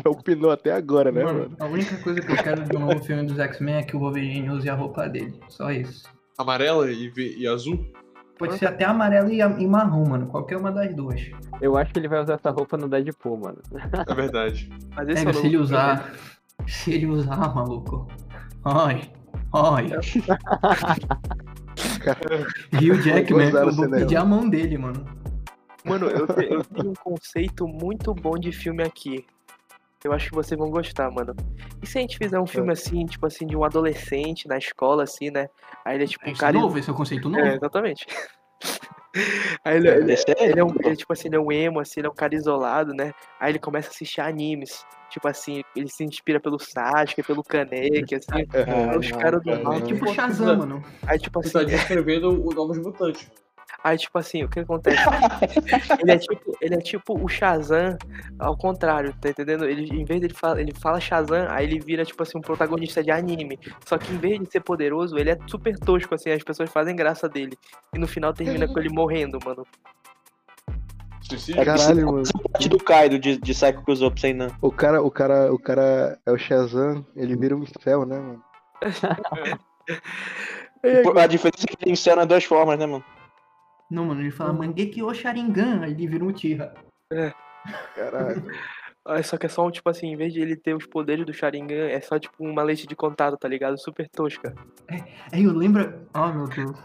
já 0.03 0.11
opinou 0.11 0.51
até 0.51 0.73
agora, 0.73 1.13
né, 1.13 1.23
mano? 1.25 1.39
Mano, 1.39 1.57
a 1.61 1.67
única 1.67 1.97
coisa 1.99 2.21
que 2.21 2.33
eu 2.33 2.37
quero 2.37 2.65
de 2.65 2.77
um 2.77 2.81
novo 2.81 3.03
filme 3.05 3.25
dos 3.25 3.39
X-Men 3.39 3.77
é 3.77 3.83
que 3.83 3.97
o 3.97 4.01
Wolverine 4.01 4.51
use 4.51 4.69
a 4.69 4.75
roupa 4.75 5.09
dele. 5.09 5.39
Só 5.49 5.71
isso. 5.71 6.09
Amarela 6.37 6.91
e, 6.91 7.13
e 7.17 7.47
azul? 7.47 7.87
Pode 8.39 8.57
ser 8.57 8.67
até 8.67 8.85
amarelo 8.85 9.31
e, 9.31 9.41
e 9.41 9.67
marrom, 9.67 10.09
mano. 10.09 10.27
Qualquer 10.27 10.57
uma 10.57 10.71
das 10.71 10.95
duas. 10.95 11.21
Eu 11.61 11.77
acho 11.77 11.93
que 11.93 11.99
ele 11.99 12.09
vai 12.09 12.23
usar 12.23 12.35
essa 12.35 12.51
roupa 12.51 12.77
no 12.77 12.89
Deadpool, 12.89 13.37
mano. 13.37 13.59
É 14.07 14.15
verdade. 14.15 14.71
Mas 14.95 15.09
esse 15.09 15.29
é 15.29 15.33
se 15.33 15.47
ele 15.47 15.57
usar. 15.57 16.13
Se 16.67 16.93
ele 16.93 17.07
usar, 17.07 17.55
maluco. 17.55 18.07
Ai. 18.65 19.11
Ai. 19.53 19.91
E 22.81 22.91
o 22.91 22.95
Jackman, 23.03 23.51
eu 23.51 23.73
vou 23.73 23.91
pedir 23.91 24.17
a 24.17 24.25
mão 24.25 24.49
dele, 24.49 24.79
mano. 24.79 25.05
Mano, 25.85 26.07
eu 26.07 26.27
tenho 26.27 26.61
um 26.85 26.95
conceito 26.95 27.67
muito 27.67 28.15
bom 28.15 28.39
de 28.39 28.53
filme 28.53 28.83
aqui. 28.83 29.25
Eu 30.05 30.13
acho 30.13 30.29
que 30.29 30.35
vocês 30.35 30.59
vão 30.59 30.71
gostar, 30.71 31.11
mano. 31.11 31.35
E 31.83 31.87
se 31.87 31.99
a 31.99 32.01
gente 32.01 32.19
fizer 32.19 32.39
um 32.39 32.47
filme 32.47 32.73
assim, 32.73 33.05
tipo 33.05 33.27
assim, 33.27 33.47
de 33.47 33.57
um 33.57 33.65
adolescente 33.65 34.47
na 34.47 34.57
escola, 34.57 35.03
assim, 35.03 35.31
né? 35.31 35.49
Aí 35.85 35.97
ele 35.97 36.05
é 36.05 36.07
tipo 36.07 36.25
um 36.29 36.33
Isso 36.33 36.41
é 36.43 36.47
cara. 36.47 36.59
novo, 36.59 36.79
esse 36.79 36.89
é 36.89 36.93
o 36.93 36.97
conceito 36.97 37.29
novo. 37.29 37.45
É, 37.45 37.57
exatamente. 37.57 38.07
Aí 39.65 39.77
ele, 39.77 39.89
ele, 39.89 40.13
é- 40.13 40.45
ele 40.45 40.61
é 40.61 40.65
um, 40.65 40.73
ele, 40.85 40.97
tipo 40.97 41.13
assim, 41.13 41.29
ele 41.29 41.37
é 41.37 41.41
um 41.41 41.51
emo, 41.51 41.81
assim, 41.81 42.01
ele 42.01 42.07
é 42.07 42.11
um 42.11 42.15
cara 42.15 42.35
isolado, 42.35 42.93
né? 42.95 43.13
Aí 43.41 43.51
ele 43.51 43.59
começa 43.59 43.89
a 43.89 43.91
assistir 43.91 44.21
animes. 44.21 44.85
Tipo 45.11 45.27
assim, 45.27 45.63
ele 45.75 45.89
se 45.89 46.05
inspira 46.05 46.39
pelo 46.39 46.59
Sasuke, 46.59 47.23
pelo 47.23 47.43
Kaneki, 47.43 48.15
assim. 48.15 48.47
É, 48.53 48.97
os 48.97 49.11
caras 49.11 49.43
do 49.43 49.51
é, 49.51 49.63
mal. 49.63 49.75
É 49.75 49.81
Tipo, 49.81 49.95
tipo 50.01 50.15
Shazam, 50.15 50.57
mano. 50.59 50.85
aí, 51.07 51.19
tipo 51.19 51.43
Você 51.43 51.51
tá 51.51 51.61
assim, 51.61 51.71
descrevendo 51.71 52.29
o 52.47 52.53
Novos 52.55 52.79
Mutantes. 52.79 53.29
Aí, 53.83 53.97
tipo 53.97 54.19
assim, 54.19 54.43
o 54.43 54.49
que 54.49 54.61
acontece? 54.61 54.97
ele, 56.01 56.11
é 56.11 56.19
tipo, 56.19 56.59
ele 56.61 56.75
é 56.75 56.79
tipo 56.79 57.23
o 57.23 57.29
Shazam 57.29 57.97
ao 58.39 58.57
contrário, 58.57 59.15
tá 59.21 59.31
entendendo? 59.31 59.65
Ele, 59.65 59.87
em 59.89 60.05
vez 60.05 60.21
dele 60.21 60.35
falar, 60.35 60.61
ele 60.61 60.73
fala 60.75 61.01
Shazam, 61.01 61.47
aí 61.49 61.67
ele 61.67 61.79
vira, 61.79 62.05
tipo 62.05 62.23
assim, 62.23 62.39
um 62.39 62.43
protagonista 62.43 63.03
de 63.03 63.11
anime. 63.11 63.59
Só 63.87 63.97
que 63.97 64.13
em 64.13 64.19
vez 64.19 64.41
de 64.41 64.51
ser 64.51 64.61
poderoso, 64.61 65.17
ele 65.17 65.31
é 65.31 65.39
super 65.47 65.79
tosco, 65.79 66.15
assim, 66.15 66.31
as 66.31 66.43
pessoas 66.43 66.71
fazem 66.71 66.97
graça 66.97 67.29
dele. 67.29 67.57
E 67.95 67.99
no 67.99 68.09
final 68.09 68.33
termina 68.33 68.67
com 68.67 68.79
ele 68.79 68.91
morrendo, 68.91 69.39
mano. 69.45 69.67
Suicídio? 71.21 71.61
É 71.61 71.65
que 71.65 71.71
Caralho, 71.71 72.07
mano. 72.07 72.23
parte 72.53 72.69
do 72.69 72.79
Kaido 72.79 73.19
de, 73.19 73.37
de 73.39 73.53
Psycho 73.53 73.83
Kuzup 73.85 74.21
sem 74.21 74.35
não. 74.35 74.49
O 74.61 74.73
cara, 74.73 75.03
o 75.03 75.11
cara, 75.11 75.53
o 75.53 75.59
cara 75.59 76.19
é 76.25 76.33
o 76.33 76.39
Shazam, 76.39 77.07
ele 77.15 77.37
vira 77.37 77.55
um 77.55 77.65
céu, 77.83 78.05
né, 78.05 78.19
mano? 78.19 78.43
A 81.17 81.27
diferença 81.27 81.65
é 81.65 81.67
que 81.67 81.77
tem 81.77 81.97
cena 81.97 82.25
duas 82.25 82.45
formas, 82.45 82.79
né, 82.79 82.87
mano? 82.87 83.05
Não, 83.91 84.05
mano, 84.05 84.21
ele 84.21 84.31
fala 84.31 84.53
Mangeki 84.53 85.03
o 85.03 85.13
Sharingan, 85.15 85.83
aí 85.83 85.93
ele 85.93 86.07
vira 86.07 86.25
um 86.25 86.33
Tira. 86.33 86.75
Caralho. 87.95 88.45
Ah, 89.11 89.23
Só 89.23 89.39
que 89.39 89.47
é 89.47 89.49
só, 89.49 89.67
um, 89.67 89.71
tipo 89.71 89.89
assim, 89.89 90.09
em 90.09 90.17
vez 90.17 90.35
de 90.35 90.41
ele 90.43 90.55
ter 90.55 90.75
os 90.75 90.85
poderes 90.85 91.25
do 91.25 91.33
Sharingan, 91.33 91.89
é 91.89 91.99
só, 91.99 92.19
tipo, 92.19 92.45
uma 92.45 92.63
leite 92.63 92.87
de 92.87 92.95
contato, 92.95 93.39
tá 93.39 93.49
ligado? 93.49 93.81
Super 93.81 94.07
tosca. 94.07 94.55
Aí 95.33 95.45
eu 95.45 95.53
lembro. 95.55 96.07
Ah, 96.13 96.31
meu 96.31 96.47
Deus. 96.47 96.79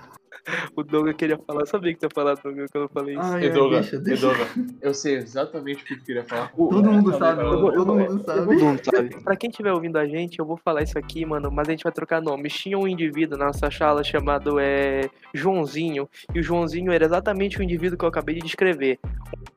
O 0.76 0.84
Douglas 0.84 1.16
queria 1.16 1.38
falar, 1.38 1.62
eu 1.62 1.66
sabia 1.66 1.94
que 1.94 2.00
tu 2.00 2.04
ia 2.04 2.10
falar, 2.14 2.36
Douglas, 2.36 2.70
quando 2.72 2.84
eu 2.84 2.90
falei 2.90 3.16
isso. 3.16 3.24
Ai, 3.24 3.46
Edoga, 3.46 3.80
deixa, 3.80 4.00
deixa. 4.00 4.26
Edoga, 4.26 4.48
eu 4.82 4.94
sei 4.94 5.16
exatamente 5.16 5.84
o 5.84 5.86
que 5.86 5.96
tu 5.96 6.04
queria 6.04 6.24
falar. 6.24 6.52
Todo 6.52 6.92
mundo 6.92 7.18
sabe, 7.18 7.42
Todo 7.44 8.00
eu 8.00 8.20
sabe. 8.20 8.46
Todo 8.46 8.66
mundo 8.66 8.82
sabe. 8.84 9.10
Pra 9.24 9.36
quem 9.36 9.50
estiver 9.50 9.72
ouvindo 9.72 9.98
a 9.98 10.06
gente, 10.06 10.40
eu 10.40 10.46
vou 10.46 10.58
falar 10.58 10.84
isso 10.84 10.98
aqui, 10.98 11.26
mano, 11.26 11.50
mas 11.52 11.68
a 11.68 11.72
gente 11.72 11.84
vai 11.84 11.94
trocar 11.94 12.22
nome. 12.22 12.50
Tinha 12.50 12.78
um 12.78 12.88
indivíduo 12.88 13.38
na 13.38 13.46
nossa 13.46 13.72
sala 13.72 14.04
chamado 14.04 14.60
é, 14.60 15.10
Joãozinho, 15.34 16.10
e 16.34 16.40
o 16.40 16.44
Joãozinho 16.44 16.92
era 16.92 17.06
exatamente 17.06 17.60
o 17.60 17.64
indivíduo 17.64 17.98
que 17.98 18.04
eu 18.04 18.10
acabei 18.10 18.36
de 18.36 18.42
descrever. 18.42 19.00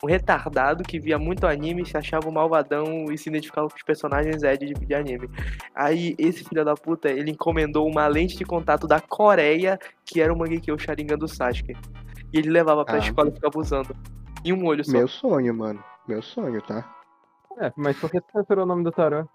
Um 0.02 0.06
retardado 0.06 0.84
que 0.84 1.00
via 1.00 1.18
muito 1.18 1.46
anime, 1.46 1.84
se 1.84 1.96
achava 1.96 2.28
um 2.28 2.32
malvadão 2.32 3.06
e 3.10 3.18
se 3.18 3.28
identificava 3.28 3.68
com 3.68 3.76
os 3.76 3.82
personagens 3.82 4.42
Ed 4.42 4.66
de, 4.66 4.74
de 4.74 4.94
anime. 4.94 5.28
Aí 5.74 6.14
esse 6.18 6.44
filho 6.44 6.64
da 6.64 6.74
puta, 6.74 7.08
ele 7.08 7.30
encomendou 7.30 7.88
uma 7.88 8.06
lente 8.06 8.36
de 8.36 8.44
contato 8.44 8.86
da 8.86 9.00
Coreia, 9.00 9.78
que 10.04 10.20
era 10.20 10.32
o 10.32 10.38
Mangekyo 10.38 10.75
Sharingan 10.78 11.16
do 11.18 11.28
Sasuke. 11.28 11.76
E 12.32 12.38
ele 12.38 12.50
levava 12.50 12.84
pra 12.84 12.96
Ah. 12.96 12.98
escola 12.98 13.28
e 13.28 13.32
ficava 13.32 13.58
usando. 13.58 13.94
Em 14.44 14.52
um 14.52 14.64
olho 14.66 14.84
só. 14.84 14.92
Meu 14.92 15.08
sonho, 15.08 15.54
mano. 15.54 15.82
Meu 16.06 16.22
sonho, 16.22 16.60
tá? 16.62 16.84
É, 17.58 17.72
mas 17.76 17.96
por 17.98 18.10
que 18.10 18.20
tu 18.20 18.26
censurou 18.32 18.64
o 18.64 18.66
nome 18.68 18.84
do 18.84 18.92
tarô? 18.92 19.26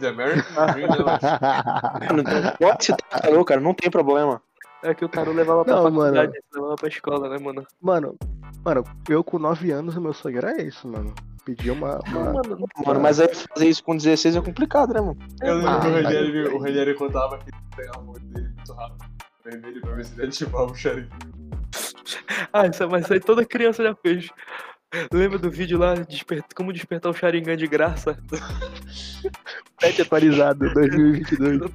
The 0.00 0.08
American 0.08 0.66
Dream, 0.72 0.88
né, 0.88 0.96
mano? 1.04 2.24
Mano, 2.24 2.56
pode 2.58 2.84
citar 2.84 3.20
tarô, 3.20 3.44
cara, 3.44 3.60
não 3.60 3.74
tem 3.74 3.90
problema. 3.90 4.40
É 4.82 4.94
que 4.94 5.04
o 5.04 5.08
cara 5.08 5.30
levava 5.30 5.64
pra 5.64 5.74
Não, 5.76 5.82
faculdade, 5.84 6.16
mano. 6.28 6.32
levava 6.54 6.74
pra 6.76 6.88
escola, 6.88 7.28
né, 7.28 7.38
mano? 7.38 7.66
Mano, 7.80 8.16
mano, 8.64 8.84
eu 9.08 9.24
com 9.24 9.38
9 9.38 9.70
anos, 9.70 9.96
o 9.96 10.00
meu 10.00 10.12
sonho 10.12 10.38
era 10.38 10.60
isso, 10.62 10.86
mano. 10.88 11.14
Pedir 11.44 11.70
uma. 11.70 11.98
uma- 12.08 12.32
Mano, 12.32 12.66
Mano, 12.84 13.00
mas 13.00 13.20
aí 13.20 13.28
fazer 13.34 13.68
isso 13.68 13.82
com 13.84 13.96
16 13.96 14.34
é 14.36 14.40
complicado, 14.40 14.92
né, 14.92 15.00
mano? 15.00 15.16
Eu 15.40 15.54
lembro 15.56 15.70
Ah, 15.70 15.80
que 15.80 15.86
o 15.86 15.92
mas- 15.92 16.04
Ranieri, 16.04 16.48
o 16.48 16.58
Ranieri 16.58 16.94
contava 16.94 17.38
que 17.38 17.44
ele 17.50 17.56
pegava 17.76 18.00
a 18.00 18.02
mão 18.02 18.12
dele 18.14 18.48
muito 18.54 18.72
rápido. 18.74 19.15
Vermelho 19.50 19.80
pra 19.80 19.92
ver 19.94 20.04
se 20.04 20.14
ele 20.20 20.26
ativava 20.28 20.72
o 20.72 20.74
Sharingan. 20.74 21.08
Ah, 22.52 22.66
isso, 22.66 22.88
mas 22.88 23.04
isso 23.04 23.12
aí 23.12 23.20
toda 23.20 23.44
criança 23.44 23.82
já 23.82 23.94
fez. 23.94 24.28
Lembra 25.12 25.38
do 25.38 25.50
vídeo 25.50 25.78
lá, 25.78 25.94
desper- 25.94 26.42
como 26.54 26.72
despertar 26.72 27.10
o 27.10 27.14
Sharingan 27.14 27.56
de 27.56 27.66
graça? 27.66 28.16
Pet 29.80 30.02
atualizado 30.02 30.72
2022. 30.72 31.60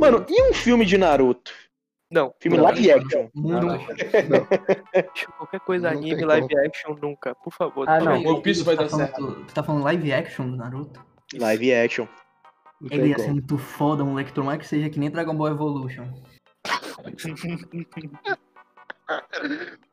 Mano, 0.00 0.26
e 0.28 0.50
um 0.50 0.54
filme 0.54 0.84
de 0.84 0.98
Naruto? 0.98 1.52
Não, 2.10 2.34
Filme 2.40 2.58
Não, 2.58 2.64
live 2.64 2.92
action. 2.92 3.28
Muito. 3.34 3.66
qualquer 5.38 5.60
coisa 5.60 5.90
Não 5.90 5.98
anime, 5.98 6.24
live 6.24 6.58
action, 6.58 6.94
nunca, 7.00 7.34
por 7.36 7.52
favor. 7.52 7.88
Ah, 7.88 7.98
não. 8.00 8.22
One 8.22 8.42
Piece 8.42 8.62
vai 8.62 8.76
tá 8.76 8.82
dar 8.84 8.88
falando- 8.90 9.06
certo. 9.06 9.44
Tu 9.46 9.54
tá 9.54 9.62
falando 9.62 9.82
live 9.84 10.12
action 10.12 10.50
do 10.50 10.56
Naruto? 10.56 11.04
Live 11.34 11.72
action. 11.74 12.06
Não 12.84 12.90
Ele 12.92 13.02
tem 13.02 13.10
ia 13.12 13.18
ser 13.18 13.32
muito 13.32 13.56
foda, 13.56 14.04
moleque. 14.04 14.32
Tomara 14.32 14.58
que 14.58 14.66
seja 14.66 14.90
que 14.90 15.00
nem 15.00 15.10
Dragon 15.10 15.34
Ball 15.34 15.48
Evolution. 15.48 16.04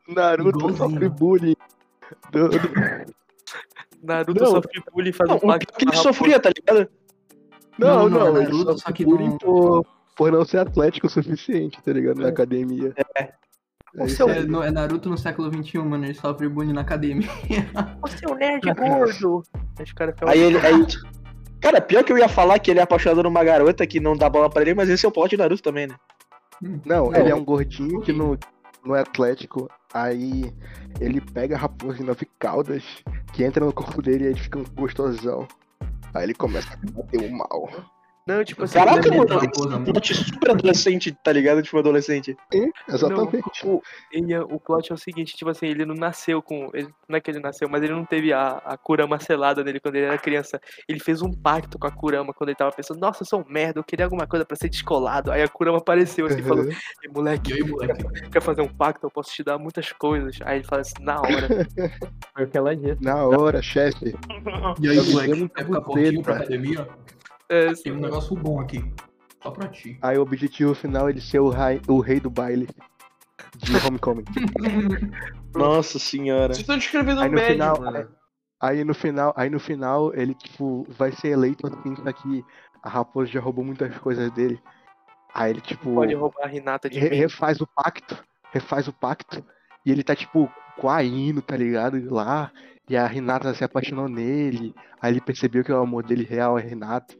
Naruto 0.08 0.58
Igualzinho. 0.58 0.76
sofre 0.90 1.08
bullying. 1.08 1.56
Do- 2.30 2.48
do- 2.48 2.58
Naruto 4.02 4.42
Não. 4.44 4.50
sofre 4.50 4.82
bullying 4.92 5.12
faz 5.12 5.28
Não, 5.30 5.36
um 5.36 5.38
o 5.38 5.46
pacto 5.46 5.72
que 5.74 5.84
ele 5.84 5.96
sofria, 5.96 6.40
tá 6.40 6.50
ligado? 6.50 6.88
Não, 7.78 7.88
Não, 7.88 8.08
não, 8.10 8.18
não, 8.18 8.26
é 8.26 8.30
ele 8.30 8.38
Naruto, 8.52 8.64
sofre 8.64 8.80
só 8.82 8.92
que 8.92 9.04
bullying 9.04 9.28
não- 9.30 9.38
por, 9.38 9.86
por 10.16 10.32
não 10.32 10.44
ser 10.44 10.58
atlético 10.58 11.06
o 11.06 11.10
suficiente, 11.10 11.80
tá 11.82 11.92
ligado? 11.92 12.20
Na 12.20 12.28
academia. 12.28 12.92
É. 13.16 13.32
É 13.94 14.06
isso 14.06 14.16
seu- 14.16 14.28
aí. 14.28 14.38
É, 14.38 14.42
no- 14.42 14.62
é 14.62 14.70
Naruto 14.70 15.08
no 15.08 15.18
século 15.18 15.50
XXI, 15.52 15.78
mano. 15.78 16.04
Ele 16.04 16.14
sofre 16.14 16.48
bullying 16.48 16.72
na 16.72 16.80
academia. 16.82 17.28
É 17.50 18.30
um 18.30 18.34
nerd 18.36 18.62
gordo. 18.74 19.42
Aí 20.26 20.40
ele. 20.40 20.58
Aí... 20.58 20.86
Cara, 21.62 21.80
pior 21.80 22.02
que 22.02 22.12
eu 22.12 22.18
ia 22.18 22.28
falar 22.28 22.58
que 22.58 22.72
ele 22.72 22.80
é 22.80 22.82
apaixonado 22.82 23.22
numa 23.22 23.44
garota 23.44 23.86
que 23.86 24.00
não 24.00 24.16
dá 24.16 24.28
bola 24.28 24.50
pra 24.50 24.62
ele, 24.62 24.74
mas 24.74 24.88
esse 24.88 25.06
é 25.06 25.08
o 25.08 25.12
plot 25.12 25.30
de 25.30 25.36
Naruto 25.36 25.62
também, 25.62 25.86
né? 25.86 25.94
Não, 26.60 26.80
Não, 26.84 27.14
ele 27.14 27.30
é 27.30 27.34
um 27.34 27.44
gordinho 27.44 28.00
que 28.00 28.12
não, 28.12 28.36
não 28.84 28.96
é 28.96 29.00
atlético. 29.00 29.70
Aí 29.94 30.52
ele 31.00 31.20
pega 31.20 31.54
a 31.54 31.58
raposa 31.58 31.98
de 31.98 32.02
nove 32.02 32.26
caudas, 32.36 32.82
que 33.32 33.44
entra 33.44 33.64
no 33.64 33.72
corpo 33.72 34.02
dele 34.02 34.24
e 34.24 34.26
ele 34.28 34.40
fica 34.40 34.58
um 34.58 34.64
gostosão. 34.74 35.46
Aí 36.12 36.24
ele 36.24 36.34
começa 36.34 36.74
a 36.74 36.90
bater 36.90 37.30
o 37.30 37.32
mal. 37.32 37.70
Não, 38.26 38.44
tipo 38.44 38.62
assim. 38.62 38.74
Caraca, 38.78 39.08
ele- 39.08 39.16
mano, 39.18 39.78
um 39.78 39.84
plot 39.84 40.14
super 40.14 40.50
adolescente, 40.52 41.10
tá 41.24 41.32
ligado? 41.32 41.60
Tipo, 41.62 41.78
adolescente. 41.78 42.36
Exatamente. 42.88 43.42
Não, 43.64 43.74
o, 43.74 43.82
ele, 44.12 44.32
é- 44.32 44.40
o 44.40 44.60
plot 44.60 44.92
é 44.92 44.94
o 44.94 44.98
seguinte, 44.98 45.34
tipo 45.36 45.50
assim, 45.50 45.66
ele 45.66 45.84
não 45.84 45.94
nasceu 45.96 46.40
com. 46.40 46.70
Ele, 46.72 46.88
não 47.08 47.16
é 47.16 47.20
que 47.20 47.30
ele 47.30 47.40
nasceu, 47.40 47.68
mas 47.68 47.82
ele 47.82 47.92
não 47.92 48.04
teve 48.04 48.32
a, 48.32 48.62
a 48.64 48.76
Kurama 48.76 49.18
selada 49.18 49.64
nele 49.64 49.80
quando 49.80 49.96
ele 49.96 50.06
era 50.06 50.16
criança. 50.18 50.60
Ele 50.88 51.00
fez 51.00 51.20
um 51.20 51.32
pacto 51.32 51.78
com 51.78 51.86
a 51.86 51.90
Kurama 51.90 52.32
quando 52.32 52.50
ele 52.50 52.56
tava 52.56 52.70
pensando, 52.70 53.00
nossa, 53.00 53.22
eu 53.22 53.26
sou 53.26 53.40
um 53.40 53.52
merda, 53.52 53.80
eu 53.80 53.84
queria 53.84 54.06
alguma 54.06 54.26
coisa 54.26 54.44
pra 54.44 54.56
ser 54.56 54.68
descolado. 54.68 55.32
Aí 55.32 55.42
a 55.42 55.48
Kurama 55.48 55.78
apareceu 55.78 56.26
assim 56.26 56.38
e 56.38 56.42
falou, 56.42 56.64
Uhum. 56.64 56.70
"Ei, 56.70 57.10
moleque, 57.12 57.50
E 57.50 57.54
aí, 57.54 57.64
moleque? 57.64 58.04
quer 58.30 58.40
fazer 58.40 58.62
um 58.62 58.68
pacto? 58.68 59.04
Eu 59.06 59.10
posso 59.10 59.32
te 59.32 59.42
dar 59.42 59.58
muitas 59.58 59.90
coisas. 59.92 60.38
Aí 60.44 60.58
ele 60.58 60.64
fala 60.64 60.82
assim, 60.82 60.94
na 61.00 61.20
hora. 61.20 61.48
Foi 62.34 62.44
o 62.44 62.48
que 62.48 62.56
ela 62.56 62.76
disse. 62.76 63.02
Na 63.02 63.26
hora, 63.26 63.60
chefe. 63.60 64.14
E 64.80 64.88
aí, 64.88 65.10
moleque? 65.10 65.48
Quer 65.48 65.64
ficar 65.66 65.80
fortinho 65.82 66.22
pra 66.22 66.36
academia? 66.36 66.88
É, 67.48 67.72
Tem 67.74 67.92
um 67.92 68.00
negócio 68.00 68.34
bom 68.36 68.60
aqui. 68.60 68.82
Só 69.42 69.50
pra 69.50 69.68
ti. 69.68 69.98
Aí 70.00 70.16
o 70.18 70.22
objetivo 70.22 70.74
final 70.74 71.08
é 71.08 71.10
ele 71.10 71.20
ser 71.20 71.40
o, 71.40 71.48
rai- 71.50 71.80
o 71.88 71.98
rei 72.00 72.20
do 72.20 72.30
baile 72.30 72.68
de 73.58 73.72
Homecoming. 73.86 74.24
Nossa 75.54 75.98
senhora. 75.98 76.48
Vocês 76.54 76.60
estão 76.60 76.78
descrevendo 76.78 77.20
Aí 77.20 77.28
o 77.28 77.30
no 77.30 77.36
médio, 77.36 77.52
final, 77.52 77.80
mano. 77.80 78.08
Aí 78.60 78.84
no 78.84 78.94
final, 78.94 79.34
aí 79.36 79.50
no 79.50 79.58
final 79.58 80.14
ele 80.14 80.34
tipo 80.34 80.86
vai 80.90 81.10
ser 81.12 81.28
eleito 81.28 81.66
assim, 81.66 81.96
só 81.96 82.12
que 82.12 82.44
a 82.82 82.88
raposa 82.88 83.30
já 83.30 83.40
roubou 83.40 83.64
muitas 83.64 83.96
coisas 83.98 84.30
dele. 84.30 84.60
Aí 85.34 85.50
ele 85.50 85.60
tipo 85.60 85.92
pode 85.94 86.14
roubar 86.14 86.44
a 86.44 86.46
Renata 86.46 86.88
de 86.88 86.98
re- 87.00 87.10
mim. 87.10 87.16
refaz 87.16 87.60
o 87.60 87.66
pacto, 87.66 88.16
refaz 88.52 88.86
o 88.86 88.92
pacto 88.92 89.44
e 89.84 89.90
ele 89.90 90.04
tá 90.04 90.14
tipo 90.14 90.48
com 90.78 90.88
a 90.88 91.02
Ino, 91.02 91.42
tá 91.42 91.56
ligado? 91.56 92.00
Lá 92.14 92.52
e 92.92 92.96
a 92.96 93.06
Renata 93.06 93.54
se 93.54 93.64
apaixonou 93.64 94.06
nele. 94.06 94.74
Aí 95.00 95.12
ele 95.14 95.20
percebeu 95.22 95.64
que 95.64 95.72
o 95.72 95.78
amor 95.78 96.02
dele 96.02 96.24
real 96.24 96.58
é 96.58 96.62
Renata. 96.62 97.14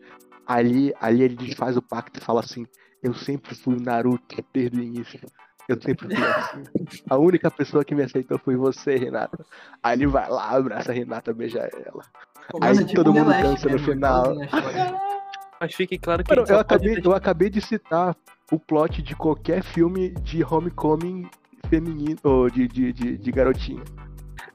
Ali, 0.47 0.93
ali 1.01 1.23
ele 1.23 1.35
desfaz 1.35 1.79
o 1.79 1.83
pacto 1.83 2.21
e 2.21 2.23
fala 2.23 2.41
assim: 2.41 2.67
Eu 3.03 3.15
sempre 3.15 3.55
fui 3.55 3.77
o 3.77 3.81
Naruto 3.83 4.45
desde 4.53 4.79
o 4.79 4.83
início. 4.83 5.19
Eu 5.67 5.81
sempre 5.81 6.15
fui 6.15 6.25
assim. 6.27 6.63
A 7.09 7.17
única 7.17 7.51
pessoa 7.51 7.83
que 7.85 7.95
me 7.95 8.03
aceitou 8.03 8.39
foi 8.39 8.55
você, 8.55 8.97
Renata. 8.97 9.43
Aí 9.83 9.97
ele 9.97 10.07
vai 10.09 10.29
lá, 10.29 10.51
abraça 10.51 10.93
a 10.93 10.95
Renata, 10.95 11.33
beija 11.33 11.61
ela. 11.87 12.05
Aí 12.61 12.77
é 12.77 12.85
todo 12.85 13.15
mundo 13.15 13.31
dança 13.31 13.67
no 13.67 13.73
mesmo, 13.73 13.93
final. 13.93 14.25
Mas 15.59 15.75
fique 15.75 15.97
claro 15.99 16.23
que 16.23 16.31
Mano, 16.35 16.43
eu, 16.43 16.47
pode 16.49 16.61
acabei, 16.61 16.95
ter- 16.97 17.07
eu 17.07 17.15
acabei 17.15 17.49
de 17.49 17.61
citar 17.63 18.15
o 18.51 18.59
plot 18.59 19.01
de 19.01 19.17
qualquer 19.17 19.63
filme 19.63 20.11
de 20.21 20.45
homecoming 20.45 21.31
feminino, 21.71 22.19
ou 22.25 22.51
de, 22.51 22.69
de, 22.69 22.93
de, 22.93 23.17
de 23.17 23.33
garotinho. 23.33 23.85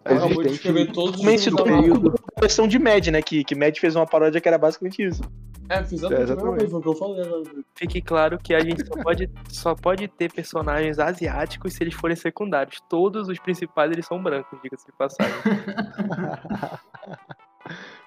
Eu 0.10 0.18
acabou 0.18 0.44
de 0.44 0.50
Existente 0.50 0.54
descrever 0.54 0.92
todos 0.92 1.20
os 1.20 1.46
da 1.46 1.64
uma 1.64 1.82
Marvel. 1.82 2.14
versão 2.40 2.68
de 2.68 2.80
Mad, 2.80 3.08
né? 3.08 3.22
Que, 3.22 3.44
que 3.44 3.56
Mad 3.56 3.78
fez 3.78 3.96
uma 3.96 4.06
paródia 4.06 4.40
que 4.42 4.48
era 4.48 4.58
basicamente 4.58 5.04
isso. 5.04 5.22
É, 5.70 5.84
fiz 5.84 6.02
exatamente 6.02 6.14
É, 6.14 6.16
a 6.16 6.20
mesma 6.28 6.36
coisa, 6.38 6.70
foi 6.70 6.80
o 6.80 6.82
que 6.82 6.88
eu 6.88 6.96
falei 6.96 7.22
agora. 7.22 7.44
Fique 7.76 8.02
claro 8.02 8.38
que 8.38 8.54
a 8.54 8.60
gente 8.62 8.86
só 8.86 9.04
pode, 9.04 9.30
só 9.50 9.76
pode 9.76 10.08
ter 10.08 10.32
personagens 10.32 10.98
asiáticos 10.98 11.74
se 11.74 11.84
eles 11.84 11.94
forem 11.94 12.16
secundários. 12.16 12.82
Todos 12.90 13.28
os 13.28 13.38
principais 13.40 13.92
eles 13.92 14.06
são 14.06 14.22
brancos, 14.24 14.58
diga-se 14.64 14.86
de 14.86 14.94
passagem. 14.94 15.34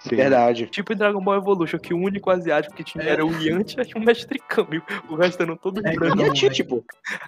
Sim. 0.01 0.17
Verdade. 0.17 0.67
tipo 0.67 0.93
em 0.93 0.97
Dragon 0.97 1.21
Ball 1.23 1.37
Evolution, 1.37 1.79
que 1.79 1.93
o 1.93 1.99
único 1.99 2.31
asiático 2.31 2.75
que 2.75 2.83
tinha 2.83 3.05
É. 3.05 3.11
era 3.11 3.25
o 3.25 3.31
Yantia 3.41 3.85
e 3.87 3.99
o 3.99 4.01
Mestre 4.03 4.39
Kami. 4.49 4.83
O 5.11 5.15
resto 5.15 5.43
eram 5.43 5.57
todos 5.57 5.85
É, 5.85 5.93
brancos. 5.95 6.21
E 6.21 6.25
a 6.29 6.33
Titi, 6.33 6.65
pô. 6.65 6.83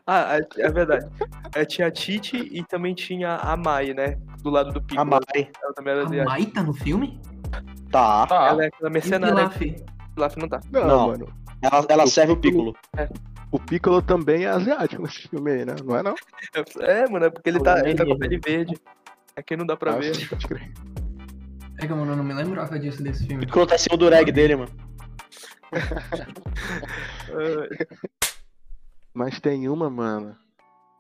Ah, 0.07 0.39
é, 0.39 0.63
é 0.63 0.71
verdade. 0.71 1.07
É, 1.55 1.65
tinha 1.67 1.89
a 1.89 1.91
Titi 1.91 2.37
e 2.51 2.65
também 2.65 2.95
tinha 2.95 3.37
a 3.37 3.57
Mai, 3.59 3.93
né? 3.93 4.19
Do 4.43 4.49
lado 4.51 4.73
do 4.73 4.81
Piccolo. 4.81 5.01
A 5.03 5.05
Mai. 5.05 5.51
Ela 5.63 5.73
também 5.75 5.93
era 5.93 6.03
A 6.03 6.07
asiática. 6.07 6.31
Mai 6.31 6.47
tá 6.47 6.63
no 6.63 6.73
filme? 6.73 7.21
Tá. 7.91 8.27
Tá. 8.27 8.47
Ela 8.49 8.65
é 8.65 8.67
aquela 8.69 8.89
o 8.89 8.93
mercenária. 8.93 9.35
Pilaf? 9.51 9.85
Pilaf 10.15 10.37
não 10.39 10.49
tá. 10.49 10.61
Não, 10.71 10.87
Não. 10.87 11.07
mano. 11.09 11.29
Ela, 11.61 11.87
ela 11.89 12.07
serve 12.07 12.33
o 12.33 12.37
Piccolo. 12.39 12.75
O 13.51 13.59
Piccolo 13.59 14.01
também 14.01 14.45
é 14.45 14.49
asiático 14.49 15.03
nesse 15.03 15.29
filme 15.29 15.51
aí, 15.53 15.65
né? 15.67 15.75
Não 15.85 15.95
é 15.97 16.03
não? 16.03 16.15
É, 16.81 17.07
mano, 17.09 17.27
é 17.27 17.31
porque 17.31 17.51
ele 17.51 17.61
tá, 17.61 17.81
ele 17.81 17.95
tá 17.95 18.07
com 18.07 18.15
a 18.15 18.19
pele 18.19 18.39
verde. 18.43 18.79
Aqui 19.37 19.57
não 19.57 19.67
dá 19.67 19.77
pra 19.77 19.93
Ah, 19.93 19.99
ver. 19.99 20.27
pode 20.29 20.47
crer. 20.47 20.73
É 21.83 21.87
que, 21.87 21.93
mano, 21.93 22.13
eu 22.13 22.17
não 22.17 22.23
me 22.23 22.33
lembrava 22.33 22.79
disso 22.79 23.03
desse 23.03 23.25
O 23.25 23.27
filme. 23.27 23.45
Piccolo 23.45 23.67
tá 23.67 23.75
em 23.75 23.79
cima 23.79 23.97
do 23.97 24.09
reg 24.09 24.31
dele, 24.31 24.55
mano. 24.55 24.71
É, 27.29 27.87
Mas 29.13 29.41
tem 29.41 29.69
uma, 29.69 29.91
mano, 29.91 30.37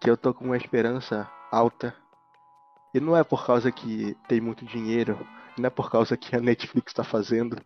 que 0.00 0.10
eu 0.10 0.16
tô 0.16 0.34
com 0.34 0.44
uma 0.44 0.56
esperança 0.56 1.30
alta. 1.52 1.94
E 2.92 2.98
não 2.98 3.16
é 3.16 3.22
por 3.22 3.46
causa 3.46 3.70
que 3.70 4.16
tem 4.26 4.40
muito 4.40 4.64
dinheiro, 4.64 5.24
não 5.56 5.68
é 5.68 5.70
por 5.70 5.88
causa 5.88 6.16
que 6.16 6.34
a 6.34 6.40
Netflix 6.40 6.92
tá 6.92 7.04
fazendo. 7.04 7.56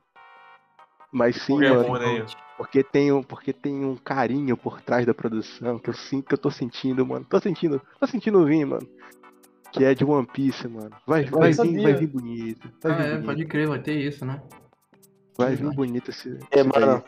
Mas 1.11 1.37
sim, 1.37 1.55
Pokémon, 1.55 1.89
mano, 1.89 2.19
né? 2.19 2.27
porque 2.59 2.85
tem, 2.85 3.11
um, 3.13 3.23
porque 3.23 3.53
tem 3.53 3.83
um 3.83 3.97
carinho 3.97 4.59
por 4.59 4.83
trás 4.83 5.07
da 5.07 5.15
produção 5.15 5.79
que 5.79 5.89
eu 5.89 5.95
sinto 5.95 6.29
que 6.29 6.35
eu 6.35 6.39
tô 6.39 6.51
sentindo, 6.51 7.07
mano. 7.07 7.25
Tô 7.25 7.41
sentindo, 7.41 7.81
tô 7.99 8.07
sentindo 8.07 8.45
vir, 8.45 8.67
mano. 8.67 8.87
Que 9.77 9.85
é 9.85 9.95
de 9.95 10.05
One 10.05 10.27
Piece, 10.27 10.67
mano. 10.69 10.91
Vai, 11.07 11.25
Eu 11.25 11.39
vai 11.39 11.53
vir, 11.53 11.83
vai 11.83 11.95
vir 11.95 12.07
bonito. 12.07 12.69
Vai 12.83 12.93
Ah, 12.93 12.95
vir 12.97 13.03
é, 13.05 13.11
bonito. 13.13 13.27
pode 13.27 13.45
crer, 13.47 13.69
vai 13.69 13.79
ter 13.79 13.95
isso, 13.95 14.25
né? 14.25 14.41
Vai 15.37 15.55
vir 15.55 15.71
bonito 15.75 16.11
esse. 16.11 16.31
É, 16.51 16.61
esse 16.61 16.69
daí. 16.71 16.81
mano. 16.87 17.03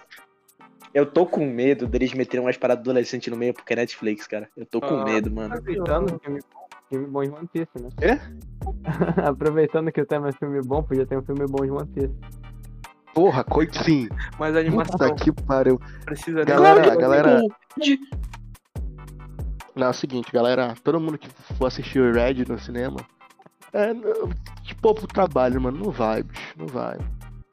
Eu 0.94 1.04
tô 1.06 1.26
com 1.26 1.46
medo 1.46 1.86
deles 1.86 2.12
meterem 2.14 2.44
umas 2.44 2.56
paradas 2.56 2.82
adolescentes 2.82 3.30
no 3.32 3.38
meio 3.38 3.52
porque 3.54 3.72
é 3.72 3.76
Netflix, 3.76 4.26
cara. 4.26 4.48
Eu 4.56 4.66
tô 4.66 4.80
com 4.80 5.00
Ah. 5.00 5.04
medo, 5.04 5.30
mano. 5.30 5.54
Aproveitando, 5.54 6.18
filme, 6.22 6.40
filme 6.88 7.06
bom 7.06 7.22
de 7.22 7.30
One 7.30 7.48
Piece, 7.52 7.70
né? 7.80 7.88
É? 8.00 8.18
Aproveitando 9.28 9.92
que 9.92 10.00
o 10.00 10.06
tema 10.06 10.28
é 10.28 10.32
filme 10.32 10.60
bom, 10.62 10.82
podia 10.82 11.06
ter 11.06 11.16
um 11.18 11.22
filme 11.22 11.46
bom 11.46 11.64
de 11.64 11.70
One 11.70 11.86
Piece. 11.88 12.14
Porra, 13.14 13.42
coito 13.44 13.82
sim. 13.82 14.08
Mas 14.38 14.54
a 14.54 14.60
animação 14.60 14.96
Puta 14.98 15.14
que 15.14 15.32
pariu. 15.32 15.80
precisa. 16.04 16.44
Galera, 16.44 16.94
galera. 16.96 17.42
Não, 19.78 19.86
é 19.86 19.90
o 19.90 19.94
seguinte, 19.94 20.32
galera. 20.32 20.74
Todo 20.82 21.00
mundo 21.00 21.16
que 21.16 21.28
for 21.56 21.66
assistir 21.66 22.00
o 22.00 22.12
Red 22.12 22.44
no 22.48 22.58
cinema. 22.58 22.96
É, 23.72 23.92
tipo, 24.64 24.94
pro 24.94 25.06
trabalho, 25.06 25.60
mano. 25.60 25.78
Não 25.84 25.90
vai, 25.92 26.22
bicho. 26.22 26.54
Não 26.56 26.66
vai. 26.66 26.98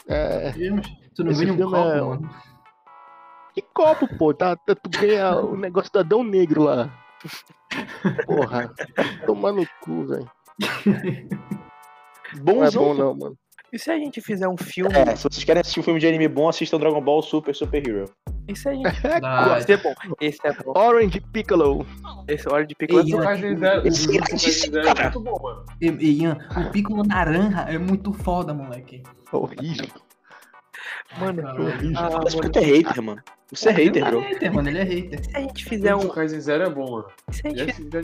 É. 0.08 0.52
Tu 1.16 1.24
não 1.24 1.34
vende 1.34 1.52
um 1.52 1.56
filme 1.58 1.72
copo, 1.72 1.90
é- 1.90 2.02
mano? 2.02 2.30
Que 3.54 3.62
copo, 3.62 4.18
pô? 4.18 4.34
Tá, 4.34 4.56
tá- 4.56 4.76
tu 4.76 4.90
ganha 4.90 5.36
o 5.38 5.56
negócio 5.56 5.92
do 5.92 6.00
Adão 6.00 6.24
Negro 6.24 6.64
lá. 6.64 6.92
Porra. 8.26 8.74
Toma 9.26 9.52
no 9.52 9.66
cu, 9.82 10.06
velho. 10.06 10.30
Não 12.44 12.64
é 12.66 12.72
bom, 12.72 12.94
não, 12.94 13.16
mano. 13.16 13.38
E 13.72 13.80
se 13.80 13.90
a 13.92 13.98
gente 13.98 14.20
fizer 14.20 14.48
um 14.48 14.58
filme. 14.58 14.94
É, 14.94 15.16
se 15.16 15.24
vocês 15.24 15.44
querem 15.44 15.62
assistir 15.62 15.80
um 15.80 15.84
filme 15.84 16.00
de 16.00 16.08
anime 16.08 16.28
bom, 16.28 16.50
assistam 16.50 16.78
Dragon 16.80 17.02
Ball 17.02 17.22
Super 17.22 17.56
Super 17.56 17.88
Hero. 17.88 18.06
Esse 18.48 18.70
aí, 18.70 18.82
Esse 19.60 19.74
é 19.74 19.78
bom. 19.78 19.94
Esse 20.22 20.48
é 20.48 20.54
bom. 20.54 20.74
Orange 20.78 21.20
Piccolo. 21.20 21.86
Esse 22.28 22.46
pico 22.76 23.00
é 23.00 23.04
Kaizen 23.24 23.56
o 23.56 23.88
Esse 23.88 24.70
Zero 24.72 24.88
é 24.88 25.04
muito 25.04 25.20
bom, 25.20 25.40
mano. 25.42 25.66
Ian, 26.02 26.38
o 26.58 26.72
Piccolo 26.72 27.04
naranja 27.04 27.62
é 27.62 27.78
muito 27.78 28.14
foda, 28.14 28.54
moleque. 28.54 29.02
Horrível. 29.32 29.88
Mano, 31.20 31.44
ah, 31.48 32.10
Parece 32.12 32.36
mano, 32.38 32.42
que 32.42 32.50
tu 32.50 32.60
é 32.60 32.62
hater, 32.62 33.02
mano. 33.02 33.22
Você 33.52 33.70
é 33.70 33.72
hater, 33.72 34.02
Ele 34.02 34.10
bro. 34.12 34.20
é 34.20 34.28
hater, 34.30 34.54
mano, 34.54 34.70
ele 34.70 34.80
é 34.80 34.84
hater. 34.84 35.24
se 35.24 35.38
a 35.38 35.40
gente 35.40 35.66
fizer 35.66 35.96
um. 35.96 36.00
Jujutsu 36.00 36.16
Kaisen 36.16 36.42
Zero 36.42 36.64
é 36.64 36.70
bom, 36.70 36.92
mano. 36.92 37.06
E 37.30 37.34
se 37.34 37.48
a 37.48 37.52
E 37.52 37.58
gente, 37.58 37.98
é 37.98 38.02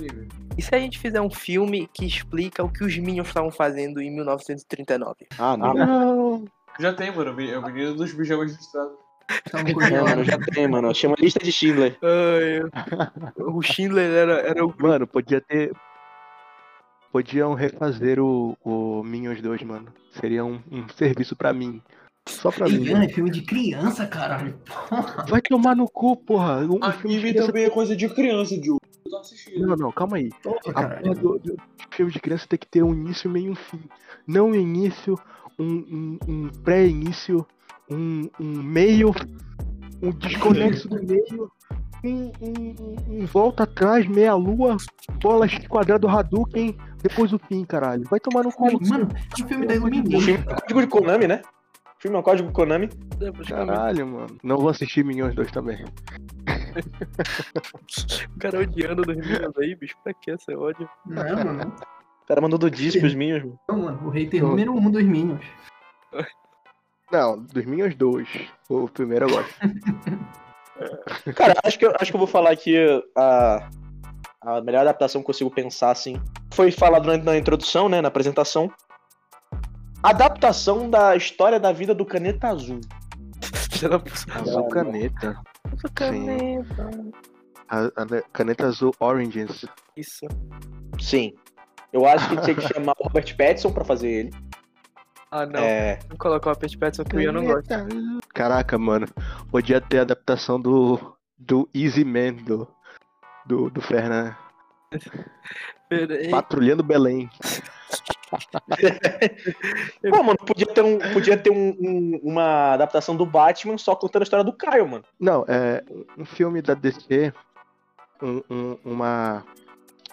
e 0.58 0.62
se 0.62 0.76
a 0.76 0.80
gente 0.80 1.00
fizer 1.00 1.22
um 1.22 1.30
filme 1.32 1.90
que 1.94 2.06
explica 2.06 2.64
o 2.64 2.70
que 2.72 2.84
os 2.84 2.98
Minions 2.98 3.28
estavam 3.28 3.52
fazendo 3.52 4.02
em 4.02 4.14
1939? 4.16 5.28
Ah, 5.38 5.58
não. 5.58 5.74
Não. 5.74 6.46
Já 6.80 6.94
tem, 6.94 7.14
mano. 7.14 7.40
É 7.42 7.58
o 7.58 7.62
menino 7.66 7.96
dos 7.96 8.14
pijamas 8.14 8.52
listrados. 8.56 8.94
É, 9.54 9.74
curioso. 9.74 10.04
mano, 10.04 10.24
já 10.24 10.38
tem, 10.38 10.68
mano. 10.68 10.94
Chama 10.96 11.16
lista 11.20 11.40
de 11.44 11.52
Schindler. 11.52 11.98
Ai, 12.02 12.62
o 13.38 13.62
Schindler 13.62 14.10
era, 14.12 14.34
era 14.42 14.66
o. 14.66 14.74
Mano, 14.78 15.08
podia 15.08 15.42
ter. 15.42 15.72
Podiam 17.12 17.54
refazer 17.54 18.20
o, 18.20 18.58
o 18.64 19.04
Minions 19.04 19.42
2, 19.42 19.64
mano. 19.64 19.88
Seria 20.20 20.46
um, 20.46 20.62
um 20.72 20.88
serviço 20.96 21.36
pra 21.36 21.52
mim. 21.52 21.82
Só 22.28 22.52
pra 22.52 22.70
mim. 22.70 22.84
Ian, 22.84 23.04
é 23.04 23.10
filme 23.10 23.30
de 23.30 23.42
criança, 23.42 24.08
caralho. 24.08 24.58
Vai 25.28 25.42
tomar 25.42 25.76
no 25.76 25.90
cu, 25.90 26.16
porra. 26.16 26.60
Um, 26.60 26.76
um 26.86 26.92
filme 26.94 27.16
de 27.20 27.22
criança- 27.32 27.48
também 27.48 27.66
é 27.66 27.70
coisa 27.70 27.96
de 27.96 28.08
criança, 28.08 28.58
Diogo. 28.58 28.80
Eu 29.04 29.12
tô 29.12 29.18
assistindo. 29.18 29.68
Não, 29.68 29.76
não, 29.76 29.92
calma 29.92 30.18
aí. 30.18 30.30
Porra, 30.42 30.62
A 30.68 30.90
porra 31.02 31.16
do, 31.16 31.40
do 31.40 31.58
filme 31.90 32.12
de 32.14 32.20
criança 32.20 32.46
tem 32.48 32.60
que 32.60 32.68
ter 32.68 32.82
um 32.84 32.94
início, 32.94 33.30
meio 33.30 33.48
e 33.48 33.50
um 33.50 33.56
fim. 33.56 33.82
Não 34.26 34.50
um 34.52 34.56
início, 34.56 35.20
um, 35.60 35.66
um, 35.66 36.20
um 36.28 36.50
pré-início, 36.64 37.46
um, 37.92 38.30
um 38.40 38.64
meio, 38.64 39.12
um 40.02 40.12
desconexo 40.12 40.88
do 40.90 41.04
meio, 41.04 41.52
um, 42.04 42.32
um, 42.42 42.76
um- 43.22 43.26
volta 43.26 43.64
atrás, 43.64 44.08
meia 44.08 44.34
lua, 44.34 44.78
bola 45.22 45.46
quadrado 45.70 46.08
Hadouken, 46.08 46.76
depois 47.04 47.32
o 47.34 47.40
fim, 47.40 47.64
caralho. 47.66 48.04
Vai 48.10 48.20
tomar 48.20 48.44
no 48.44 48.52
cu. 48.52 48.66
Mano, 48.88 49.08
é 49.40 49.44
um 49.44 49.48
filme 49.48 49.66
da 49.68 49.74
O 49.74 49.78
Illumination. 49.78 50.20
filme 50.22 50.44
é 50.48 50.52
um 50.54 50.56
código 50.56 50.82
de 50.82 50.88
Konami, 50.88 51.28
né? 51.28 51.42
O 51.86 52.02
filme 52.02 52.18
é 52.18 52.20
um 52.20 52.24
código 52.24 52.52
Konami. 52.52 52.90
Caralho, 53.48 54.08
mano. 54.08 54.38
Não 54.44 54.58
vou 54.58 54.70
assistir 54.70 55.04
Minions 55.06 55.36
2 55.36 55.52
também. 55.52 55.84
O 58.36 58.40
cara 58.40 58.60
odiando 58.62 59.02
dos 59.04 59.16
Minions 59.16 59.58
aí, 59.60 59.76
bicho. 59.76 59.96
Pra 60.04 60.14
que 60.14 60.32
essa 60.32 60.52
ódio? 60.58 60.90
Não, 61.06 61.24
mano. 61.46 61.74
O 62.24 62.28
cara 62.28 62.42
mandou 62.42 62.58
do 62.58 62.72
disco 62.72 63.06
os 63.06 63.14
minhos, 63.14 63.44
mano. 63.44 63.60
Não, 63.70 63.78
mano. 63.84 64.08
O 64.08 64.10
hater 64.10 64.42
número 64.42 64.74
um 64.74 64.90
dos 64.90 65.04
Minions. 65.04 65.46
Não, 67.12 67.38
dos 67.40 67.66
Minions 67.66 67.96
2. 67.96 68.28
O 68.70 68.88
primeiro 68.88 69.26
eu 69.26 69.30
gosto. 69.30 69.54
Cara, 71.36 71.56
acho 71.64 71.78
que, 71.78 71.86
eu, 71.86 71.94
acho 72.00 72.12
que 72.12 72.16
eu 72.16 72.20
vou 72.20 72.28
falar 72.28 72.52
aqui 72.52 72.76
a, 73.16 73.70
a 74.42 74.62
melhor 74.62 74.82
adaptação 74.82 75.22
que 75.22 75.26
eu 75.26 75.28
consigo 75.28 75.52
pensar, 75.52 75.92
assim. 75.92 76.20
Foi 76.54 76.72
falado 76.72 77.06
na, 77.06 77.18
na 77.18 77.38
introdução, 77.38 77.88
né? 77.88 78.02
Na 78.02 78.08
apresentação. 78.08 78.72
Adaptação 80.02 80.90
da 80.90 81.16
história 81.16 81.60
da 81.60 81.72
vida 81.72 81.94
do 81.94 82.06
Caneta 82.06 82.48
Azul. 82.48 82.82
Azul 84.36 84.68
caneta. 84.70 85.40
puta 85.70 85.90
caneta. 85.90 86.90
A, 87.70 87.86
a 87.86 88.22
caneta 88.34 88.68
azul 88.68 88.94
Oranges. 89.00 89.66
Isso. 89.96 90.28
Sim. 91.00 91.34
Eu 91.94 92.06
acho 92.06 92.30
que 92.30 92.42
tinha 92.42 92.56
que 92.56 92.74
chamar 92.74 92.94
o 93.00 93.04
Robert 93.04 93.36
Pattinson 93.36 93.72
pra 93.72 93.84
fazer 93.84 94.10
ele. 94.10 94.32
Ah, 95.32 95.46
não. 95.46 95.60
É, 95.62 96.00
Não 96.10 96.18
colocar 96.18 96.50
uma 96.50 96.56
Pet 96.58 96.78
Pattinson 96.78 97.04
que 97.06 97.16
o 97.16 97.22
Ian 97.22 97.32
não 97.32 97.46
gosta. 97.46 97.88
Caraca, 98.34 98.78
mano. 98.78 99.08
Podia 99.50 99.80
ter 99.80 100.00
a 100.00 100.02
adaptação 100.02 100.60
do. 100.60 101.16
do 101.38 101.70
Easy 101.74 102.04
Man 102.04 102.34
do. 102.44 102.68
do, 103.46 103.70
do 103.70 103.82
Fernan. 103.82 104.36
Pera 105.88 106.16
aí. 106.16 106.30
Patrulhando 106.30 106.84
Belém. 106.84 107.30
Pô, 110.10 110.24
mano, 110.24 110.38
podia 110.38 110.66
ter, 110.68 110.84
um, 110.84 110.98
podia 111.14 111.38
ter 111.38 111.50
um- 111.52 111.76
um- 111.80 112.20
uma 112.24 112.74
adaptação 112.74 113.16
do 113.16 113.26
Batman 113.26 113.78
só 113.78 113.96
contando 113.96 114.22
a 114.22 114.24
história 114.24 114.44
do 114.44 114.54
Caio, 114.54 114.88
mano. 114.88 115.04
Não, 115.20 115.44
é 115.48 115.84
um 116.18 116.26
filme 116.26 116.62
da 116.62 116.74
DC. 116.74 117.34
um- 118.22 118.44
um- 118.50 118.78
uma. 118.86 119.44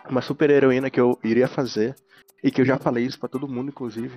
Uma 0.09 0.23
super 0.23 0.49
heroína 0.49 0.89
que 0.89 0.99
eu 0.99 1.19
iria 1.23 1.47
fazer. 1.47 1.95
E 2.43 2.51
que 2.51 2.61
eu 2.63 2.65
já 2.65 2.79
falei 2.79 3.05
isso 3.05 3.19
pra 3.21 3.29
todo 3.29 3.47
mundo, 3.49 3.69
inclusive. 3.69 4.17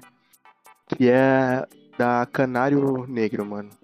Que 0.97 1.09
é 1.09 1.65
da 1.97 2.25
Canário 2.25 3.05
Negro, 3.07 3.45
mano. 3.45 3.80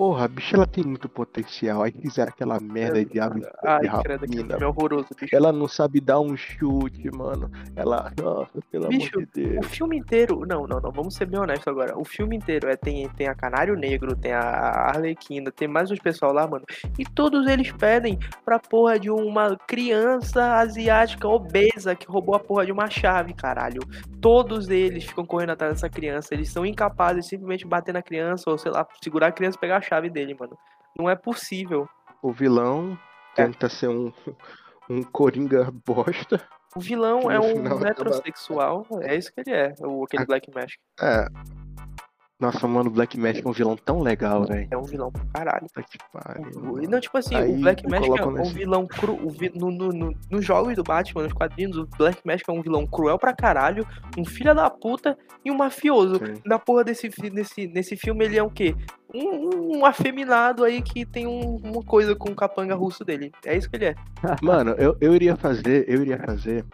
Porra, 0.00 0.24
a 0.24 0.28
bicha 0.28 0.56
ela 0.56 0.66
tem 0.66 0.82
muito 0.82 1.10
potencial. 1.10 1.82
Aí 1.82 1.92
fizeram 1.92 2.30
aquela 2.30 2.58
merda 2.58 3.04
de 3.04 3.20
ave 3.20 3.42
Ai, 3.62 3.82
de 3.82 4.02
credo, 4.02 4.66
horroroso, 4.66 5.08
bicho. 5.14 5.36
Ela 5.36 5.52
não 5.52 5.68
sabe 5.68 6.00
dar 6.00 6.20
um 6.20 6.34
chute, 6.34 7.14
mano. 7.14 7.50
Ela. 7.76 8.10
Nossa, 8.18 8.60
pelo 8.70 8.88
Bicho, 8.88 9.18
amor 9.18 9.28
de 9.34 9.42
O 9.42 9.50
Deus. 9.50 9.66
filme 9.66 9.98
inteiro. 9.98 10.46
Não, 10.48 10.66
não, 10.66 10.80
não. 10.80 10.90
Vamos 10.90 11.14
ser 11.14 11.26
bem 11.26 11.38
honestos 11.38 11.68
agora. 11.68 11.98
O 11.98 12.04
filme 12.06 12.34
inteiro 12.34 12.70
é, 12.70 12.76
tem, 12.76 13.10
tem 13.10 13.28
a 13.28 13.34
Canário 13.34 13.76
Negro, 13.76 14.16
tem 14.16 14.32
a 14.32 14.40
Arlequina, 14.40 15.52
tem 15.52 15.68
mais 15.68 15.90
uns 15.90 15.98
pessoal 15.98 16.32
lá, 16.32 16.46
mano. 16.46 16.64
E 16.98 17.04
todos 17.04 17.46
eles 17.46 17.70
pedem 17.70 18.18
pra 18.42 18.58
porra 18.58 18.98
de 18.98 19.10
uma 19.10 19.54
criança 19.68 20.54
asiática 20.54 21.28
obesa 21.28 21.94
que 21.94 22.06
roubou 22.06 22.34
a 22.34 22.40
porra 22.40 22.64
de 22.64 22.72
uma 22.72 22.88
chave, 22.88 23.34
caralho. 23.34 23.82
Todos 24.18 24.70
eles 24.70 25.04
ficam 25.04 25.26
correndo 25.26 25.50
atrás 25.50 25.74
dessa 25.74 25.90
criança. 25.90 26.32
Eles 26.32 26.48
são 26.48 26.64
incapazes 26.64 27.24
de 27.24 27.28
simplesmente 27.28 27.66
bater 27.66 27.92
na 27.92 28.00
criança 28.00 28.48
ou, 28.48 28.56
sei 28.56 28.72
lá, 28.72 28.86
segurar 29.04 29.26
a 29.26 29.32
criança 29.32 29.58
e 29.58 29.60
pegar 29.60 29.76
a 29.76 29.89
chave 29.90 30.08
dele, 30.08 30.34
mano. 30.38 30.56
Não 30.96 31.10
é 31.10 31.14
possível. 31.16 31.86
O 32.22 32.32
vilão 32.32 32.98
É. 33.36 33.44
tenta 33.44 33.68
ser 33.68 33.88
um. 33.88 34.10
Um 34.88 35.04
coringa 35.04 35.70
bosta. 35.86 36.40
O 36.74 36.80
vilão 36.80 37.30
é 37.30 37.38
um 37.38 37.44
final 37.44 37.66
acaba- 37.76 37.80
metrosexual. 37.84 38.84
É 39.02 39.14
isso 39.14 39.32
que 39.32 39.40
ele 39.40 39.52
é, 39.56 39.72
o, 39.78 40.02
aquele 40.02 40.26
Black 40.26 40.50
Mask. 40.52 40.74
É. 41.00 41.26
Nossa, 42.40 42.66
mano, 42.66 42.88
o 42.88 42.92
Black 42.92 43.18
Magic 43.20 43.46
é 43.46 43.50
um 43.50 43.52
vilão 43.52 43.76
tão 43.76 44.00
legal, 44.00 44.44
velho. 44.46 44.66
É 44.70 44.76
um 44.76 44.82
vilão 44.84 45.12
pra 45.12 45.22
caralho. 45.32 45.66
Puta 45.66 45.82
que 45.82 45.98
pariu. 46.10 46.88
Não, 46.88 46.98
tipo 46.98 47.18
assim, 47.18 47.34
Aí 47.34 47.52
o 47.52 47.60
Black 47.60 47.86
Mask 47.86 48.06
é 48.18 48.24
um 48.26 48.30
nesse- 48.30 48.54
vilão 48.54 48.86
cru. 48.86 49.28
Vi, 49.28 49.50
no, 49.54 49.70
no, 49.70 49.88
no- 49.92 50.14
nos 50.30 50.44
jogos 50.44 50.74
do 50.74 50.82
Batman, 50.82 51.24
nos 51.24 51.32
quadrinhos, 51.34 51.76
o 51.76 51.86
Black 51.98 52.20
Mask 52.24 52.48
é 52.48 52.52
um 52.52 52.62
vilão 52.62 52.86
cruel 52.86 53.18
pra 53.18 53.34
caralho, 53.34 53.86
um 54.16 54.24
filho 54.24 54.54
da 54.54 54.70
puta 54.70 55.18
e 55.44 55.50
um 55.50 55.56
mafioso. 55.56 56.14
Sim. 56.16 56.40
Na 56.46 56.58
porra 56.58 56.82
desse, 56.82 57.10
nesse, 57.30 57.66
nesse 57.66 57.94
filme, 57.96 58.24
ele 58.24 58.38
é 58.38 58.42
o 58.42 58.50
quê? 58.50 58.74
Um, 59.14 59.78
um 59.80 59.84
afeminado 59.84 60.64
aí 60.64 60.80
que 60.80 61.04
tem 61.04 61.26
um- 61.26 61.56
uma 61.56 61.82
coisa 61.84 62.16
com 62.16 62.30
o 62.30 62.34
capanga 62.34 62.74
russo 62.74 63.04
dele. 63.04 63.30
É 63.44 63.54
isso 63.54 63.68
que 63.68 63.76
ele 63.76 63.84
é. 63.86 63.94
Mano, 64.42 64.70
eu, 64.78 64.96
eu 64.98 65.14
iria 65.14 65.36
fazer, 65.36 65.84
eu 65.86 66.00
iria 66.00 66.16
fazer 66.18 66.64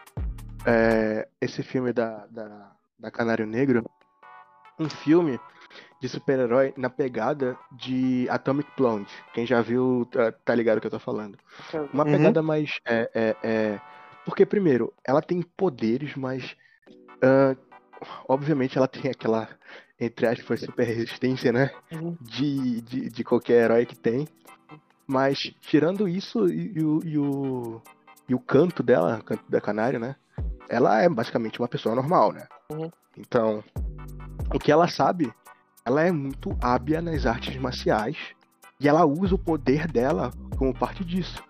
é, 0.64 1.27
esse 1.41 1.62
filme 1.62 1.93
da, 1.93 2.25
da, 2.31 2.71
da 3.01 3.11
Canário 3.11 3.47
Negro, 3.47 3.85
um 4.79 4.89
filme 4.89 5.41
de 6.01 6.09
super-herói 6.09 6.75
na 6.77 6.91
pegada 6.91 7.57
de 7.73 8.27
Atomic 8.31 8.68
Blonde. 8.77 9.11
Quem 9.33 9.47
já 9.47 9.61
viu 9.63 10.07
tá, 10.11 10.33
tá 10.33 10.55
ligado 10.55 10.79
o 10.79 10.81
que 10.81 10.87
eu 10.87 10.91
tô 10.91 10.99
falando. 10.99 11.39
Uma 11.93 12.05
Uhum. 12.05 12.13
pegada 12.13 12.43
mais. 12.43 12.79
É, 12.85 13.11
é, 13.14 13.37
é... 13.43 13.81
Porque, 14.25 14.45
primeiro, 14.45 14.93
ela 15.05 15.23
tem 15.23 15.41
poderes, 15.43 16.14
mas. 16.17 16.57
ah, 17.23 17.57
obviamente 18.29 18.77
ela 18.77 18.89
tem 18.89 19.11
aquela, 19.11 19.49
entre 19.99 20.27
aspas, 20.27 20.61
super 20.61 20.85
resistência, 20.85 21.53
né? 21.53 21.71
Uhum. 21.93 22.17
De, 22.21 22.81
de, 22.83 23.09
de 23.09 23.25
qualquer 23.25 23.64
herói 23.64 23.87
que 23.87 23.97
tem. 23.97 24.29
Mas, 25.07 25.55
tirando 25.61 26.09
isso 26.09 26.49
e, 26.49 26.73
e 26.77 26.85
o, 26.85 27.01
e, 27.05 27.18
o, 27.18 27.83
e 28.29 28.35
o 28.35 28.41
canto 28.41 28.83
dela, 28.83 29.18
o 29.21 29.25
canto 29.25 29.45
da 29.49 29.61
canário, 29.61 30.01
né? 30.01 30.17
Ela 30.68 31.01
é 31.01 31.09
basicamente 31.09 31.61
uma 31.61 31.68
pessoa 31.68 31.95
normal, 31.95 32.33
né? 32.33 32.47
Uhum. 32.71 32.91
Então, 33.17 33.63
o 34.53 34.59
que 34.59 34.71
ela 34.73 34.89
sabe, 34.89 35.33
ela 35.87 36.03
é 36.03 36.11
muito 36.11 36.54
hábil 36.61 37.00
nas 37.00 37.25
artes 37.25 37.57
marciais. 37.57 38.17
E 38.79 38.87
ela 38.88 39.07
usa 39.07 39.34
o 39.34 39.38
poder 39.38 39.87
dela 39.91 40.30
como 40.58 40.75
parte 40.75 41.03
disso. 41.04 41.42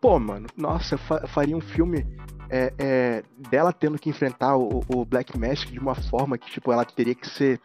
Pô, 0.00 0.18
mano, 0.18 0.48
nossa, 0.56 0.98
fa- 0.98 1.28
faria 1.28 1.56
um 1.56 1.60
filme 1.60 2.04
é, 2.50 2.72
é, 2.76 3.22
dela 3.50 3.72
tendo 3.72 3.96
que 3.98 4.10
enfrentar 4.10 4.56
o, 4.56 4.80
o 4.88 5.04
Black 5.04 5.38
Mask 5.38 5.68
de 5.68 5.78
uma 5.78 5.94
forma 5.94 6.36
que, 6.36 6.50
tipo, 6.50 6.72
ela 6.72 6.84
teria 6.84 7.14
que 7.14 7.28
ser 7.28 7.60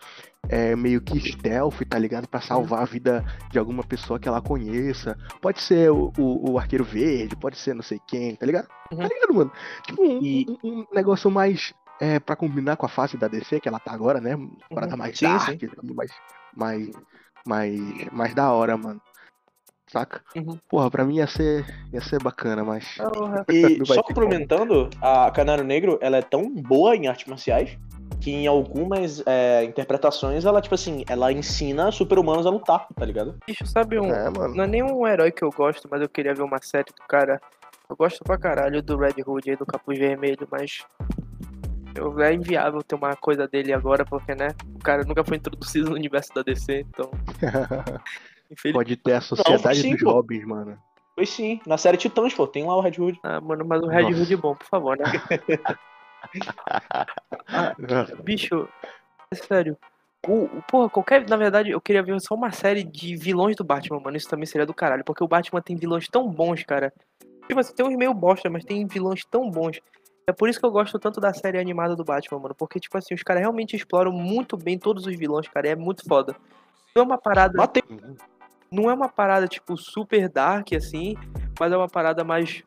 é, 0.48 0.76
meio 0.76 1.02
que 1.02 1.20
stealth, 1.20 1.82
tá 1.90 1.98
ligado? 1.98 2.28
Pra 2.28 2.40
salvar 2.40 2.84
a 2.84 2.86
vida 2.86 3.26
de 3.50 3.58
alguma 3.58 3.84
pessoa 3.84 4.20
que 4.20 4.28
ela 4.28 4.40
conheça. 4.40 5.18
Pode 5.42 5.62
ser 5.62 5.92
o, 5.92 6.14
o, 6.16 6.52
o 6.52 6.60
Arqueiro 6.60 6.84
Verde, 6.86 7.36
pode 7.36 7.58
ser 7.58 7.74
não 7.74 7.82
sei 7.82 8.00
quem, 8.08 8.36
tá 8.36 8.46
ligado? 8.46 8.68
Uhum. 8.92 9.00
Tá 9.00 9.08
ligado, 9.08 9.34
mano? 9.34 9.52
Tipo, 9.84 10.04
um, 10.04 10.22
E- 10.22 10.46
um- 10.64 10.82
um 10.82 10.86
negócio 10.94 11.32
mais 11.32 11.74
é, 12.00 12.20
pra 12.20 12.36
combinar 12.36 12.78
com 12.78 12.86
a 12.86 12.90
fase 12.90 13.18
da 13.18 13.28
DC, 13.28 13.60
que 13.60 13.68
ela 13.68 13.80
tá 13.80 13.92
agora, 13.92 14.20
né? 14.22 14.38
Parada 14.74 14.96
mais 14.96 15.18
Sim, 15.18 15.26
dark, 15.26 15.62
mais, 15.84 16.12
mais, 16.56 16.90
mais, 17.46 18.12
mais 18.12 18.34
da 18.34 18.52
hora, 18.52 18.78
mano. 18.78 19.02
Saca? 19.88 20.22
Uhum. 20.36 20.60
Porra, 20.70 20.92
pra 20.92 21.06
mim 21.06 21.16
ia 21.16 21.28
ser, 21.28 21.66
ia 21.94 22.02
ser 22.02 22.22
bacana, 22.22 22.64
mas. 22.64 22.98
E 23.50 23.86
só 23.86 24.04
complementando, 24.04 24.90
a 25.02 25.32
Canário 25.32 25.64
Negro, 25.64 25.98
ela 26.02 26.18
é 26.18 26.22
tão 26.22 26.54
boa 26.54 26.96
em 26.96 27.08
artes 27.08 27.26
marciais 27.28 27.78
que 28.20 28.32
em 28.32 28.48
algumas 28.48 29.24
é, 29.26 29.64
interpretações 29.64 30.44
ela, 30.44 30.62
tipo 30.62 30.76
assim, 30.76 31.06
ela 31.08 31.32
ensina 31.32 31.92
super-humanos 31.92 32.46
a 32.46 32.50
lutar, 32.50 32.88
tá 32.96 33.06
ligado? 33.06 33.38
Bicho, 33.48 33.66
sabe 33.66 34.00
um. 34.00 34.12
É, 34.12 34.30
mano. 34.30 34.56
Não 34.56 34.64
é 34.64 34.68
nenhum 34.68 35.08
herói 35.08 35.32
que 35.32 35.44
eu 35.44 35.50
gosto, 35.52 35.88
mas 35.90 36.02
eu 36.02 36.10
queria 36.10 36.34
ver 36.34 36.42
uma 36.42 36.60
série 36.62 36.86
do 36.86 37.08
cara. 37.08 37.40
Eu 37.90 37.96
gosto 37.96 38.24
pra 38.24 38.38
caralho 38.38 38.82
do 38.82 38.98
Red 38.98 39.24
Hood 39.26 39.50
aí, 39.50 39.56
do 39.56 39.66
Capuz 39.66 39.98
Vermelho, 39.98 40.48
mas. 40.52 40.86
Eu, 41.98 42.20
é 42.22 42.34
inviável 42.34 42.84
ter 42.84 42.96
uma 42.96 43.16
coisa 43.16 43.48
dele 43.48 43.74
agora, 43.74 44.06
porque, 44.06 44.36
né? 44.36 44.50
O 44.76 44.80
cara 44.80 45.04
nunca 45.04 45.24
foi 45.24 45.38
introduzido 45.38 45.90
no 45.90 45.96
universo 45.96 46.34
da 46.34 46.44
DC, 46.44 46.86
então. 46.88 47.10
Pode 48.72 48.96
ter 48.96 49.14
a 49.14 49.22
sociedade 49.22 49.82
sim, 49.82 49.92
dos 49.92 50.02
pô. 50.02 50.12
Robins, 50.12 50.46
mano. 50.46 50.78
Pois 51.16 51.30
sim, 51.30 51.60
na 51.66 51.78
série 51.78 51.98
Titãs, 51.98 52.34
pô, 52.34 52.46
tem 52.48 52.64
lá 52.66 52.76
o 52.76 52.82
Red 52.82 52.94
Hood. 53.00 53.20
Ah, 53.24 53.42
mano, 53.42 53.66
mas 53.66 53.82
o 53.82 53.88
Red 53.88 54.04
Nossa. 54.04 54.16
Hood 54.22 54.34
é 54.34 54.38
bom, 54.38 54.56
por 54.56 54.68
favor, 54.68 54.98
né? 54.98 55.06
Ah, 57.50 57.76
bicho, 58.24 58.68
é 59.32 59.36
sério. 59.36 59.78
O, 60.28 60.44
o- 60.46 60.64
porra, 60.68 60.90
qualquer. 60.90 61.28
Na 61.30 61.38
verdade, 61.38 61.72
eu 61.72 61.80
queria 61.80 62.04
ver 62.04 62.20
só 62.20 62.36
uma 62.36 62.52
série 62.52 62.84
de 62.84 63.16
vilões 63.16 63.56
do 63.56 63.64
Batman, 63.64 64.00
mano. 64.00 64.18
Isso 64.18 64.30
também 64.30 64.46
seria 64.46 64.66
do 64.66 64.74
caralho. 64.74 65.04
Porque 65.06 65.24
o 65.24 65.28
Batman 65.28 65.62
tem 65.62 65.76
vilões 65.76 66.08
tão 66.08 66.30
bons, 66.30 66.64
cara. 66.64 66.92
Tipo 67.48 67.60
assim, 67.60 67.74
tem 67.74 67.86
uns 67.86 67.96
meio 67.96 68.14
bosta, 68.14 68.50
mas 68.50 68.66
tem 68.66 68.86
vilões 68.86 69.24
tão 69.26 69.50
bons. 69.50 69.80
É 70.30 70.34
por 70.34 70.50
isso 70.50 70.60
que 70.60 70.66
eu 70.66 70.72
gosto 70.72 71.00
tanto 71.00 71.22
da 71.22 71.34
série 71.34 71.58
animada 71.58 71.96
do 71.96 72.04
Batman, 72.04 72.40
mano. 72.40 72.54
Porque, 72.54 72.82
tipo 72.82 72.98
assim, 72.98 73.14
os 73.14 73.24
caras 73.24 73.42
realmente 73.42 73.78
exploram 73.78 74.12
muito 74.12 74.58
bem 74.58 74.78
todos 74.78 75.06
os 75.06 75.16
vilões, 75.16 75.48
cara. 75.48 75.70
É 75.70 75.76
muito 75.76 76.04
foda. 76.06 76.36
Não 76.94 77.04
é 77.04 77.06
uma 77.06 77.18
parada. 77.18 77.58
Não 78.70 78.90
é 78.90 78.94
uma 78.94 79.08
parada, 79.08 79.48
tipo, 79.48 79.78
super 79.78 80.28
dark, 80.28 80.74
assim. 80.74 81.16
Mas 81.58 81.72
é 81.72 81.78
uma 81.78 81.88
parada 81.88 82.26
mais 82.26 82.62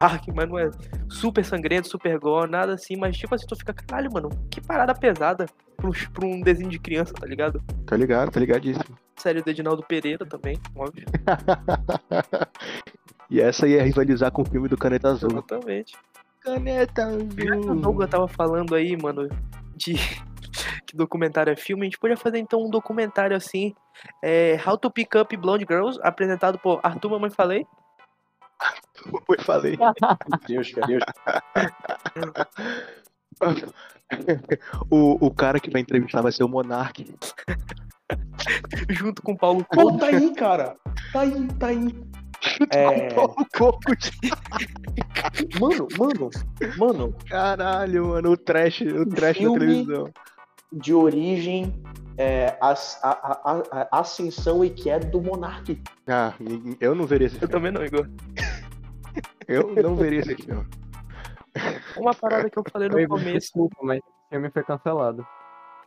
dark, 0.00 0.22
mas 0.32 0.48
não 0.48 0.56
é 0.56 0.70
super 1.08 1.44
sangrento, 1.44 1.88
super 1.88 2.16
gore, 2.16 2.48
nada 2.48 2.74
assim. 2.74 2.94
Mas, 2.96 3.16
tipo 3.16 3.34
assim, 3.34 3.44
tu 3.44 3.56
fica, 3.56 3.74
caralho, 3.74 4.12
mano, 4.12 4.30
que 4.48 4.60
parada 4.60 4.94
pesada 4.94 5.46
pra 5.76 5.88
um, 5.88 5.92
pra 6.12 6.26
um 6.26 6.40
desenho 6.40 6.70
de 6.70 6.78
criança, 6.78 7.12
tá 7.12 7.26
ligado? 7.26 7.60
Tá 7.86 7.96
ligado, 7.96 8.30
tá 8.30 8.38
ligadíssimo. 8.38 8.96
Série 9.16 9.42
do 9.42 9.50
Edinaldo 9.50 9.82
Pereira 9.82 10.24
também, 10.24 10.60
óbvio. 10.76 11.06
e 13.28 13.40
essa 13.40 13.66
ia 13.66 13.82
rivalizar 13.82 14.30
com 14.30 14.42
o 14.42 14.46
filme 14.46 14.68
do 14.68 14.76
Caneta 14.76 15.08
Azul. 15.08 15.30
Exatamente. 15.30 15.98
Caneta 16.40 17.06
que 17.36 17.50
o 17.50 17.74
Douglas 17.74 18.10
tava 18.10 18.26
falando 18.26 18.74
aí, 18.74 18.96
mano, 18.96 19.28
de 19.76 19.94
que 20.86 20.96
documentário 20.96 21.52
é 21.52 21.56
filme, 21.56 21.82
a 21.82 21.84
gente 21.84 21.98
podia 21.98 22.16
fazer 22.16 22.38
então 22.38 22.64
um 22.64 22.70
documentário 22.70 23.36
assim, 23.36 23.74
é, 24.22 24.58
How 24.66 24.76
to 24.78 24.90
Pick 24.90 25.14
Up 25.14 25.36
Blonde 25.36 25.66
Girls, 25.68 25.98
apresentado 26.02 26.58
por 26.58 26.80
Arthur 26.82 27.10
Mamãe 27.10 27.30
Falei. 27.30 27.66
Foi, 29.26 29.38
falei. 29.38 29.78
Deus, 30.46 30.72
Deus. 30.86 31.02
o, 34.90 35.26
o 35.26 35.30
cara 35.30 35.58
que 35.58 35.70
vai 35.70 35.80
entrevistar 35.80 36.20
vai 36.20 36.32
ser 36.32 36.44
o 36.44 36.48
Monark. 36.48 37.14
junto 38.90 39.22
com 39.22 39.32
o 39.32 39.38
Paulo 39.38 39.64
Pô, 39.70 39.82
Couto. 39.82 39.98
tá 39.98 40.06
aí, 40.06 40.34
cara. 40.34 40.76
Tá 41.12 41.20
aí, 41.20 41.48
tá 41.58 41.66
aí. 41.68 41.94
É, 42.72 43.08
O 43.20 43.28
coco 43.56 43.92
mano, 45.60 45.88
mano, 45.98 46.30
mano, 46.78 47.14
Caralho, 47.28 48.06
mano, 48.08 48.30
o 48.32 48.36
trash, 48.36 48.80
o 48.82 49.04
trash 49.06 49.38
da 49.38 49.52
televisão. 49.52 50.10
de 50.72 50.94
origem, 50.94 51.82
é, 52.16 52.56
a, 52.60 52.70
a- 53.02 53.40
a- 53.44 53.88
a 53.92 54.00
ascensão 54.00 54.64
e 54.64 54.70
queda 54.70 55.06
do 55.06 55.20
Monark. 55.20 55.82
Ah, 56.08 56.32
eu 56.80 56.94
não 56.94 57.06
veria 57.06 57.26
esse 57.26 57.36
Eu 57.36 57.40
filme. 57.40 57.52
também 57.52 57.72
não, 57.72 57.84
Igor. 57.84 58.08
Eu 59.48 59.74
não 59.82 59.96
veria 59.96 60.20
esse 60.20 60.36
filme. 60.36 60.64
Uma 61.96 62.14
parada 62.14 62.48
que 62.48 62.56
eu 62.56 62.62
falei 62.70 62.88
no 62.88 63.08
começo. 63.08 63.32
Desculpa, 63.32 63.76
mas 63.82 63.98
o 63.98 64.28
filme 64.30 64.48
foi 64.50 64.62
cancelado. 64.62 65.26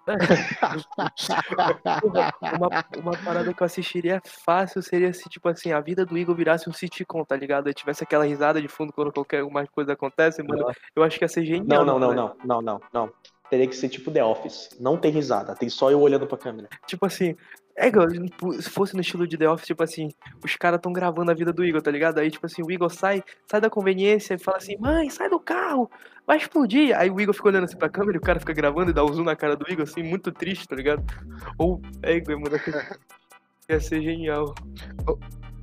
Uma, 2.54 2.86
uma 2.98 3.18
parada 3.24 3.54
que 3.54 3.62
eu 3.62 3.66
assistiria 3.66 4.22
fácil 4.26 4.82
seria 4.82 5.14
se, 5.14 5.30
tipo 5.30 5.48
assim, 5.48 5.72
a 5.72 5.80
vida 5.80 6.06
do 6.06 6.18
Igor 6.18 6.36
virasse 6.36 6.70
um 6.70 6.74
sitcom, 6.74 7.24
tá 7.24 7.36
ligado? 7.36 7.70
E 7.70 7.74
tivesse 7.74 8.04
aquela 8.04 8.26
risada 8.26 8.62
de 8.62 8.68
fundo 8.68 8.92
quando 8.92 9.14
qualquer 9.14 9.40
alguma 9.40 9.66
coisa 9.68 9.94
acontece, 9.94 10.44
mano. 10.44 10.66
Eu 10.96 11.04
acho 11.04 11.18
que 11.18 11.24
ia 11.24 11.30
ser 11.30 11.46
genial. 11.46 11.86
Não, 11.86 11.98
não, 11.98 12.00
não, 12.00 12.10
né? 12.10 12.34
não, 12.44 12.44
não, 12.44 12.62
não, 12.62 12.82
não. 12.94 13.14
Teria 13.50 13.68
que 13.68 13.76
ser 13.76 13.90
tipo 13.90 14.12
The 14.12 14.24
Office. 14.24 14.70
Não 14.80 14.98
tem 14.98 15.12
risada, 15.12 15.56
tem 15.56 15.70
só 15.70 15.92
eu 15.92 16.02
olhando 16.02 16.28
pra 16.28 16.38
câmera. 16.38 16.68
Tipo 16.88 17.06
assim, 17.06 17.36
é, 17.76 17.88
Igor, 17.88 18.08
se 18.62 18.70
fosse 18.70 18.94
no 18.94 19.02
estilo 19.02 19.28
de 19.28 19.38
The 19.38 19.50
Office, 19.50 19.68
tipo 19.68 19.84
assim, 19.84 20.10
os 20.44 20.56
caras 20.56 20.80
tão 20.80 20.94
gravando 20.94 21.32
a 21.32 21.34
vida 21.34 21.52
do 21.52 21.66
Igor, 21.66 21.82
tá 21.82 21.90
ligado? 21.90 22.20
Aí, 22.20 22.30
tipo 22.30 22.46
assim, 22.46 22.62
o 22.62 22.72
Igor 22.72 22.90
sai, 22.90 23.24
sai 23.48 23.60
da 23.60 23.70
conveniência 23.70 24.36
e 24.36 24.38
fala 24.38 24.58
assim, 24.58 24.78
mãe, 24.78 25.10
sai 25.10 25.30
do 25.30 25.40
carro, 25.40 25.90
vai 26.26 26.38
explodir. 26.38 26.96
Aí 26.98 27.10
o 27.10 27.20
Igor 27.20 27.34
fica 27.34 27.48
olhando 27.48 27.64
assim 27.64 27.78
pra 27.78 27.90
câmera 27.90 28.18
e 28.18 28.20
o 28.20 28.22
cara 28.22 28.40
fica 28.40 28.54
gravando 28.54 28.92
e 28.92 28.94
dá 28.94 29.04
o 29.04 29.12
zoom 29.12 29.24
na 29.24 29.36
cara 29.36 29.56
do 29.56 29.70
Igor, 29.72 29.84
assim, 29.84 30.04
muito 30.04 30.32
triste, 30.32 30.68
tá 30.68 30.76
ligado? 30.76 31.04
Ou, 31.58 31.82
é, 32.04 32.16
Igor, 32.16 32.40
mano, 32.40 32.56
ia 33.68 33.80
ser 33.80 34.02
genial. 34.02 34.54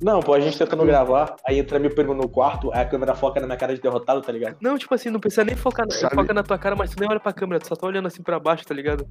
Não, 0.01 0.19
pô, 0.19 0.33
a 0.33 0.39
gente 0.39 0.57
tentando 0.57 0.83
gravar, 0.83 1.35
aí 1.45 1.59
entra 1.59 1.79
meu 1.79 1.93
primo 1.93 2.13
no 2.13 2.27
quarto, 2.27 2.73
aí 2.73 2.81
a 2.81 2.85
câmera 2.85 3.15
foca 3.15 3.39
na 3.39 3.45
minha 3.45 3.57
cara 3.57 3.73
de 3.73 3.81
derrotado, 3.81 4.19
tá 4.21 4.31
ligado? 4.31 4.57
Não, 4.59 4.77
tipo 4.77 4.93
assim, 4.93 5.11
não 5.11 5.19
precisa 5.19 5.45
nem 5.45 5.55
focar 5.55 5.87
na, 5.87 6.09
foca 6.09 6.33
na 6.33 6.43
tua 6.43 6.57
cara, 6.57 6.75
mas 6.75 6.89
tu 6.89 6.99
nem 6.99 7.07
olha 7.07 7.19
pra 7.19 7.31
câmera, 7.31 7.59
tu 7.59 7.67
só 7.67 7.75
tá 7.75 7.87
olhando 7.87 8.07
assim 8.07 8.23
pra 8.23 8.39
baixo, 8.39 8.65
tá 8.65 8.73
ligado? 8.73 9.05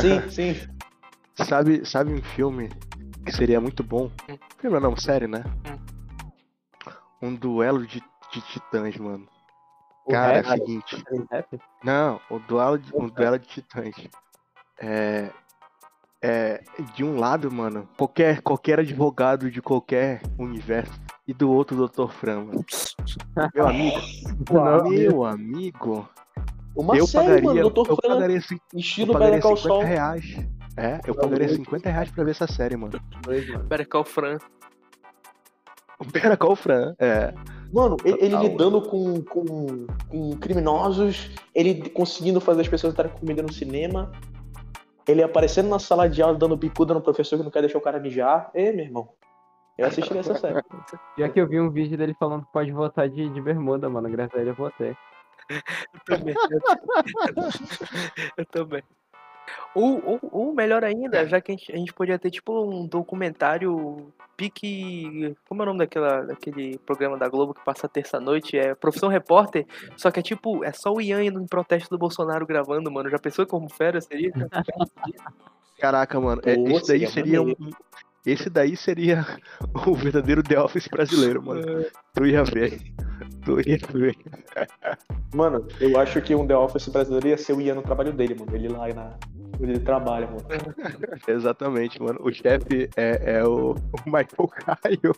Sim, 0.00 0.30
sim. 0.30 0.56
Sabe, 1.44 1.84
sabe 1.84 2.12
um 2.12 2.22
filme 2.22 2.68
que 3.24 3.32
seria 3.32 3.60
muito 3.60 3.82
bom? 3.82 4.10
Hum. 4.28 4.38
Filme 4.58 4.80
não, 4.80 4.96
série, 4.96 5.26
né? 5.26 5.44
Um 7.20 7.34
duelo 7.34 7.86
de, 7.86 8.00
de 8.32 8.40
titãs, 8.52 8.96
mano. 8.96 9.26
O 10.06 10.12
Cara, 10.12 10.38
é 10.38 10.40
rap, 10.40 10.60
o 10.60 10.66
seguinte. 10.66 11.04
rap? 11.30 11.60
Não, 11.82 12.20
o 12.30 12.38
duelo 12.38 12.78
de, 12.78 12.94
um 12.94 13.08
duelo 13.08 13.38
de 13.38 13.46
titãs. 13.46 13.94
É. 14.80 15.30
É. 16.22 16.62
De 16.94 17.04
um 17.04 17.18
lado, 17.18 17.50
mano, 17.50 17.88
qualquer, 17.96 18.40
qualquer 18.40 18.80
advogado 18.80 19.50
de 19.50 19.60
qualquer 19.60 20.22
universo. 20.38 20.92
E 21.26 21.34
do 21.34 21.50
outro, 21.50 21.82
o 21.82 21.88
Dr. 21.88 22.08
Fran, 22.12 22.44
mano. 22.44 22.64
Meu 23.54 23.66
amigo. 23.66 23.98
Não, 24.52 24.88
meu 24.88 25.24
amigo. 25.24 26.08
Uma 26.76 26.96
eu 26.96 27.06
série, 27.06 27.40
pagaria, 27.42 27.62
mano, 27.64 27.70
Dr. 27.70 27.78
eu 27.90 27.96
Fran, 27.96 28.08
pagaria, 28.14 28.40
cin- 28.40 28.60
eu 28.72 28.78
estilo 28.78 29.12
pagaria 29.12 29.34
Better 29.36 29.42
Call 29.48 29.56
50 29.56 29.74
Saul. 29.74 29.84
reais. 29.84 30.36
É, 30.76 31.00
eu 31.06 31.14
pagaria 31.14 31.48
50 31.48 31.90
reais 31.90 32.10
pra 32.10 32.24
ver 32.24 32.32
essa 32.32 32.46
série, 32.46 32.76
mano. 32.76 33.00
Dois, 33.22 33.48
mano. 33.48 33.64
Better 33.64 33.88
Call 33.88 34.04
Fran. 34.04 34.38
Better 36.12 36.36
Call 36.36 36.54
Fran, 36.54 36.94
é. 36.98 37.32
Mano, 37.72 37.96
ele, 38.04 38.18
ele 38.20 38.36
lidando 38.36 38.82
com, 38.82 39.22
com, 39.22 39.86
com 40.08 40.36
criminosos, 40.38 41.30
ele 41.54 41.88
conseguindo 41.90 42.40
fazer 42.40 42.60
as 42.60 42.68
pessoas 42.68 42.92
estarem 42.92 43.10
com 43.10 43.20
comida 43.20 43.42
no 43.42 43.52
cinema, 43.52 44.12
ele 45.08 45.22
aparecendo 45.22 45.68
na 45.68 45.78
sala 45.78 46.08
de 46.08 46.20
aula 46.20 46.36
dando 46.36 46.56
bicuda 46.56 46.92
no 46.92 47.00
professor 47.00 47.36
que 47.36 47.44
não 47.44 47.50
quer 47.50 47.60
deixar 47.60 47.78
o 47.78 47.82
cara 47.82 47.98
mijar. 47.98 48.50
Ê, 48.54 48.72
meu 48.72 48.84
irmão. 48.84 49.08
Eu 49.78 49.86
assistiria 49.86 50.20
essa 50.20 50.34
série. 50.34 50.60
Já 51.18 51.28
que 51.28 51.40
eu 51.40 51.48
vi 51.48 51.60
um 51.60 51.70
vídeo 51.70 51.96
dele 51.96 52.14
falando 52.18 52.44
que 52.44 52.52
pode 52.52 52.72
votar 52.72 53.08
de, 53.08 53.28
de 53.28 53.40
bermuda, 53.40 53.88
mano. 53.88 54.08
Graças 54.08 54.34
a 54.34 54.40
ele 54.40 54.50
eu 54.50 54.54
votei. 54.54 54.96
Eu 55.94 56.00
também. 56.04 56.34
eu 58.36 58.46
também. 58.46 58.82
Ou, 59.74 60.02
ou, 60.04 60.20
ou 60.30 60.54
melhor 60.54 60.84
ainda, 60.84 61.26
já 61.26 61.40
que 61.40 61.52
a 61.52 61.54
gente, 61.54 61.72
a 61.72 61.76
gente 61.76 61.92
podia 61.92 62.18
ter 62.18 62.30
tipo 62.30 62.52
um 62.64 62.86
documentário 62.86 64.12
pique. 64.36 65.34
Como 65.48 65.62
é 65.62 65.64
o 65.64 65.66
nome 65.66 65.78
daquela, 65.78 66.22
daquele 66.22 66.78
programa 66.78 67.16
da 67.16 67.28
Globo 67.28 67.54
que 67.54 67.64
passa 67.64 67.88
terça-noite? 67.88 68.58
É 68.58 68.74
Profissão 68.74 69.08
Repórter. 69.08 69.66
Só 69.96 70.10
que 70.10 70.20
é 70.20 70.22
tipo, 70.22 70.64
é 70.64 70.72
só 70.72 70.92
o 70.92 71.00
Ian 71.00 71.24
indo 71.24 71.40
em 71.40 71.46
protesto 71.46 71.90
do 71.90 71.98
Bolsonaro 71.98 72.46
gravando, 72.46 72.90
mano. 72.90 73.10
Já 73.10 73.18
pensou 73.18 73.46
como 73.46 73.68
fera 73.68 74.00
seria? 74.00 74.32
Caraca, 75.78 76.18
mano. 76.20 76.40
é- 76.44 76.54
esse 76.54 76.88
daí 76.88 77.06
seria 77.06 77.08
seria 77.08 77.42
um. 77.42 77.54
Esse 78.26 78.50
daí 78.50 78.76
seria 78.76 79.24
o 79.86 79.94
verdadeiro 79.94 80.42
The 80.42 80.60
Office 80.60 80.88
brasileiro, 80.88 81.40
mano. 81.42 81.86
Tu 82.12 82.26
ia 82.26 82.42
ver. 82.42 82.80
Tu 83.44 83.60
ia 83.60 83.78
ver. 83.92 84.16
Mano, 85.34 85.66
eu 85.80 85.98
acho 85.98 86.20
que 86.20 86.34
um 86.34 86.46
The 86.46 86.56
Office 86.56 86.88
brasileiro 86.88 87.28
ia 87.28 87.38
ser 87.38 87.52
o 87.52 87.60
Ian 87.60 87.76
no 87.76 87.82
trabalho 87.82 88.12
dele, 88.12 88.34
mano. 88.38 88.54
Ele 88.54 88.68
lá 88.68 88.88
na. 88.88 89.16
Onde 89.60 89.70
ele 89.72 89.80
trabalha, 89.80 90.26
mano. 90.26 90.42
Exatamente, 91.26 92.02
mano. 92.02 92.18
O 92.22 92.32
chefe 92.32 92.90
é, 92.96 93.36
é 93.38 93.44
o, 93.44 93.70
o 93.74 94.00
Michael 94.04 94.48
Caio. 94.48 95.14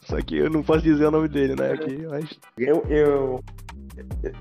Só 0.00 0.16
que 0.20 0.38
eu 0.38 0.50
não 0.50 0.62
posso 0.62 0.82
dizer 0.82 1.06
o 1.06 1.10
nome 1.10 1.28
dele, 1.28 1.54
né? 1.54 1.72
Aqui, 1.72 2.06
mas. 2.06 2.28
Eu, 2.56 2.82
eu, 2.88 3.44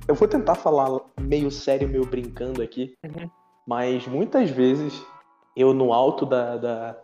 eu 0.07 0.15
vou 0.15 0.27
tentar 0.27 0.55
falar 0.55 0.99
meio 1.19 1.51
sério, 1.51 1.88
meio 1.89 2.05
brincando 2.05 2.61
aqui, 2.63 2.95
Uhum. 3.03 3.29
mas 3.67 4.07
muitas 4.07 4.49
vezes 4.49 5.05
eu, 5.55 5.73
no 5.73 5.91
alto 5.93 6.25
da, 6.25 6.57
da- 6.57 6.97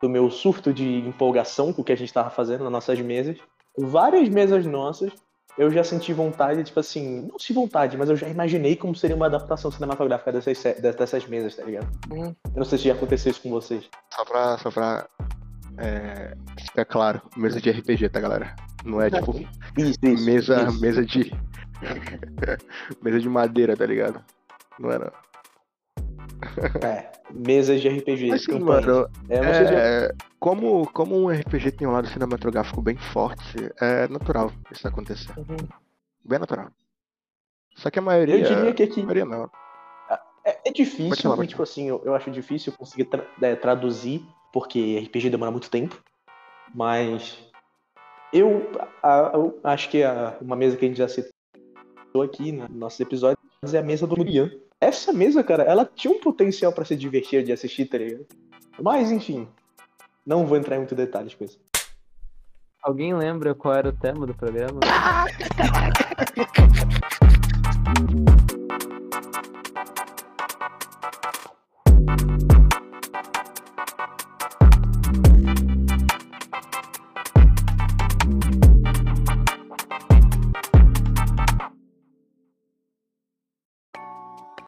do 0.00 0.08
meu 0.08 0.30
surto 0.30 0.72
de 0.72 0.98
empolgação 0.98 1.72
com 1.72 1.82
o 1.82 1.84
que 1.84 1.92
a 1.92 1.96
gente 1.96 2.12
tava 2.12 2.30
fazendo 2.30 2.64
nas 2.64 2.72
nossas 2.72 3.00
mesas, 3.00 3.38
várias 3.76 4.28
mesas 4.28 4.66
nossas, 4.66 5.12
eu 5.56 5.70
já 5.70 5.84
senti 5.84 6.12
vontade, 6.12 6.64
tipo 6.64 6.80
assim, 6.80 7.28
não 7.30 7.38
se 7.38 7.52
vontade, 7.52 7.96
mas 7.96 8.10
eu 8.10 8.16
já 8.16 8.28
imaginei 8.28 8.74
como 8.74 8.94
seria 8.94 9.14
uma 9.14 9.26
adaptação 9.26 9.70
cinematográfica 9.70 10.32
dessas, 10.32 10.58
dessas 10.80 11.26
mesas, 11.26 11.54
tá 11.54 11.62
ligado? 11.62 11.88
Uhum. 12.10 12.34
Eu 12.44 12.56
não 12.56 12.64
sei 12.64 12.78
se 12.78 12.88
já 12.88 12.94
aconteceu 12.94 13.30
isso 13.30 13.42
com 13.42 13.50
vocês. 13.50 13.88
Só 14.12 14.24
pra. 14.24 14.58
Só 14.58 14.70
pra 14.70 15.08
é, 15.78 16.36
ficar 16.58 16.84
claro, 16.84 17.22
mesa 17.36 17.60
de 17.60 17.70
RPG, 17.70 18.08
tá, 18.08 18.20
galera? 18.20 18.54
Não 18.84 19.00
é 19.00 19.10
tipo 19.10 19.32
Isso, 19.78 19.98
isso. 20.02 20.24
mesa, 20.24 20.62
isso. 20.68 20.80
mesa 20.80 21.04
de. 21.04 21.32
mesa 23.02 23.20
de 23.20 23.28
madeira, 23.28 23.76
tá 23.76 23.86
ligado? 23.86 24.24
Não 24.78 24.90
é 24.90 24.98
não. 24.98 25.10
É, 26.84 27.10
mesas 27.30 27.80
de 27.80 27.88
RPG. 27.88 28.32
Assim, 28.32 28.58
mano, 28.58 29.08
É, 29.28 29.42
vocês 29.42 29.68
já- 29.68 29.78
é, 29.78 30.14
como, 30.38 30.86
como 30.92 31.16
um 31.16 31.30
RPG 31.30 31.72
tem 31.72 31.86
um 31.86 31.92
lado 31.92 32.08
cinematográfico 32.08 32.80
bem 32.82 32.96
forte, 32.96 33.70
é 33.80 34.06
natural 34.08 34.52
isso 34.70 34.86
acontecer. 34.86 35.32
Bem 36.24 36.38
natural. 36.38 36.68
Só 37.76 37.90
que 37.90 37.98
a 37.98 38.02
maioria. 38.02 38.36
Eu 38.36 38.42
diria 38.44 38.72
que 38.74 38.82
A 38.82 38.86
aqui 38.86 39.00
maioria 39.02 39.24
não. 39.24 39.50
é, 40.44 40.58
é 40.66 40.72
difícil, 40.72 41.16
falar, 41.22 41.34
e, 41.34 41.38
pode 41.38 41.48
tipo 41.48 41.62
assim, 41.62 41.88
eu, 41.88 42.00
eu 42.04 42.14
acho 42.14 42.30
difícil 42.30 42.72
conseguir 42.72 43.04
tra- 43.06 43.26
é, 43.42 43.56
traduzir, 43.56 44.24
porque 44.52 44.98
RPG 45.06 45.30
demora 45.30 45.50
muito 45.50 45.70
tempo. 45.70 45.98
Mas 46.74 47.38
eu, 48.32 48.70
a- 49.02 49.30
eu 49.34 49.58
acho 49.64 49.88
que 49.90 50.02
a- 50.02 50.36
uma 50.40 50.56
mesa 50.56 50.76
que 50.76 50.84
a 50.84 50.88
gente 50.88 50.98
já 50.98 51.08
citou 51.08 52.22
aqui 52.22 52.52
né, 52.52 52.66
nos 52.68 52.78
nossos 52.78 53.00
episódios 53.00 53.38
é 53.72 53.78
a 53.78 53.82
mesa 53.82 54.06
do 54.06 54.16
Murian. 54.16 54.50
Essa 54.84 55.14
mesa, 55.14 55.42
cara, 55.42 55.62
ela 55.62 55.86
tinha 55.86 56.12
um 56.12 56.20
potencial 56.20 56.70
pra 56.70 56.84
ser 56.84 56.96
divertida 56.96 57.42
de 57.42 57.52
assistir, 57.52 57.86
tá 57.86 57.96
ligado? 57.96 58.26
Mas, 58.78 59.10
enfim, 59.10 59.48
não 60.26 60.44
vou 60.44 60.58
entrar 60.58 60.76
em 60.76 60.80
muito 60.80 60.94
detalhes 60.94 61.34
com 61.34 61.42
isso. 61.42 61.58
Alguém 62.82 63.14
lembra 63.14 63.54
qual 63.54 63.74
era 63.74 63.88
o 63.88 63.92
tema 63.92 64.26
do 64.26 64.34
programa? 64.34 64.80